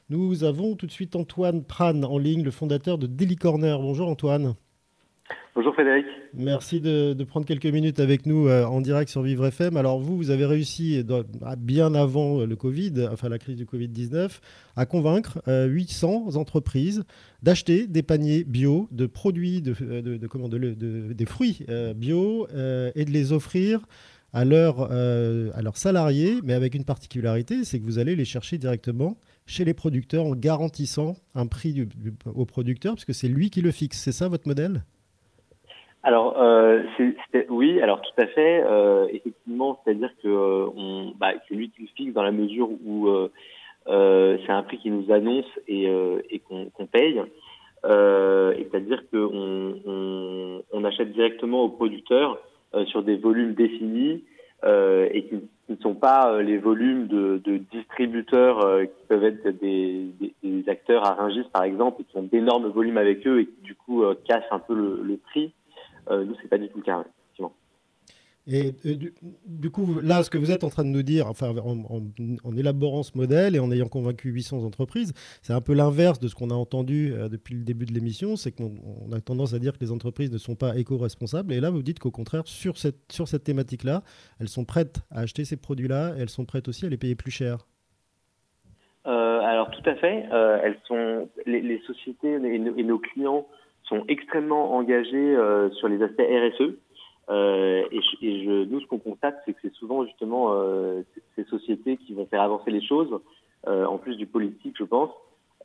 Nous 0.10 0.44
avons 0.44 0.76
tout 0.76 0.86
de 0.86 0.91
suite 0.91 1.16
Antoine 1.16 1.64
Pran 1.64 2.04
en 2.04 2.18
ligne, 2.18 2.44
le 2.44 2.52
fondateur 2.52 2.98
de 2.98 3.08
Daily 3.08 3.38
Corner. 3.38 3.80
Bonjour 3.80 4.10
Antoine. 4.10 4.56
Bonjour 5.55 5.76
Frédéric. 5.76 6.07
Merci 6.34 6.82
de, 6.82 7.24
prendre 7.24 7.45
quelques 7.45 7.67
minutes 7.67 7.99
avec 7.99 8.26
nous 8.26 8.47
euh, 8.47 8.65
en 8.65 8.82
direct 8.82 9.09
sur 9.11 9.21
Vivre 9.21 9.45
FM. 9.45 9.78
Alors 9.78 9.99
vous, 9.99 10.17
vous 10.17 10.32
avez 10.32 10.45
réussi 10.45 11.05
bien 11.59 11.93
avant 11.93 12.43
le 12.43 12.55
Covid, 12.55 13.07
enfin 13.11 13.30
la 13.30 13.38
crise 13.38 13.55
du 13.55 13.65
Covid-19, 13.65 14.39
à 14.76 14.86
convaincre 14.88 15.41
800 15.47 16.26
euh, 16.28 16.38
entreprises 16.38 17.03
d'acheter 17.43 17.86
des 17.86 18.01
paniers 18.01 18.43
bio 18.43 18.88
de 18.91 19.05
produits, 19.05 19.61
de, 19.61 19.74
de, 20.01 21.13
des 21.13 21.26
fruits 21.26 21.59
euh, 21.69 21.93
bio 21.93 22.47
et 22.49 23.05
de 23.05 23.11
les 23.11 23.32
offrir 23.32 23.82
à, 24.34 24.39
à 24.39 24.45
leurs 24.45 25.78
salariés, 25.78 26.39
mais 26.43 26.53
avec 26.53 26.74
une 26.74 26.84
particularité, 26.84 27.63
c'est 27.63 27.80
que 27.80 27.86
vous 27.86 27.99
allez 27.99 28.15
les 28.15 28.26
chercher 28.26 28.57
directement 28.57 29.17
chez 29.45 29.65
les 29.65 29.76
producteurs 29.76 30.26
en 30.26 30.36
garantissant 30.36 31.15
un 31.36 31.45
prix 31.45 31.88
aux 32.26 32.45
producteurs, 32.45 32.95
puisque 32.95 33.13
c'est 33.13 33.28
lui 33.28 33.51
qui 33.51 33.61
le 33.61 33.69
fixe. 33.69 33.99
C'est 33.99 34.11
ça 34.11 34.28
votre 34.28 34.47
modèle? 34.47 34.84
Alors, 36.06 36.36
euh, 36.38 36.84
oui, 37.49 37.82
alors 37.82 38.01
tout 38.01 38.22
à 38.22 38.28
fait. 38.28 38.62
Euh, 38.66 39.08
effectivement, 39.10 39.80
c'est-à-dire 39.84 40.12
que 40.22 40.28
euh, 40.28 40.68
on, 40.76 41.14
bah, 41.18 41.32
c'est 41.47 41.56
lui 41.56 41.70
qui 41.70 41.84
le 41.84 41.88
fixe 41.95 42.14
dans 42.14 42.24
la 42.24 42.34
mesure 42.34 42.70
où 42.86 43.08
euh, 43.08 43.32
euh, 43.88 44.38
c'est 44.45 44.51
un 44.51 44.64
prix 44.64 44.80
qui 44.80 44.91
nous 44.91 45.14
annonce 45.14 45.47
et, 45.68 45.86
et 46.30 46.39
qu'on 46.39 46.86
paye. 46.91 47.20
et 47.20 48.68
c'est-à-dire 48.70 49.04
qu'on 49.12 49.80
on, 49.86 50.62
on, 50.74 50.84
achète 50.84 51.14
directement 51.14 51.64
aux 51.64 51.70
producteurs 51.70 52.38
sur 52.86 53.04
des 53.04 53.16
volumes 53.16 53.54
définis 53.54 54.24
et 54.66 55.26
qui, 55.30 55.39
ne 55.70 55.78
sont 55.78 55.95
pas 55.95 56.41
les 56.41 56.58
volumes 56.58 57.08
de, 57.08 57.41
de 57.43 57.58
distributeurs 57.72 58.82
qui 58.82 59.06
peuvent 59.08 59.24
être 59.24 59.49
des, 59.62 60.08
des, 60.43 60.70
acteurs 60.70 61.06
à 61.06 61.14
Rungis 61.14 61.47
par 61.54 61.64
exemple, 61.64 62.01
et 62.01 62.04
qui 62.04 62.18
ont 62.18 62.24
d'énormes 62.24 62.68
volumes 62.68 62.97
avec 62.97 63.26
eux 63.26 63.39
et 63.39 63.45
qui 63.45 63.62
du 63.62 63.76
coup 63.76 64.04
cassent 64.26 64.51
un 64.51 64.60
peu 64.60 64.76
le, 64.76 65.01
le 65.01 65.18
prix. 65.18 65.54
Euh, 66.10 66.24
nous, 66.24 66.36
c'est 66.41 66.47
pas 66.47 66.58
du 66.58 66.70
tout 66.70 66.78
le 66.78 66.84
cas, 66.84 67.01
effectivement. 67.01 67.54
Et 68.45 68.74
euh, 68.86 68.95
du, 69.45 69.72
coup, 69.72 69.99
là, 70.01 70.22
ce 70.22 70.30
que 70.30 70.38
vous 70.38 70.51
êtes 70.51 70.66
en 70.66 70.70
train 70.70 70.84
de 70.84 70.89
nous 70.89 71.04
dire, 71.04 71.28
enfin, 71.28 71.54
en, 71.56 72.58
élaborant 72.58 73.04
ce 73.04 73.18
modèle 73.18 73.56
et 73.56 73.60
en 73.60 73.72
ayant 73.72 73.88
convaincu 73.88 74.30
800 74.30 74.66
entreprises, 74.66 75.14
c'est 75.41 75.54
un 75.54 75.62
peu 75.62 75.74
l'inverse 75.74 76.20
de 76.20 76.28
ce 76.28 76.36
qu'on 76.36 76.49
a 76.49 76.54
entendu 76.54 77.14
euh, 77.14 77.30
depuis 77.30 77.56
le 77.56 77.64
début 77.64 77.86
de 77.86 77.93
l'émission. 77.93 78.36
C'est 78.36 78.51
qu'on 78.51 79.12
a 79.14 79.22
tendance 79.22 79.54
à 79.54 79.60
dire 79.60 79.74
que 79.74 79.84
les 79.84 79.91
entreprises 79.91 80.32
ne 80.32 80.38
sont 80.38 80.56
pas 80.56 80.76
éco-responsables. 80.76 81.54
Et 81.54 81.62
là, 81.62 81.70
vous 81.70 81.84
dites 81.84 81.99
qu'au 81.99 82.12
contraire, 82.12 82.43
sur 82.45 82.78
cette, 82.78 83.12
sur 83.12 83.28
cette 83.28 83.45
thématique-là, 83.45 84.04
elles 84.39 84.49
sont 84.49 84.66
prêtes 84.66 84.99
à 85.10 85.22
acheter 85.22 85.45
ces 85.45 85.58
produits-là 85.58 86.16
et 86.18 86.22
elles 86.22 86.30
sont 86.30 86.45
prêtes 86.45 86.68
aussi 86.68 86.86
à 86.86 86.89
les 86.89 86.97
payer 86.97 87.16
plus 87.16 87.32
cher. 87.32 87.60
alors, 89.06 89.70
tout 89.72 89.89
à 89.89 89.95
fait. 89.95 90.26
elles 90.64 90.78
sont, 90.88 91.30
les, 91.45 91.80
sociétés 91.86 92.34
et 92.34 92.84
nos 92.84 92.99
clients 92.99 93.45
sont 93.84 94.03
extrêmement 94.07 94.75
engagés 94.75 95.36
euh, 95.36 95.69
sur 95.71 95.88
les 95.88 96.01
aspects 96.01 96.21
RSE. 96.21 96.73
Euh, 97.29 97.84
et, 97.91 98.01
et 98.21 98.43
je, 98.43 98.65
nous, 98.65 98.81
ce 98.81 98.88
qu'on 98.88 98.99
constate, 98.99 99.41
c'est 99.45 99.53
que 99.53 99.59
c'est 99.61 99.73
souvent 99.73 100.05
justement 100.05 100.53
euh, 100.53 101.03
ces 101.36 101.43
sociétés 101.45 101.97
qui 101.97 102.13
vont 102.13 102.25
faire 102.25 102.41
avancer 102.41 102.71
les 102.71 102.86
choses, 102.86 103.19
euh, 103.67 103.86
en 103.86 103.97
plus 103.97 104.17
du 104.17 104.25
politique, 104.25 104.75
je 104.77 104.84
pense. 104.84 105.11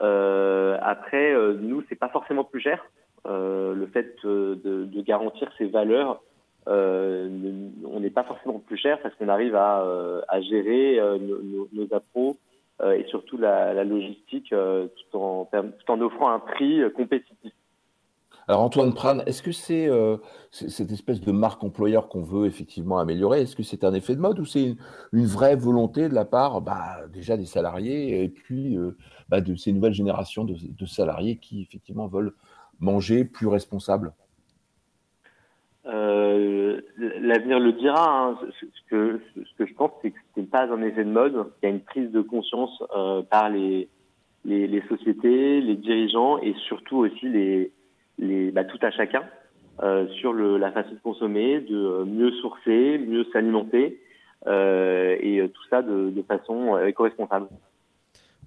Euh, 0.00 0.78
après, 0.80 1.34
nous, 1.60 1.82
c'est 1.88 1.98
pas 1.98 2.08
forcément 2.08 2.44
plus 2.44 2.60
cher. 2.60 2.84
le 3.26 3.88
fait 3.92 4.14
de, 4.24 4.58
de, 4.64 5.00
garantir 5.02 5.50
ces 5.58 5.66
valeurs, 5.66 6.22
on 6.66 8.00
n'est 8.00 8.10
pas 8.10 8.24
forcément 8.24 8.60
plus 8.60 8.76
cher 8.76 9.00
parce 9.02 9.14
qu'on 9.16 9.28
arrive 9.28 9.56
à, 9.56 9.84
à 10.28 10.40
gérer 10.40 11.00
nos, 11.18 11.42
nos, 11.42 11.68
nos 11.72 11.94
appros 11.94 12.36
et 12.84 13.04
surtout 13.08 13.38
la, 13.38 13.74
la 13.74 13.84
logistique 13.84 14.50
tout, 14.50 15.18
en, 15.18 15.46
tout 15.46 15.90
en 15.90 16.00
offrant 16.00 16.30
un 16.30 16.38
prix 16.38 16.80
compétitif. 16.94 17.52
Alors 18.50 18.62
Antoine 18.62 18.94
Pran, 18.94 19.18
est-ce 19.26 19.42
que 19.42 19.52
c'est 19.52 19.86
euh, 19.90 20.16
cette 20.50 20.90
espèce 20.90 21.20
de 21.20 21.32
marque 21.32 21.62
employeur 21.62 22.08
qu'on 22.08 22.22
veut 22.22 22.46
effectivement 22.46 22.98
améliorer 22.98 23.42
Est-ce 23.42 23.54
que 23.54 23.62
c'est 23.62 23.84
un 23.84 23.92
effet 23.92 24.16
de 24.16 24.22
mode 24.22 24.40
ou 24.40 24.46
c'est 24.46 24.74
une, 25.12 25.26
vraie 25.26 25.54
volonté 25.54 26.08
de 26.08 26.14
la 26.14 26.24
part 26.24 26.62
bah, 26.62 27.06
déjà 27.12 27.36
des 27.36 27.44
salariés 27.44 28.24
et 28.24 28.30
puis 28.30 28.74
euh, 28.74 28.96
bah, 29.28 29.42
de 29.42 29.54
ces 29.54 29.70
nouvelles 29.70 29.92
générations 29.92 30.44
de, 30.44 30.86
salariés 30.86 31.36
qui 31.36 31.60
effectivement 31.60 32.06
veulent 32.06 32.32
manger 32.80 33.26
plus 33.26 33.48
responsable? 33.48 34.14
Euh, 35.84 36.80
L'avenir 37.20 37.60
le 37.60 37.74
dira. 37.74 38.28
Hein. 38.28 38.38
Ce, 38.60 38.66
que, 38.88 39.20
je 39.58 39.74
pense, 39.74 39.90
c'est 40.00 40.10
que 40.10 40.18
ce 40.34 40.40
n'est 40.40 40.46
pas 40.46 40.64
un 40.72 40.80
effet 40.80 41.04
de 41.04 41.10
mode. 41.10 41.52
Il 41.62 41.66
y 41.66 41.68
a 41.70 41.74
une 41.74 41.82
prise 41.82 42.10
de 42.10 42.22
conscience 42.22 42.82
par 43.30 43.50
les, 43.50 43.90
les 44.44 44.82
sociétés, 44.88 45.60
les 45.60 45.76
dirigeants 45.76 46.38
et 46.38 46.54
surtout 46.66 46.96
aussi 46.96 47.28
les 47.28 47.72
les, 48.18 48.50
bah, 48.50 48.64
tout 48.64 48.78
à 48.82 48.90
chacun 48.90 49.24
euh, 49.82 50.08
sur 50.20 50.32
le, 50.32 50.58
la 50.58 50.72
façon 50.72 50.90
de 50.90 50.98
consommer, 50.98 51.60
de 51.60 51.76
euh, 51.76 52.04
mieux 52.04 52.32
sourcer, 52.40 52.98
mieux 52.98 53.24
s'alimenter, 53.32 54.00
euh, 54.46 55.16
et 55.20 55.48
tout 55.52 55.64
ça 55.70 55.82
de, 55.82 56.10
de 56.10 56.22
façon 56.22 56.78
éco-responsable. 56.78 57.48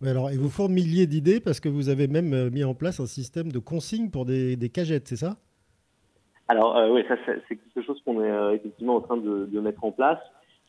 alors, 0.06 0.30
et 0.30 0.38
vous 0.38 0.50
formiliez 0.50 1.08
d'idées 1.08 1.40
parce 1.40 1.60
que 1.60 1.70
vous 1.70 1.90
avez 1.90 2.08
même 2.08 2.50
mis 2.50 2.64
en 2.64 2.74
place 2.74 3.00
un 3.00 3.06
système 3.06 3.52
de 3.52 3.60
consigne 3.60 4.10
pour 4.10 4.26
des, 4.26 4.56
des 4.56 4.70
cagettes, 4.70 5.08
c'est 5.08 5.18
ça? 5.18 5.38
Alors, 6.48 6.78
oui, 6.92 7.04
ça 7.08 7.16
c'est 7.26 7.56
quelque 7.56 7.82
chose 7.82 8.02
qu'on 8.04 8.22
est 8.22 8.56
effectivement 8.56 8.96
en 8.96 9.02
train 9.02 9.18
de, 9.18 9.46
de 9.46 9.60
mettre 9.62 9.84
en 9.86 9.92
place. 9.92 10.20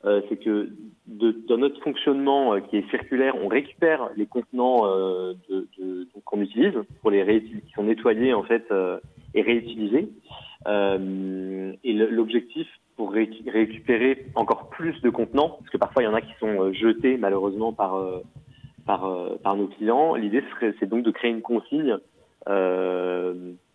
C'est 0.03 0.43
que 0.43 0.71
de, 1.07 1.31
dans 1.49 1.59
notre 1.59 1.81
fonctionnement 1.83 2.61
qui 2.61 2.77
est 2.77 2.91
circulaire, 2.91 3.35
on 3.43 3.49
récupère 3.49 4.11
les 4.17 4.27
contenants 4.27 4.85
de, 4.87 5.69
qu'on 6.25 6.41
utilise 6.41 6.75
pour 7.01 7.11
les 7.11 7.43
qui 7.43 7.73
sont 7.75 7.85
nettoyés 7.85 8.35
en 8.35 8.43
fait 8.43 8.65
euh, 8.71 8.99
et 9.35 9.43
réutilisés. 9.43 10.09
Euh, 10.69 11.73
et 11.83 11.93
l'objectif 11.93 12.69
pour 12.97 13.13
récupérer 13.13 14.27
encore 14.37 14.69
plus 14.69 15.01
de 15.03 15.11
contenants, 15.11 15.57
parce 15.59 15.71
que 15.71 15.77
parfois 15.77 16.03
il 16.03 16.07
y 16.07 16.09
en 16.09 16.15
a 16.15 16.21
qui 16.21 16.33
sont 16.39 16.63
euh, 16.63 16.73
jetés 16.73 17.17
malheureusement 17.17 17.73
par 17.73 18.01
par, 18.87 19.09
par 19.43 19.57
nos 19.57 19.69
clients. 19.69 20.15
L'idée 20.15 20.43
c'est 20.79 20.89
donc 20.89 21.05
de 21.05 21.11
créer 21.11 21.31
une 21.31 21.43
consigne 21.43 21.99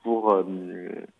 pour 0.03 0.43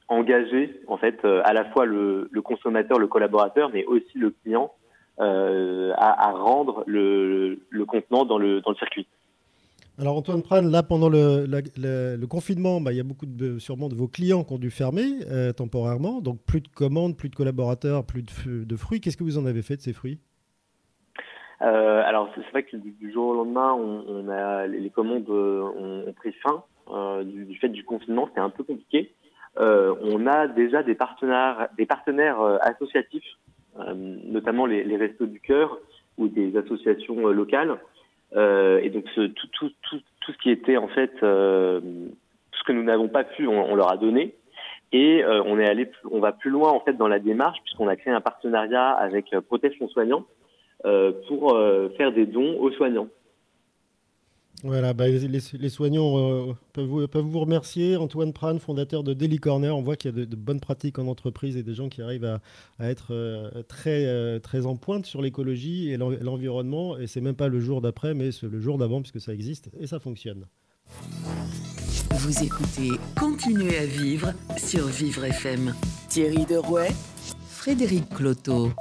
engager 0.07 0.81
en 0.87 0.97
fait 0.97 1.23
à 1.25 1.53
la 1.53 1.65
fois 1.65 1.85
le, 1.85 2.29
le, 2.31 2.41
consommateur, 2.41 2.99
le 2.99 3.07
collaborateur, 3.07 3.69
mais 3.73 3.85
aussi 3.85 4.17
le 4.17 4.31
client 4.31 4.71
à, 5.20 6.28
à, 6.28 6.32
rendre 6.32 6.84
le, 6.86 7.59
le 7.70 7.86
contenant 7.86 8.26
dans 8.26 8.38
le 8.38 8.61
dans 8.61 8.72
le 8.72 8.78
circuit. 8.78 9.07
Alors 9.99 10.15
Antoine 10.15 10.43
Pran, 10.43 10.61
là 10.61 10.84
pendant 10.84 11.09
le, 11.09 12.26
confinement, 12.28 12.80
bah, 12.80 12.91
il 12.93 12.97
y 12.97 12.99
a 12.99 13.03
beaucoup 13.03 13.26
de, 13.26 13.57
sûrement 13.57 13.89
de 13.89 13.95
vos 13.95 14.07
clients 14.07 14.43
qui 14.43 14.53
ont 14.53 14.59
dû 14.59 14.70
fermer 14.70 15.26
euh, 15.32 15.53
temporairement, 15.53 16.22
donc 16.22 16.39
plus 16.45 16.61
de 16.61 16.68
commandes, 16.68 17.18
plus 17.18 17.30
de 17.30 17.36
collaborateurs, 17.36 18.05
plus 18.05 18.24
de, 18.45 18.76
fruits. 18.76 19.01
Qu'est-ce 19.01 19.18
que 19.18 19.24
vous 19.24 19.39
en 19.39 19.47
avez 19.47 19.63
fait 19.63 19.76
de 19.76 19.82
ces 19.82 19.93
fruits? 19.93 20.20
Euh, 21.63 22.03
Alors 22.05 22.30
c'est 22.36 22.47
vrai 22.51 22.61
que 22.61 22.78
du, 22.78 23.11
jour 23.11 23.30
au 23.30 23.34
lendemain, 23.34 23.74
on, 23.74 24.30
a, 24.30 24.68
les 24.68 24.91
commandes 24.91 25.28
euh, 25.30 25.63
ont, 26.07 26.13
pris 26.13 26.32
fin 26.43 26.63
du, 27.24 27.57
fait 27.59 27.70
du 27.70 27.84
confinement, 27.84 28.28
c'était 28.28 28.39
un 28.39 28.51
peu 28.51 28.63
compliqué. 28.63 29.11
on 29.57 30.28
a 30.28 30.47
déjà 30.47 30.84
des 30.84 30.93
partenaires, 30.93 31.70
des 31.76 31.88
partenaires 31.88 32.39
associatifs, 32.61 33.26
notamment 33.95 34.65
les, 34.65 34.97
Restos 34.97 35.25
du 35.25 35.39
Cœur 35.39 35.80
ou 36.17 36.28
des 36.28 36.57
associations 36.57 37.28
locales 37.28 37.78
euh, 38.36 38.80
et 38.80 38.89
donc 38.89 39.05
tout, 39.13 39.28
tout, 39.30 39.71
tout, 39.82 40.01
tout, 40.21 40.32
ce 40.32 40.38
qui 40.39 40.49
était 40.49 40.78
en 40.78 40.88
fait 40.88 41.11
euh, 41.23 41.80
tout 41.80 42.59
ce 42.59 42.63
que 42.65 42.73
nous 42.73 42.84
n'avons 42.84 43.07
pas 43.07 43.23
pu, 43.23 43.47
on, 43.47 43.75
leur 43.75 43.91
a 43.91 43.97
donné. 43.97 44.36
Et 44.91 45.23
euh, 45.23 45.41
on 45.45 45.59
est 45.59 45.67
allé, 45.67 45.89
on 46.11 46.19
va 46.19 46.32
plus 46.32 46.49
loin 46.49 46.71
en 46.71 46.80
fait 46.80 46.93
dans 46.93 47.07
la 47.07 47.19
démarche 47.19 47.59
puisqu'on 47.63 47.88
a 47.88 47.95
créé 47.95 48.13
un 48.13 48.21
partenariat 48.21 48.89
avec 48.91 49.34
euh, 49.34 49.41
Protection 49.41 49.88
Soignant 49.89 50.25
euh, 50.86 51.11
pour 51.28 51.57
faire 51.97 52.11
des 52.11 52.25
dons 52.25 52.57
aux 52.59 52.71
soignants. 52.71 53.07
Voilà, 54.68 54.93
bah, 54.93 55.07
les, 55.07 55.70
soignants 55.70 56.18
euh, 56.18 56.53
peuvent, 56.74 57.24
vous, 57.24 57.39
remercier. 57.39 57.95
Antoine 57.95 58.34
Pran, 58.34 58.59
fondateur 58.59 59.01
de 59.01 59.13
Daily 59.13 59.38
Corner. 59.38 59.76
On 59.76 59.82
voit 59.82 59.95
qu'il 59.95 60.13
y 60.13 60.22
a 60.22 60.26
de, 60.26 60.36
bonnes 60.36 60.59
pratiques 60.59 60.99
en 60.99 61.07
entreprise 61.07 61.55
et 61.55 61.63
des 61.63 61.74
gens 61.74 61.88
qui 61.88 62.01
arrivent 62.01 62.26
à, 62.26 62.41
à 62.78 62.89
être 62.89 63.13
euh, 63.13 63.63
très, 63.63 64.05
euh, 64.05 64.39
très 64.39 64.65
en 64.65 64.76
pointe 64.76 65.05
sur 65.05 65.22
l'écologie 65.22 65.89
et 65.89 65.95
l'environnement. 65.95 66.97
Et 66.97 67.07
c'est 67.07 67.22
même 67.22 67.36
pas 67.36 67.47
le 67.47 67.61
jour 67.61 67.80
d'après, 67.80 68.13
mais 68.13 68.34
c'est 68.34 68.47
le 68.47 68.59
jour 68.59 68.78
d'avant, 68.78 69.01
puisque 69.01 69.22
ça 69.22 69.34
existe 69.34 69.70
et 69.80 69.88
ça 69.88 69.99
fonctionne. 69.99 70.45
Vous 72.11 72.43
écoutez 72.43 72.91
Continuez 73.18 73.78
à 73.78 73.86
vivre 73.86 74.34
sur 74.57 74.86
Vivre 74.88 75.24
FM. 75.24 75.74
Thierry 76.09 76.45
Derouet, 76.45 76.91
Frédéric 77.47 78.09
Cloteau. 78.09 78.72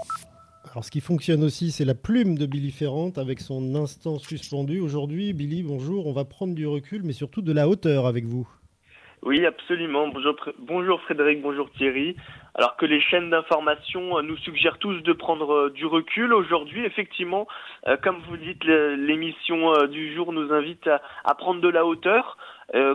Alors, 0.76 0.84
ce 0.84 0.90
qui 0.90 1.00
fonctionne 1.00 1.42
aussi, 1.42 1.70
c'est 1.70 1.86
la 1.86 1.94
plume 1.94 2.36
de 2.36 2.44
Billy 2.44 2.70
Ferrand 2.70 3.10
avec 3.16 3.40
son 3.40 3.74
instant 3.76 4.18
suspendu. 4.18 4.78
Aujourd'hui, 4.78 5.32
Billy, 5.32 5.62
bonjour. 5.62 6.06
On 6.06 6.12
va 6.12 6.26
prendre 6.26 6.54
du 6.54 6.66
recul, 6.66 7.00
mais 7.02 7.14
surtout 7.14 7.40
de 7.40 7.50
la 7.50 7.66
hauteur 7.66 8.04
avec 8.04 8.26
vous. 8.26 8.46
Oui, 9.22 9.46
absolument. 9.46 10.08
Bonjour, 10.58 11.00
Frédéric, 11.00 11.40
bonjour 11.40 11.70
Thierry. 11.70 12.14
Alors 12.54 12.76
que 12.76 12.84
les 12.84 13.00
chaînes 13.00 13.30
d'information 13.30 14.18
euh, 14.18 14.22
nous 14.22 14.36
suggèrent 14.36 14.76
tous 14.76 15.00
de 15.00 15.14
prendre 15.14 15.50
euh, 15.50 15.70
du 15.70 15.86
recul, 15.86 16.34
aujourd'hui, 16.34 16.84
effectivement, 16.84 17.48
euh, 17.88 17.96
comme 17.96 18.18
vous 18.28 18.36
dites, 18.36 18.62
l'émission 18.64 19.86
du 19.86 20.14
jour 20.14 20.34
nous 20.34 20.52
invite 20.52 20.90
à, 21.24 21.34
prendre 21.36 21.62
de 21.62 21.70
la 21.70 21.86
hauteur. 21.86 22.36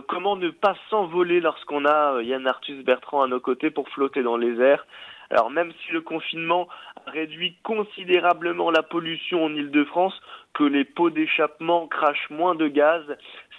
comment 0.06 0.36
ne 0.36 0.50
pas 0.50 0.76
s'envoler 0.88 1.40
lorsqu'on 1.40 1.84
a 1.84 2.22
Yann 2.22 2.46
Arthus 2.46 2.84
Bertrand 2.84 3.22
à 3.22 3.26
nos 3.26 3.40
côtés 3.40 3.70
pour 3.70 3.88
flotter 3.88 4.22
dans 4.22 4.36
les 4.36 4.60
airs? 4.60 4.86
Alors 5.32 5.50
même 5.50 5.72
si 5.72 5.92
le 5.92 6.02
confinement 6.02 6.68
réduit 7.06 7.56
considérablement 7.62 8.70
la 8.70 8.82
pollution 8.82 9.44
en 9.44 9.54
Ile-de-France, 9.54 10.20
que 10.54 10.64
les 10.64 10.84
pots 10.84 11.10
d'échappement 11.10 11.86
crachent 11.88 12.30
moins 12.30 12.54
de 12.54 12.68
gaz, 12.68 13.02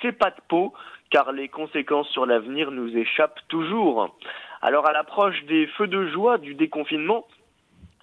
c'est 0.01 0.11
pas 0.11 0.29
de 0.29 0.41
peau, 0.47 0.73
car 1.09 1.31
les 1.31 1.47
conséquences 1.47 2.09
sur 2.09 2.25
l'avenir 2.25 2.71
nous 2.71 2.95
échappent 2.95 3.39
toujours. 3.47 4.15
Alors 4.61 4.87
à 4.87 4.93
l'approche 4.93 5.43
des 5.45 5.67
feux 5.67 5.87
de 5.87 6.07
joie 6.07 6.37
du 6.37 6.53
déconfinement, 6.53 7.25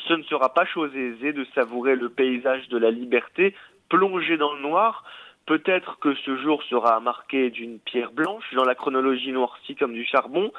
ce 0.09 0.15
ne 0.15 0.23
sera 0.25 0.53
pas 0.53 0.65
chose 0.65 0.95
aisée 0.97 1.33
de 1.33 1.47
savourer 1.55 1.95
le 1.95 2.09
paysage 2.09 2.69
de 2.69 2.79
la 2.79 2.91
liberté 2.91 3.55
plongé 3.89 4.37
dans 4.37 4.55
le 4.55 4.63
noir. 4.63 5.05
Peut-être 5.47 5.99
que 5.99 6.15
ce 6.15 6.37
jour 6.39 6.63
sera 6.65 7.01
marqué 7.01 7.51
d'une 7.51 7.79
pierre 7.79 8.13
blanche 8.13 8.45
dans 8.55 8.65
la 8.65 8.75
chronologie 8.75 9.33
noircie 9.33 9.77
comme 9.77 9.95
du 9.95 10.05
charbon, 10.05 10.53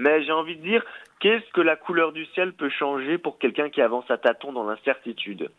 Mais 0.00 0.22
j'ai 0.24 0.32
envie 0.32 0.56
de 0.56 0.62
dire, 0.62 0.82
qu'est-ce 1.20 1.52
que 1.52 1.60
la 1.60 1.76
couleur 1.76 2.12
du 2.12 2.24
ciel 2.32 2.54
peut 2.54 2.70
changer 2.70 3.18
pour 3.18 3.38
quelqu'un 3.38 3.68
qui 3.68 3.82
avance 3.82 4.10
à 4.10 4.16
tâtons 4.16 4.50
dans 4.50 4.64
l'incertitude? 4.64 5.50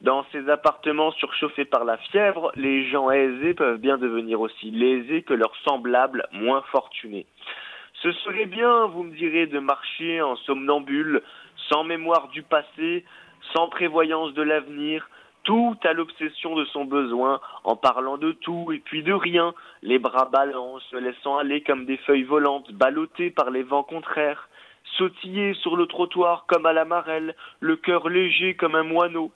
Dans 0.00 0.26
ces 0.32 0.50
appartements 0.50 1.12
surchauffés 1.12 1.64
par 1.64 1.84
la 1.84 1.96
fièvre, 1.96 2.50
les 2.56 2.90
gens 2.90 3.12
aisés 3.12 3.54
peuvent 3.54 3.78
bien 3.78 3.96
devenir 3.96 4.40
aussi 4.40 4.72
lésés 4.72 5.22
que 5.22 5.34
leurs 5.34 5.54
semblables 5.64 6.26
moins 6.32 6.62
fortunés. 6.72 7.26
Ce 8.02 8.10
serait 8.10 8.46
bien, 8.46 8.86
vous 8.86 9.04
me 9.04 9.14
direz, 9.14 9.46
de 9.46 9.60
marcher 9.60 10.20
en 10.20 10.34
somnambule, 10.34 11.22
sans 11.68 11.84
mémoire 11.84 12.26
du 12.30 12.42
passé, 12.42 13.04
sans 13.54 13.68
prévoyance 13.68 14.34
de 14.34 14.42
l'avenir, 14.42 15.08
tout 15.46 15.76
à 15.84 15.92
l'obsession 15.92 16.56
de 16.56 16.64
son 16.66 16.84
besoin, 16.84 17.40
en 17.62 17.76
parlant 17.76 18.18
de 18.18 18.32
tout 18.32 18.72
et 18.72 18.80
puis 18.80 19.04
de 19.04 19.12
rien, 19.12 19.54
les 19.80 20.00
bras 20.00 20.28
ballants, 20.30 20.80
se 20.90 20.96
laissant 20.96 21.38
aller 21.38 21.62
comme 21.62 21.86
des 21.86 21.98
feuilles 21.98 22.24
volantes, 22.24 22.72
ballottées 22.72 23.30
par 23.30 23.50
les 23.50 23.62
vents 23.62 23.84
contraires, 23.84 24.48
sautiller 24.98 25.54
sur 25.54 25.76
le 25.76 25.86
trottoir 25.86 26.46
comme 26.48 26.66
à 26.66 26.72
la 26.72 26.84
marelle, 26.84 27.36
le 27.60 27.76
cœur 27.76 28.08
léger 28.08 28.54
comme 28.54 28.74
un 28.74 28.82
moineau. 28.82 29.30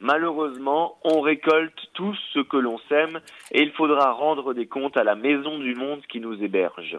Malheureusement, 0.00 0.98
on 1.04 1.20
récolte 1.20 1.78
tout 1.94 2.16
ce 2.34 2.40
que 2.40 2.56
l'on 2.56 2.78
sème 2.88 3.20
et 3.52 3.62
il 3.62 3.70
faudra 3.70 4.10
rendre 4.10 4.54
des 4.54 4.66
comptes 4.66 4.96
à 4.96 5.04
la 5.04 5.14
maison 5.14 5.60
du 5.60 5.76
monde 5.76 6.02
qui 6.08 6.18
nous 6.18 6.42
héberge. 6.42 6.98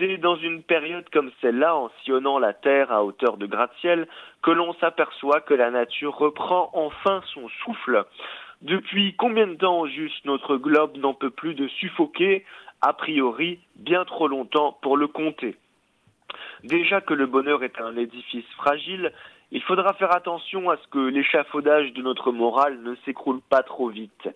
C'est 0.00 0.16
dans 0.16 0.36
une 0.36 0.62
période 0.62 1.04
comme 1.10 1.30
celle-là, 1.42 1.76
en 1.76 1.90
sillonnant 2.02 2.38
la 2.38 2.54
Terre 2.54 2.90
à 2.90 3.04
hauteur 3.04 3.36
de 3.36 3.44
gratte-ciel, 3.44 4.08
que 4.42 4.50
l'on 4.50 4.72
s'aperçoit 4.80 5.42
que 5.42 5.52
la 5.52 5.70
nature 5.70 6.16
reprend 6.16 6.70
enfin 6.72 7.20
son 7.34 7.50
souffle. 7.62 8.06
Depuis 8.62 9.14
combien 9.16 9.46
de 9.46 9.56
temps 9.56 9.84
juste 9.84 10.24
notre 10.24 10.56
globe 10.56 10.96
n'en 10.96 11.12
peut 11.12 11.28
plus 11.28 11.52
de 11.52 11.68
suffoquer, 11.68 12.46
a 12.80 12.94
priori 12.94 13.58
bien 13.76 14.06
trop 14.06 14.26
longtemps 14.26 14.78
pour 14.80 14.96
le 14.96 15.06
compter? 15.06 15.56
Déjà 16.64 17.02
que 17.02 17.12
le 17.12 17.26
bonheur 17.26 17.62
est 17.62 17.78
un 17.78 17.94
édifice 17.94 18.50
fragile, 18.56 19.12
il 19.50 19.62
faudra 19.62 19.92
faire 19.92 20.16
attention 20.16 20.70
à 20.70 20.78
ce 20.78 20.88
que 20.88 20.98
l'échafaudage 20.98 21.92
de 21.92 22.00
notre 22.00 22.32
morale 22.32 22.80
ne 22.80 22.94
s'écroule 23.04 23.42
pas 23.50 23.62
trop 23.62 23.88
vite. 23.88 24.30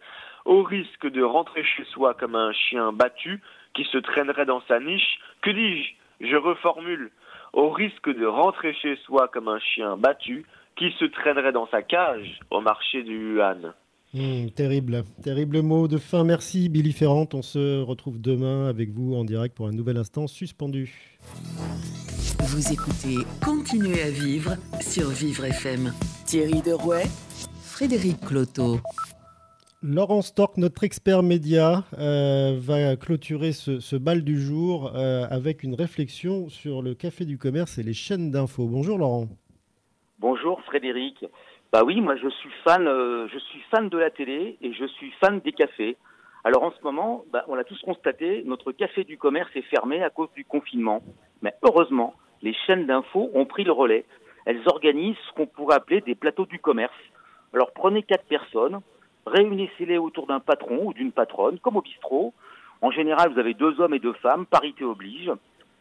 Au 0.45 0.63
risque 0.63 1.07
de 1.07 1.23
rentrer 1.23 1.65
chez 1.65 1.85
soi 1.85 2.13
comme 2.13 2.35
un 2.35 2.53
chien 2.53 2.93
battu, 2.93 3.41
qui 3.75 3.85
se 3.85 3.99
traînerait 3.99 4.47
dans 4.47 4.63
sa 4.69 4.81
niche, 4.81 5.19
que 5.43 5.51
dis-je? 5.51 6.27
Je 6.27 6.37
reformule. 6.37 7.11
Au 7.53 7.71
risque 7.71 8.09
de 8.09 8.27
rentrer 8.27 8.75
chez 8.75 8.97
soi 9.05 9.29
comme 9.29 9.49
un 9.49 9.59
chien 9.59 9.97
battu, 9.97 10.45
qui 10.77 10.91
se 10.99 11.05
traînerait 11.05 11.53
dans 11.53 11.69
sa 11.69 11.83
cage 11.83 12.41
au 12.51 12.61
marché 12.61 13.03
du 13.03 13.37
Wuhan. 13.37 13.73
Hmm, 14.13 14.49
terrible, 14.51 15.03
terrible 15.23 15.63
mot 15.63 15.89
de 15.89 15.99
fin. 15.99 16.23
Merci 16.25 16.69
Billy 16.69 16.93
Ferrand. 16.93 17.29
On 17.33 17.43
se 17.43 17.83
retrouve 17.83 18.21
demain 18.21 18.69
avec 18.69 18.91
vous 18.91 19.15
en 19.15 19.25
direct 19.25 19.57
pour 19.57 19.67
un 19.67 19.73
nouvel 19.73 19.97
instant 19.97 20.29
suspendu. 20.29 21.19
Vous 22.41 22.73
écoutez 22.73 23.27
Continuez 23.45 24.03
à 24.03 24.11
vivre 24.11 24.55
sur 24.81 25.09
Vivre 25.09 25.47
FM. 25.47 25.93
Thierry 26.27 26.63
Derouet, 26.63 27.07
Frédéric 27.65 28.21
Cloteau. 28.21 28.79
Laurent 29.87 30.23
Stork, 30.23 30.57
notre 30.57 30.83
expert 30.83 31.23
média, 31.23 31.85
euh, 31.99 32.57
va 32.59 32.97
clôturer 32.97 33.53
ce, 33.53 33.97
bal 33.97 34.25
du 34.25 34.41
jour 34.41 34.91
euh, 34.95 35.27
avec 35.29 35.63
une 35.63 35.75
réflexion 35.75 36.49
sur 36.49 36.81
le 36.81 36.95
café 36.95 37.27
du 37.27 37.37
commerce 37.37 37.77
et 37.77 37.83
les 37.83 37.93
chaînes 37.93 38.31
d'infos. 38.31 38.67
Bonjour 38.67 38.97
Laurent. 38.97 39.27
Bonjour 40.21 40.63
Frédéric. 40.63 41.27
Bah 41.71 41.83
oui, 41.85 42.01
moi 42.01 42.17
je 42.17 42.31
suis 42.31 42.49
fan, 42.65 42.89
euh, 42.89 43.29
je 43.31 43.39
suis 43.39 43.61
fan 43.71 43.91
de 43.91 43.99
la 43.99 44.09
télé 44.09 44.57
et 44.63 44.73
je 44.73 44.87
suis 44.87 45.11
fan 45.21 45.41
des 45.41 45.53
cafés. 45.53 45.99
Alors 46.45 46.63
en 46.63 46.71
ce 46.71 46.83
moment, 46.83 47.27
bah, 47.31 47.45
on 47.49 47.55
l'a 47.55 47.65
tous 47.65 47.83
constaté, 47.83 48.43
notre 48.47 48.73
café 48.73 49.05
du 49.05 49.19
commerce 49.19 49.51
est 49.55 49.69
fermé 49.69 50.03
à 50.03 50.09
cause 50.09 50.31
du 50.35 50.47
confinement. 50.47 51.03
Mais 51.43 51.53
heureusement, 51.63 52.15
les 52.41 52.55
chaînes 52.67 52.87
d'infos 52.87 53.31
ont 53.35 53.45
pris 53.45 53.65
le 53.65 53.73
relais. 53.73 54.07
Elles 54.47 54.63
organisent 54.65 55.19
ce 55.29 55.35
qu'on 55.35 55.47
pourrait 55.47 55.77
appeler 55.77 56.01
des 56.01 56.15
plateaux 56.15 56.47
du 56.47 56.59
commerce. 56.59 56.95
Alors 57.53 57.71
prenez 57.75 58.03
quatre 58.03 58.25
personnes, 58.25 58.81
réunissez-les 59.27 59.99
autour 59.99 60.27
d'un 60.27 60.41
patron 60.41 60.87
ou 60.87 60.93
d'une 60.93 61.13
patronne, 61.13 61.59
comme 61.59 61.77
au 61.77 61.83
bistrot. 61.83 62.33
En 62.81 62.91
général, 62.91 63.33
vous 63.33 63.39
avez 63.39 63.55
deux 63.55 63.81
hommes 63.81 63.95
et 63.95 63.99
deux 63.99 64.13
femmes, 64.15 64.47
parité 64.47 64.85
oblige. 64.85 65.31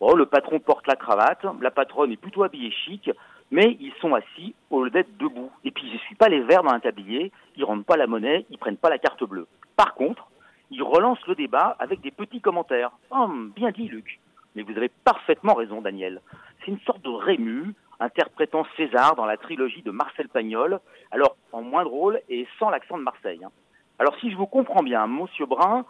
le 0.02 0.26
patron 0.26 0.60
porte 0.60 0.88
la 0.88 0.96
cravate, 0.96 1.46
la 1.62 1.72
patronne 1.72 2.12
est 2.12 2.18
plutôt 2.18 2.44
habillée 2.44 2.72
chic, 2.72 3.10
mais 3.52 3.78
ils 3.80 3.94
sont 4.02 4.14
assis 4.16 4.56
au 4.70 4.84
lieu 4.84 4.90
d'être 4.90 5.18
debout. 5.18 5.52
Et 5.64 5.72
puis, 5.72 5.86
ils 5.86 5.94
n'essuient 5.94 6.16
pas 6.16 6.30
les 6.30 6.42
verres 6.42 6.64
dans 6.64 6.72
un 6.72 6.80
tablier, 6.80 7.32
ils 7.56 7.66
rendent 7.66 7.86
pas 7.86 7.98
la 7.98 8.08
monnaie, 8.08 8.46
ils 8.50 8.58
prennent 8.58 8.78
pas 8.78 8.90
la 8.90 8.98
carte 8.98 9.24
bleue. 9.24 9.48
Par 9.76 9.94
contre, 9.94 10.28
ils 10.72 10.82
relancent 10.82 11.26
le 11.28 11.36
débat 11.36 11.76
avec 11.80 12.02
des 12.02 12.12
petits 12.12 12.42
commentaires. 12.42 12.92
Oh, 13.12 13.28
bien 13.56 13.72
dit, 13.72 13.88
Luc. 13.88 14.20
Mais 14.56 14.64
vous 14.64 14.76
avez 14.78 14.90
parfaitement 15.04 15.54
raison, 15.54 15.82
Daniel. 15.82 16.22
C'est 16.60 16.72
une 16.72 16.80
sorte 16.80 17.04
de 17.04 17.10
rému, 17.10 17.74
interprétant 18.04 18.66
César 18.78 19.16
dans 19.16 19.26
la 19.26 19.38
trilogie 19.38 19.82
de 19.82 19.92
Marcel 19.92 20.28
Pagnol, 20.30 20.80
alors 21.12 21.36
en 21.52 21.62
moins 21.62 21.84
drôle 21.84 22.22
et 22.30 22.48
sans 22.60 22.70
l'accent 22.70 22.98
de 22.98 23.04
Marseille. 23.04 23.44
Hein. 23.44 23.52
Alors 24.00 24.16
si 24.20 24.32
je 24.32 24.36
vous 24.36 24.48
comprends 24.48 24.84
bien, 24.84 25.08
Monsieur 25.08 25.46
Brun, 25.46 25.86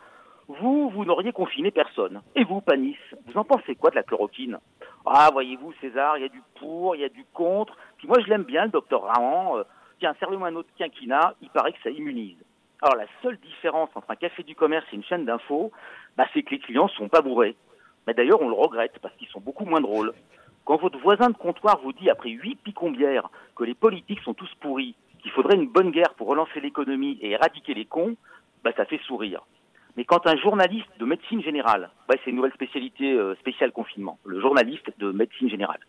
vous, 0.47 0.89
vous 0.89 1.05
n'auriez 1.05 1.31
confiné 1.31 1.71
personne. 1.71 2.21
Et 2.35 2.43
vous, 2.43 2.61
Panis, 2.61 2.97
vous 3.25 3.37
en 3.37 3.43
pensez 3.43 3.75
quoi 3.75 3.89
de 3.89 3.95
la 3.95 4.03
chloroquine? 4.03 4.59
Ah, 5.05 5.29
voyez-vous, 5.31 5.73
César, 5.81 6.17
il 6.17 6.21
y 6.21 6.25
a 6.25 6.29
du 6.29 6.41
pour, 6.59 6.95
il 6.95 7.01
y 7.01 7.05
a 7.05 7.09
du 7.09 7.25
contre. 7.33 7.77
Puis 7.97 8.07
moi, 8.07 8.17
je 8.21 8.29
l'aime 8.29 8.43
bien, 8.43 8.65
le 8.65 8.71
docteur 8.71 9.03
Rahan. 9.03 9.57
Euh, 9.57 9.63
tiens, 9.99 10.13
servez-moi 10.19 10.49
un 10.49 10.55
autre 10.55 10.69
quinquina, 10.77 11.33
il 11.41 11.49
paraît 11.49 11.73
que 11.73 11.81
ça 11.81 11.89
immunise. 11.89 12.37
Alors 12.81 12.97
la 12.97 13.05
seule 13.21 13.37
différence 13.37 13.89
entre 13.95 14.11
un 14.11 14.15
café 14.15 14.43
du 14.43 14.55
commerce 14.55 14.85
et 14.91 14.95
une 14.97 15.03
chaîne 15.05 15.23
d'infos, 15.23 15.71
bah, 16.17 16.25
c'est 16.33 16.43
que 16.43 16.51
les 16.51 16.59
clients 16.59 16.89
sont 16.89 17.07
pas 17.07 17.21
bourrés. 17.21 17.55
Mais 18.05 18.13
d'ailleurs, 18.13 18.41
on 18.41 18.49
le 18.49 18.55
regrette 18.55 18.99
parce 19.01 19.15
qu'ils 19.15 19.29
sont 19.29 19.39
beaucoup 19.39 19.63
moins 19.63 19.79
drôles. 19.79 20.13
Quand 20.65 20.77
votre 20.77 20.99
voisin 20.99 21.29
de 21.29 21.37
comptoir 21.37 21.79
vous 21.83 21.91
dit 21.91 22.09
après 22.09 22.29
huit 22.29 22.55
picombières 22.55 23.29
que 23.55 23.65
les 23.65 23.73
politiques 23.73 24.21
sont 24.21 24.33
tous 24.33 24.49
pourris, 24.61 24.95
qu'il 25.21 25.31
faudrait 25.31 25.57
une 25.57 25.67
bonne 25.67 25.91
guerre 25.91 26.13
pour 26.15 26.27
relancer 26.27 26.61
l'économie 26.61 27.17
et 27.21 27.31
éradiquer 27.31 27.73
les 27.73 27.85
cons, 27.85 28.15
bah 28.63 28.71
ça 28.77 28.85
fait 28.85 29.01
sourire. 29.05 29.41
Mais 29.97 30.05
quand 30.05 30.25
un 30.25 30.37
journaliste 30.37 30.89
de 30.99 31.05
médecine 31.05 31.43
générale, 31.43 31.89
bah 32.07 32.15
c'est 32.23 32.29
une 32.29 32.37
nouvelle 32.37 32.53
spécialité 32.53 33.11
euh, 33.11 33.35
spéciale 33.35 33.71
confinement, 33.71 34.19
le 34.25 34.39
journaliste 34.39 34.91
de 34.99 35.11
médecine 35.11 35.49
générale. 35.49 35.79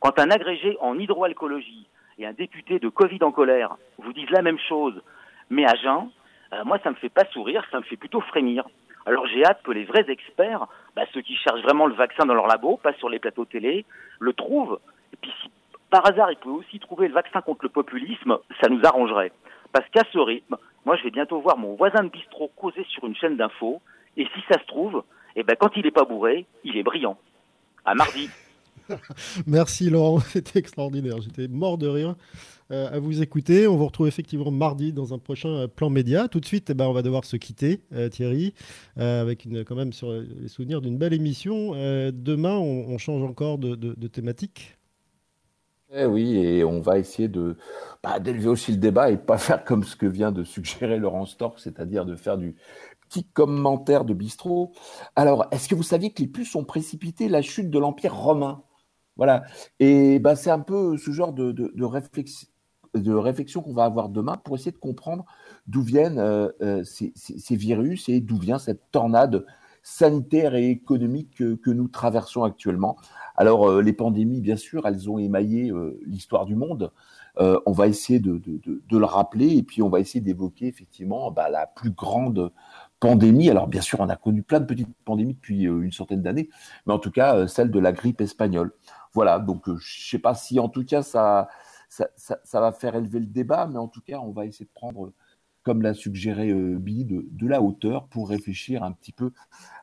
Quand 0.00 0.18
un 0.18 0.30
agrégé 0.30 0.76
en 0.80 0.98
hydroalcoologie 0.98 1.86
et 2.18 2.26
un 2.26 2.32
député 2.32 2.78
de 2.78 2.88
Covid 2.88 3.18
en 3.22 3.32
colère 3.32 3.76
vous 3.98 4.12
disent 4.12 4.30
la 4.30 4.42
même 4.42 4.58
chose, 4.58 5.00
mais 5.50 5.66
à 5.66 5.74
jeun, 5.76 6.08
euh, 6.54 6.64
moi 6.64 6.78
ça 6.82 6.90
me 6.90 6.96
fait 6.96 7.10
pas 7.10 7.26
sourire, 7.26 7.64
ça 7.70 7.78
me 7.78 7.84
fait 7.84 7.96
plutôt 7.96 8.20
frémir. 8.22 8.64
Alors 9.06 9.26
j'ai 9.26 9.44
hâte 9.44 9.62
que 9.62 9.72
les 9.72 9.84
vrais 9.84 10.04
experts, 10.08 10.66
bah, 10.94 11.02
ceux 11.12 11.22
qui 11.22 11.36
cherchent 11.36 11.62
vraiment 11.62 11.86
le 11.86 11.94
vaccin 11.94 12.24
dans 12.24 12.34
leur 12.34 12.46
labo, 12.46 12.76
pas 12.76 12.92
sur 12.94 13.08
les 13.08 13.18
plateaux 13.18 13.44
télé, 13.44 13.84
le 14.20 14.32
trouvent. 14.32 14.78
Et 15.12 15.16
puis 15.20 15.32
si 15.42 15.50
par 15.90 16.06
hasard 16.06 16.30
ils 16.30 16.36
pouvaient 16.36 16.64
aussi 16.64 16.78
trouver 16.78 17.08
le 17.08 17.14
vaccin 17.14 17.40
contre 17.40 17.64
le 17.64 17.68
populisme, 17.68 18.38
ça 18.60 18.68
nous 18.68 18.80
arrangerait. 18.84 19.32
Parce 19.72 19.88
qu'à 19.90 20.02
ce 20.12 20.18
rythme, 20.18 20.56
moi 20.84 20.96
je 20.96 21.02
vais 21.04 21.10
bientôt 21.10 21.40
voir 21.40 21.58
mon 21.58 21.74
voisin 21.74 22.04
de 22.04 22.08
bistrot 22.08 22.50
causer 22.56 22.84
sur 22.88 23.06
une 23.06 23.16
chaîne 23.16 23.36
d'infos, 23.36 23.80
et 24.16 24.26
si 24.26 24.40
ça 24.50 24.60
se 24.60 24.66
trouve, 24.66 25.02
eh 25.36 25.42
ben, 25.42 25.56
quand 25.58 25.76
il 25.76 25.84
n'est 25.84 25.90
pas 25.90 26.04
bourré, 26.04 26.46
il 26.64 26.76
est 26.76 26.82
brillant. 26.82 27.16
À 27.84 27.94
mardi. 27.94 28.28
Merci 29.46 29.90
Laurent, 29.90 30.20
c'était 30.32 30.58
extraordinaire. 30.58 31.20
J'étais 31.20 31.48
mort 31.48 31.78
de 31.78 31.88
rire. 31.88 32.16
Euh, 32.72 32.88
à 32.90 32.98
vous 32.98 33.20
écouter. 33.20 33.66
On 33.66 33.76
vous 33.76 33.84
retrouve 33.84 34.08
effectivement 34.08 34.50
mardi 34.50 34.94
dans 34.94 35.12
un 35.12 35.18
prochain 35.18 35.48
euh, 35.50 35.68
plan 35.68 35.90
média. 35.90 36.26
Tout 36.28 36.40
de 36.40 36.46
suite, 36.46 36.70
eh 36.70 36.74
ben, 36.74 36.86
on 36.86 36.92
va 36.92 37.02
devoir 37.02 37.24
se 37.24 37.36
quitter, 37.36 37.82
euh, 37.92 38.08
Thierry, 38.08 38.54
avec 38.96 39.46
quand 39.66 39.74
même 39.74 39.92
sur 39.92 40.10
les 40.12 40.48
souvenirs 40.48 40.80
d'une 40.80 40.96
belle 40.96 41.12
émission. 41.12 41.72
demain, 42.12 42.56
on, 42.56 42.96
change 42.98 43.22
encore 43.22 43.58
de, 43.58 44.06
thématique? 44.06 44.78
Eh 45.94 46.06
oui, 46.06 46.36
et 46.36 46.64
on 46.64 46.80
va 46.80 46.98
essayer 46.98 47.28
de 47.28 47.56
bah, 48.02 48.18
d'élever 48.18 48.48
aussi 48.48 48.72
le 48.72 48.78
débat 48.78 49.10
et 49.10 49.18
pas 49.18 49.36
faire 49.38 49.64
comme 49.64 49.84
ce 49.84 49.94
que 49.94 50.06
vient 50.06 50.32
de 50.32 50.42
suggérer 50.42 50.98
Laurent 50.98 51.26
Stork, 51.26 51.58
c'est-à-dire 51.58 52.06
de 52.06 52.16
faire 52.16 52.38
du 52.38 52.56
petit 53.08 53.24
commentaire 53.24 54.06
de 54.06 54.14
bistrot. 54.14 54.72
Alors, 55.16 55.46
est-ce 55.50 55.68
que 55.68 55.74
vous 55.74 55.82
saviez 55.82 56.10
que 56.12 56.22
les 56.22 56.28
puces 56.28 56.54
ont 56.54 56.64
précipité 56.64 57.28
la 57.28 57.42
chute 57.42 57.68
de 57.68 57.78
l'Empire 57.78 58.14
romain? 58.14 58.62
Voilà. 59.22 59.44
Et 59.78 60.18
bah, 60.18 60.34
c'est 60.34 60.50
un 60.50 60.58
peu 60.58 60.98
ce 60.98 61.12
genre 61.12 61.32
de, 61.32 61.52
de 61.52 61.84
réflexion 61.84 62.48
de 62.94 63.64
qu'on 63.64 63.72
va 63.72 63.84
avoir 63.84 64.08
demain 64.08 64.36
pour 64.36 64.56
essayer 64.56 64.72
de 64.72 64.78
comprendre 64.78 65.24
d'où 65.68 65.82
viennent 65.82 66.18
euh, 66.18 66.48
euh, 66.60 66.82
ces, 66.82 67.54
virus 67.54 68.08
et 68.08 68.18
d'où 68.18 68.36
vient 68.36 68.58
cette 68.58 68.90
tornade 68.90 69.46
sanitaire 69.84 70.56
et 70.56 70.70
économique 70.70 71.36
que, 71.36 71.70
nous 71.70 71.86
traversons 71.86 72.42
actuellement. 72.42 72.96
Alors, 73.36 73.70
euh, 73.70 73.80
les 73.80 73.92
pandémies, 73.92 74.40
bien 74.40 74.56
sûr, 74.56 74.86
elles 74.88 75.08
ont 75.08 75.18
émaillé 75.18 75.72
l'histoire 76.04 76.44
du 76.44 76.56
monde. 76.56 76.90
on 77.38 77.70
va 77.70 77.86
essayer 77.86 78.18
de, 78.18 78.40
le 78.90 79.04
rappeler 79.04 79.56
et 79.56 79.62
puis 79.62 79.82
on 79.82 79.88
va 79.88 80.00
essayer 80.00 80.20
d'évoquer 80.20 80.66
effectivement 80.66 81.30
bah, 81.30 81.48
la 81.48 81.68
plus 81.68 81.90
grande 81.90 82.50
pandémie. 82.98 83.50
Alors, 83.50 83.68
bien 83.68 83.80
sûr, 83.80 84.00
on 84.00 84.08
a 84.08 84.16
connu 84.16 84.42
plein 84.42 84.60
de 84.60 84.66
petites 84.66 84.88
pandémies 85.04 85.34
depuis 85.34 85.62
une 85.62 85.92
centaine 85.92 86.22
d'années, 86.22 86.48
mais 86.86 86.92
en 86.92 86.98
tout 86.98 87.10
cas, 87.10 87.48
celle 87.48 87.70
de 87.70 87.80
la 87.80 87.92
grippe 87.92 88.20
espagnole. 88.20 88.72
Voilà, 89.14 89.38
donc 89.38 89.66
je 89.66 89.72
ne 89.72 89.78
sais 89.80 90.18
pas 90.18 90.34
si 90.34 90.58
en 90.58 90.68
tout 90.68 90.84
cas 90.84 91.02
ça, 91.02 91.48
ça, 91.88 92.60
va 92.60 92.72
faire 92.72 92.96
élever 92.96 93.20
le 93.20 93.26
débat, 93.26 93.66
mais 93.66 93.78
en 93.78 93.88
tout 93.88 94.00
cas, 94.00 94.18
on 94.18 94.32
va 94.32 94.46
essayer 94.46 94.64
de 94.64 94.70
prendre 94.72 95.12
comme 95.62 95.82
l'a 95.82 95.94
suggéré 95.94 96.52
Billy, 96.52 97.04
de, 97.04 97.24
de, 97.30 97.46
la 97.46 97.62
hauteur 97.62 98.08
pour 98.08 98.28
réfléchir 98.28 98.82
un 98.82 98.92
petit 98.92 99.12
peu 99.12 99.32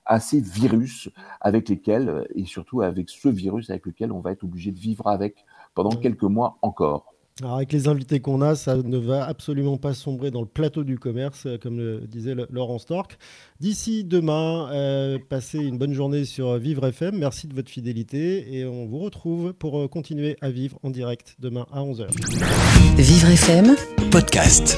à 0.05 0.19
ces 0.19 0.41
virus 0.41 1.09
avec 1.39 1.69
lesquels, 1.69 2.27
et 2.35 2.45
surtout 2.45 2.81
avec 2.81 3.09
ce 3.09 3.29
virus 3.29 3.69
avec 3.69 3.85
lequel 3.85 4.11
on 4.11 4.19
va 4.19 4.31
être 4.31 4.43
obligé 4.43 4.71
de 4.71 4.79
vivre 4.79 5.07
avec 5.07 5.45
pendant 5.75 5.91
quelques 5.91 6.23
mois 6.23 6.57
encore. 6.61 7.08
Alors 7.41 7.55
avec 7.55 7.71
les 7.71 7.87
invités 7.87 8.19
qu'on 8.19 8.41
a, 8.41 8.55
ça 8.55 8.75
ne 8.75 8.97
va 8.97 9.25
absolument 9.25 9.77
pas 9.77 9.93
sombrer 9.93 10.29
dans 10.29 10.41
le 10.41 10.47
plateau 10.47 10.83
du 10.83 10.99
commerce, 10.99 11.45
euh, 11.45 11.57
comme 11.57 11.77
le 11.77 12.01
disait 12.01 12.35
Laurent 12.49 12.79
Stork. 12.79 13.17
D'ici 13.61 14.03
demain, 14.03 14.69
euh, 14.73 15.17
passez 15.29 15.59
une 15.59 15.77
bonne 15.77 15.93
journée 15.93 16.25
sur 16.25 16.57
Vivre 16.57 16.85
FM. 16.87 17.17
Merci 17.17 17.47
de 17.47 17.55
votre 17.55 17.69
fidélité 17.69 18.57
et 18.57 18.65
on 18.65 18.85
vous 18.87 18.99
retrouve 18.99 19.53
pour 19.53 19.79
euh, 19.79 19.87
continuer 19.87 20.35
à 20.41 20.49
vivre 20.49 20.77
en 20.83 20.89
direct 20.89 21.35
demain 21.39 21.65
à 21.71 21.81
11h. 21.81 22.07
Vivre 22.97 23.29
FM, 23.29 23.75
podcast. 24.11 24.77